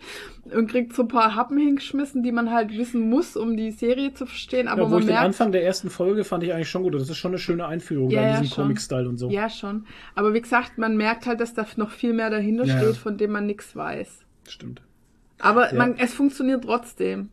und 0.55 0.69
kriegt 0.71 0.93
so 0.93 1.03
ein 1.03 1.07
paar 1.09 1.35
Happen 1.35 1.57
hingeschmissen, 1.57 2.23
die 2.23 2.31
man 2.31 2.51
halt 2.51 2.77
wissen 2.77 3.09
muss, 3.09 3.35
um 3.35 3.57
die 3.57 3.71
Serie 3.71 4.13
zu 4.13 4.25
verstehen. 4.25 4.67
Aber 4.67 4.83
Ja, 4.83 4.87
man 4.89 4.99
ich 4.99 5.05
den 5.05 5.13
merkt, 5.13 5.25
Anfang 5.25 5.51
der 5.51 5.63
ersten 5.65 5.89
Folge 5.89 6.23
fand 6.23 6.43
ich 6.43 6.53
eigentlich 6.53 6.69
schon 6.69 6.83
gut. 6.83 6.93
Das 6.95 7.09
ist 7.09 7.17
schon 7.17 7.31
eine 7.31 7.39
schöne 7.39 7.65
Einführung 7.67 8.09
Ja, 8.09 8.21
in 8.21 8.29
ja, 8.33 8.41
diesem. 8.41 8.55
Comic-Style 8.55 9.09
und 9.09 9.17
so. 9.17 9.29
Ja, 9.29 9.49
schon. 9.49 9.85
Aber 10.15 10.33
wie 10.33 10.41
gesagt, 10.41 10.77
man 10.77 10.95
merkt 10.95 11.25
halt, 11.25 11.41
dass 11.41 11.53
da 11.53 11.65
noch 11.75 11.91
viel 11.91 12.13
mehr 12.13 12.29
dahinter 12.29 12.65
Ja. 12.65 12.77
steht, 12.77 12.95
von 12.97 13.17
dem 13.17 13.31
man 13.31 13.45
nichts 13.45 13.75
weiß. 13.75 14.19
Stimmt. 14.47 14.81
Aber 15.39 15.69
man, 15.75 15.95
es 15.97 16.13
funktioniert 16.13 16.63
trotzdem. 16.63 17.29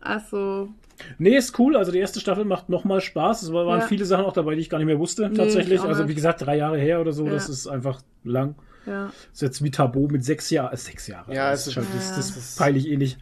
Also, 0.00 0.70
Nee, 1.18 1.36
ist 1.36 1.58
cool. 1.58 1.76
Also 1.76 1.92
die 1.92 1.98
erste 1.98 2.20
Staffel 2.20 2.44
macht 2.44 2.68
nochmal 2.68 3.00
Spaß. 3.00 3.42
Es 3.42 3.52
waren 3.52 3.80
Ja. 3.80 3.86
viele 3.86 4.04
Sachen 4.04 4.24
auch 4.24 4.32
dabei, 4.32 4.54
die 4.54 4.60
ich 4.60 4.70
gar 4.70 4.78
nicht 4.78 4.86
mehr 4.86 4.98
wusste, 4.98 5.28
Nee, 5.28 5.36
tatsächlich. 5.36 5.80
Also 5.80 6.08
wie 6.08 6.14
gesagt, 6.14 6.42
drei 6.44 6.56
Jahre 6.56 6.78
her 6.78 7.00
oder 7.00 7.12
so, 7.12 7.26
Ja. 7.26 7.32
das 7.32 7.48
ist 7.48 7.66
einfach 7.66 8.00
lang. 8.24 8.54
ja. 8.86 9.10
ist 9.32 9.40
jetzt 9.42 9.64
wie 9.64 9.70
Tabu 9.70 10.08
mit 10.08 10.24
sechs 10.24 10.50
Jahren. 10.50 10.72
Äh, 10.74 10.76
sechs 10.76 11.06
Jahre. 11.06 11.34
Ja, 11.34 11.50
das 11.50 11.62
es 11.62 11.66
ist 11.68 11.72
schon, 11.74 11.86
das, 11.94 12.16
das 12.34 12.56
peile 12.56 12.78
ich 12.78 12.88
eh 12.90 12.96
nicht. 12.98 13.18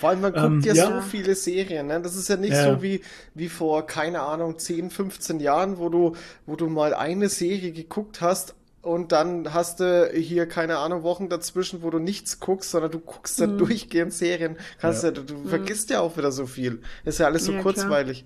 Vor 0.00 0.08
allem, 0.10 0.20
man 0.22 0.32
guckt 0.32 0.44
Ähm, 0.44 0.60
ja, 0.62 0.74
ja. 0.74 0.86
so 0.96 1.00
viele 1.02 1.34
Serien, 1.36 1.86
ne? 1.86 2.00
Das 2.02 2.16
ist 2.16 2.28
ja 2.28 2.36
nicht 2.36 2.52
Ja. 2.52 2.74
so 2.74 2.82
wie, 2.82 3.00
wie 3.34 3.48
vor, 3.48 3.86
keine 3.86 4.20
Ahnung, 4.20 4.58
10, 4.58 4.90
15 4.90 5.38
Jahren, 5.40 5.78
wo 5.78 5.88
du, 5.88 6.14
wo 6.46 6.56
du 6.56 6.66
mal 6.68 6.94
eine 6.94 7.28
Serie 7.28 7.70
geguckt 7.72 8.20
hast 8.20 8.54
und 8.84 9.12
dann 9.12 9.52
hast 9.54 9.80
du 9.80 10.10
hier, 10.14 10.46
keine 10.46 10.78
Ahnung, 10.78 11.02
Wochen 11.02 11.28
dazwischen, 11.28 11.82
wo 11.82 11.90
du 11.90 11.98
nichts 11.98 12.38
guckst, 12.40 12.70
sondern 12.70 12.90
du 12.92 13.00
guckst 13.00 13.38
Mhm. 13.40 13.44
dann 13.44 13.58
durchgehend 13.58 14.12
Serien. 14.12 14.56
Kannst 14.78 15.02
ja. 15.04 15.10
du, 15.10 15.22
du 15.22 15.44
vergisst 15.44 15.90
ja 15.90 16.00
auch 16.00 16.16
wieder 16.16 16.30
so 16.32 16.46
viel. 16.46 16.80
Ist 17.04 17.18
ja 17.18 17.26
alles 17.26 17.44
so 17.46 17.52
Ja, 17.52 17.60
klar. 17.60 17.72
kurzweilig. 17.74 18.24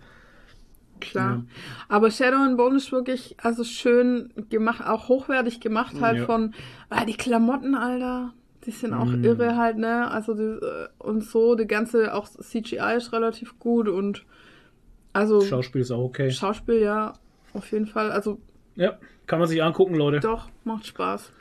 Klar. 1.00 1.44
Aber 1.88 2.10
Shadow 2.10 2.38
and 2.38 2.56
Bone 2.56 2.76
ist 2.76 2.90
wirklich, 2.90 3.36
also 3.40 3.62
schön 3.62 4.32
gemacht, 4.50 4.84
auch 4.84 5.08
hochwertig 5.08 5.60
gemacht 5.60 6.00
halt 6.00 6.18
Ja. 6.18 6.26
von, 6.26 6.54
ah, 6.90 7.04
die 7.04 7.16
Klamotten, 7.16 7.76
Alter, 7.76 8.34
die 8.66 8.72
sind 8.72 8.92
auch 8.94 9.06
Mm. 9.06 9.22
irre 9.24 9.56
halt, 9.56 9.78
ne? 9.78 10.10
Also, 10.10 10.34
die, 10.34 10.42
äh, 10.42 10.88
und 10.98 11.22
so, 11.22 11.54
die 11.54 11.68
ganze, 11.68 12.12
auch 12.14 12.28
CGI 12.28 12.96
ist 12.96 13.12
relativ 13.12 13.60
gut 13.60 13.88
und, 13.88 14.24
also, 15.12 15.40
Schauspiel 15.40 15.82
ist 15.82 15.92
auch 15.92 16.02
okay. 16.02 16.32
Schauspiel, 16.32 16.80
ja, 16.80 17.12
auf 17.54 17.70
jeden 17.70 17.86
Fall. 17.86 18.10
Also, 18.10 18.40
Ja, 18.74 18.98
kann 19.28 19.38
man 19.38 19.46
sich 19.48 19.62
angucken, 19.62 19.94
Leute. 19.94 20.20
doch, 20.20 20.48
macht 20.64 20.86
Spaß. 20.86 21.32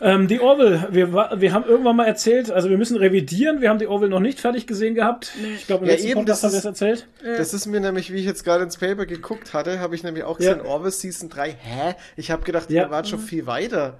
Ähm, 0.00 0.28
die 0.28 0.38
Orville, 0.40 0.86
wir, 0.92 1.12
wir 1.12 1.52
haben 1.52 1.64
irgendwann 1.68 1.96
mal 1.96 2.04
erzählt, 2.06 2.52
also 2.52 2.70
wir 2.70 2.78
müssen 2.78 2.96
revidieren. 2.96 3.60
Wir 3.60 3.68
haben 3.68 3.80
die 3.80 3.88
Orville 3.88 4.10
noch 4.10 4.20
nicht 4.20 4.38
fertig 4.38 4.68
gesehen 4.68 4.94
gehabt. 4.94 5.32
Nee. 5.42 5.54
Ich 5.56 5.66
glaube, 5.66 5.84
im 5.84 5.88
Ja, 5.88 5.94
letzten 5.96 6.08
eben, 6.10 6.20
Podcast 6.20 6.44
das 6.44 6.48
haben 6.48 6.52
wir 6.52 6.58
es 6.58 6.64
erzählt. 6.66 7.08
Das 7.24 7.52
ist 7.52 7.66
mir 7.66 7.80
nämlich, 7.80 8.12
wie 8.12 8.18
ich 8.18 8.24
jetzt 8.24 8.44
gerade 8.44 8.62
ins 8.62 8.76
Paper 8.76 9.06
geguckt 9.06 9.54
hatte, 9.54 9.80
habe 9.80 9.96
ich 9.96 10.04
nämlich 10.04 10.22
auch 10.22 10.38
Ja. 10.38 10.52
gesehen, 10.54 10.66
Orwell 10.68 10.92
Season 10.92 11.28
3. 11.28 11.50
Hä? 11.50 11.94
Ich 12.16 12.30
habe 12.30 12.44
gedacht, 12.44 12.70
Ja. 12.70 12.84
ihr 12.84 12.90
wart 12.92 13.08
schon 13.08 13.18
viel 13.18 13.46
weiter. 13.48 13.98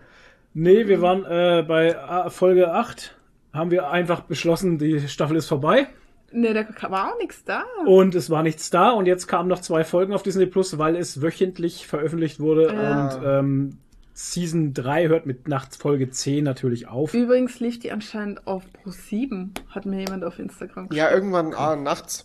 Nee, 0.55 0.86
wir 0.86 1.02
waren 1.02 1.24
äh, 1.24 1.64
bei 1.66 1.97
Folge 2.30 2.72
8, 2.72 3.16
haben 3.52 3.72
wir 3.72 3.90
einfach 3.90 4.20
beschlossen, 4.20 4.78
die 4.78 5.09
Staffel 5.09 5.36
ist 5.36 5.47
vorbei. 5.48 5.89
Ne, 6.30 6.52
da 6.52 6.90
war 6.90 7.12
auch 7.12 7.18
nichts 7.18 7.44
da. 7.44 7.64
Und 7.86 8.14
es 8.14 8.28
war 8.28 8.42
nichts 8.42 8.68
da 8.70 8.90
und 8.90 9.06
jetzt 9.06 9.26
kamen 9.28 9.48
noch 9.48 9.60
zwei 9.60 9.82
Folgen 9.84 10.12
auf 10.12 10.22
Disney 10.22 10.46
Plus, 10.46 10.76
weil 10.78 10.94
es 10.96 11.22
wöchentlich 11.22 11.86
veröffentlicht 11.86 12.38
wurde. 12.38 12.72
Ja. 12.72 13.16
Und 13.16 13.22
ähm, 13.24 13.78
Season 14.12 14.74
3 14.74 15.09
hört 15.09 15.26
mit 15.26 15.48
nachts 15.48 15.76
Folge 15.76 16.10
10 16.10 16.44
natürlich 16.44 16.88
auf. 16.88 17.14
Übrigens 17.14 17.60
lief 17.60 17.78
die 17.78 17.92
anscheinend 17.92 18.46
auf 18.46 18.64
Pro 18.72 18.90
7, 18.90 19.55
hat 19.70 19.86
mir 19.86 20.00
jemand 20.00 20.24
auf 20.24 20.38
Instagram 20.38 20.88
Ja, 20.92 21.10
irgendwann 21.10 21.55
ah, 21.55 21.76
nachts. 21.76 22.24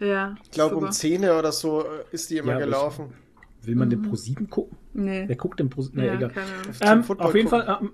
Ja, 0.00 0.34
Ich 0.42 0.50
glaube, 0.50 0.76
um 0.76 0.90
10 0.90 1.24
oder 1.24 1.52
so 1.52 1.82
äh, 1.82 1.86
ist 2.10 2.30
die 2.30 2.38
immer 2.38 2.54
Ja, 2.54 2.58
gelaufen. 2.58 3.14
Will 3.62 3.76
man 3.76 3.88
den 3.88 4.02
Pro 4.02 4.16
7 4.16 4.50
gucken? 4.50 4.76
Nee. 4.92 5.24
Wer 5.26 5.36
guckt 5.36 5.60
den 5.60 5.70
Pro 5.70 5.82
7? 5.82 5.96
Nee, 5.98 6.06
ja, 6.06 6.14
egal. 6.14 6.30
keine 6.30 6.46
Ahnung. 6.46 7.04
Zum 7.04 7.14
Ähm, 7.14 7.20
auf 7.20 7.34
jeden 7.34 7.48
gucken. 7.48 7.66
Fall 7.66 7.78
ähm, 7.80 7.92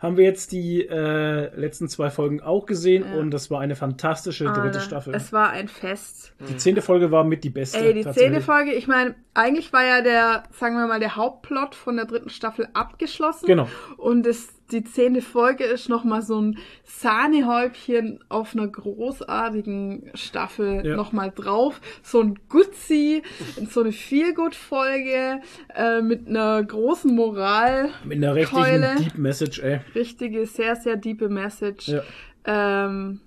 haben 0.00 0.16
wir 0.16 0.24
jetzt 0.24 0.52
die 0.52 0.86
äh, 0.88 1.54
letzten 1.54 1.88
zwei 1.88 2.10
Folgen 2.10 2.40
auch 2.40 2.66
gesehen 2.66 3.04
Ja. 3.08 3.18
und 3.20 3.30
das 3.30 3.50
war 3.50 3.60
eine 3.60 3.76
fantastische 3.76 4.44
dritte 4.44 4.60
Alter, 4.60 4.80
Staffel. 4.80 5.14
Es 5.14 5.32
war 5.32 5.50
ein 5.50 5.68
Fest. 5.68 6.32
Die 6.48 6.56
zehnte 6.56 6.80
Folge 6.82 7.10
war 7.10 7.22
mit 7.22 7.44
die 7.44 7.50
beste. 7.50 7.78
Ey, 7.78 7.92
die 7.94 8.10
zehnte 8.10 8.40
Folge, 8.40 8.72
ich 8.72 8.86
meine, 8.88 9.14
eigentlich 9.34 9.72
war 9.72 9.84
ja 9.84 10.00
der, 10.00 10.44
sagen 10.52 10.76
wir 10.76 10.86
mal, 10.86 11.00
der 11.00 11.16
Hauptplot 11.16 11.74
von 11.74 11.96
der 11.96 12.06
dritten 12.06 12.30
Staffel 12.30 12.68
abgeschlossen. 12.72 13.46
Genau. 13.46 13.68
Und 13.98 14.24
das, 14.24 14.48
die 14.72 14.84
zehnte 14.84 15.20
Folge 15.22 15.64
ist 15.64 15.88
nochmal 15.88 16.22
so 16.22 16.40
ein 16.40 16.58
Sahnehäubchen 16.84 18.20
auf 18.28 18.54
einer 18.54 18.68
großartigen 18.68 20.10
Staffel 20.14 20.86
Ja. 20.86 20.96
nochmal 20.96 21.32
drauf. 21.34 21.80
So 22.02 22.20
ein 22.20 22.38
Gutzi, 22.48 23.22
so 23.68 23.80
eine 23.80 23.92
Feelgood-Folge 23.92 25.40
äh, 25.74 26.00
mit 26.02 26.28
einer 26.28 26.62
großen 26.62 27.14
Moral. 27.14 27.90
Mit 28.04 28.18
einer 28.18 28.34
richtigen 28.34 28.62
Keule. 28.62 28.96
Deep 28.98 29.18
Message, 29.18 29.58
ey. 29.60 29.80
Richtige, 29.94 30.46
sehr, 30.46 30.76
sehr 30.76 30.96
diepe 30.96 31.28
Message. 31.28 31.88
Ja. 31.88 32.02
Ähm, 32.44 33.20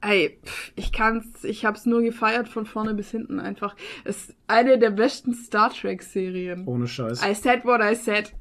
ey, 0.00 0.38
pff, 0.44 0.72
ich 0.76 0.92
kann's, 0.92 1.44
ich 1.44 1.64
hab's 1.64 1.86
nur 1.86 2.02
gefeiert 2.02 2.48
von 2.48 2.66
vorne 2.66 2.94
bis 2.94 3.10
hinten 3.10 3.40
einfach. 3.40 3.74
Es 4.04 4.28
ist 4.28 4.34
eine 4.46 4.78
der 4.78 4.90
besten 4.90 5.34
Star 5.34 5.72
Trek 5.72 6.02
Serien. 6.02 6.66
Ohne 6.66 6.86
Scheiß. 6.86 7.22
I 7.24 7.34
said 7.34 7.64
what 7.64 7.80
I 7.82 7.94
said. 7.94 8.32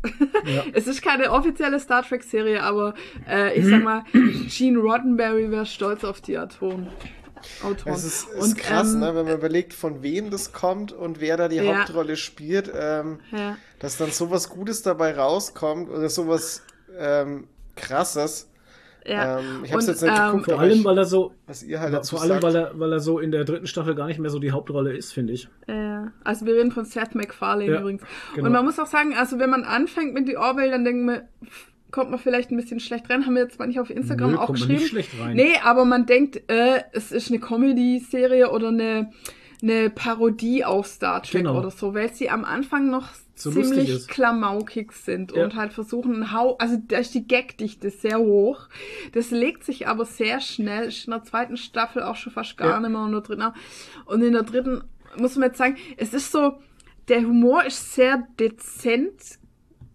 Ja. 0.46 0.64
Es 0.74 0.88
ist 0.88 1.02
keine 1.02 1.32
offizielle 1.32 1.80
Star 1.80 2.04
Trek 2.04 2.24
Serie, 2.24 2.62
aber 2.64 2.94
äh, 3.28 3.58
ich 3.58 3.66
sag 3.66 3.84
mal, 3.84 4.04
Gene 4.48 4.80
Roddenberry 4.80 5.50
wäre 5.52 5.66
stolz 5.66 6.04
auf 6.04 6.22
die 6.22 6.38
Autoren. 6.38 6.88
Autoren. 7.64 7.94
Es 7.94 8.04
ist, 8.04 8.28
ist 8.30 8.42
Und, 8.42 8.58
krass, 8.58 8.94
ähm, 8.94 9.00
ne, 9.00 9.16
wenn 9.16 9.26
man 9.26 9.36
überlegt, 9.38 9.74
von 9.74 10.02
wem 10.04 10.30
das 10.32 10.54
kommt 10.54 10.92
und 10.92 11.20
wer 11.20 11.38
da 11.38 11.48
die 11.48 11.58
Ja. 11.58 11.80
Hauptrolle 11.80 12.16
spielt, 12.18 12.72
ähm, 12.76 13.20
Ja. 13.32 13.58
dass 13.80 13.98
dann 13.98 14.12
sowas 14.12 14.50
Gutes 14.50 14.82
dabei 14.82 15.16
rauskommt 15.16 15.90
oder 15.90 16.10
sowas 16.10 16.64
ähm, 16.98 17.48
Krasses. 17.76 18.47
Ja. 19.08 19.40
Ähm, 19.40 19.46
ich 19.64 19.72
hab's 19.74 19.86
Und, 19.86 19.92
jetzt 19.94 20.02
nicht 20.04 20.12
ähm, 20.20 20.26
geguckt, 20.32 20.46
Vor 20.52 20.60
allem, 20.60 20.84
weil 20.84 20.98
er 20.98 21.06
so, 21.06 21.34
was 21.48 21.64
ihr 21.64 21.80
halt 21.80 21.94
dazu 21.94 22.16
vor 22.16 22.24
allem, 22.24 22.42
sagt. 22.42 22.44
weil 22.44 22.56
er, 22.56 22.72
weil 22.80 22.92
er 22.92 23.00
so 23.00 23.20
in 23.20 23.32
der 23.32 23.46
dritten 23.46 23.66
Staffel 23.68 23.96
gar 23.96 24.08
nicht 24.08 24.20
mehr 24.20 24.30
so 24.30 24.40
die 24.40 24.52
Hauptrolle 24.52 24.96
ist, 24.96 25.14
finde 25.14 25.34
ich. 25.34 25.48
Ja, 25.68 26.12
also 26.24 26.46
wir 26.46 26.56
reden 26.56 26.72
von 26.72 26.84
Seth 26.86 27.16
MacFarlane 27.16 27.72
Ja, 27.72 27.80
übrigens. 27.80 28.04
genau. 28.36 28.48
Und 28.48 28.54
man 28.54 28.66
muss 28.66 28.78
auch 28.80 28.86
sagen, 28.88 29.14
also 29.16 29.40
wenn 29.40 29.50
man 29.50 29.64
anfängt 29.64 30.14
mit 30.14 30.28
die 30.28 30.36
Orwell, 30.38 30.72
dann 30.72 30.84
denken 30.84 31.06
wir, 31.08 31.28
kommt 31.90 32.10
man 32.12 32.20
vielleicht 32.20 32.52
ein 32.52 32.58
bisschen 32.58 32.82
schlecht 32.82 33.10
rein. 33.10 33.26
Haben 33.26 33.36
wir 33.36 33.44
jetzt 33.44 33.60
nicht 33.62 33.80
auf 33.80 33.90
Instagram 33.90 34.32
Nö, 34.32 34.38
auch 34.38 34.48
kommt 34.48 34.60
man 34.60 34.68
geschrieben. 34.68 34.82
nicht 34.82 34.90
schlecht 34.90 35.12
rein. 35.22 35.36
Nee, 35.38 35.54
aber 35.64 35.86
man 35.86 36.06
denkt, 36.06 36.42
äh, 36.52 36.82
es 36.92 37.14
ist 37.14 37.30
eine 37.32 37.40
Comedy-Serie 37.40 38.52
oder 38.52 38.68
eine, 38.70 39.12
eine 39.64 39.90
Parodie 39.90 40.66
auf 40.66 40.88
Star 40.88 41.22
Trek 41.24 41.44
Genau. 41.44 41.58
oder 41.58 41.72
so, 41.72 41.94
weil 41.94 42.14
sie 42.14 42.30
am 42.30 42.44
Anfang 42.44 42.90
noch 42.90 43.08
So 43.40 43.52
ziemlich 43.52 44.08
klamaukig 44.08 44.92
sind 44.94 45.32
Ja. 45.36 45.44
und 45.44 45.56
halt 45.56 45.72
versuchen, 45.72 46.16
einen 46.16 46.32
Hau, 46.32 46.56
also 46.58 46.76
da 46.88 46.98
ist 46.98 47.14
die 47.14 47.28
Gagdichte 47.28 47.92
sehr 47.92 48.18
hoch. 48.18 48.68
Das 49.14 49.30
legt 49.30 49.64
sich 49.64 49.88
aber 49.88 50.06
sehr 50.06 50.40
schnell, 50.42 50.88
ist 50.88 51.06
in 51.06 51.12
der 51.12 51.24
zweiten 51.24 51.56
Staffel 51.56 52.02
auch 52.02 52.16
schon 52.16 52.34
fast 52.34 52.58
gar 52.58 52.70
Ja. 52.72 52.80
nicht 52.80 52.90
mehr 52.90 53.00
und 53.02 53.08
in 53.08 53.14
der 53.14 53.22
dritten. 53.22 53.54
Und 54.06 54.22
in 54.24 54.34
der 54.34 54.42
dritten 54.44 54.84
muss 55.18 55.36
man 55.36 55.50
jetzt 55.50 55.60
sagen, 55.60 55.78
es 55.98 56.14
ist 56.16 56.32
so, 56.32 56.58
der 57.10 57.22
Humor 57.22 57.64
ist 57.64 57.94
sehr 57.94 58.28
dezent 58.40 59.38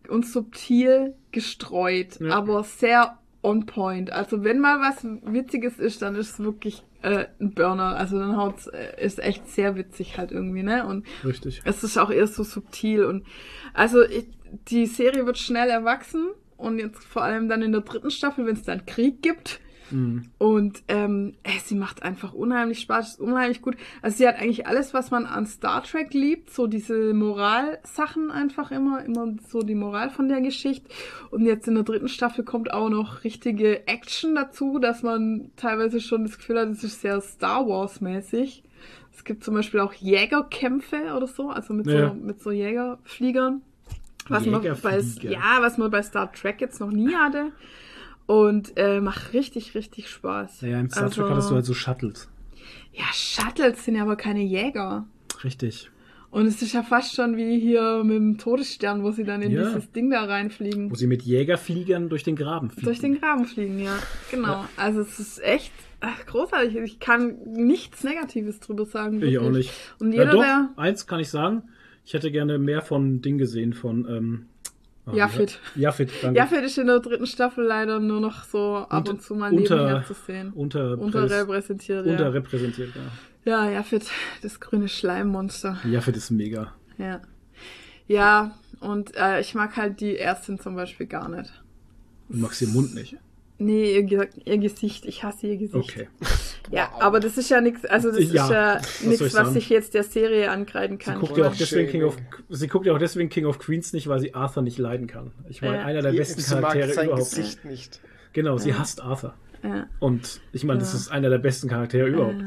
und 0.09 0.25
subtil 0.27 1.15
gestreut, 1.33 2.21
Ja. 2.21 2.35
aber 2.37 2.63
sehr 2.63 3.19
on 3.43 3.67
point. 3.67 4.13
Also 4.13 4.45
wenn 4.45 4.61
mal 4.61 4.79
was 4.81 5.05
Witziges 5.25 5.79
ist, 5.81 6.01
dann 6.03 6.15
ist 6.15 6.31
es 6.31 6.39
wirklich 6.39 6.85
äh, 7.03 7.27
ein 7.41 7.53
Burner. 7.55 7.97
Also 7.97 8.19
dann 8.19 8.37
haut's, 8.37 8.67
äh, 8.67 9.05
ist 9.05 9.19
echt 9.19 9.49
sehr 9.49 9.77
witzig 9.77 10.19
halt 10.19 10.33
irgendwie, 10.33 10.63
ne? 10.63 10.87
Und 10.87 11.07
Richtig. 11.25 11.61
es 11.65 11.85
ist 11.85 11.99
auch 11.99 12.11
eher 12.11 12.27
so 12.27 12.43
subtil 12.45 13.05
und 13.05 13.27
also 13.75 14.03
ich, 14.03 14.27
die 14.69 14.87
Serie 14.87 15.27
wird 15.27 15.39
schnell 15.39 15.69
erwachsen 15.69 16.29
und 16.57 16.79
jetzt 16.79 17.05
vor 17.05 17.23
allem 17.23 17.49
dann 17.49 17.63
in 17.63 17.73
der 17.73 17.81
dritten 17.81 18.11
Staffel, 18.11 18.47
wenn 18.47 18.57
es 18.57 18.63
dann 18.63 18.87
Krieg 18.87 19.23
gibt, 19.23 19.61
Und 20.39 20.83
ähm, 20.89 21.35
ey, 21.43 21.59
sie 21.63 21.75
macht 21.75 22.03
einfach 22.03 22.33
unheimlich 22.33 22.81
Spaß, 22.81 23.13
ist 23.13 23.21
unheimlich 23.21 23.63
gut. 23.63 23.77
Also 24.01 24.17
sie 24.19 24.27
hat 24.29 24.41
eigentlich 24.41 24.67
alles, 24.67 24.95
was 24.95 25.11
man 25.11 25.27
an 25.27 25.47
Star 25.47 25.83
Trek 25.83 26.15
liebt, 26.15 26.51
so 26.51 26.67
diese 26.67 27.15
Moralsachen 27.15 28.31
einfach 28.31 28.71
immer, 28.71 29.05
immer 29.05 29.35
so 29.49 29.61
die 29.63 29.75
Moral 29.75 30.11
von 30.11 30.29
der 30.29 30.41
Geschichte. 30.41 30.89
Und 31.31 31.45
jetzt 31.45 31.69
in 31.69 31.75
der 31.75 31.85
dritten 31.85 32.09
Staffel 32.09 32.45
kommt 32.45 32.73
auch 32.73 32.89
noch 32.89 33.25
richtige 33.25 33.87
Action 33.87 34.35
dazu, 34.35 34.79
dass 34.79 35.03
man 35.03 35.51
teilweise 35.57 36.01
schon 36.01 36.25
das 36.25 36.39
Gefühl 36.39 36.59
hat, 36.61 36.69
es 36.69 36.85
ist 36.85 37.01
sehr 37.03 37.21
Star 37.21 37.67
Wars 37.69 38.01
mäßig. 38.01 38.63
Es 39.15 39.25
gibt 39.25 39.45
zum 39.45 39.55
Beispiel 39.55 39.81
auch 39.81 39.93
Jägerkämpfe 39.93 41.15
oder 41.15 41.27
so, 41.27 41.51
also 41.51 41.75
mit 41.75 41.87
Ja. 41.87 42.09
so 42.09 42.15
mit 42.15 42.43
so 42.43 42.51
Jägerfliegern. 42.51 43.63
Was 44.29 44.47
man, 44.47 44.63
bei, 44.83 45.01
ja, 45.23 45.59
was 45.61 45.79
man 45.79 45.91
bei 45.91 46.03
Star 46.03 46.33
Trek 46.33 46.61
jetzt 46.61 46.81
noch 46.81 46.91
nie 46.91 47.13
hatte. 47.15 47.51
Und 48.27 48.73
äh, 48.77 49.01
macht 49.01 49.33
richtig, 49.33 49.75
richtig 49.75 50.09
Spaß. 50.09 50.63
Naja, 50.63 50.81
im 50.81 50.89
Star 50.91 51.11
Trek 51.11 51.25
Also- 51.25 51.31
hattest 51.31 51.51
du 51.51 51.55
halt 51.55 51.65
so 51.67 51.75
Shuttles. 51.75 52.29
Ja, 52.93 53.05
Shuttles 53.13 53.85
sind 53.85 53.97
ja 53.97 54.03
aber 54.03 54.17
keine 54.17 54.43
Jäger. 54.43 55.07
Richtig. 55.45 55.91
Und 56.31 56.47
es 56.47 56.63
ist 56.63 56.73
ja 56.73 56.83
fast 56.83 57.15
schon 57.15 57.37
wie 57.37 57.59
hier 57.61 58.03
mit 58.05 58.17
dem 58.17 58.39
Todesstern, 58.39 59.03
wo 59.03 59.11
sie 59.11 59.25
dann 59.25 59.43
in 59.43 59.51
Ja. 59.53 59.65
dieses 59.67 59.93
Ding 59.93 60.09
da 60.11 60.25
reinfliegen. 60.25 60.91
Wo 60.91 60.95
sie 60.95 61.07
mit 61.07 61.23
Jägerfliegern 61.23 62.09
durch 62.09 62.23
den 62.23 62.37
Graben 62.37 62.71
fliegen. 62.71 62.87
Durch 62.87 63.01
den 63.01 63.21
Graben 63.21 63.45
fliegen, 63.45 63.79
ja. 63.79 63.99
Genau. 64.31 64.65
Also 64.77 65.01
es 65.01 65.19
ist 65.19 65.43
echt 65.43 65.73
ach, 66.01 66.25
großartig. 66.27 66.77
Ich 66.77 67.01
kann 67.01 67.37
nichts 67.45 68.03
Negatives 68.03 68.61
drüber 68.61 68.87
sagen. 68.87 69.23
Ich 69.23 69.37
auch 69.39 69.43
wirklich. 69.45 69.67
nicht. 69.67 69.95
Und 70.01 70.13
Ja, 70.13 70.21
jeder, 70.21 70.33
doch, 70.33 70.43
der. 70.43 70.69
eins 70.77 71.07
kann 71.07 71.21
ich 71.21 71.29
sagen. 71.29 71.65
Ich 72.05 72.15
hätte 72.15 72.31
gerne 72.33 72.59
mehr 72.59 72.81
von 72.83 73.21
Ding 73.21 73.37
gesehen, 73.37 73.75
von 73.75 74.07
ähm, 74.09 74.47
ah, 75.07 75.13
Jaffet. 75.15 75.59
danke. 76.23 76.39
Jaffet 76.39 76.63
ist 76.65 76.79
in 76.79 76.87
der 76.87 77.01
dritten 77.01 77.27
Staffel 77.27 77.65
leider 77.65 77.99
nur 78.01 78.21
noch 78.21 78.45
so 78.45 78.77
ab 78.89 78.93
Und- 79.01 79.09
und 79.09 79.23
zu 79.23 79.35
mal 79.35 79.53
unter- 79.53 79.77
nebenher 79.77 80.05
zu 80.05 80.15
sehen. 80.15 80.53
Unter, 80.55 80.99
Unterrepräsentiert, 80.99 82.07
ja. 82.07 82.13
unterrepräsentiert, 82.13 82.91
ja. 82.95 83.03
Ja, 83.45 83.71
Jaffet, 83.71 84.03
das 84.43 84.61
grüne 84.61 84.89
Schleimmonster. 84.89 85.79
Jaffet 85.91 86.17
ist 86.17 86.31
mega. 86.31 86.73
Ja. 86.99 87.21
Ja, 88.07 88.57
und 88.81 89.17
äh, 89.17 89.41
ich 89.41 89.55
mag 89.55 89.77
halt 89.77 90.01
die 90.01 90.19
Ärztin 90.19 90.59
zum 90.61 90.77
Beispiel 90.77 91.07
gar 91.07 91.29
nicht. 91.29 91.51
Du 92.29 92.39
magst 92.39 92.61
den 92.61 92.73
Mund 92.73 92.95
nicht. 92.95 93.17
Nee, 93.59 93.99
ihr, 93.99 94.29
ihr 94.45 94.59
Gesicht. 94.59 95.05
Ich 95.07 95.23
hasse 95.25 95.47
ihr 95.47 95.57
Gesicht. 95.57 95.75
Okay. 95.77 96.09
Ja, 96.71 96.91
aber 97.01 97.21
das 97.21 97.37
ist 97.37 97.51
ja 97.51 97.61
nichts, 97.61 97.85
also 97.85 98.11
das 98.11 98.21
Ja, 98.33 98.45
ist 98.45 98.51
ja 98.51 98.75
nichts, 99.09 99.21
ich 99.21 99.21
was 99.21 99.33
sagen? 99.33 99.57
ich 99.57 99.69
jetzt 99.69 99.95
der 99.95 100.05
Serie 100.05 100.51
angreifen 100.51 100.99
Sie 100.99 101.05
kann. 101.05 101.21
guckt, 101.21 101.37
ja 101.37 101.49
auch 101.49 101.57
deswegen 101.57 101.91
King 101.91 102.05
of, 102.05 102.17
sie 102.49 102.69
guckt 102.69 102.87
ja 102.87 102.93
auch 102.95 102.99
deswegen 102.99 103.29
King 103.29 103.47
of 103.47 103.59
Queens 103.59 103.93
nicht, 103.93 104.07
weil 104.09 104.21
sie 104.21 104.35
Arthur 104.35 104.63
nicht 104.63 104.79
leiden 104.79 105.07
kann. 105.07 105.33
Ich 105.49 105.61
meine, 105.61 105.77
Ja. 105.79 105.85
einer 105.85 106.03
der 106.03 106.13
besten 106.13 106.41
Sie 106.41 106.55
mag 106.55 106.63
Charaktere 106.63 106.93
sein 106.95 107.07
überhaupt. 107.07 107.31
Gesicht 107.31 107.65
nicht. 107.65 108.01
Genau, 108.33 108.57
sie 108.59 108.75
hasst 108.75 109.03
Arthur. 109.03 109.35
Ja. 109.63 109.87
Und 109.99 110.41
ich 110.53 110.65
meine, 110.65 110.81
das 110.81 110.95
ist 110.95 111.11
einer 111.11 111.29
der 111.31 111.39
besten 111.39 111.69
Charaktere 111.69 112.09
überhaupt. 112.09 112.43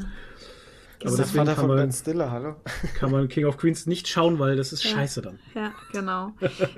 Das 1.00 1.12
Aber 1.12 1.22
ist 1.22 1.28
deswegen 1.34 1.44
kann 1.46 1.54
von 1.56 1.68
Ben 1.68 1.76
man, 1.76 1.92
Stiller, 1.92 2.30
hallo? 2.30 2.56
kann 2.98 3.10
man 3.10 3.28
King 3.28 3.44
of 3.44 3.58
Queens 3.58 3.86
nicht 3.86 4.08
schauen, 4.08 4.38
weil 4.38 4.56
das 4.56 4.72
ist 4.72 4.82
Ja. 4.82 4.90
scheiße 4.92 5.20
dann. 5.22 5.38
Ja, 5.54 5.72
genau. 5.92 6.32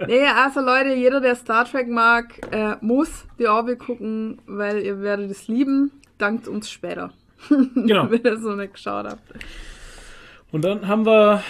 nee, 0.07 0.27
also 0.27 0.61
Leute, 0.61 0.93
jeder, 0.95 1.21
der 1.21 1.37
Star 1.37 1.65
Trek 1.65 1.89
mag, 1.89 2.35
äh, 2.53 2.75
muss 2.81 3.25
die 3.39 3.47
Orville 3.47 3.77
gucken, 3.77 4.41
weil 4.47 4.81
ihr 4.83 5.01
werdet 5.01 5.31
es 5.31 5.47
lieben. 5.49 5.93
Dankt 6.19 6.49
uns 6.49 6.69
später. 6.69 7.13
Genau. 7.49 8.11
Wenn 8.11 8.23
ihr 8.25 8.39
so 8.39 8.53
nicht 8.55 8.75
geschaut 8.75 9.07
habt. 9.07 9.23
Und 10.51 10.65
dann 10.65 10.89
haben 10.89 11.05
wir 11.07 11.43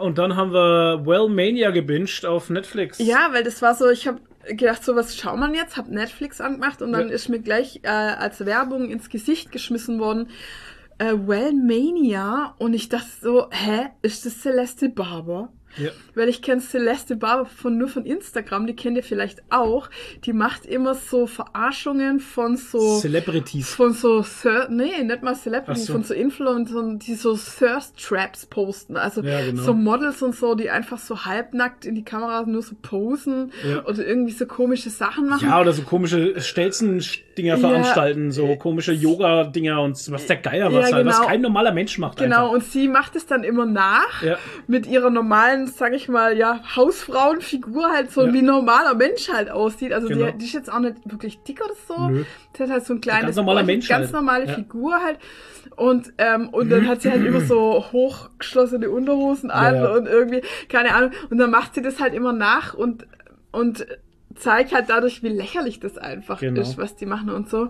und 0.00 0.18
dann 0.18 0.36
haben 0.36 0.52
wir 0.52 1.02
Well 1.06 1.28
Mania 1.28 1.70
gebinged 1.70 2.24
auf 2.26 2.50
Netflix. 2.50 2.98
Ja, 2.98 3.28
weil 3.32 3.42
das 3.42 3.62
war 3.62 3.74
so, 3.74 3.88
ich 3.88 4.06
habe 4.06 4.20
gedacht, 4.46 4.84
so 4.84 4.94
was 4.96 5.16
schaut 5.16 5.38
man 5.38 5.54
jetzt, 5.54 5.76
hab 5.76 5.88
Netflix 5.88 6.40
angemacht 6.40 6.82
und 6.82 6.92
dann 6.92 7.08
Ja. 7.08 7.14
ist 7.14 7.28
mir 7.28 7.40
gleich 7.40 7.80
äh, 7.82 7.88
als 7.88 8.44
Werbung 8.44 8.90
ins 8.90 9.08
Gesicht 9.10 9.52
geschmissen 9.52 9.98
worden, 9.98 10.28
äh, 10.98 11.14
Wellmania 11.14 12.54
und 12.58 12.74
ich 12.74 12.88
dachte 12.88 13.08
so, 13.20 13.48
hä, 13.50 13.88
ist 14.02 14.26
das 14.26 14.40
Celeste 14.40 14.88
Barber? 14.88 15.50
Ja. 15.76 15.90
Weil 16.14 16.28
ich 16.28 16.42
kenne 16.42 16.60
Celeste 16.60 17.14
Barber 17.16 17.46
von, 17.46 17.76
nur 17.78 17.88
von 17.88 18.04
Instagram, 18.06 18.66
die 18.66 18.74
kennt 18.74 18.96
ihr 18.96 19.02
vielleicht 19.04 19.42
auch. 19.50 19.90
Die 20.24 20.32
macht 20.32 20.66
immer 20.66 20.94
so 20.94 21.26
Verarschungen 21.26 22.20
von 22.20 22.56
so 22.56 22.98
Celebrities. 22.98 23.68
von 23.74 23.92
so 23.92 24.22
Thir 24.22 24.68
nee, 24.70 25.02
nicht 25.04 25.22
mal 25.22 25.34
Celebrity, 25.36 25.80
Ach 25.82 25.86
so. 25.86 25.92
von 25.92 26.02
so 26.04 26.14
Influencern, 26.14 26.98
die 26.98 27.14
so 27.14 27.36
Thirst 27.36 27.96
Traps 27.98 28.46
posten. 28.46 28.96
Also 28.96 29.22
Ja, 29.22 29.40
genau. 29.44 29.62
so 29.62 29.74
Models 29.74 30.22
und 30.22 30.34
so, 30.34 30.54
die 30.54 30.70
einfach 30.70 30.98
so 30.98 31.24
halbnackt 31.24 31.84
in 31.84 31.94
die 31.94 32.04
Kamera 32.04 32.44
nur 32.46 32.62
so 32.62 32.74
posen 32.80 33.52
Ja. 33.68 33.84
oder 33.84 34.04
irgendwie 34.06 34.32
so 34.32 34.46
komische 34.46 34.90
Sachen 34.90 35.28
machen. 35.28 35.46
Ja, 35.48 35.60
oder 35.60 35.72
so 35.72 35.82
komische 35.82 36.40
Stelzen-Dinger 36.40 37.58
veranstalten, 37.58 38.32
so 38.32 38.56
komische 38.56 38.92
Yoga-Dinger 38.92 39.80
und 39.82 40.10
was 40.12 40.26
der 40.26 40.36
Geier 40.36 40.72
was 40.72 40.90
Ja, 40.90 40.96
halt, 40.96 41.06
was 41.06 41.16
genau. 41.16 41.28
kein 41.28 41.40
normaler 41.40 41.72
Mensch 41.72 41.98
macht. 41.98 42.18
Genau, 42.18 42.44
einfach. 42.46 42.52
und 42.54 42.64
sie 42.64 42.88
macht 42.88 43.16
es 43.16 43.26
dann 43.26 43.44
immer 43.44 43.66
nach 43.66 44.22
mit 44.66 44.86
ihrer 44.86 45.10
normalen, 45.10 45.57
sag 45.66 45.92
ich 45.94 46.08
mal, 46.08 46.36
ja, 46.36 46.60
Hausfrauenfigur 46.76 47.88
halt 47.90 48.10
so 48.10 48.26
Ja. 48.26 48.32
wie 48.32 48.42
normaler 48.42 48.94
Mensch 48.94 49.28
halt 49.32 49.50
aussieht. 49.50 49.92
Also 49.92 50.08
Genau. 50.08 50.26
die, 50.32 50.38
die 50.38 50.44
ist 50.46 50.54
jetzt 50.54 50.72
auch 50.72 50.78
nicht 50.80 50.96
wirklich 51.04 51.42
dick 51.42 51.60
oder 51.64 51.74
so. 51.86 52.08
Nö. 52.08 52.24
Die 52.56 52.62
hat 52.62 52.70
halt 52.70 52.84
so 52.86 52.94
ein 52.94 53.00
kleines, 53.00 53.24
ganz 53.26 53.36
normaler 53.36 53.62
Mensch 53.64 53.88
ganz 53.88 54.04
halt. 54.06 54.12
normale 54.12 54.46
Ja. 54.46 54.54
Figur 54.54 54.94
halt. 55.02 55.18
Und, 55.76 56.12
ähm, 56.18 56.48
und 56.48 56.70
dann 56.70 56.86
hat 56.88 57.02
sie 57.02 57.10
halt 57.10 57.24
immer 57.24 57.40
so 57.40 57.84
hochgeschlossene 57.92 58.90
Unterhosen 58.90 59.50
an 59.50 59.74
Ja, 59.76 59.92
und 59.94 60.06
irgendwie, 60.06 60.42
keine 60.68 60.94
Ahnung. 60.94 61.10
Und 61.30 61.38
dann 61.38 61.50
macht 61.50 61.74
sie 61.74 61.82
das 61.82 62.00
halt 62.00 62.14
immer 62.14 62.32
nach 62.32 62.74
und, 62.74 63.06
und 63.52 63.86
zeigt 64.34 64.72
halt 64.74 64.88
dadurch, 64.88 65.22
wie 65.22 65.28
lächerlich 65.28 65.78
das 65.80 65.98
einfach 65.98 66.40
Genau. 66.40 66.60
ist, 66.60 66.78
was 66.78 66.96
die 66.96 67.06
machen 67.06 67.30
und 67.30 67.48
so. 67.48 67.68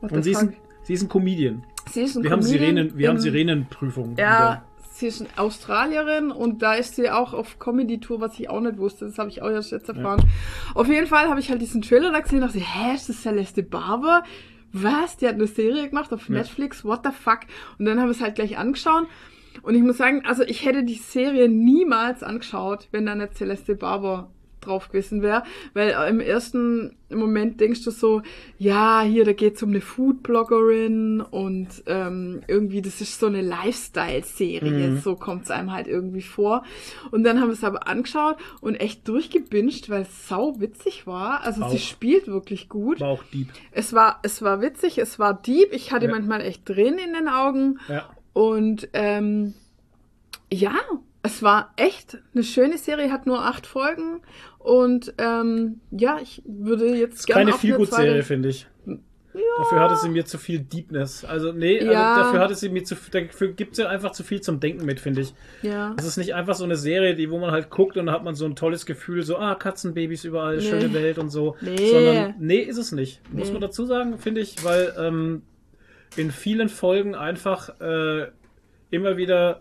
What 0.00 0.12
Und 0.12 0.22
sie 0.22 0.30
ist, 0.30 0.38
ein, 0.38 0.56
sie 0.82 0.94
ist 0.94 1.02
ein 1.02 1.08
Comedian. 1.08 1.64
Sie 1.90 2.02
ist 2.02 2.16
ein 2.16 2.22
Wir 2.22 2.30
haben 2.30 2.40
Comedian 2.40 2.74
Sirenen, 2.76 2.98
wir 2.98 3.08
haben 3.08 3.18
Sirenenprüfung. 3.18 4.14
ja, 4.18 4.62
sie 4.98 5.06
ist 5.06 5.20
eine 5.20 5.30
Australierin 5.36 6.30
und 6.30 6.62
da 6.62 6.74
ist 6.74 6.96
sie 6.96 7.10
auch 7.10 7.32
auf 7.34 7.58
Comedy-Tour, 7.58 8.20
was 8.20 8.38
ich 8.38 8.50
auch 8.50 8.60
nicht 8.60 8.78
wusste. 8.78 9.06
Das 9.06 9.18
habe 9.18 9.30
ich 9.30 9.42
auch 9.42 9.50
erst 9.50 9.72
jetzt 9.72 9.88
erfahren. 9.88 10.22
Auf 10.74 10.88
jeden 10.88 11.06
Fall 11.06 11.28
habe 11.28 11.40
ich 11.40 11.50
halt 11.50 11.62
diesen 11.62 11.82
Trailer 11.82 12.10
da 12.12 12.20
gesehen 12.20 12.42
und 12.42 12.46
dachte, 12.48 12.60
hä, 12.60 12.94
ist 12.94 13.08
das 13.08 13.22
Celeste 13.22 13.62
Barber? 13.62 14.22
Was? 14.72 15.16
Die 15.16 15.26
hat 15.26 15.34
eine 15.34 15.46
Serie 15.46 15.88
gemacht 15.88 16.12
auf 16.12 16.28
Ja. 16.28 16.34
Netflix? 16.36 16.84
What 16.84 17.00
the 17.04 17.10
fuck? 17.12 17.40
Und 17.78 17.86
dann 17.86 18.00
habe 18.00 18.10
ich 18.10 18.18
es 18.18 18.22
halt 18.22 18.34
gleich 18.34 18.58
angeschaut. 18.58 19.06
Und 19.62 19.74
ich 19.74 19.82
muss 19.82 19.96
sagen, 19.96 20.22
also 20.26 20.42
ich 20.44 20.64
hätte 20.64 20.84
die 20.84 20.94
Serie 20.94 21.48
niemals 21.48 22.22
angeschaut, 22.22 22.88
wenn 22.92 23.06
da 23.06 23.14
nicht 23.14 23.34
Celeste 23.34 23.74
Barber 23.74 24.30
drauf 24.68 24.88
gewesen 24.88 25.22
wäre, 25.22 25.42
weil 25.74 25.90
im 26.08 26.20
ersten 26.20 26.96
Moment 27.10 27.60
denkst 27.60 27.84
du 27.84 27.90
so, 27.90 28.22
ja, 28.58 29.00
hier, 29.02 29.24
da 29.24 29.32
geht's 29.32 29.62
um 29.62 29.70
eine 29.70 29.80
Foodbloggerin 29.80 31.20
und 31.22 31.68
ähm, 31.86 32.42
irgendwie, 32.46 32.82
das 32.82 33.00
ist 33.00 33.18
so 33.18 33.26
eine 33.26 33.40
Lifestyle-Serie, 33.40 34.88
Mhm. 34.88 34.98
so 35.00 35.16
kommt's 35.16 35.50
einem 35.50 35.72
halt 35.72 35.86
irgendwie 35.88 36.22
vor. 36.22 36.64
Und 37.10 37.24
dann 37.24 37.40
haben 37.40 37.48
wir 37.48 37.54
es 37.54 37.64
aber 37.64 37.88
angeschaut 37.88 38.36
und 38.60 38.74
echt 38.76 39.08
durchgebinged, 39.08 39.90
weil 39.90 40.02
es 40.02 40.28
sau 40.28 40.60
witzig 40.60 41.06
war. 41.06 41.42
Also 41.42 41.60
sie 41.68 41.76
Auch. 41.76 41.80
spielt 41.80 42.26
wirklich 42.28 42.68
gut. 42.68 43.00
War 43.00 43.08
auch 43.08 43.24
Dieb. 43.32 43.48
Es 43.72 43.92
war, 43.92 44.20
es 44.22 44.42
war 44.42 44.60
witzig, 44.60 44.98
es 44.98 45.18
war 45.18 45.34
deep, 45.34 45.72
ich 45.72 45.92
hatte 45.92 46.06
Ja. 46.06 46.12
manchmal 46.12 46.42
echt 46.42 46.66
Tränen 46.66 46.98
in 46.98 47.12
den 47.14 47.28
Augen. 47.28 47.78
Ja. 47.88 48.08
Und 48.34 48.88
ähm, 48.92 49.54
ja, 50.52 50.74
es 51.22 51.42
war 51.42 51.72
echt 51.76 52.18
eine 52.34 52.44
schöne 52.44 52.78
Serie, 52.78 53.10
hat 53.10 53.26
nur 53.26 53.44
acht 53.44 53.66
Folgen. 53.66 54.20
Und 54.58 55.14
ähm, 55.18 55.80
ja, 55.90 56.18
ich 56.20 56.42
würde 56.46 56.94
jetzt 56.96 57.26
gerne 57.26 57.46
keine 57.46 57.56
Feelgood-Serie, 57.58 58.22
finde 58.22 58.48
ich. 58.50 58.66
Dafür 59.58 59.80
hatte 59.80 59.96
sie 59.96 60.08
mir 60.08 60.24
zu 60.24 60.36
viel 60.36 60.58
Deepness. 60.58 61.24
Also, 61.24 61.52
nee, 61.52 61.78
Ja. 61.84 62.14
also 62.14 62.22
dafür 62.24 62.40
hatte 62.40 62.54
sie 62.56 62.68
mir 62.70 62.82
zu 62.82 62.96
dafür 62.96 63.48
gibt 63.52 63.76
sie 63.76 63.88
einfach 63.88 64.10
zu 64.10 64.24
viel 64.24 64.40
zum 64.40 64.58
Denken 64.58 64.84
mit, 64.84 64.98
finde 64.98 65.20
ich. 65.20 65.34
Ja. 65.62 65.94
Es 65.96 66.04
ist 66.06 66.16
nicht 66.16 66.34
einfach 66.34 66.54
so 66.56 66.64
eine 66.64 66.76
Serie, 66.76 67.14
die, 67.14 67.30
wo 67.30 67.38
man 67.38 67.52
halt 67.52 67.70
guckt 67.70 67.96
und 67.96 68.06
da 68.06 68.12
hat 68.12 68.24
man 68.24 68.34
so 68.34 68.46
ein 68.46 68.56
tolles 68.56 68.84
Gefühl, 68.84 69.22
so, 69.22 69.36
ah, 69.36 69.54
Katzenbabys 69.54 70.24
überall, 70.24 70.56
Nee. 70.56 70.62
schöne 70.62 70.92
Welt 70.92 71.18
und 71.18 71.28
so. 71.30 71.56
Nee. 71.60 71.76
Sondern, 71.92 72.34
nee, 72.40 72.58
ist 72.58 72.78
es 72.78 72.90
nicht. 72.90 73.20
Muss 73.32 73.46
Nee. 73.48 73.52
man 73.52 73.60
dazu 73.62 73.84
sagen, 73.86 74.18
finde 74.18 74.40
ich, 74.40 74.64
weil 74.64 74.92
ähm, 74.98 75.42
in 76.16 76.32
vielen 76.32 76.68
Folgen 76.68 77.14
einfach 77.14 77.80
äh, 77.80 78.26
immer 78.90 79.16
wieder 79.18 79.60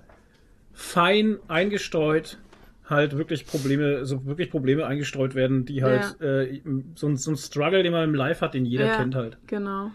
fein 0.73 1.37
eingestreut 1.47 2.39
halt 2.89 3.17
wirklich 3.17 3.45
Probleme, 3.47 4.05
so 4.05 4.25
wirklich 4.25 4.49
Probleme 4.49 4.85
eingestreut 4.85 5.35
werden, 5.35 5.65
die 5.65 5.83
halt 5.83 6.19
äh, 6.21 6.61
so, 6.95 7.07
ein, 7.07 7.17
so 7.17 7.31
ein 7.31 7.37
Struggle, 7.37 7.83
den 7.83 7.91
man 7.91 8.03
im 8.05 8.15
Live 8.15 8.41
hat, 8.41 8.53
den 8.53 8.65
jeder 8.65 8.87
Ja. 8.87 8.95
kennt 8.95 9.15
halt. 9.15 9.37
Genau. 9.47 9.91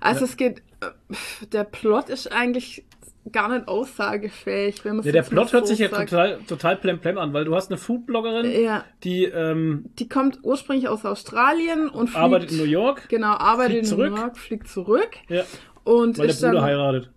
Also 0.00 0.20
Ja. 0.20 0.24
es 0.30 0.36
geht, 0.36 0.62
äh, 0.80 1.46
der 1.52 1.64
Plot 1.64 2.08
ist 2.08 2.30
eigentlich 2.32 2.84
gar 3.32 3.48
nicht 3.52 3.68
aussagefähig, 3.68 4.84
wenn 4.84 4.96
man 4.96 5.04
Ja, 5.04 5.12
der 5.12 5.22
Plot 5.22 5.52
hört 5.52 5.66
sich 5.66 5.80
ja 5.80 5.88
total, 5.88 6.38
total 6.46 6.76
plemplem 6.76 7.18
an, 7.18 7.32
weil 7.34 7.44
du 7.44 7.54
hast 7.54 7.70
eine 7.70 7.76
Foodbloggerin, 7.76 8.62
Ja, 8.62 8.84
die 9.04 9.24
ähm, 9.24 9.86
die 9.98 10.08
kommt 10.08 10.38
ursprünglich 10.42 10.88
aus 10.88 11.04
Australien 11.04 11.88
und 11.88 12.08
fliegt, 12.08 12.16
arbeitet 12.16 12.52
in 12.52 12.58
New 12.58 12.64
York, 12.64 13.08
Genau, 13.08 13.32
arbeitet 13.34 13.78
in 13.78 13.82
New 13.82 13.88
zurück. 13.88 14.16
York, 14.16 14.38
fliegt 14.38 14.68
zurück 14.68 15.10
ja, 15.28 15.44
und 15.84 16.16
weil 16.16 16.26
der 16.28 16.34
ist 16.34 16.40
Bruder 16.40 16.52
dann, 16.54 16.62
heiratet. 16.62 17.10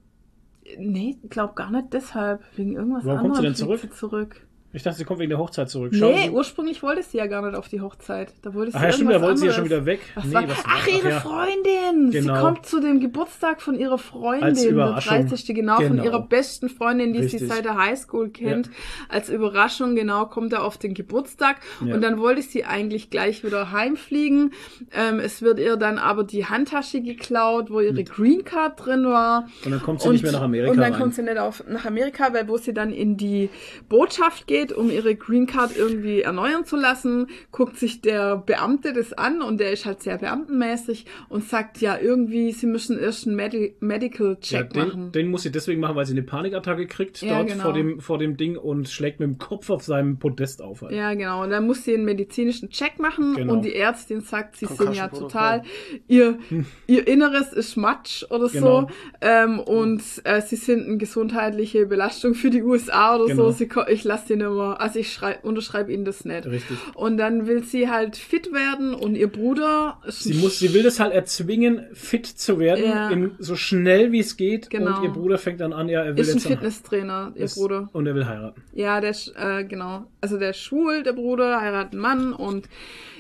Nee, 0.77 1.18
glaub 1.30 1.56
gar 1.56 1.72
nicht 1.72 1.88
deshalb. 1.93 2.41
Wegen 2.56 2.76
irgendwas 2.76 3.06
Warum 3.06 3.19
kommt 3.31 3.35
sie 3.38 3.45
anderem 3.48 3.69
denn 3.77 3.77
sie 3.77 3.89
zurück. 3.91 4.48
Ich 4.73 4.84
dachte, 4.84 4.98
sie 4.99 5.03
kommt 5.03 5.19
wegen 5.19 5.30
der 5.30 5.38
Hochzeit 5.39 5.69
zurück. 5.69 5.91
Nee, 5.93 6.26
Sie- 6.26 6.30
ursprünglich 6.30 6.81
wollte 6.81 7.03
sie 7.03 7.18
ja 7.18 7.26
gar 7.27 7.41
nicht 7.45 7.56
auf 7.57 7.68
die 7.68 7.81
Hochzeit. 7.81 8.34
Da 8.41 8.53
wollte 8.53 8.72
sie 8.72 8.77
Ach 8.77 8.84
ja, 8.84 8.91
stimmt, 8.93 9.11
da 9.11 9.22
wollte 9.22 9.38
sie 9.41 9.48
ja 9.48 9.53
schon 9.53 9.65
wieder 9.65 9.85
weg. 9.85 9.99
Was 10.15 10.23
Nee, 10.26 10.34
war? 10.34 10.48
was 10.49 10.64
Ach, 10.65 10.88
ihre 10.88 10.99
ach 10.99 11.11
ja. 11.11 11.19
Freundin! 11.19 12.11
Genau. 12.11 12.35
Sie 12.35 12.41
kommt 12.41 12.65
zu 12.65 12.80
dem 12.80 12.99
Geburtstag 13.02 13.61
von 13.61 13.77
ihrer 13.77 13.93
Als 13.93 14.02
Freundin, 14.03 14.56
der 14.56 14.69
Überraschung. 14.72 15.27
30. 15.27 15.53
genau, 15.56 15.76
von 15.76 15.88
Genau. 15.88 16.03
ihrer 16.06 16.22
besten 16.22 16.69
Freundin, 16.69 17.11
die 17.14 17.19
sie 17.23 17.38
Richtig. 17.38 17.49
seit 17.49 17.65
der 17.65 17.77
Highschool 17.77 18.30
kennt. 18.30 18.69
Als 19.10 19.30
Überraschung, 19.30 19.95
genau, 19.95 20.26
kommt 20.27 20.53
er 20.53 20.64
auf 20.64 20.77
den 20.77 20.93
Geburtstag. 20.93 21.57
Ja. 21.85 21.93
Und 21.95 22.02
dann 22.02 22.18
wollte 22.19 22.41
sie 22.41 22.64
eigentlich 22.64 23.10
gleich 23.10 23.43
wieder 23.43 23.72
heimfliegen. 23.73 24.53
Ähm, 24.93 25.19
es 25.19 25.41
wird 25.41 25.60
ihr 25.60 25.76
dann 25.76 25.98
aber 25.98 26.23
die 26.23 26.45
Handtasche 26.45 27.02
geklaut, 27.02 27.72
wo 27.72 27.81
ihre 27.81 28.03
Green 28.06 28.45
Card 28.45 28.85
drin 28.85 29.03
war. 29.06 29.48
Und 29.65 29.72
dann 29.72 29.81
kommt 29.81 30.02
sie 30.02 30.10
nicht 30.10 30.23
mehr 30.23 30.31
nach 30.31 30.41
Amerika 30.43 30.72
Und 30.72 30.77
dann 30.77 30.93
rein. 30.93 31.02
kommt 31.02 31.15
sie 31.15 31.23
nicht 31.23 31.38
auf, 31.38 31.64
nach 31.68 31.84
Amerika, 31.85 32.34
weil 32.34 32.48
wo 32.48 32.56
sie 32.57 32.73
dann 32.73 32.91
in 32.93 33.18
die 33.18 33.49
Botschaft 33.89 34.48
geht, 34.48 34.60
um 34.71 34.89
ihre 34.91 35.15
Green 35.15 35.47
Card 35.47 35.75
irgendwie 35.77 36.21
erneuern 36.21 36.65
zu 36.65 36.75
lassen, 36.77 37.27
guckt 37.51 37.77
sich 37.77 38.01
der 38.01 38.38
Beamte 38.38 38.93
das 38.93 39.13
an 39.13 39.41
und 39.41 39.59
der 39.59 39.71
ist 39.71 39.85
halt 39.85 40.01
sehr 40.03 40.17
beamtenmäßig 40.17 41.05
und 41.29 41.43
sagt, 41.43 41.79
ja, 41.81 41.97
irgendwie, 41.97 42.51
sie 42.51 42.65
müssen 42.67 42.99
erst 42.99 43.25
einen 43.27 43.35
Medi 43.35 43.75
Medical 43.79 44.38
Ja, 44.43 44.59
Check 44.63 44.75
machen. 44.75 45.11
den, 45.11 45.11
den 45.23 45.31
muss 45.31 45.43
sie 45.43 45.51
deswegen 45.51 45.81
machen, 45.81 45.95
weil 45.95 46.05
sie 46.05 46.13
eine 46.13 46.23
Panikattacke 46.23 46.85
kriegt 46.88 47.21
Ja, 47.21 47.38
dort 47.38 47.47
genau. 47.49 47.63
vor, 47.63 47.73
dem, 47.73 47.99
vor 47.99 48.17
dem 48.17 48.38
Ding 48.38 48.57
und 48.57 48.88
schlägt 48.89 49.19
mit 49.19 49.27
dem 49.29 49.38
Kopf 49.38 49.69
auf 49.69 49.83
seinem 49.83 50.17
Podest 50.19 50.61
auf. 50.61 50.81
Halt. 50.81 50.91
Ja, 50.91 51.13
genau. 51.13 51.43
Und 51.43 51.49
dann 51.49 51.65
muss 51.65 51.83
sie 51.83 51.93
einen 51.95 52.05
medizinischen 52.05 52.69
Check 52.69 52.99
machen 52.99 53.33
Genau. 53.35 53.53
und 53.53 53.63
die 53.65 53.75
Ärztin 53.75 54.21
sagt, 54.21 54.57
sie 54.57 54.65
sind 54.67 54.93
ja 54.95 55.07
total, 55.07 55.63
ihr, 56.07 56.38
ihr 56.88 57.07
Inneres 57.07 57.53
ist 57.53 57.75
Matsch 57.77 58.23
oder 58.29 58.49
Genau. 58.49 58.81
so. 58.81 58.88
Ähm, 59.21 59.59
und 59.59 60.01
äh, 60.25 60.41
sie 60.41 60.55
sind 60.57 60.88
eine 60.88 60.97
gesundheitliche 60.97 61.85
Belastung 61.85 62.33
für 62.33 62.49
die 62.49 62.61
USA 62.63 63.15
oder 63.15 63.25
Genau. 63.27 63.45
so. 63.45 63.51
Sie, 63.51 63.69
ich 63.89 64.03
lasse 64.03 64.27
sie 64.27 64.35
nicht 64.35 64.47
mehr, 64.56 64.80
also 64.82 64.99
ich 64.99 65.11
schrei- 65.14 65.40
unterschreibe 65.41 65.91
ihnen 65.91 66.06
das 66.06 66.26
nicht. 66.26 66.45
Richtig. 66.45 66.78
Und 66.95 67.18
dann 67.18 67.48
will 67.48 67.64
sie 67.64 67.90
halt 67.90 68.15
fit 68.18 68.52
werden 68.53 68.94
und 68.94 69.15
ihr 69.15 69.28
Bruder 69.32 69.99
Sie 70.07 70.34
ein 70.34 70.40
muss, 70.40 70.60
sie 70.60 70.73
will 70.73 70.84
das 70.84 70.99
halt 70.99 71.14
erzwingen, 71.14 71.86
fit 71.94 72.26
zu 72.26 72.60
werden, 72.60 72.86
Ja. 72.86 73.10
in, 73.10 73.32
so 73.40 73.56
schnell 73.56 74.11
wie 74.11 74.19
es 74.19 74.38
geht. 74.38 74.69
Genau. 74.69 74.98
Und 74.98 75.03
ihr 75.03 75.10
Bruder 75.11 75.38
fängt 75.38 75.61
dann 75.61 75.73
an, 75.73 75.90
ja, 75.90 76.03
er 76.03 76.15
will 76.15 76.22
ist 76.22 76.30
ein 76.30 76.36
jetzt 76.36 76.45
dann- 76.45 76.52
Fitnesstrainer, 76.53 77.32
ihr 77.36 77.45
ist- 77.45 77.56
Bruder. 77.56 77.90
Und 77.94 78.07
er 78.07 78.15
will 78.15 78.26
heiraten. 78.26 78.61
Ja, 78.73 79.02
der 79.02 79.15
äh, 79.38 79.64
genau. 79.64 80.06
Also 80.22 80.38
der 80.38 80.53
schwul, 80.53 81.03
der 81.03 81.14
Bruder, 81.14 81.61
heiratet 81.61 81.94
einen 81.94 82.02
Mann 82.02 82.34
und 82.34 82.68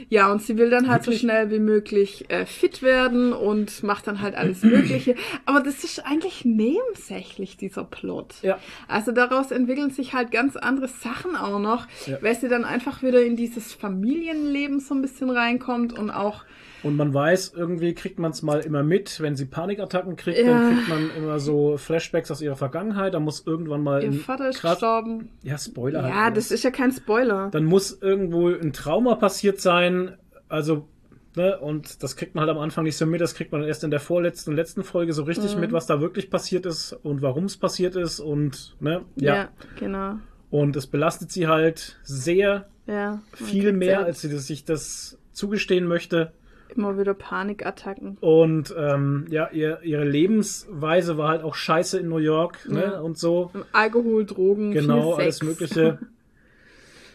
ja, 0.09 0.31
und 0.31 0.41
sie 0.41 0.57
will 0.57 0.69
dann 0.69 0.89
halt 0.89 1.01
Wirklich? 1.05 1.21
so 1.21 1.27
schnell 1.27 1.51
wie 1.51 1.59
möglich 1.59 2.25
äh, 2.29 2.45
fit 2.45 2.81
werden 2.81 3.33
und 3.33 3.83
macht 3.83 4.07
dann 4.07 4.21
halt 4.21 4.35
alles 4.35 4.63
Mögliche. 4.63 5.15
Aber 5.45 5.59
das 5.61 5.83
ist 5.83 6.05
eigentlich 6.05 6.43
nebensächlich, 6.45 7.57
dieser 7.57 7.83
Plot. 7.83 8.35
Ja. 8.41 8.57
Also 8.87 9.11
daraus 9.11 9.51
entwickeln 9.51 9.91
sich 9.91 10.13
halt 10.13 10.31
ganz 10.31 10.55
andere 10.55 10.87
Sachen 10.87 11.20
auch 11.35 11.59
noch, 11.59 11.87
Ja. 12.07 12.17
weil 12.21 12.35
sie 12.35 12.47
dann 12.49 12.65
einfach 12.65 13.01
wieder 13.03 13.21
in 13.23 13.35
dieses 13.35 13.73
Familienleben 13.73 14.79
so 14.79 14.93
ein 14.95 15.01
bisschen 15.01 15.29
reinkommt 15.29 15.97
und 15.97 16.09
auch 16.11 16.43
Und 16.83 16.95
man 16.97 17.13
weiß, 17.13 17.53
irgendwie 17.55 17.93
kriegt 17.93 18.17
man 18.17 18.31
es 18.31 18.41
mal 18.41 18.59
immer 18.61 18.81
mit, 18.81 19.19
wenn 19.21 19.35
sie 19.35 19.45
Panikattacken 19.45 20.15
kriegt, 20.15 20.39
Ja. 20.39 20.45
dann 20.45 20.75
kriegt 20.75 20.89
man 20.89 21.09
immer 21.15 21.39
so 21.39 21.77
Flashbacks 21.77 22.31
aus 22.31 22.41
ihrer 22.41 22.55
Vergangenheit. 22.55 23.13
Da 23.13 23.19
muss 23.19 23.45
irgendwann 23.45 23.83
mal 23.83 24.03
ihr 24.03 24.13
Vater 24.13 24.49
ist 24.49 24.59
krass- 24.61 24.73
gestorben. 24.79 25.29
Ja, 25.43 25.59
Spoiler 25.59 26.01
halt. 26.01 26.13
Ja, 26.13 26.21
alles. 26.23 26.49
das 26.49 26.51
ist 26.51 26.63
ja 26.63 26.71
kein 26.71 26.91
Spoiler. 26.91 27.49
Dann 27.51 27.65
muss 27.65 28.01
irgendwo 28.01 28.49
ein 28.49 28.73
Trauma 28.73 29.13
passiert 29.13 29.61
sein. 29.61 30.17
Also, 30.49 30.87
ne, 31.35 31.59
und 31.59 32.01
das 32.01 32.15
kriegt 32.15 32.33
man 32.33 32.47
halt 32.47 32.57
am 32.57 32.61
Anfang 32.63 32.83
nicht 32.83 32.97
so 32.97 33.05
mit. 33.05 33.21
Das 33.21 33.35
kriegt 33.35 33.51
man 33.51 33.61
erst 33.63 33.83
in 33.83 33.91
der 33.91 33.99
vorletzten 33.99 34.49
und 34.49 34.55
letzten 34.55 34.83
Folge 34.83 35.13
so 35.13 35.21
richtig 35.21 35.53
Mhm. 35.53 35.61
mit, 35.61 35.71
was 35.73 35.85
da 35.85 36.01
wirklich 36.01 36.31
passiert 36.31 36.65
ist 36.65 36.93
und 36.93 37.21
warum 37.21 37.45
es 37.45 37.57
passiert 37.57 37.95
ist. 37.95 38.19
Und, 38.19 38.75
ne, 38.79 39.05
ja. 39.17 39.35
ja 39.35 39.49
genau. 39.79 40.15
Und 40.51 40.75
es 40.75 40.85
belastet 40.85 41.31
sie 41.31 41.47
halt 41.47 41.97
sehr 42.03 42.67
Ja. 42.85 43.21
Viel 43.33 43.71
mehr, 43.73 44.03
als 44.05 44.21
sie 44.21 44.37
sich 44.37 44.65
das 44.65 45.17
zugestehen 45.33 45.87
möchte. 45.87 46.33
immer 46.75 46.97
wieder 46.99 47.13
Panikattacken. 47.13 48.17
Und 48.21 48.73
ähm, 48.77 49.25
ja, 49.29 49.49
ihr, 49.51 49.79
ihre 49.83 50.05
Lebensweise 50.05 51.17
war 51.17 51.29
halt 51.29 51.43
auch 51.43 51.55
scheiße 51.55 51.99
in 51.99 52.07
New 52.09 52.17
York 52.17 52.67
ne, 52.69 52.83
Ja. 52.83 52.99
und 53.01 53.17
so. 53.17 53.51
Alkohol, 53.73 54.25
Drogen, 54.25 54.71
Genau, 54.71 55.13
alles. 55.15 55.41
Mögliche. 55.41 55.97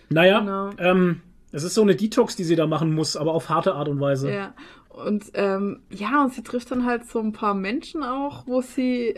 Naja, 0.09 0.41
Genau. 0.41 0.71
ähm, 0.79 1.21
es 1.53 1.63
ist 1.65 1.75
so 1.75 1.83
eine 1.83 1.97
Detox, 1.97 2.37
die 2.37 2.45
sie 2.45 2.55
da 2.57 2.67
machen 2.67 2.95
muss, 2.95 3.17
aber 3.17 3.33
auf 3.35 3.49
harte 3.49 3.75
Art 3.75 3.89
und 3.89 4.01
Weise. 4.01 4.31
Ja. 4.33 4.55
Und 4.91 5.25
ähm, 5.35 5.81
ja, 5.91 6.23
und 6.25 6.33
sie 6.33 6.43
trifft 6.43 6.71
dann 6.71 6.87
halt 6.87 7.07
so 7.07 7.19
ein 7.21 7.33
paar 7.33 7.55
Menschen 7.55 8.03
auch, 8.03 8.47
wo 8.47 8.61
sie 8.63 9.17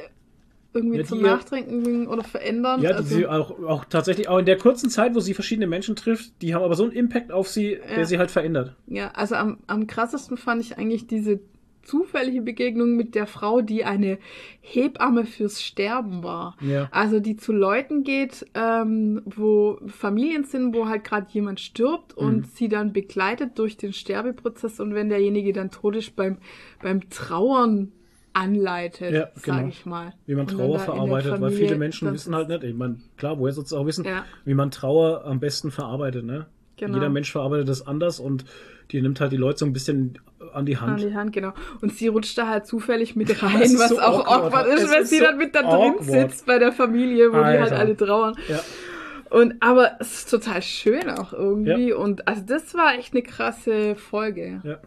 irgendwie 0.78 0.98
Ja, 0.98 1.04
zum 1.04 1.18
ihr- 1.20 1.26
Nachdenken 1.26 1.82
bringen 1.82 2.06
oder 2.08 2.24
verändern. 2.24 2.80
Ja, 2.82 2.90
die 2.90 2.96
also, 2.96 3.14
sie 3.16 3.26
auch, 3.26 3.50
auch 3.62 3.84
tatsächlich, 3.84 4.28
auch 4.28 4.38
in 4.38 4.46
der 4.46 4.58
kurzen 4.58 4.90
Zeit, 4.90 5.14
wo 5.14 5.20
sie 5.20 5.34
verschiedene 5.34 5.66
Menschen 5.66 5.94
trifft, 5.96 6.32
die 6.42 6.54
haben 6.54 6.62
aber 6.64 6.74
so 6.74 6.84
einen 6.84 6.92
Impact 6.92 7.30
auf 7.32 7.48
sie, 7.48 7.72
Ja. 7.74 7.94
der 7.96 8.06
sie 8.06 8.18
halt 8.18 8.30
verändert. 8.30 8.74
ja, 8.86 9.10
also 9.14 9.34
am, 9.34 9.58
am 9.66 9.86
krassesten 9.86 10.36
fand 10.36 10.62
ich 10.62 10.78
eigentlich 10.78 11.06
diese 11.06 11.40
zufällige 11.82 12.42
Begegnung 12.42 12.96
mit 12.96 13.14
der 13.14 13.26
Frau, 13.26 13.62
die 13.62 13.82
eine 13.86 14.18
Hebamme 14.60 15.24
fürs 15.24 15.62
Sterben 15.62 16.22
war. 16.22 16.54
Ja. 16.60 16.88
Also 16.90 17.18
die 17.18 17.36
zu 17.36 17.50
Leuten 17.52 18.04
geht, 18.04 18.44
ähm, 18.52 19.22
wo 19.24 19.78
Familien 19.86 20.44
sind, 20.44 20.74
wo 20.74 20.86
halt 20.88 21.04
gerade 21.04 21.28
jemand 21.30 21.60
stirbt 21.60 22.14
Mhm. 22.20 22.26
und 22.26 22.46
sie 22.48 22.68
dann 22.68 22.92
begleitet 22.92 23.58
durch 23.58 23.78
den 23.78 23.94
Sterbeprozess 23.94 24.80
und 24.80 24.92
wenn 24.94 25.08
derjenige 25.08 25.54
dann 25.54 25.70
tot 25.70 25.96
ist, 25.96 26.14
beim, 26.14 26.36
beim 26.82 27.08
Trauern 27.08 27.92
anleitet, 28.32 29.12
Ja, 29.12 29.28
genau. 29.42 29.68
ich 29.68 29.84
mal. 29.86 30.12
Wie 30.26 30.34
man 30.34 30.46
Trauer 30.46 30.78
verarbeitet, 30.78 31.32
weil 31.32 31.38
Familie 31.50 31.58
viele 31.66 31.76
Menschen 31.78 32.12
wissen 32.12 32.34
halt 32.34 32.48
nicht, 32.48 32.62
ich 32.64 32.74
meine, 32.74 32.96
klar, 33.16 33.38
woher 33.38 33.52
sonst 33.52 33.72
auch 33.72 33.86
wissen, 33.86 34.04
Ja. 34.04 34.24
wie 34.44 34.54
man 34.54 34.70
Trauer 34.70 35.24
am 35.24 35.40
besten 35.40 35.70
verarbeitet, 35.70 36.24
ne? 36.24 36.46
Genau. 36.76 36.94
Jeder 36.94 37.08
Mensch 37.08 37.32
verarbeitet 37.32 37.68
das 37.68 37.84
anders 37.86 38.20
und 38.20 38.44
die 38.92 39.02
nimmt 39.02 39.20
halt 39.20 39.32
die 39.32 39.36
Leute 39.36 39.58
so 39.58 39.66
ein 39.66 39.72
bisschen 39.72 40.18
an 40.54 40.64
die 40.64 40.76
an 40.76 40.82
Hand. 40.92 41.00
die 41.02 41.12
Hand, 41.14 41.32
genau. 41.32 41.52
Und 41.80 41.92
sie 41.92 42.06
rutscht 42.06 42.38
da 42.38 42.46
halt 42.46 42.66
zufällig 42.66 43.16
mit 43.16 43.30
rein, 43.42 43.60
was 43.78 43.88
so 43.88 43.98
auch 44.00 44.20
awkward. 44.26 44.44
awkward 44.44 44.66
ist, 44.68 44.90
wenn 44.90 45.02
ist 45.02 45.10
sie 45.10 45.18
so 45.18 45.24
dann 45.24 45.38
mit 45.38 45.54
da 45.54 45.62
drin 45.62 45.94
sitzt 46.00 46.46
bei 46.46 46.58
der 46.58 46.72
Familie, 46.72 47.32
wo 47.32 47.36
die 47.38 47.42
halt 47.42 47.60
Alter. 47.72 47.78
alle 47.80 47.96
trauern. 47.96 48.34
Ja. 48.48 48.60
Und 49.30 49.56
aber 49.60 49.92
es 50.00 50.20
ist 50.20 50.30
total 50.30 50.62
schön 50.62 51.10
auch 51.10 51.32
irgendwie. 51.32 51.92
Und 51.92 52.26
also 52.28 52.42
das 52.46 52.72
war 52.74 52.94
echt 52.96 53.12
eine 53.12 53.22
krasse 53.22 53.94
Folge. 53.96 54.60
Ja. 54.64 54.78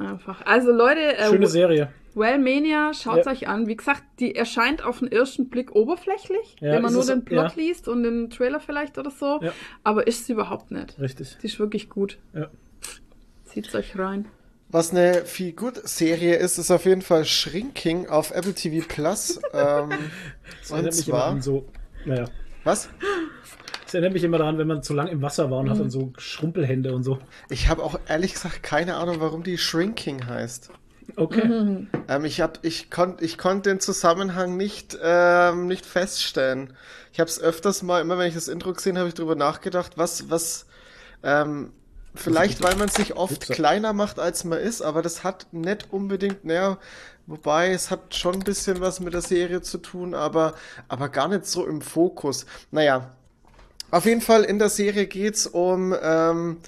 Einfach. 0.00 0.44
Also 0.46 0.72
Leute, 0.72 1.16
äh, 1.18 1.28
Schöne 1.28 1.46
Serie. 1.46 1.92
Wellmania, 2.14 2.92
schaut 2.94 3.24
Ja. 3.26 3.30
euch 3.32 3.46
an. 3.48 3.66
Wie 3.68 3.76
gesagt, 3.76 4.02
die 4.18 4.34
erscheint 4.34 4.82
auf 4.84 4.98
den 4.98 5.12
ersten 5.12 5.48
Blick 5.48 5.76
oberflächlich, 5.76 6.56
Ja, 6.60 6.72
wenn 6.72 6.82
man 6.82 6.92
nur 6.92 7.02
es- 7.02 7.06
den 7.08 7.24
Plot 7.24 7.50
ja. 7.50 7.62
liest 7.62 7.86
und 7.86 8.02
den 8.02 8.30
Trailer 8.30 8.58
vielleicht 8.60 8.98
oder 8.98 9.10
so. 9.10 9.40
Ja. 9.42 9.52
Aber 9.84 10.06
ist 10.06 10.26
sie 10.26 10.32
überhaupt 10.32 10.70
nicht. 10.70 10.98
Richtig. 10.98 11.36
Die 11.42 11.46
ist 11.46 11.58
wirklich 11.60 11.88
gut. 11.90 12.18
Ja. 12.34 12.48
Zieht's 13.44 13.74
euch 13.74 13.96
rein. 13.98 14.26
Was 14.70 14.92
eine 14.92 15.24
viel 15.24 15.52
gut 15.52 15.76
Serie 15.88 16.36
ist, 16.36 16.56
ist 16.58 16.70
auf 16.70 16.84
jeden 16.84 17.02
Fall 17.02 17.24
Shrinking 17.24 18.08
auf 18.08 18.30
Apple 18.30 18.54
TV 18.54 18.86
Plus. 18.88 19.36
ähm, 19.52 19.90
Das 20.60 20.70
und 20.70 20.76
erinnert 20.76 20.94
mich 20.96 21.08
immer 21.08 21.18
zwar, 21.18 21.26
an 21.26 21.42
so, 21.42 21.66
naja. 22.06 22.24
was? 22.64 22.88
Das 23.90 23.94
erinnert 23.94 24.12
mich 24.12 24.22
immer 24.22 24.38
daran, 24.38 24.56
wenn 24.56 24.68
man 24.68 24.84
zu 24.84 24.94
lang 24.94 25.08
im 25.08 25.20
Wasser 25.20 25.50
war 25.50 25.58
und 25.58 25.68
hat 25.68 25.74
Mhm. 25.78 25.80
dann 25.80 25.90
so 25.90 26.12
Schrumpelhände 26.16 26.94
und 26.94 27.02
so. 27.02 27.18
Ich 27.48 27.68
habe 27.68 27.82
auch 27.82 27.98
ehrlich 28.06 28.34
gesagt 28.34 28.62
keine 28.62 28.94
Ahnung, 28.94 29.16
warum 29.18 29.42
die 29.42 29.58
Shrinking 29.58 30.28
heißt. 30.28 30.70
Okay. 31.16 31.44
Mhm. 31.44 31.88
Ähm, 32.06 32.24
ich 32.24 32.40
hab, 32.40 32.60
ich 32.64 32.88
konnte 32.88 33.24
ich 33.24 33.36
konnt 33.36 33.66
den 33.66 33.80
Zusammenhang 33.80 34.56
nicht, 34.56 34.96
ähm, 35.02 35.66
nicht 35.66 35.84
feststellen. 35.84 36.72
Ich 37.12 37.18
habe 37.18 37.28
es 37.28 37.40
öfters 37.40 37.82
mal, 37.82 38.00
immer 38.00 38.16
wenn 38.16 38.28
ich 38.28 38.34
das 38.34 38.46
Intro 38.46 38.72
gesehen 38.72 38.96
habe, 38.96 39.08
ich 39.08 39.14
drüber 39.14 39.34
nachgedacht, 39.34 39.98
was, 39.98 40.30
was, 40.30 40.66
ähm, 41.24 41.72
vielleicht 42.14 42.62
weil 42.62 42.76
man 42.76 42.86
sich 42.90 43.16
oft 43.16 43.38
Upsa. 43.42 43.54
kleiner 43.54 43.92
macht, 43.92 44.20
als 44.20 44.44
man 44.44 44.60
ist, 44.60 44.82
aber 44.82 45.02
das 45.02 45.24
hat 45.24 45.48
nicht 45.50 45.88
unbedingt, 45.92 46.44
naja, 46.44 46.78
wobei 47.26 47.72
es 47.72 47.90
hat 47.90 48.14
schon 48.14 48.34
ein 48.34 48.44
bisschen 48.44 48.80
was 48.80 49.00
mit 49.00 49.14
der 49.14 49.20
Serie 49.22 49.62
zu 49.62 49.78
tun, 49.78 50.14
aber, 50.14 50.54
aber 50.86 51.08
gar 51.08 51.26
nicht 51.26 51.46
so 51.46 51.66
im 51.66 51.80
Fokus. 51.80 52.46
Naja, 52.70 53.10
auf 53.90 54.04
jeden 54.04 54.20
Fall 54.20 54.44
in 54.44 54.58
der 54.58 54.68
Serie 54.68 55.06
geht's 55.06 55.46
um, 55.46 55.94
ähm, 56.02 56.58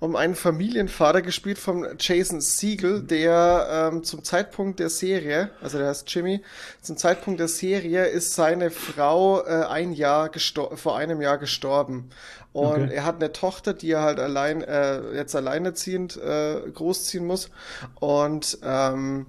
um 0.00 0.16
einen 0.16 0.34
Familienvater, 0.34 1.22
gespielt 1.22 1.58
von 1.58 1.86
Jason 1.98 2.40
Siegel, 2.40 3.02
der 3.02 3.90
ähm, 3.92 4.04
zum 4.04 4.24
Zeitpunkt 4.24 4.80
der 4.80 4.90
Serie, 4.90 5.50
also 5.62 5.78
der 5.78 5.88
heißt 5.88 6.12
Jimmy, 6.12 6.42
zum 6.80 6.96
Zeitpunkt 6.96 7.38
der 7.38 7.48
Serie 7.48 8.06
ist 8.06 8.34
seine 8.34 8.70
Frau 8.70 9.42
äh, 9.44 9.64
ein 9.66 9.92
Jahr 9.92 10.30
vor 10.74 10.96
einem 10.96 11.20
Jahr 11.20 11.38
gestorben. 11.38 12.10
Und 12.52 12.82
Okay. 12.82 12.94
er 12.94 13.04
hat 13.06 13.16
eine 13.16 13.32
Tochter, 13.32 13.72
die 13.72 13.92
er 13.92 14.02
halt 14.02 14.18
allein, 14.20 14.62
äh, 14.62 15.14
jetzt 15.14 15.34
alleinerziehend 15.34 16.18
äh, 16.18 16.60
großziehen 16.74 17.24
muss. 17.26 17.48
Und 17.98 18.58
ähm, 18.62 19.26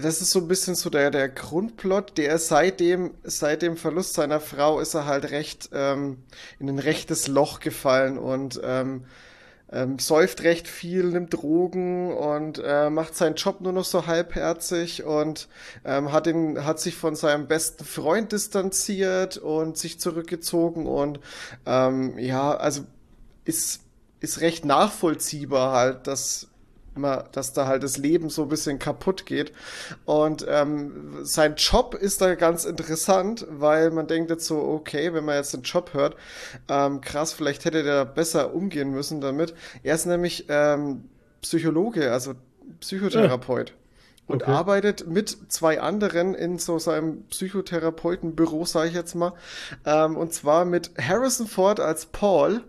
das 0.00 0.20
ist 0.20 0.30
so 0.30 0.40
ein 0.40 0.48
bisschen 0.48 0.74
so 0.74 0.90
der, 0.90 1.10
der 1.10 1.28
Grundplot, 1.28 2.18
der 2.18 2.38
seit 2.38 2.80
dem, 2.80 3.14
seit 3.24 3.62
dem 3.62 3.76
Verlust 3.76 4.14
seiner 4.14 4.40
Frau 4.40 4.80
ist 4.80 4.94
er 4.94 5.06
halt 5.06 5.30
recht 5.30 5.70
ähm, 5.72 6.18
in 6.58 6.68
ein 6.68 6.78
rechtes 6.78 7.28
Loch 7.28 7.60
gefallen 7.60 8.18
und 8.18 8.60
ähm, 8.64 9.04
ähm, 9.72 9.98
säuft 9.98 10.42
recht 10.42 10.68
viel, 10.68 11.04
nimmt 11.04 11.34
Drogen 11.34 12.12
und 12.12 12.62
äh, 12.64 12.88
macht 12.88 13.16
seinen 13.16 13.34
Job 13.34 13.60
nur 13.60 13.72
noch 13.72 13.84
so 13.84 14.06
halbherzig 14.06 15.02
und 15.04 15.48
ähm, 15.84 16.12
hat, 16.12 16.26
ihn, 16.26 16.64
hat 16.64 16.78
sich 16.78 16.94
von 16.94 17.16
seinem 17.16 17.48
besten 17.48 17.84
Freund 17.84 18.32
distanziert 18.32 19.38
und 19.38 19.76
sich 19.76 19.98
zurückgezogen 19.98 20.86
und 20.86 21.20
ähm, 21.66 22.16
ja, 22.18 22.56
also 22.56 22.84
ist, 23.44 23.82
ist 24.20 24.40
recht 24.40 24.64
nachvollziehbar 24.64 25.72
halt, 25.72 26.06
dass 26.06 26.48
immer, 26.96 27.24
dass 27.32 27.52
da 27.52 27.66
halt 27.66 27.82
das 27.82 27.96
Leben 27.98 28.30
so 28.30 28.42
ein 28.42 28.48
bisschen 28.48 28.78
kaputt 28.78 29.26
geht. 29.26 29.52
Und 30.04 30.44
ähm, 30.48 31.18
sein 31.22 31.54
Job 31.56 31.94
ist 31.94 32.20
da 32.20 32.34
ganz 32.34 32.64
interessant, 32.64 33.46
weil 33.50 33.90
man 33.90 34.06
denkt 34.06 34.30
jetzt 34.30 34.46
so, 34.46 34.58
okay, 34.58 35.12
wenn 35.14 35.24
man 35.24 35.36
jetzt 35.36 35.54
den 35.54 35.62
Job 35.62 35.94
hört, 35.94 36.16
ähm, 36.68 37.00
krass, 37.00 37.32
vielleicht 37.32 37.64
hätte 37.64 37.82
der 37.82 38.04
besser 38.04 38.54
umgehen 38.54 38.90
müssen 38.90 39.20
damit. 39.20 39.54
Er 39.82 39.94
ist 39.94 40.06
nämlich 40.06 40.46
ähm, 40.48 41.04
Psychologe, 41.42 42.12
also 42.12 42.34
Psychotherapeut. 42.80 43.70
Ja. 43.70 43.76
Und 44.28 44.42
okay. 44.42 44.50
arbeitet 44.50 45.06
mit 45.06 45.52
zwei 45.52 45.80
anderen 45.80 46.34
in 46.34 46.58
so 46.58 46.80
seinem 46.80 47.22
Psychotherapeutenbüro, 47.28 48.64
sage 48.64 48.88
ich 48.88 48.94
jetzt 48.94 49.14
mal. 49.14 49.34
Ähm, 49.84 50.16
und 50.16 50.32
zwar 50.34 50.64
mit 50.64 50.90
Harrison 51.00 51.46
Ford 51.46 51.78
als 51.78 52.06
Paul 52.06 52.62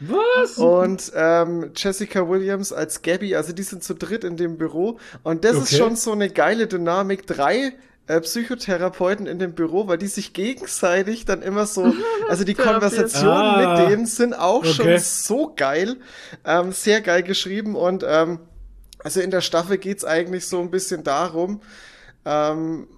was? 0.00 0.56
Und 0.56 1.12
ähm, 1.14 1.72
Jessica 1.76 2.28
Williams 2.28 2.72
als 2.72 3.02
Gabby, 3.02 3.36
also 3.36 3.52
die 3.52 3.62
sind 3.62 3.84
zu 3.84 3.94
dritt 3.94 4.24
in 4.24 4.36
dem 4.36 4.56
Büro. 4.56 4.98
Und 5.22 5.44
das 5.44 5.56
okay. 5.56 5.62
ist 5.64 5.76
schon 5.76 5.96
so 5.96 6.12
eine 6.12 6.30
geile 6.30 6.66
Dynamik. 6.66 7.26
Drei 7.26 7.74
äh, 8.06 8.20
Psychotherapeuten 8.20 9.26
in 9.26 9.38
dem 9.38 9.54
Büro, 9.54 9.86
weil 9.86 9.98
die 9.98 10.06
sich 10.06 10.32
gegenseitig 10.32 11.26
dann 11.26 11.42
immer 11.42 11.66
so, 11.66 11.92
also 12.28 12.44
die 12.44 12.54
Konversationen 12.54 13.36
ah, 13.36 13.78
mit 13.78 13.90
denen 13.90 14.06
sind 14.06 14.34
auch 14.34 14.64
okay. 14.64 14.72
schon 14.72 14.98
so 14.98 15.52
geil, 15.54 15.96
ähm, 16.44 16.72
sehr 16.72 17.02
geil 17.02 17.22
geschrieben 17.22 17.76
und 17.76 18.04
ähm, 18.06 18.40
also 18.98 19.20
in 19.20 19.30
der 19.30 19.42
Staffel 19.42 19.78
geht's 19.78 20.04
eigentlich 20.04 20.46
so 20.46 20.60
ein 20.60 20.70
bisschen 20.70 21.04
darum, 21.04 21.60
ähm, 22.24 22.88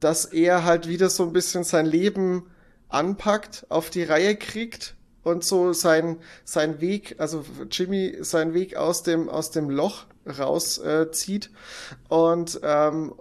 dass 0.00 0.24
er 0.24 0.64
halt 0.64 0.88
wieder 0.88 1.10
so 1.10 1.24
ein 1.24 1.32
bisschen 1.32 1.64
sein 1.64 1.86
Leben 1.86 2.46
anpackt, 2.88 3.66
auf 3.68 3.90
die 3.90 4.04
Reihe 4.04 4.36
kriegt 4.36 4.94
und 5.24 5.42
so 5.42 5.72
sein, 5.72 6.18
sein 6.44 6.80
Weg, 6.80 7.16
also 7.18 7.44
Jimmy 7.70 8.18
seinen 8.20 8.54
Weg 8.54 8.76
aus 8.76 9.02
dem, 9.02 9.28
aus 9.28 9.50
dem 9.50 9.70
Loch 9.70 10.04
rauszieht. 10.26 11.50
Äh, 12.10 12.14
und 12.14 12.60
ähm, 12.62 13.14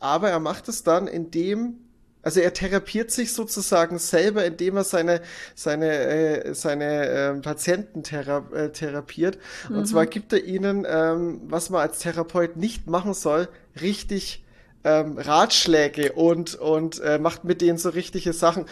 aber 0.00 0.30
er 0.30 0.40
macht 0.40 0.68
es 0.68 0.82
dann, 0.82 1.06
indem 1.06 1.78
also 2.24 2.38
er 2.38 2.52
therapiert 2.52 3.10
sich 3.10 3.32
sozusagen 3.32 3.98
selber, 3.98 4.44
indem 4.44 4.76
er 4.76 4.84
seine 4.84 5.22
seine 5.54 5.92
äh, 5.92 6.54
seine 6.54 7.08
äh, 7.08 7.34
Patienten 7.40 8.04
thera 8.04 8.46
äh, 8.52 8.70
therapiert. 8.70 9.38
Mhm. 9.68 9.78
Und 9.78 9.86
zwar 9.86 10.06
gibt 10.06 10.32
er 10.32 10.44
ihnen, 10.44 10.86
ähm, 10.88 11.40
was 11.46 11.70
man 11.70 11.80
als 11.80 11.98
Therapeut 11.98 12.56
nicht 12.56 12.86
machen 12.86 13.12
soll, 13.12 13.48
richtig 13.80 14.44
ähm, 14.84 15.18
Ratschläge 15.18 16.12
und 16.12 16.54
und 16.54 17.00
äh, 17.00 17.18
macht 17.18 17.44
mit 17.44 17.60
denen 17.60 17.78
so 17.78 17.88
richtige 17.88 18.32
Sachen. 18.32 18.66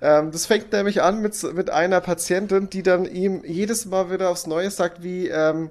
Ähm, 0.00 0.30
das 0.30 0.46
fängt 0.46 0.72
nämlich 0.72 1.02
an 1.02 1.22
mit, 1.22 1.40
mit 1.54 1.70
einer 1.70 2.00
Patientin, 2.00 2.68
die 2.70 2.82
dann 2.82 3.04
ihm 3.04 3.42
jedes 3.44 3.86
Mal 3.86 4.10
wieder 4.10 4.30
aufs 4.30 4.46
Neue 4.46 4.70
sagt, 4.70 5.02
wie, 5.02 5.28
ähm, 5.28 5.70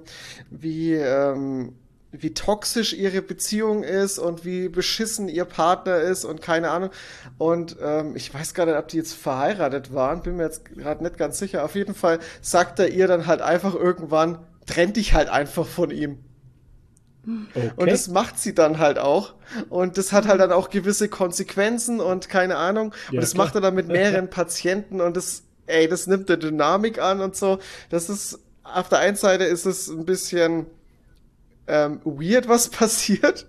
wie, 0.50 0.94
ähm, 0.94 1.74
wie 2.12 2.34
toxisch 2.34 2.92
ihre 2.92 3.22
Beziehung 3.22 3.82
ist 3.82 4.18
und 4.18 4.44
wie 4.44 4.68
beschissen 4.68 5.28
ihr 5.28 5.44
Partner 5.44 5.98
ist 5.98 6.24
und 6.24 6.42
keine 6.42 6.70
Ahnung. 6.70 6.90
Und 7.38 7.76
ähm, 7.80 8.16
ich 8.16 8.32
weiß 8.32 8.54
gar 8.54 8.66
nicht, 8.66 8.76
ob 8.76 8.88
die 8.88 8.96
jetzt 8.96 9.14
verheiratet 9.14 9.94
waren, 9.94 10.22
bin 10.22 10.36
mir 10.36 10.44
jetzt 10.44 10.64
gerade 10.64 11.02
nicht 11.02 11.18
ganz 11.18 11.38
sicher. 11.38 11.64
Auf 11.64 11.74
jeden 11.74 11.94
Fall 11.94 12.18
sagt 12.40 12.78
er 12.78 12.88
ihr 12.88 13.06
dann 13.06 13.26
halt 13.26 13.42
einfach 13.42 13.74
irgendwann, 13.74 14.38
trennt 14.66 14.96
dich 14.96 15.14
halt 15.14 15.28
einfach 15.28 15.66
von 15.66 15.90
ihm. 15.90 16.18
Okay. 17.26 17.72
Und 17.76 17.90
das 17.90 18.08
macht 18.08 18.38
sie 18.38 18.54
dann 18.54 18.78
halt 18.78 18.98
auch. 18.98 19.34
Und 19.68 19.98
das 19.98 20.12
hat 20.12 20.28
halt 20.28 20.40
dann 20.40 20.52
auch 20.52 20.70
gewisse 20.70 21.08
Konsequenzen 21.08 22.00
und 22.00 22.28
keine 22.28 22.56
Ahnung. 22.56 22.94
Ja, 23.06 23.14
und 23.14 23.22
das 23.22 23.34
klar. 23.34 23.46
macht 23.46 23.54
er 23.56 23.60
dann 23.60 23.74
mit 23.74 23.88
mehreren 23.88 24.30
Patienten 24.30 25.00
und 25.00 25.16
das, 25.16 25.42
ey, 25.66 25.88
das 25.88 26.06
nimmt 26.06 26.28
der 26.28 26.36
Dynamik 26.36 27.00
an 27.00 27.20
und 27.20 27.34
so. 27.34 27.58
Das 27.90 28.08
ist, 28.08 28.38
auf 28.62 28.88
der 28.88 29.00
einen 29.00 29.16
Seite 29.16 29.44
ist 29.44 29.66
es 29.66 29.88
ein 29.88 30.04
bisschen 30.04 30.66
ähm, 31.66 32.00
weird, 32.04 32.48
was 32.48 32.68
passiert. 32.70 33.46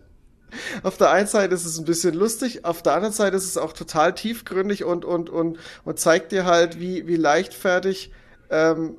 Auf 0.82 0.98
der 0.98 1.12
einen 1.12 1.28
Seite 1.28 1.54
ist 1.54 1.66
es 1.66 1.78
ein 1.78 1.86
bisschen 1.86 2.14
lustig, 2.14 2.64
auf 2.66 2.82
der 2.82 2.94
anderen 2.94 3.14
Seite 3.14 3.36
ist 3.36 3.44
es 3.44 3.58
auch 3.58 3.74
total 3.74 4.16
tiefgründig 4.16 4.86
und, 4.86 5.04
und, 5.04 5.30
und, 5.30 5.60
und 5.84 6.00
zeigt 6.00 6.32
dir 6.32 6.46
halt, 6.46 6.80
wie, 6.80 7.06
wie 7.06 7.18
leichtfertig 7.18 8.12
ähm, 8.50 8.96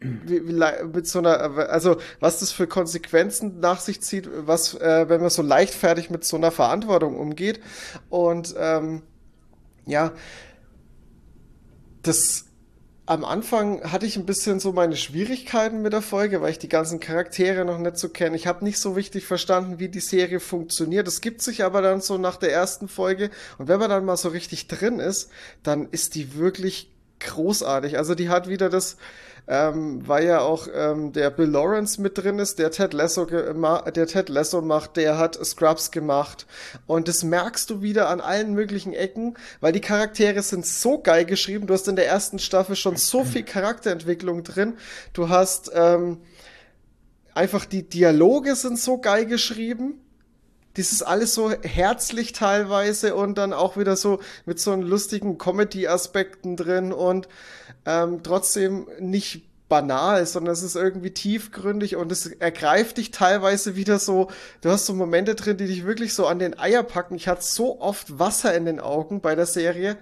wie, 0.00 0.48
wie, 0.48 0.86
mit 0.92 1.06
so 1.06 1.18
einer, 1.18 1.38
also 1.70 1.96
was 2.20 2.40
das 2.40 2.52
für 2.52 2.66
Konsequenzen 2.66 3.60
nach 3.60 3.80
sich 3.80 4.00
zieht, 4.00 4.28
was, 4.46 4.74
äh, 4.74 5.08
wenn 5.08 5.20
man 5.20 5.30
so 5.30 5.42
leichtfertig 5.42 6.10
mit 6.10 6.24
so 6.24 6.36
einer 6.36 6.50
Verantwortung 6.50 7.16
umgeht. 7.16 7.60
Und 8.08 8.54
ähm, 8.58 9.02
ja, 9.86 10.12
das 12.02 12.44
am 13.06 13.24
Anfang 13.24 13.90
hatte 13.90 14.04
ich 14.04 14.18
ein 14.18 14.26
bisschen 14.26 14.60
so 14.60 14.72
meine 14.72 14.94
Schwierigkeiten 14.94 15.80
mit 15.80 15.94
der 15.94 16.02
Folge, 16.02 16.42
weil 16.42 16.50
ich 16.50 16.58
die 16.58 16.68
ganzen 16.68 17.00
Charaktere 17.00 17.64
noch 17.64 17.78
nicht 17.78 17.96
so 17.96 18.10
kenne. 18.10 18.36
Ich 18.36 18.46
habe 18.46 18.62
nicht 18.62 18.78
so 18.78 18.92
richtig 18.92 19.24
verstanden, 19.24 19.78
wie 19.78 19.88
die 19.88 20.00
Serie 20.00 20.40
funktioniert. 20.40 21.08
Es 21.08 21.22
gibt 21.22 21.40
sich 21.40 21.64
aber 21.64 21.80
dann 21.80 22.02
so 22.02 22.18
nach 22.18 22.36
der 22.36 22.52
ersten 22.52 22.86
Folge 22.86 23.30
und 23.56 23.66
wenn 23.66 23.80
man 23.80 23.88
dann 23.88 24.04
mal 24.04 24.18
so 24.18 24.28
richtig 24.28 24.68
drin 24.68 25.00
ist, 25.00 25.30
dann 25.62 25.88
ist 25.90 26.16
die 26.16 26.34
wirklich 26.34 26.92
großartig. 27.20 27.96
Also 27.96 28.14
die 28.14 28.28
hat 28.28 28.46
wieder 28.46 28.68
das, 28.68 28.98
ähm, 29.48 30.06
weil 30.06 30.26
ja 30.26 30.40
auch 30.40 30.68
ähm, 30.74 31.12
der 31.12 31.30
Bill 31.30 31.48
Lawrence 31.48 32.00
mit 32.00 32.18
drin 32.18 32.38
ist, 32.38 32.58
der 32.58 32.70
Ted 32.70 32.92
Lasso, 32.92 33.24
der 33.24 34.06
Ted 34.06 34.28
Lasso 34.28 34.60
macht, 34.60 34.96
der 34.96 35.16
hat 35.16 35.34
Scrubs 35.44 35.90
gemacht 35.90 36.46
und 36.86 37.08
das 37.08 37.24
merkst 37.24 37.70
du 37.70 37.80
wieder 37.80 38.10
an 38.10 38.20
allen 38.20 38.52
möglichen 38.52 38.92
Ecken, 38.92 39.38
weil 39.60 39.72
die 39.72 39.80
Charaktere 39.80 40.42
sind 40.42 40.66
so 40.66 40.98
geil 40.98 41.24
geschrieben. 41.24 41.66
Du 41.66 41.72
hast 41.72 41.88
in 41.88 41.96
der 41.96 42.06
ersten 42.06 42.38
Staffel 42.38 42.76
schon 42.76 42.96
so 42.96 43.24
viel 43.24 43.42
Charakterentwicklung 43.42 44.44
drin. 44.44 44.74
Du 45.14 45.30
hast 45.30 45.70
ähm, 45.74 46.18
einfach 47.32 47.64
die 47.64 47.88
Dialoge 47.88 48.54
sind 48.54 48.78
so 48.78 48.98
geil 48.98 49.24
geschrieben 49.24 50.02
das 50.78 50.92
ist 50.92 51.02
alles 51.02 51.34
so 51.34 51.50
herzlich 51.50 52.30
teilweise 52.32 53.16
und 53.16 53.36
dann 53.36 53.52
auch 53.52 53.76
wieder 53.76 53.96
so 53.96 54.20
mit 54.46 54.60
so 54.60 54.72
lustigen 54.76 55.36
Comedy-Aspekten 55.36 56.56
drin 56.56 56.92
und 56.92 57.28
ähm, 57.86 58.22
trotzdem 58.22 58.86
nicht 59.00 59.44
banal, 59.68 60.24
sondern 60.26 60.52
es 60.52 60.62
ist 60.62 60.76
irgendwie 60.76 61.10
tiefgründig 61.10 61.96
und 61.96 62.10
es 62.10 62.26
ergreift 62.26 62.96
dich 62.96 63.10
teilweise 63.10 63.76
wieder 63.76 63.98
so, 63.98 64.28
du 64.62 64.70
hast 64.70 64.86
so 64.86 64.94
Momente 64.94 65.34
drin, 65.34 65.58
die 65.58 65.66
dich 65.66 65.84
wirklich 65.84 66.14
so 66.14 66.26
an 66.26 66.38
den 66.38 66.58
Eier 66.58 66.82
packen. 66.82 67.14
Ich 67.14 67.28
hatte 67.28 67.42
so 67.42 67.80
oft 67.80 68.18
Wasser 68.18 68.54
in 68.54 68.64
den 68.64 68.80
Augen 68.80 69.20
bei 69.20 69.34
der 69.34 69.46
Serie 69.46 69.96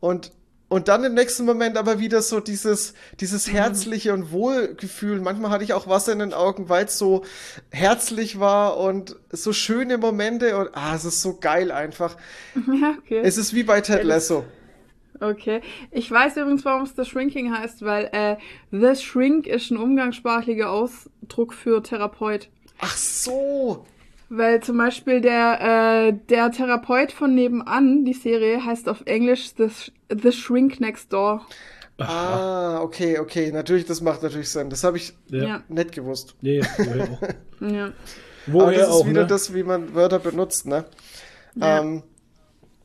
und 0.00 0.32
und 0.68 0.88
dann 0.88 1.04
im 1.04 1.12
nächsten 1.12 1.44
Moment 1.44 1.76
aber 1.76 1.98
wieder 1.98 2.22
so 2.22 2.40
dieses, 2.40 2.94
dieses 3.20 3.46
mhm. 3.46 3.52
herzliche 3.52 4.14
und 4.14 4.32
Wohlgefühl. 4.32 5.20
Manchmal 5.20 5.50
hatte 5.50 5.64
ich 5.64 5.74
auch 5.74 5.86
Wasser 5.86 6.14
in 6.14 6.20
den 6.20 6.32
Augen, 6.32 6.70
weil 6.70 6.86
es 6.86 6.96
so 6.96 7.26
herzlich 7.68 8.40
war 8.40 8.78
und 8.78 9.16
so 9.28 9.52
schöne 9.52 9.98
Momente 9.98 10.56
und 10.56 10.70
ah, 10.72 10.94
es 10.96 11.04
ist 11.04 11.20
so 11.20 11.36
geil 11.38 11.70
einfach. 11.70 12.16
Ja, 12.56 12.94
okay. 12.98 13.20
Es 13.22 13.36
ist 13.36 13.52
wie 13.52 13.64
bei 13.64 13.82
Ted 13.82 14.02
Lasso. 14.02 14.46
Okay. 15.20 15.60
Ich 15.90 16.10
weiß 16.10 16.36
übrigens, 16.36 16.64
warum 16.64 16.82
es 16.82 16.94
The 16.96 17.04
Shrinking 17.04 17.56
heißt, 17.56 17.82
weil 17.82 18.08
äh, 18.12 18.36
The 18.70 18.96
Shrink 19.00 19.46
ist 19.46 19.70
ein 19.70 19.76
umgangssprachlicher 19.76 20.70
Ausdruck 20.70 21.54
für 21.54 21.82
Therapeut. 21.82 22.48
Ach 22.80 22.96
so. 22.96 23.86
Weil 24.28 24.62
zum 24.62 24.78
Beispiel 24.78 25.20
der, 25.20 26.08
äh, 26.08 26.12
der 26.28 26.50
Therapeut 26.50 27.12
von 27.12 27.34
nebenan, 27.34 28.04
die 28.04 28.14
Serie, 28.14 28.64
heißt 28.64 28.88
auf 28.88 29.02
Englisch 29.04 29.52
The, 29.56 29.68
The 30.10 30.32
Shrink 30.32 30.80
Next 30.80 31.12
Door. 31.12 31.46
Ah, 31.98 32.80
okay, 32.80 33.18
okay. 33.18 33.52
Natürlich, 33.52 33.84
das 33.84 34.00
macht 34.00 34.22
natürlich 34.22 34.48
Sinn. 34.48 34.70
Das 34.70 34.82
habe 34.84 34.96
ich 34.96 35.12
ja. 35.28 35.62
nicht 35.68 35.92
gewusst. 35.92 36.34
Nee, 36.40 36.62
woher 36.78 37.04
auch. 37.04 37.22
ja. 37.60 37.92
Woher 38.46 38.62
Aber 38.62 38.72
das 38.72 38.88
ist 38.88 38.94
auch, 38.94 39.06
wieder 39.06 39.22
ne? 39.22 39.26
das, 39.26 39.54
wie 39.54 39.62
man 39.62 39.94
Wörter 39.94 40.18
benutzt, 40.18 40.66
ne? 40.66 40.84
Ja. 41.54 41.80
Ähm, 41.80 42.02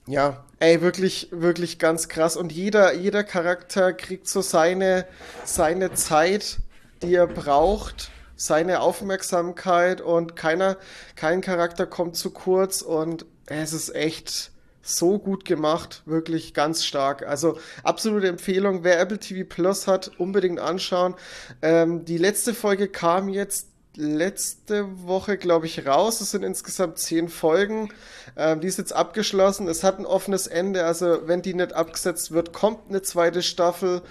ja, 0.06 0.46
ey, 0.60 0.82
wirklich, 0.82 1.30
wirklich 1.32 1.80
ganz 1.80 2.10
krass. 2.10 2.38
Und 2.38 2.52
jeder, 2.52 2.94
jeder 2.94 3.24
Charakter 3.24 3.94
kriegt 3.94 4.28
so 4.28 4.42
seine, 4.42 5.06
seine 5.46 5.94
Zeit, 5.94 6.58
die 7.02 7.16
er 7.16 7.28
braucht 7.28 8.12
seine 8.38 8.82
Aufmerksamkeit 8.82 10.00
und 10.00 10.36
keiner, 10.36 10.78
kein 11.16 11.42
Charakter 11.42 11.86
kommt 11.86 12.16
zu 12.16 12.30
kurz 12.30 12.82
und 12.82 13.26
es 13.48 13.74
ist 13.74 13.94
echt 13.94 14.52
so 14.84 15.20
gut 15.20 15.44
gemacht, 15.44 16.04
wirklich 16.06 16.54
ganz 16.54 16.86
stark. 16.86 17.28
Also 17.28 17.60
absolute 17.84 18.28
Empfehlung, 18.28 18.84
wer 18.84 19.00
Apple 19.02 19.20
TV 19.20 19.46
Plus 19.48 19.88
hat, 19.88 20.12
unbedingt 20.18 20.60
anschauen. 20.60 21.16
Ähm, 21.62 22.06
die 22.06 22.18
letzte 22.18 22.54
Folge 22.54 22.88
kam 22.88 23.28
jetzt 23.28 23.68
letzte 23.98 25.08
Woche, 25.08 25.38
glaube 25.38 25.66
ich, 25.66 25.86
raus. 25.86 26.22
Es 26.22 26.32
sind 26.32 26.44
insgesamt 26.44 27.00
zehn 27.00 27.28
Folgen. 27.30 27.90
Ähm, 28.36 28.62
die 28.62 28.68
ist 28.68 28.78
jetzt 28.78 28.94
abgeschlossen. 28.94 29.68
Es 29.68 29.84
hat 29.84 30.00
ein 30.00 30.06
offenes 30.06 30.48
Ende. 30.48 30.86
Also 30.86 31.28
wenn 31.28 31.42
die 31.42 31.54
nicht 31.54 31.74
abgesetzt 31.74 32.32
wird, 32.32 32.54
kommt 32.54 32.90
eine 32.90 33.02
zweite 33.02 33.42
Staffel. 33.42 34.02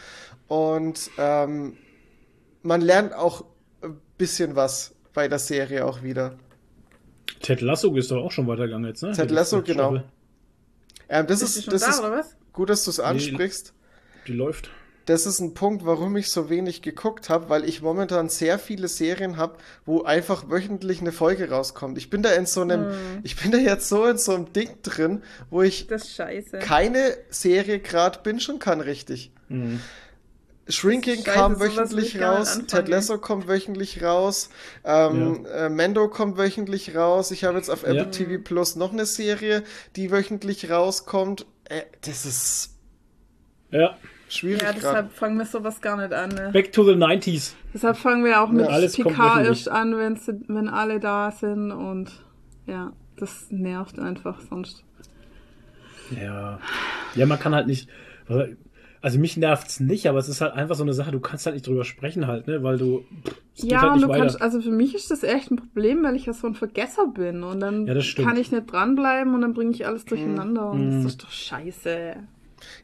Und 0.49 1.11
ähm, 1.19 1.77
man 2.63 2.81
lernt 2.81 3.15
auch 3.15 3.45
ein 3.83 4.01
bisschen 4.19 4.57
was 4.57 4.95
bei 5.15 5.29
der 5.29 5.39
Serie 5.39 5.87
auch 5.87 6.03
wieder. 6.03 6.37
Ted 7.41 7.61
Lasso 7.61 7.95
ist 7.97 8.11
doch 8.11 8.23
auch 8.25 8.33
schon 8.33 8.47
weitergegangen 8.47 8.89
jetzt, 8.89 9.03
ne? 9.03 9.13
Ted 9.13 9.31
Die 9.31 9.35
Lasso, 9.35 9.63
genau. 9.63 10.03
Ähm, 11.09 11.27
das 11.27 11.43
Ist 11.43 11.57
ist, 11.57 11.73
das 11.73 11.83
da, 11.83 11.91
ist 11.91 12.01
oder 12.01 12.11
was? 12.13 12.37
gut, 12.53 12.71
dass 12.71 12.85
du 12.85 12.91
es 12.91 13.01
ansprichst. 13.01 13.73
Die 14.27 14.33
läuft. 14.33 14.71
Das 15.07 15.25
ist 15.25 15.39
ein 15.41 15.55
Punkt, 15.55 15.87
warum 15.87 16.17
ich 16.17 16.31
so 16.31 16.51
wenig 16.51 16.83
geguckt 16.83 17.29
habe, 17.31 17.49
weil 17.49 17.65
ich 17.65 17.81
momentan 17.81 18.29
sehr 18.29 18.59
viele 18.59 18.89
Serien 18.89 19.37
habe, 19.37 19.57
wo 19.85 20.03
einfach 20.03 20.51
wöchentlich 20.51 21.01
eine 21.01 21.13
Folge 21.13 21.49
rauskommt. 21.49 21.97
Ich 21.97 22.11
bin 22.11 22.23
da 22.23 22.33
in 22.33 22.45
so 22.45 22.61
einem, 22.63 22.91
ich 23.23 23.37
bin 23.37 23.53
da 23.53 23.59
jetzt 23.59 23.89
so 23.89 24.05
in 24.05 24.19
so 24.19 24.35
einem 24.35 24.53
Ding 24.53 24.69
drin, 24.83 25.23
wo 25.49 25.63
ich 25.63 25.87
Das 25.87 26.03
ist 26.03 26.17
scheiße. 26.17 26.59
keine 26.59 27.17
Serie 27.31 27.79
gerade 27.79 28.19
bingen 28.23 28.59
kann 28.59 28.81
richtig. 28.81 29.31
Mhm. 29.49 29.81
Shrinking 30.69 31.19
Scheiße, 31.25 31.31
kam 31.31 31.61
wöchentlich 31.61 32.21
raus. 32.21 32.59
Ted 32.67 32.89
Lasso 32.89 33.19
kommt 33.19 33.47
wöchentlich 33.47 34.03
raus, 34.03 34.51
ähm, 34.85 35.47
äh, 35.47 35.69
Mando 35.69 36.09
kommt 36.09 36.37
wöchentlich 36.37 36.97
raus. 36.97 37.31
Ich 37.31 37.45
habe 37.45 37.57
jetzt 37.59 37.71
auf 37.71 37.85
Apple 37.85 37.97
Ja. 37.99 38.05
TV 38.07 38.43
Plus 38.43 38.75
noch 38.75 38.93
eine 38.93 39.07
Serie, 39.07 39.63
die 39.95 40.11
wöchentlich 40.11 40.69
rauskommt. 40.69 41.47
Äh, 41.67 41.83
das 42.01 42.27
ist 42.27 42.71
Ja. 43.71 43.97
Schwierig 44.29 44.63
Ja, 44.63 44.73
deshalb 44.73 45.13
fangen 45.13 45.39
wir 45.39 45.45
sowas 45.47 45.81
gar 45.81 45.97
nicht 45.97 46.13
an. 46.13 46.31
Ne? 46.31 46.51
Back 46.53 46.73
to 46.73 46.85
the 46.85 46.93
90s. 46.93 47.55
Deshalb 47.75 47.97
fangen 47.97 48.25
wir 48.25 48.41
auch 48.43 48.51
mit 48.51 48.67
alles 48.67 48.97
kommt 48.97 49.17
PK 49.17 49.43
erst 49.43 49.69
an, 49.69 49.97
wenn's, 49.97 50.29
wenn 50.49 50.69
alle 50.69 51.01
da 51.01 51.31
sind 51.31 51.71
und 51.73 52.11
ja, 52.67 52.93
das 53.17 53.47
nervt 53.51 53.99
einfach 53.99 54.41
sonst. 54.41 54.85
Ja. 56.21 56.59
Ja, 57.15 57.27
man 57.27 57.39
kann 57.39 57.55
halt 57.55 57.67
nicht. 57.67 57.89
Also 59.03 59.19
mich 59.21 59.37
nervt's 59.37 59.79
nicht, 59.79 60.09
aber 60.09 60.19
es 60.19 60.29
ist 60.29 60.41
halt 60.41 60.55
einfach 60.55 60.75
so 60.75 60.83
eine 60.83 60.93
Sache, 60.93 61.13
du 61.13 61.21
kannst 61.21 61.47
halt 61.47 61.55
nicht 61.55 61.67
drüber 61.67 61.85
sprechen 61.85 62.27
halt, 62.27 62.47
ne? 62.49 62.63
Weil 62.63 62.77
du. 62.79 63.05
Es 63.57 63.63
Ja, 63.63 63.83
halt 63.83 63.93
und 63.95 64.03
du 64.03 64.09
weiter. 64.09 64.21
kannst, 64.21 64.43
also 64.43 64.61
für 64.61 64.71
mich 64.71 64.95
ist 64.95 65.11
das 65.11 65.23
echt 65.23 65.51
ein 65.51 65.57
Problem, 65.57 66.03
weil 66.03 66.17
ich 66.17 66.27
ja 66.27 66.33
so 66.33 66.47
ein 66.47 66.55
Vergesser 66.55 67.07
bin 67.07 67.43
und 67.45 67.61
dann 67.61 67.87
Ja, 67.87 67.95
kann 68.17 68.37
ich 68.37 68.51
nicht 68.51 68.67
dranbleiben 68.71 69.35
und 69.35 69.43
dann 69.43 69.55
bringe 69.55 69.71
ich 69.71 69.87
alles 69.87 70.05
durcheinander 70.07 70.71
und 70.71 70.89
Mhm. 70.89 71.03
das 71.05 71.13
ist 71.13 71.23
doch 71.23 71.31
scheiße. 71.31 72.17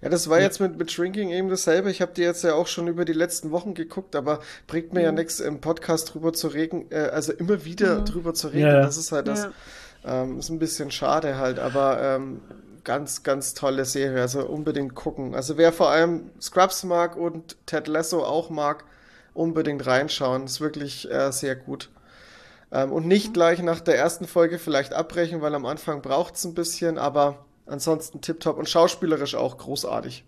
Ja, 0.00 0.08
das 0.08 0.28
war 0.28 0.40
jetzt 0.40 0.60
mit, 0.60 0.76
mit 0.76 0.92
Shrinking 0.92 1.30
eben 1.30 1.48
dasselbe. 1.48 1.90
Ich 1.90 2.00
habe 2.02 2.12
die 2.14 2.22
jetzt 2.22 2.44
ja 2.44 2.54
auch 2.54 2.66
schon 2.66 2.88
über 2.88 3.04
die 3.04 3.12
letzten 3.12 3.50
Wochen 3.50 3.74
geguckt, 3.74 4.14
aber 4.16 4.40
bringt 4.66 4.92
mir 4.92 5.00
Mhm. 5.00 5.04
ja 5.06 5.12
nichts 5.12 5.40
im 5.40 5.60
Podcast 5.60 6.12
drüber 6.14 6.32
zu 6.32 6.48
reden, 6.48 6.90
äh, 6.90 7.10
also 7.12 7.32
immer 7.32 7.64
wieder 7.64 8.00
drüber 8.02 8.34
zu 8.34 8.48
reden. 8.48 8.66
Ja, 8.66 8.74
ja. 8.74 8.82
Das 8.82 8.96
ist 8.96 9.12
halt 9.12 9.28
das, 9.28 9.48
ähm, 10.04 10.38
ist 10.38 10.50
ein 10.50 10.58
bisschen 10.58 10.90
schade 10.90 11.38
halt, 11.38 11.58
aber 11.58 12.00
ähm, 12.02 12.40
ganz, 12.84 13.22
ganz 13.22 13.54
tolle 13.54 13.84
Serie, 13.84 14.20
also 14.20 14.44
unbedingt 14.46 14.94
gucken. 14.94 15.34
Also 15.34 15.56
wer 15.56 15.72
vor 15.72 15.90
allem 15.90 16.30
Scrubs 16.40 16.82
mag 16.84 17.16
und 17.16 17.56
Ted 17.66 17.86
Lasso 17.88 18.24
auch 18.24 18.50
mag, 18.50 18.84
unbedingt 19.34 19.86
reinschauen. 19.86 20.44
Ist 20.44 20.60
wirklich 20.60 21.10
äh, 21.10 21.30
sehr 21.32 21.56
gut. 21.56 21.88
Ähm, 22.72 22.92
und 22.92 23.06
nicht 23.06 23.32
gleich 23.34 23.62
nach 23.62 23.80
der 23.80 23.96
ersten 23.96 24.26
Folge 24.26 24.58
vielleicht 24.58 24.92
abbrechen, 24.94 25.40
weil 25.40 25.54
am 25.54 25.64
Anfang 25.64 26.02
braucht 26.02 26.34
es 26.34 26.44
ein 26.44 26.54
bisschen, 26.54 26.98
aber 26.98 27.44
ansonsten 27.66 28.20
tipptopp 28.20 28.58
und 28.58 28.68
schauspielerisch 28.68 29.34
auch 29.34 29.58
großartig. 29.58 30.24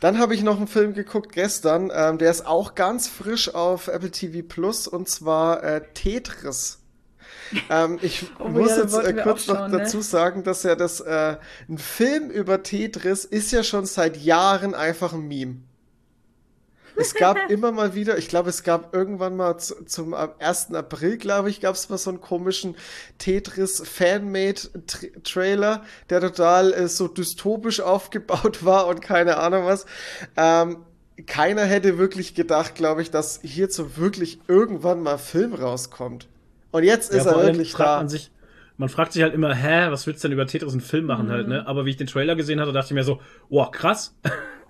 Dann 0.00 0.18
habe 0.18 0.34
ich 0.34 0.42
noch 0.42 0.56
einen 0.56 0.66
Film 0.66 0.94
geguckt 0.94 1.32
gestern, 1.32 1.92
ähm, 1.94 2.18
der 2.18 2.30
ist 2.30 2.44
auch 2.44 2.74
ganz 2.74 3.06
frisch 3.06 3.54
auf 3.54 3.86
Apple 3.86 4.10
TV 4.10 4.46
Plus 4.46 4.88
und 4.88 5.08
zwar 5.08 5.62
äh, 5.62 5.80
Tetris. 5.94 6.80
Ähm, 7.70 7.98
ich 8.02 8.26
Oh 8.40 8.44
ja, 8.44 8.50
muss 8.50 8.74
den 8.74 8.82
jetzt 8.82 8.98
äh, 8.98 9.12
kurz 9.22 9.46
noch 9.46 9.68
ne? 9.68 9.78
dazu 9.78 10.00
sagen, 10.00 10.42
dass 10.42 10.64
ja 10.64 10.74
das 10.74 11.00
äh, 11.00 11.36
ein 11.68 11.78
Film 11.78 12.30
über 12.30 12.64
Tetris 12.64 13.24
ist 13.24 13.52
ja 13.52 13.62
schon 13.62 13.86
seit 13.86 14.16
Jahren 14.16 14.74
einfach 14.74 15.12
ein 15.12 15.28
Meme. 15.28 15.58
Es 16.96 17.14
gab 17.14 17.50
immer 17.50 17.72
mal 17.72 17.94
wieder, 17.94 18.18
ich 18.18 18.28
glaube, 18.28 18.50
es 18.50 18.62
gab 18.62 18.94
irgendwann 18.94 19.36
mal 19.36 19.58
zu, 19.58 19.84
zum 19.84 20.14
1. 20.14 20.74
April, 20.74 21.16
glaube 21.16 21.50
ich, 21.50 21.60
gab 21.60 21.74
es 21.74 21.88
mal 21.88 21.98
so 21.98 22.10
einen 22.10 22.20
komischen 22.20 22.76
Tetris-Fanmade-Trailer, 23.18 25.82
der 26.10 26.20
total 26.20 26.72
äh, 26.72 26.88
so 26.88 27.08
dystopisch 27.08 27.80
aufgebaut 27.80 28.64
war 28.72 28.86
und 28.86 29.00
keine 29.00 29.38
Ahnung 29.38 29.64
was. 29.66 29.86
Ähm, 30.36 30.78
keiner 31.26 31.64
hätte 31.64 31.98
wirklich 31.98 32.34
gedacht, 32.34 32.74
glaube 32.74 33.02
ich, 33.02 33.10
dass 33.10 33.40
hierzu 33.42 33.96
wirklich 33.96 34.40
irgendwann 34.48 35.02
mal 35.02 35.18
Film 35.18 35.54
rauskommt. 35.54 36.28
Und 36.70 36.84
jetzt 36.84 37.12
ist 37.12 37.24
vor 37.24 37.42
er 37.42 37.46
wirklich 37.48 37.72
fragt 37.72 37.88
da. 37.88 37.96
Man, 37.98 38.08
sich, 38.08 38.30
man 38.78 38.88
fragt 38.88 39.12
sich 39.12 39.22
halt 39.22 39.34
immer, 39.34 39.54
hä, 39.54 39.88
was 39.90 40.06
willst 40.06 40.24
du 40.24 40.28
denn 40.28 40.32
über 40.34 40.46
Tetris 40.46 40.72
einen 40.72 40.80
Film 40.80 41.04
machen 41.06 41.28
halt, 41.30 41.46
Mhm. 41.46 41.52
ne? 41.52 41.66
Aber 41.66 41.84
wie 41.84 41.90
ich 41.90 41.96
den 41.98 42.06
Trailer 42.06 42.34
gesehen 42.34 42.60
hatte, 42.60 42.72
dachte 42.72 42.86
ich 42.86 42.92
mir 42.94 43.04
so, 43.04 43.20
wow, 43.50 43.70
krass. 43.70 44.14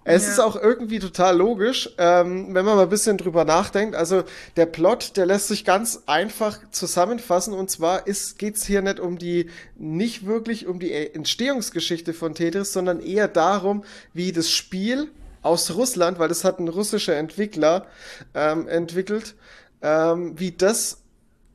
Es 0.05 0.25
Ja. 0.25 0.31
ist 0.33 0.39
auch 0.41 0.57
irgendwie 0.57 0.99
total 0.99 1.37
logisch, 1.37 1.91
ähm, 1.99 2.55
wenn 2.55 2.65
man 2.65 2.77
mal 2.77 2.83
ein 2.83 2.89
bisschen 2.89 3.19
drüber 3.19 3.45
nachdenkt. 3.45 3.95
Also 3.95 4.25
der 4.57 4.67
Plot, 4.67 5.17
der 5.17 5.27
lässt 5.27 5.49
sich 5.49 5.65
ganz 5.65 6.03
einfach 6.07 6.59
zusammenfassen. 6.71 7.55
Und 7.55 7.71
zwar 7.71 8.03
geht 8.03 8.57
es 8.57 8.65
hier 8.65 8.83
nicht 8.83 8.99
um 8.99 9.19
die, 9.19 9.49
nicht 9.77 10.27
wirklich 10.27 10.67
um 10.67 10.79
die 10.81 10.93
Entstehungsgeschichte 10.93 12.15
von 12.15 12.35
Tetris, 12.35 12.73
sondern 12.73 13.01
eher 13.01 13.29
darum, 13.29 13.85
wie 14.13 14.33
das 14.33 14.51
Spiel 14.51 15.09
aus 15.43 15.75
Russland, 15.75 16.19
weil 16.19 16.29
das 16.29 16.45
hat 16.45 16.59
ein 16.59 16.69
russischer 16.69 17.17
Entwickler 17.17 17.87
ähm, 18.35 18.69
entwickelt, 18.69 19.35
ähm, 19.83 20.39
wie 20.39 20.53
das 20.53 20.99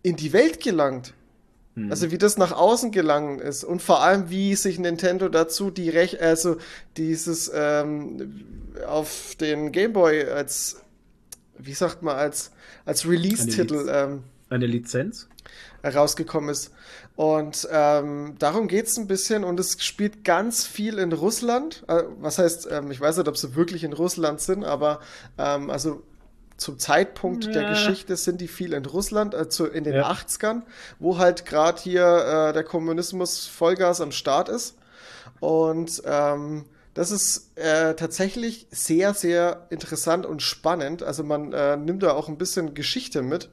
in 0.04 0.16
die 0.16 0.32
Welt 0.34 0.62
gelangt. 0.62 1.14
Also 1.92 2.12
wie 2.12 2.18
das 2.18 2.38
nach 2.38 2.52
außen 2.52 2.92
gelangen 2.92 3.40
ist 3.40 3.64
und 3.64 3.82
vor 3.82 4.02
allem 4.02 4.30
wie 4.30 4.56
sich 4.56 4.80
Nintendo 4.80 5.30
dazu 5.30 5.70
die 5.70 5.90
Rech 5.90 6.22
also 6.22 6.58
dieses 6.98 7.52
ähm, 7.54 8.44
auf 8.88 9.36
den 9.40 9.72
Game 9.72 9.94
Boy 9.94 10.24
als 10.24 10.78
wie 11.58 11.74
sagt 11.74 12.02
man 12.02 12.16
als 12.16 12.52
als 12.86 13.08
Release-Titel 13.08 13.76
Liz- 13.76 13.92
ähm, 13.92 14.24
Eine 14.50 14.66
Lizenz? 14.66 15.28
rausgekommen 15.84 16.50
ist. 16.50 16.72
Und 17.16 17.68
ähm, 17.72 18.36
darum 18.38 18.68
geht's 18.68 18.98
ein 18.98 19.08
bisschen 19.08 19.44
und 19.44 19.60
es 19.60 19.84
spielt 19.84 20.24
ganz 20.24 20.66
viel 20.66 21.00
in 21.00 21.12
Russland. 21.14 21.84
Äh, 21.88 22.04
was 22.20 22.38
heißt, 22.38 22.68
ähm, 22.72 22.92
ich 22.92 23.00
weiß 23.00 23.18
nicht, 23.18 23.28
ob 23.28 23.38
sie 23.38 23.56
wirklich 23.56 23.84
in 23.84 23.94
Russland 23.94 24.40
sind, 24.40 24.64
aber 24.64 25.00
ähm, 25.38 25.70
also 25.70 26.04
zum 26.58 26.80
Zeitpunkt 26.80 27.46
der 27.54 27.64
Ja. 27.64 27.70
Geschichte 27.70 28.18
sind 28.18 28.42
die 28.42 28.48
viel 28.48 28.74
in 28.74 28.86
Russland, 28.86 29.36
also 29.36 29.66
in 29.66 29.84
den 29.84 29.96
Ja. 29.96 30.10
80ern, 30.10 30.64
wo 31.00 31.18
halt 31.18 31.46
gerade 31.46 31.80
hier 31.82 32.50
äh, 32.50 32.54
der 32.54 32.64
Kommunismus 32.64 33.46
Vollgas 33.48 34.02
am 34.02 34.12
Start 34.12 34.50
ist. 34.50 34.76
Und 35.40 36.02
ähm, 36.06 36.66
das 36.94 37.12
ist 37.12 37.56
äh, 37.58 37.94
tatsächlich 37.94 38.68
sehr, 38.72 39.14
sehr 39.14 39.68
interessant 39.70 40.26
und 40.26 40.42
spannend. 40.42 41.04
Also 41.04 41.24
man 41.24 41.54
äh, 41.54 41.78
nimmt 41.78 42.02
da 42.02 42.14
auch 42.14 42.28
ein 42.28 42.40
bisschen 42.40 42.74
Geschichte 42.74 43.22
mit. 43.22 43.50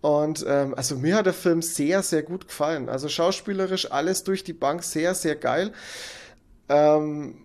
Und 0.00 0.44
ähm, 0.48 0.74
also 0.74 0.94
mir 0.96 1.16
hat 1.16 1.26
der 1.26 1.34
Film 1.34 1.60
sehr, 1.60 2.02
sehr 2.02 2.22
gut 2.22 2.46
gefallen. 2.46 2.88
Also 2.88 3.08
schauspielerisch 3.08 3.90
alles 3.90 4.24
durch 4.24 4.44
die 4.44 4.52
Bank 4.54 4.82
sehr, 4.84 5.14
sehr 5.14 5.36
geil. 5.36 5.72
Ähm, 6.68 7.44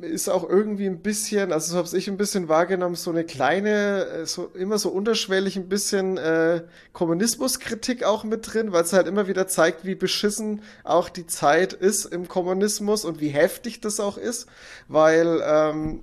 ist 0.00 0.28
auch 0.28 0.48
irgendwie 0.48 0.86
ein 0.86 1.00
bisschen, 1.00 1.52
also 1.52 1.72
so 1.72 1.78
habe 1.78 1.96
ich 1.96 2.08
ein 2.08 2.16
bisschen 2.16 2.48
wahrgenommen, 2.48 2.96
so 2.96 3.10
eine 3.10 3.24
kleine, 3.24 4.06
äh, 4.06 4.26
so 4.26 4.46
immer 4.54 4.78
so 4.78 4.88
unterschwellig 4.88 5.56
ein 5.56 5.68
bisschen 5.68 6.16
äh, 6.16 6.62
Kommunismuskritik 6.92 8.02
auch 8.02 8.24
mit 8.24 8.52
drin, 8.52 8.72
weil 8.72 8.82
es 8.82 8.92
halt 8.92 9.06
immer 9.06 9.28
wieder 9.28 9.46
zeigt, 9.46 9.84
wie 9.84 9.94
beschissen 9.94 10.62
auch 10.82 11.08
die 11.08 11.26
Zeit 11.26 11.72
ist 11.72 12.06
im 12.06 12.26
Kommunismus 12.26 13.04
und 13.04 13.20
wie 13.20 13.28
heftig 13.28 13.80
das 13.80 14.00
auch 14.00 14.18
ist, 14.18 14.48
weil 14.88 15.40
ähm, 15.46 16.02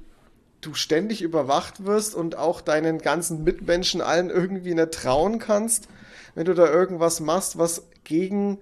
du 0.61 0.73
ständig 0.73 1.22
überwacht 1.22 1.85
wirst 1.85 2.15
und 2.15 2.38
auch 2.38 2.61
deinen 2.61 2.99
ganzen 2.99 3.43
Mitmenschen 3.43 4.01
allen 4.01 4.30
irgendwie 4.30 4.73
nicht 4.73 4.91
trauen 4.91 5.39
kannst, 5.39 5.89
wenn 6.35 6.45
du 6.45 6.53
da 6.53 6.72
irgendwas 6.72 7.19
machst, 7.19 7.57
was 7.57 7.88
gegen, 8.05 8.59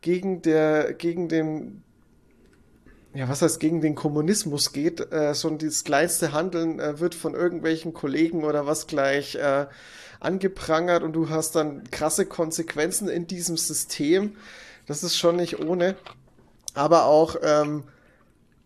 gegen 0.00 0.42
der, 0.42 0.92
gegen 0.92 1.28
den, 1.28 1.82
ja, 3.14 3.28
was 3.28 3.42
heißt 3.42 3.58
gegen 3.58 3.80
den 3.80 3.94
Kommunismus 3.94 4.72
geht, 4.72 5.12
äh, 5.12 5.34
so 5.34 5.50
dieses 5.50 5.84
kleinste 5.84 6.32
Handeln 6.32 6.78
äh, 6.78 7.00
wird 7.00 7.14
von 7.14 7.34
irgendwelchen 7.34 7.92
Kollegen 7.92 8.44
oder 8.44 8.66
was 8.66 8.86
gleich 8.86 9.34
äh, 9.34 9.66
angeprangert 10.20 11.02
und 11.02 11.14
du 11.14 11.28
hast 11.28 11.56
dann 11.56 11.90
krasse 11.90 12.26
Konsequenzen 12.26 13.08
in 13.08 13.26
diesem 13.26 13.56
System. 13.56 14.36
Das 14.86 15.02
ist 15.02 15.16
schon 15.16 15.36
nicht 15.36 15.58
ohne. 15.58 15.96
Aber 16.74 17.06
auch 17.06 17.36
ähm, 17.42 17.84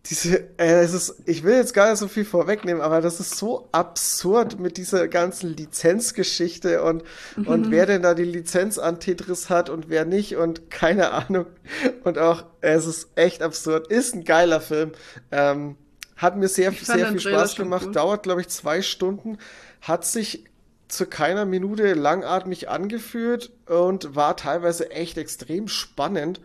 diese, 0.09 0.37
äh, 0.57 0.83
es 0.83 0.93
ist, 0.93 1.23
ich 1.25 1.43
will 1.43 1.55
jetzt 1.55 1.73
gar 1.73 1.89
nicht 1.89 1.99
so 1.99 2.07
viel 2.07 2.25
vorwegnehmen, 2.25 2.81
aber 2.81 3.01
das 3.01 3.19
ist 3.19 3.37
so 3.37 3.67
absurd 3.71 4.59
mit 4.59 4.77
dieser 4.77 5.07
ganzen 5.07 5.55
Lizenzgeschichte 5.55 6.83
und, 6.83 7.03
und 7.45 7.71
wer 7.71 7.85
denn 7.85 8.03
da 8.03 8.13
die 8.13 8.23
Lizenz 8.23 8.77
an 8.77 8.99
Tetris 8.99 9.49
hat 9.49 9.69
und 9.69 9.89
wer 9.89 10.05
nicht 10.05 10.35
und 10.35 10.69
keine 10.69 11.11
Ahnung. 11.11 11.47
Und 12.03 12.19
auch, 12.19 12.45
es 12.61 12.85
ist 12.85 13.09
echt 13.15 13.41
absurd. 13.41 13.87
Ist 13.87 14.15
ein 14.15 14.23
geiler 14.23 14.61
Film. 14.61 14.91
Ähm, 15.31 15.77
hat 16.15 16.37
mir 16.37 16.47
sehr, 16.47 16.71
sehr 16.71 17.07
viel 17.07 17.19
Spaß 17.19 17.55
gemacht. 17.55 17.87
cool. 17.87 17.91
Dauert, 17.91 18.23
glaube 18.23 18.41
ich, 18.41 18.47
zwei 18.49 18.81
Stunden. 18.81 19.37
Hat 19.81 20.05
sich 20.05 20.45
zu 20.95 21.05
keiner 21.05 21.45
Minute 21.45 21.93
langatmig 21.93 22.69
angefühlt 22.69 23.51
und 23.67 24.15
war 24.15 24.37
teilweise 24.37 24.91
echt 24.91 25.17
extrem 25.17 25.67
spannend. 25.67 26.41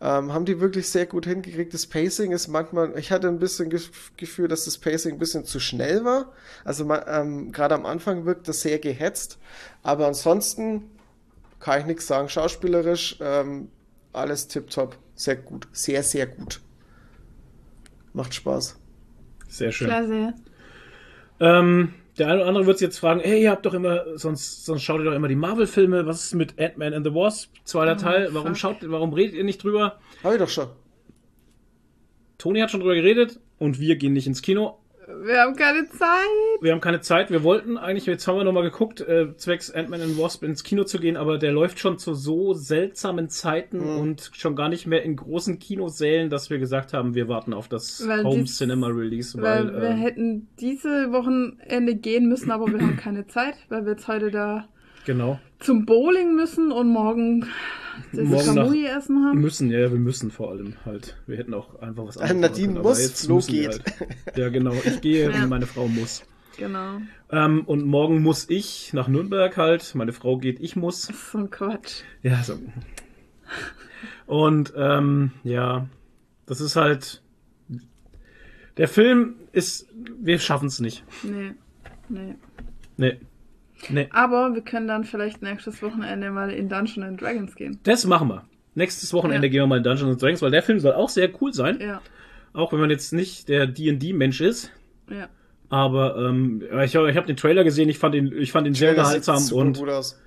Ähm, 0.00 0.32
haben 0.32 0.44
die 0.44 0.60
wirklich 0.60 0.88
sehr 0.88 1.06
gut 1.06 1.26
hingekriegt. 1.26 1.74
Das 1.74 1.86
Pacing 1.86 2.30
ist 2.30 2.46
manchmal, 2.46 2.96
ich 2.96 3.10
hatte 3.10 3.26
ein 3.26 3.40
bisschen 3.40 3.68
das 3.70 3.90
Gefühl, 4.16 4.46
dass 4.46 4.64
das 4.64 4.78
Pacing 4.78 5.14
ein 5.14 5.18
bisschen 5.18 5.44
zu 5.44 5.58
schnell 5.58 6.04
war. 6.04 6.32
Also 6.64 6.88
ähm, 6.92 7.50
gerade 7.50 7.74
am 7.74 7.84
Anfang 7.84 8.24
wirkt 8.24 8.46
das 8.46 8.60
sehr 8.60 8.78
gehetzt. 8.78 9.38
Aber 9.82 10.06
ansonsten 10.06 10.84
kann 11.58 11.80
ich 11.80 11.86
nichts 11.86 12.06
sagen. 12.06 12.28
Schauspielerisch 12.28 13.16
ähm, 13.20 13.70
alles 14.12 14.46
tipptopp. 14.46 14.96
Sehr 15.16 15.36
gut. 15.36 15.66
Sehr, 15.72 16.04
sehr 16.04 16.28
gut. 16.28 16.60
Macht 18.12 18.34
Spaß. 18.34 18.76
Sehr 19.48 19.72
schön. 19.72 19.88
Klasse. 19.88 20.34
Ähm, 21.40 21.94
der 22.18 22.26
eine 22.28 22.36
oder 22.40 22.46
andere 22.46 22.66
wird 22.66 22.78
sich 22.78 22.86
jetzt 22.86 22.98
fragen, 22.98 23.20
hey, 23.20 23.42
ihr 23.42 23.50
habt 23.50 23.64
doch 23.66 23.74
immer, 23.74 24.18
sonst, 24.18 24.64
sonst 24.64 24.82
schaut 24.82 25.00
ihr 25.00 25.04
doch 25.04 25.14
immer 25.14 25.28
die 25.28 25.36
Marvel-Filme, 25.36 26.06
was 26.06 26.24
ist 26.24 26.34
mit 26.34 26.58
Ant-Man 26.60 26.94
and 26.94 27.06
the 27.06 27.14
Wasp, 27.14 27.52
zweiter 27.64 27.92
Oh, 27.92 28.02
Teil, 28.02 28.28
warum 28.32 28.48
fuck. 28.48 28.58
schaut, 28.58 28.76
warum 28.82 29.12
redet 29.12 29.34
ihr 29.34 29.44
nicht 29.44 29.62
drüber? 29.62 29.98
Hab 30.22 30.32
ich 30.32 30.38
doch 30.38 30.48
schon. 30.48 30.68
Toni 32.38 32.60
hat 32.60 32.70
schon 32.70 32.80
drüber 32.80 32.94
geredet 32.94 33.40
und 33.58 33.80
wir 33.80 33.96
gehen 33.96 34.12
nicht 34.12 34.26
ins 34.26 34.42
Kino. 34.42 34.77
Wir 35.24 35.40
haben 35.40 35.56
keine 35.56 35.88
Zeit. 35.88 36.60
Wir 36.60 36.72
haben 36.72 36.80
keine 36.82 37.00
Zeit, 37.00 37.30
wir 37.30 37.42
wollten 37.42 37.78
eigentlich, 37.78 38.04
jetzt 38.04 38.28
haben 38.28 38.36
wir 38.36 38.44
nochmal 38.44 38.64
geguckt, 38.64 39.00
äh, 39.00 39.34
zwecks 39.36 39.70
Ant-Man 39.70 40.02
and 40.02 40.18
Wasp 40.18 40.42
ins 40.42 40.62
Kino 40.64 40.84
zu 40.84 40.98
gehen, 40.98 41.16
aber 41.16 41.38
der 41.38 41.50
läuft 41.52 41.78
schon 41.78 41.98
zu 41.98 42.12
so 42.14 42.52
seltsamen 42.52 43.30
Zeiten 43.30 43.78
Mhm. 43.78 43.98
und 44.00 44.30
schon 44.34 44.54
gar 44.54 44.68
nicht 44.68 44.86
mehr 44.86 45.02
in 45.02 45.16
großen 45.16 45.58
Kinosälen, 45.58 46.28
dass 46.28 46.50
wir 46.50 46.58
gesagt 46.58 46.92
haben, 46.92 47.14
wir 47.14 47.26
warten 47.26 47.54
auf 47.54 47.68
das 47.68 48.06
Weil 48.06 48.22
Home 48.24 48.40
dies- 48.42 48.58
Cinema 48.58 48.88
Release, 48.88 49.40
Weil 49.40 49.72
weil, 49.72 49.80
wir 49.80 49.88
äh, 49.90 49.94
hätten 49.94 50.48
diese 50.60 51.10
Wochenende 51.10 51.94
gehen 51.94 52.28
müssen, 52.28 52.50
aber 52.50 52.66
wir 52.66 52.78
haben 52.80 52.96
keine 52.96 53.26
Zeit, 53.26 53.54
weil 53.70 53.84
wir 53.86 53.92
jetzt 53.92 54.08
heute 54.08 54.30
da 54.30 54.68
genau, 55.06 55.38
zum 55.60 55.84
Bowling 55.86 56.34
müssen 56.36 56.70
und 56.72 56.88
morgen 56.88 57.46
das 58.12 58.46
Kamui 58.46 58.86
essen 58.86 59.24
haben. 59.24 59.40
müssen, 59.40 59.70
ja, 59.70 59.90
wir 59.90 59.98
müssen 59.98 60.30
vor 60.30 60.50
allem 60.50 60.74
halt. 60.84 61.16
Wir 61.26 61.36
hätten 61.36 61.52
auch 61.54 61.80
einfach 61.80 62.06
was 62.06 62.16
Äh, 62.16 62.20
anderes 62.22 62.40
Nadine 62.40 62.66
können, 62.68 62.78
aber 62.78 62.88
muss, 62.90 63.00
jetzt 63.02 63.26
Flo 63.26 63.40
wir 63.40 63.46
geht. 63.46 63.68
Halt. 64.00 64.36
Ja, 64.36 64.48
genau, 64.50 64.72
ich 64.84 65.00
gehe 65.00 65.30
Ja. 65.32 65.42
und 65.42 65.48
meine 65.48 65.66
Frau 65.66 65.88
muss. 65.88 66.22
Genau. 66.56 67.00
Ähm, 67.30 67.62
und 67.66 67.84
morgen 67.84 68.22
muss 68.22 68.48
ich 68.50 68.92
nach 68.92 69.06
Nürnberg 69.08 69.56
halt, 69.56 69.94
meine 69.94 70.12
Frau 70.12 70.38
geht, 70.38 70.58
ich 70.60 70.74
muss. 70.76 71.06
Das 71.06 71.16
ist 71.16 71.30
so 71.32 71.38
ein 71.38 71.50
Quatsch. 71.50 72.02
Ja, 72.22 72.42
so. 72.42 72.58
Und 74.26 74.72
ähm, 74.76 75.32
ja, 75.44 75.88
das 76.46 76.60
ist 76.60 76.76
halt. 76.76 77.22
Der 78.76 78.88
Film 78.88 79.34
ist. 79.52 79.88
Wir 80.20 80.38
schaffen 80.38 80.68
es 80.68 80.78
nicht. 80.80 81.04
Nee. 81.22 81.52
Nee. 82.08 82.34
Nee. 82.96 83.18
Nee. 83.90 84.08
Aber 84.12 84.54
wir 84.54 84.62
können 84.62 84.88
dann 84.88 85.04
vielleicht 85.04 85.40
nächstes 85.42 85.82
Wochenende 85.82 86.30
mal 86.30 86.50
in 86.50 86.68
Dungeons 86.68 87.06
and 87.06 87.20
Dragons 87.20 87.54
gehen. 87.54 87.78
Das 87.84 88.04
machen 88.06 88.28
wir. 88.28 88.44
Nächstes 88.74 89.12
Wochenende 89.12 89.46
Ja. 89.46 89.50
gehen 89.50 89.60
wir 89.62 89.66
mal 89.66 89.78
in 89.78 89.84
Dungeons 89.84 90.12
and 90.12 90.22
Dragons, 90.22 90.42
weil 90.42 90.50
der 90.50 90.62
Film 90.62 90.78
soll 90.80 90.92
auch 90.92 91.08
sehr 91.08 91.30
cool 91.40 91.52
sein. 91.52 91.78
Ja. 91.80 92.00
Auch 92.52 92.72
wenn 92.72 92.80
man 92.80 92.90
jetzt 92.90 93.12
nicht 93.12 93.48
der 93.48 93.66
D&D-Mensch 93.66 94.40
ist. 94.40 94.70
Ja. 95.10 95.28
Aber 95.70 96.16
ähm, 96.16 96.62
ja, 96.70 96.82
ich, 96.82 96.94
ich 96.94 97.16
habe 97.16 97.26
den 97.26 97.36
Trailer 97.36 97.62
gesehen, 97.62 97.88
ich 97.88 97.98
fand 97.98 98.14
ihn, 98.14 98.32
ich 98.36 98.52
fand 98.52 98.66
ihn 98.66 98.74
sehr 98.74 98.90
unterhaltsam 98.90 99.42
und, 99.52 99.76
gut 99.78 99.88
aus. 99.90 100.18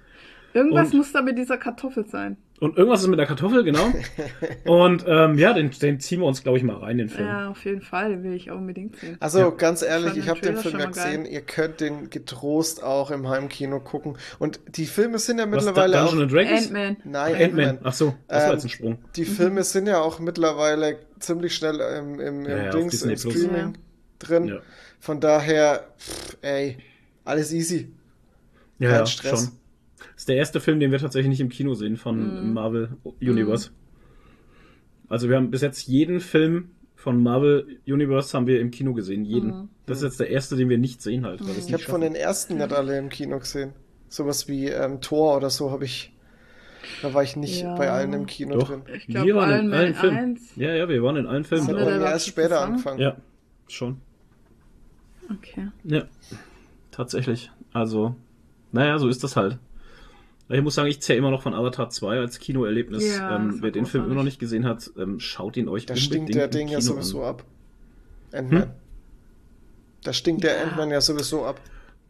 Irgendwas 0.53 0.91
Und- 0.91 0.97
muss 0.97 1.11
da 1.11 1.21
mit 1.21 1.37
dieser 1.37 1.57
Kartoffel 1.57 2.05
sein. 2.07 2.37
Und 2.61 2.77
irgendwas 2.77 3.01
ist 3.01 3.07
mit 3.07 3.19
der 3.19 3.25
Kartoffel, 3.25 3.63
genau. 3.63 3.91
und 4.65 5.03
ähm, 5.07 5.37
ja, 5.37 5.51
den, 5.51 5.71
den 5.71 5.99
ziehen 5.99 6.19
wir 6.21 6.27
uns, 6.27 6.43
glaube 6.43 6.57
ich, 6.59 6.63
mal 6.63 6.77
rein, 6.77 6.97
den 6.99 7.09
Film. 7.09 7.27
Ja, 7.27 7.49
auf 7.49 7.65
jeden 7.65 7.81
Fall. 7.81 8.11
Den 8.11 8.23
will 8.23 8.33
ich 8.33 8.49
auch 8.51 8.55
unbedingt 8.57 8.95
sehen. 8.97 9.17
Also 9.19 9.39
Ja. 9.39 9.49
ganz 9.49 9.81
ehrlich, 9.81 10.15
ich 10.15 10.29
habe 10.29 10.39
den 10.39 10.55
Film 10.57 10.79
ja 10.79 10.85
mal 10.85 10.91
geil. 10.93 11.17
gesehen. 11.17 11.25
Ihr 11.25 11.41
könnt 11.41 11.81
den 11.81 12.09
getrost 12.09 12.81
auch 12.83 13.11
im 13.11 13.27
Heimkino 13.27 13.79
gucken. 13.79 14.17
Und 14.39 14.59
die 14.67 14.85
Filme 14.85 15.19
sind 15.19 15.39
ja 15.39 15.45
Was, 15.51 15.65
mittlerweile 15.65 16.01
auch. 16.03 16.09
Dungeons 16.11 16.21
and 16.21 16.31
Dragons? 16.33 16.65
Ant-Man. 16.67 16.97
Nein, 17.03 17.33
Ant-Man. 17.35 17.65
Ant-Man. 17.69 17.79
Ach 17.83 17.93
so, 17.93 18.13
das 18.27 18.37
war 18.43 18.47
Ähm, 18.47 18.53
jetzt 18.53 18.63
ein 18.65 18.69
Sprung. 18.69 18.97
Die 19.15 19.25
Filme 19.25 19.63
sind 19.63 19.87
ja 19.87 19.99
auch 19.99 20.19
mittlerweile 20.19 20.99
ziemlich 21.19 21.55
schnell 21.55 21.79
im, 21.97 22.19
im, 22.19 22.45
im 22.45 22.49
Ja, 22.49 22.69
Dings, 22.69 23.01
im. 23.01 23.17
Streaming 23.17 23.77
drin. 24.19 24.45
Ja, 24.49 24.59
Von 24.99 25.19
daher, 25.19 25.87
pff, 25.97 26.37
ey, 26.43 26.77
alles 27.25 27.51
easy. 27.51 27.91
ja, 28.79 28.97
Kein 28.97 29.07
Stress. 29.07 29.45
schon. 29.45 29.51
Das 30.13 30.21
ist 30.23 30.29
der 30.29 30.35
erste 30.37 30.59
Film, 30.59 30.79
den 30.79 30.91
wir 30.91 30.99
tatsächlich 30.99 31.29
nicht 31.29 31.41
im 31.41 31.49
Kino 31.49 31.73
sehen 31.73 31.97
von 31.97 32.47
Mhm. 32.47 32.53
Marvel 32.53 32.89
Universe. 33.21 33.69
Also 35.09 35.29
wir 35.29 35.35
haben 35.35 35.51
bis 35.51 35.61
jetzt 35.61 35.87
jeden 35.87 36.19
Film 36.19 36.69
von 36.95 37.21
Marvel 37.21 37.79
Universe 37.87 38.35
haben 38.37 38.47
wir 38.47 38.59
im 38.61 38.71
Kino 38.71 38.93
gesehen. 38.93 39.25
Jeden. 39.25 39.49
Mhm. 39.49 39.69
Das 39.85 39.97
ist 39.97 40.03
jetzt 40.03 40.19
der 40.19 40.29
erste, 40.29 40.55
den 40.55 40.69
wir 40.69 40.77
nicht 40.77 41.01
sehen 41.01 41.25
halt. 41.25 41.41
Weil 41.41 41.47
wir 41.47 41.57
es 41.57 41.67
Ich 41.67 41.73
habe 41.73 41.83
von 41.83 42.01
den 42.01 42.15
ersten 42.15 42.57
nicht 42.57 42.71
alle 42.73 42.97
im 42.97 43.09
Kino 43.09 43.39
gesehen. 43.39 43.73
Sowas 44.07 44.47
wie 44.47 44.67
ähm, 44.67 45.01
Thor 45.01 45.37
oder 45.37 45.49
so 45.49 45.71
habe 45.71 45.85
ich. 45.85 46.13
Da 47.01 47.13
war 47.13 47.23
ich 47.23 47.35
nicht 47.35 47.61
Ja. 47.61 47.75
bei 47.75 47.89
allen 47.91 48.13
im 48.13 48.25
Kino 48.25 48.57
Doch. 48.57 48.69
drin. 48.69 48.81
Ich 48.95 49.07
glaube, 49.07 49.27
wir 49.27 49.35
waren 49.35 49.65
in 49.67 49.73
allen 49.73 49.93
Filmen. 49.95 50.17
1. 50.17 50.55
Ja, 50.55 50.73
ja, 50.73 50.87
wir 50.89 51.01
waren 51.03 51.15
in 51.15 51.27
allen 51.27 51.43
Filmen. 51.43 51.69
Aber 51.69 51.85
war 51.85 52.11
erst 52.11 52.27
später 52.27 52.49
zusammen? 52.49 52.71
angefangen. 52.73 52.99
Ja, 52.99 53.17
schon. 53.67 53.97
Okay. 55.29 55.67
Ja, 55.83 56.03
tatsächlich. 56.91 57.51
Also, 57.73 58.15
naja, 58.71 58.97
so 58.99 59.07
ist 59.07 59.23
das 59.23 59.35
halt. 59.35 59.57
Ich 60.51 60.61
muss 60.61 60.75
sagen, 60.75 60.87
ich 60.89 61.01
zähle 61.01 61.19
immer 61.19 61.31
noch 61.31 61.41
von 61.43 61.53
Avatar 61.53 61.89
2 61.89 62.19
als 62.19 62.39
Kinoerlebnis. 62.39 63.17
Ja, 63.17 63.35
ähm, 63.35 63.57
wer 63.61 63.71
den 63.71 63.85
Film 63.85 64.05
immer 64.05 64.15
noch 64.15 64.23
nicht 64.23 64.39
gesehen 64.39 64.65
hat, 64.65 64.89
ähm, 64.97 65.19
schaut 65.19 65.55
ihn 65.57 65.67
euch 65.69 65.85
Da 65.85 65.93
unbedingt 65.93 66.13
stinkt 66.13 66.35
der 66.35 66.47
Ding 66.47 66.67
ja 66.67 66.79
Kino 66.79 66.93
sowieso 66.93 67.23
an. 67.23 67.29
ab. 67.29 67.43
Ant-Man. 68.33 68.61
Hm? 68.63 68.69
Da 70.03 70.13
stinkt 70.13 70.43
der 70.43 70.55
Ja. 70.57 70.63
Ant-Man 70.63 70.89
ja 70.91 71.01
sowieso 71.01 71.45
ab. 71.45 71.59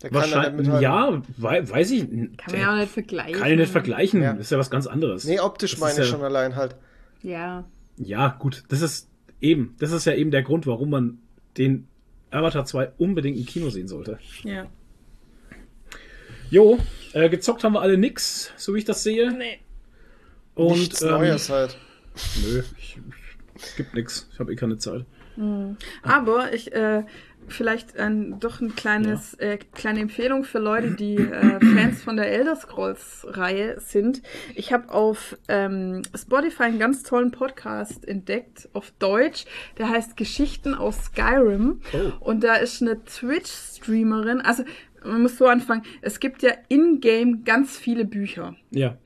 Der 0.02 0.10
nicht 0.12 0.20
Wahrscheinlich, 0.20 0.66
mithalten. 0.68 0.82
ja, 0.82 1.22
wei 1.38 1.70
weiß 1.70 1.92
ich. 1.92 2.02
Kann 2.10 2.30
man 2.52 2.60
ja 2.60 2.74
auch 2.74 2.80
nicht 2.80 2.92
vergleichen. 2.92 3.40
Kann 3.40 3.52
ich 3.52 3.58
nicht 3.60 3.72
vergleichen. 3.72 4.22
Ja. 4.24 4.32
Das 4.34 4.42
ist 4.48 4.52
ja 4.52 4.58
was 4.58 4.70
ganz 4.72 4.88
anderes. 4.88 5.26
Nee, 5.26 5.40
optisch 5.40 5.72
Das 5.72 5.80
meine 5.80 5.92
ich 5.94 5.98
ja- 6.00 6.06
schon 6.06 6.24
allein 6.24 6.56
halt. 6.56 6.76
Ja. 7.22 7.66
Ja, 7.98 8.30
gut. 8.40 8.64
Das 8.70 8.82
ist 8.82 9.10
eben, 9.42 9.76
das 9.80 9.92
ist 9.92 10.06
ja 10.06 10.14
eben 10.14 10.32
der 10.32 10.42
Grund, 10.42 10.66
warum 10.66 10.90
man 10.90 11.20
den 11.58 11.88
Avatar 12.32 12.66
2 12.66 12.92
unbedingt 12.98 13.38
im 13.38 13.46
Kino 13.46 13.70
sehen 13.70 13.88
sollte. 13.88 14.18
Ja. 14.44 14.66
Jo, 16.50 16.80
äh, 17.14 17.30
gezockt 17.30 17.64
haben 17.64 17.74
wir 17.74 17.82
alle 17.82 17.98
nix, 17.98 18.52
so 18.58 18.74
wie 18.74 18.80
ich 18.80 18.86
das 18.86 19.04
sehe. 19.04 19.32
Nee. 19.32 19.60
Und 20.56 20.80
Nichts 20.80 21.02
ähm, 21.02 21.10
Neues 21.10 21.50
halt. 21.50 21.78
Nö, 22.44 22.64
ich, 22.78 22.98
ich, 23.56 23.76
gibt 23.76 23.94
nix. 23.94 24.28
Ich 24.34 24.40
habe 24.40 24.52
eh 24.52 24.56
keine 24.56 24.78
Zeit. 24.78 25.06
Aber 26.04 26.54
ich, 26.54 26.74
äh, 26.74 27.04
vielleicht 27.48 27.98
ein, 27.98 28.40
doch 28.40 28.62
ein 28.62 28.76
kleines, 28.76 29.34
äh, 29.36 29.58
kleine 29.58 30.02
Empfehlung 30.02 30.44
für 30.44 30.60
Leute, 30.60 30.92
die 30.92 31.16
äh, 31.16 31.60
Fans 31.60 32.02
von 32.04 32.18
der 32.18 32.32
Elder 32.32 32.56
Scrolls 32.56 33.26
Reihe 33.30 33.80
sind. 33.80 34.22
Ich 34.56 34.74
habe 34.74 34.92
auf 34.92 35.38
ähm, 35.48 36.02
Spotify 36.16 36.64
einen 36.64 36.80
ganz 36.80 37.04
tollen 37.04 37.32
Podcast 37.32 38.08
entdeckt 38.08 38.70
auf 38.74 38.92
Deutsch. 39.00 39.46
Der 39.78 39.90
heißt 39.90 40.18
Geschichten 40.18 40.74
aus 40.74 41.06
Skyrim. 41.06 41.82
Oh. 41.94 42.12
Und 42.20 42.44
da 42.44 42.56
ist 42.56 42.82
eine 42.82 43.04
Twitch-Streamerin. 43.04 44.42
Also 44.42 44.64
man 45.04 45.22
muss 45.22 45.38
so 45.38 45.48
anfangen. 45.48 45.84
Es 46.02 46.20
gibt 46.20 46.42
ja 46.44 46.52
in-game 46.70 47.44
ganz 47.44 47.78
viele 47.78 48.06
Bücher. 48.06 48.56
Ja. 48.72 48.98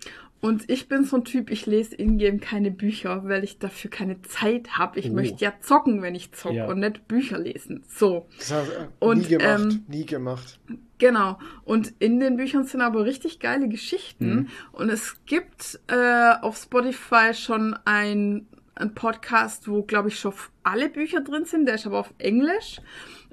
Und 0.42 0.70
ich 0.70 0.88
bin 0.88 1.06
so 1.06 1.16
ein 1.18 1.24
Typ, 1.24 1.50
ich 1.50 1.66
lese 1.66 1.96
in-game 1.96 2.40
keine 2.40 2.70
Bücher, 2.70 3.24
weil 3.26 3.44
ich 3.44 3.58
dafür 3.58 3.90
keine 3.90 4.22
Zeit 4.22 4.78
habe. 4.78 5.00
Ich 5.00 5.10
Oh. 5.10 5.14
möchte 5.14 5.44
ja 5.44 5.54
zocken, 5.60 6.04
wenn 6.04 6.14
ich 6.14 6.34
zocke 6.34 6.56
Ja. 6.58 6.68
und 6.68 6.80
nicht 6.82 7.08
Bücher 7.08 7.40
lesen. 7.40 7.84
So, 7.88 8.28
Das 8.38 8.52
hat 8.54 8.66
er 8.70 8.90
Und, 9.00 9.18
nie 9.30 9.38
gemacht. 9.38 9.60
ähm, 9.62 9.84
nie 9.88 10.06
gemacht. 10.06 10.60
genau. 11.00 11.40
Und 11.64 11.94
in 11.98 12.20
den 12.20 12.38
Büchern 12.38 12.66
sind 12.66 12.82
aber 12.82 13.06
richtig 13.06 13.40
geile 13.40 13.68
Geschichten. 13.70 14.36
Mhm. 14.36 14.48
Und 14.72 14.90
es 14.90 15.16
gibt 15.26 15.80
äh, 15.88 16.34
auf 16.42 16.58
Spotify 16.58 17.34
schon 17.34 17.76
ein, 17.86 18.46
ein 18.76 18.94
Podcast, 18.94 19.68
wo, 19.68 19.82
glaube 19.82 20.10
ich, 20.10 20.20
schon 20.20 20.34
alle 20.62 20.90
Bücher 20.90 21.22
drin 21.22 21.46
sind. 21.46 21.66
Der 21.66 21.74
ist 21.76 21.88
aber 21.88 21.98
auf 22.02 22.14
Englisch. 22.20 22.82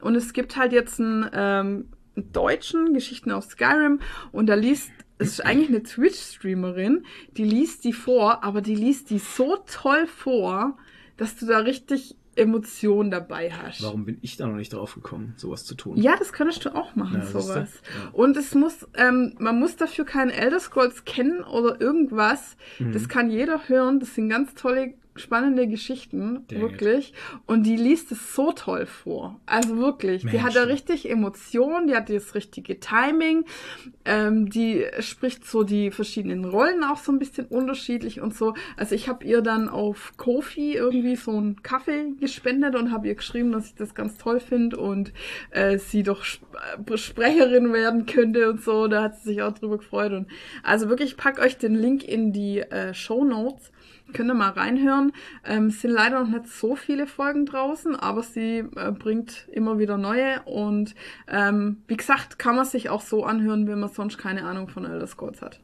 Und 0.00 0.14
es 0.14 0.32
gibt 0.32 0.56
halt 0.56 0.72
jetzt 0.72 0.98
einen, 0.98 1.28
ähm, 1.34 1.34
einen 1.34 1.88
deutschen 2.16 2.94
Geschichten 2.94 3.30
aus 3.30 3.48
Skyrim. 3.48 4.00
Und 4.32 4.46
da 4.46 4.54
liest 4.54 4.90
es 5.18 5.34
ist 5.34 5.46
eigentlich 5.46 5.68
eine 5.68 5.82
Twitch-Streamerin, 5.84 7.04
die 7.36 7.44
liest 7.44 7.84
die 7.84 7.92
vor, 7.92 8.42
aber 8.42 8.60
die 8.60 8.74
liest 8.74 9.10
die 9.10 9.18
so 9.18 9.56
toll 9.70 10.08
vor, 10.08 10.76
dass 11.16 11.36
du 11.36 11.46
da 11.46 11.58
richtig 11.58 12.16
Emotionen 12.34 13.10
dabei 13.10 13.52
hast. 13.52 13.82
Warum 13.82 14.06
bin 14.06 14.18
ich 14.22 14.36
da 14.36 14.46
noch 14.46 14.56
nicht 14.56 14.72
drauf 14.72 14.94
gekommen, 14.94 15.34
sowas 15.36 15.64
zu 15.64 15.74
tun? 15.74 15.96
Ja, 15.98 16.16
das 16.18 16.32
könntest 16.32 16.64
du 16.64 16.74
auch 16.74 16.96
machen, 16.96 17.20
Ja, 17.20 17.26
sowas. 17.26 17.82
Ja. 17.84 18.10
Und 18.12 18.36
es 18.36 18.54
muss, 18.54 18.88
ähm, 18.94 19.34
man 19.38 19.58
muss 19.58 19.76
dafür 19.76 20.06
keinen 20.06 20.30
Elder 20.30 20.58
Scrolls 20.58 21.04
kennen 21.04 21.44
oder 21.44 21.80
irgendwas. 21.80 22.56
Mhm. 22.78 22.92
Das 22.92 23.08
kann 23.08 23.30
jeder 23.30 23.68
hören. 23.68 24.00
Das 24.00 24.14
sind 24.14 24.30
ganz 24.30 24.54
tolle 24.54 24.94
spannende 25.16 25.66
Geschichten, 25.66 26.44
Dang 26.48 26.60
wirklich. 26.60 27.12
Und 27.46 27.64
die 27.64 27.76
liest 27.76 28.12
es 28.12 28.34
so 28.34 28.52
toll 28.52 28.86
vor. 28.86 29.40
Also 29.46 29.76
wirklich. 29.76 30.24
die 30.24 30.40
hat 30.40 30.56
da 30.56 30.60
Mensch. 30.60 30.74
richtig 30.74 31.10
Emotionen, 31.10 31.86
die 31.86 31.94
hat 31.94 32.08
das 32.08 32.34
richtige 32.34 32.80
Timing. 32.80 33.44
Ähm, 34.04 34.48
die 34.48 34.86
spricht 35.00 35.46
so 35.46 35.64
die 35.64 35.90
verschiedenen 35.90 36.44
Rollen 36.44 36.82
auch 36.84 36.96
so 36.96 37.12
ein 37.12 37.18
bisschen 37.18 37.46
unterschiedlich 37.46 38.20
und 38.20 38.34
so. 38.34 38.54
Also 38.76 38.94
ich 38.94 39.08
habe 39.08 39.24
ihr 39.24 39.42
dann 39.42 39.68
auf 39.68 40.14
Kofi 40.16 40.74
irgendwie 40.74 41.16
so 41.16 41.32
einen 41.32 41.62
Kaffee 41.62 42.12
gespendet 42.18 42.74
und 42.74 42.90
habe 42.90 43.08
ihr 43.08 43.14
geschrieben, 43.14 43.52
dass 43.52 43.66
ich 43.66 43.74
das 43.74 43.94
ganz 43.94 44.16
toll 44.16 44.40
finde 44.40 44.78
und 44.78 45.12
äh, 45.50 45.78
sie 45.78 46.02
doch 46.02 46.22
Sp 46.24 46.44
äh, 46.88 46.96
Sprecherin 46.96 47.72
werden 47.72 48.06
könnte 48.06 48.50
und 48.50 48.62
so. 48.62 48.88
Da 48.88 49.02
hat 49.02 49.18
sie 49.18 49.30
sich 49.30 49.42
auch 49.42 49.52
drüber 49.52 49.78
gefreut. 49.78 50.12
Und 50.12 50.28
also 50.62 50.88
wirklich, 50.88 51.12
ich 51.12 51.16
pack 51.16 51.38
euch 51.38 51.58
den 51.58 51.74
Link 51.74 52.04
in 52.04 52.32
die 52.32 52.60
äh, 52.60 52.94
Show 52.94 53.24
Notes. 53.24 53.70
Könnt 54.12 54.30
ihr 54.30 54.34
mal 54.34 54.50
reinhören. 54.50 55.12
Ähm, 55.44 55.66
es 55.66 55.80
sind 55.80 55.90
leider 55.90 56.20
noch 56.20 56.28
nicht 56.28 56.48
so 56.48 56.76
viele 56.76 57.06
Folgen 57.06 57.46
draußen, 57.46 57.96
aber 57.96 58.22
sie 58.22 58.64
äh, 58.76 58.92
bringt 58.92 59.48
immer 59.52 59.78
wieder 59.78 59.98
neue. 59.98 60.42
Und 60.42 60.94
ähm, 61.28 61.82
wie 61.86 61.96
gesagt, 61.96 62.38
kann 62.38 62.56
man 62.56 62.64
sich 62.64 62.90
auch 62.90 63.00
so 63.00 63.24
anhören, 63.24 63.66
wenn 63.66 63.80
man 63.80 63.88
sonst 63.90 64.18
keine 64.18 64.44
Ahnung 64.44 64.68
von 64.68 64.84
Elder 64.84 65.06
Scrolls 65.06 65.42
hat. 65.42 65.60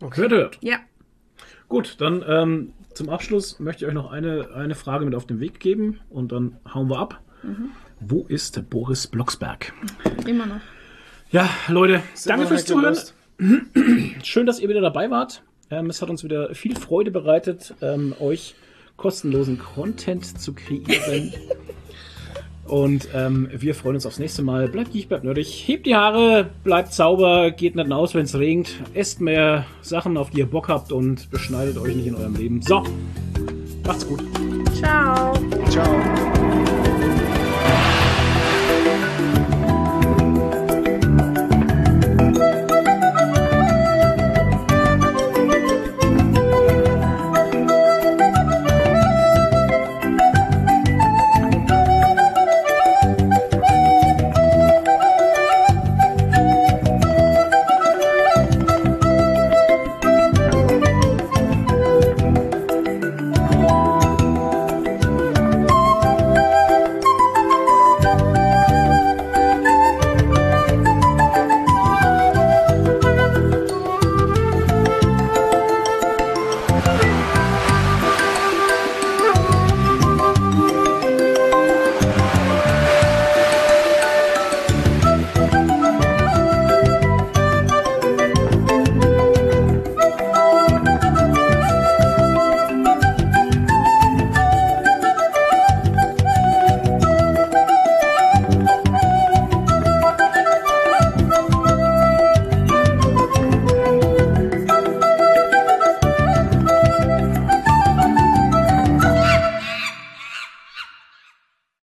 Hört, 0.00 0.32
hört. 0.32 0.58
Ja. 0.60 0.78
Gut, 1.68 2.00
dann 2.00 2.24
ähm, 2.26 2.72
zum 2.92 3.08
Abschluss 3.08 3.60
möchte 3.60 3.84
ich 3.84 3.88
euch 3.88 3.94
noch 3.94 4.10
eine, 4.10 4.50
eine 4.54 4.74
Frage 4.74 5.04
mit 5.04 5.14
auf 5.14 5.26
den 5.26 5.40
Weg 5.40 5.60
geben 5.60 6.00
und 6.10 6.32
dann 6.32 6.58
hauen 6.72 6.90
wir 6.90 6.98
ab. 6.98 7.22
Wo 8.00 8.24
ist 8.26 8.68
Boris 8.68 9.06
Blocksberg? 9.06 9.72
Immer 10.26 10.46
noch. 10.46 10.60
Ja, 11.30 11.48
Leute, 11.68 12.02
danke 12.26 12.42
Immer 12.42 12.48
fürs 12.48 12.64
Zuhören. 12.66 12.96
weggelöst. 13.38 14.22
Schön, 14.24 14.46
dass 14.46 14.60
ihr 14.60 14.68
wieder 14.68 14.80
dabei 14.80 15.10
wart. 15.10 15.42
Ähm, 15.72 15.88
es 15.88 16.02
hat 16.02 16.10
uns 16.10 16.22
wieder 16.22 16.54
viel 16.54 16.76
Freude 16.76 17.10
bereitet, 17.10 17.74
ähm, 17.80 18.14
euch 18.20 18.54
kostenlosen 18.98 19.58
Content 19.58 20.38
zu 20.38 20.52
kreieren. 20.52 21.32
Und 22.66 23.08
ähm, 23.14 23.48
wir 23.52 23.74
freuen 23.74 23.96
uns 23.96 24.06
aufs 24.06 24.18
nächste 24.18 24.42
Mal. 24.42 24.68
Bleibt 24.68 24.92
geek, 24.92 25.08
bleibt 25.08 25.24
nerdig. 25.24 25.64
Hebt 25.66 25.86
die 25.86 25.96
Haare, 25.96 26.50
bleibt 26.62 26.92
sauber, 26.92 27.50
geht 27.50 27.74
nicht 27.74 27.90
aus, 27.90 28.14
wenn 28.14 28.24
es 28.24 28.38
regnet. 28.38 28.74
Esst 28.94 29.20
mehr 29.20 29.66
Sachen, 29.80 30.16
auf 30.16 30.30
die 30.30 30.38
ihr 30.38 30.46
Bock 30.46 30.68
habt 30.68 30.92
und 30.92 31.30
beschneidet 31.30 31.76
euch 31.78 31.96
nicht 31.96 32.06
in 32.06 32.14
eurem 32.14 32.36
Leben. 32.36 32.62
So, 32.62 32.84
macht's 33.84 34.06
gut. 34.06 34.22
Ciao. 34.74 35.34
Ciao. 35.70 36.31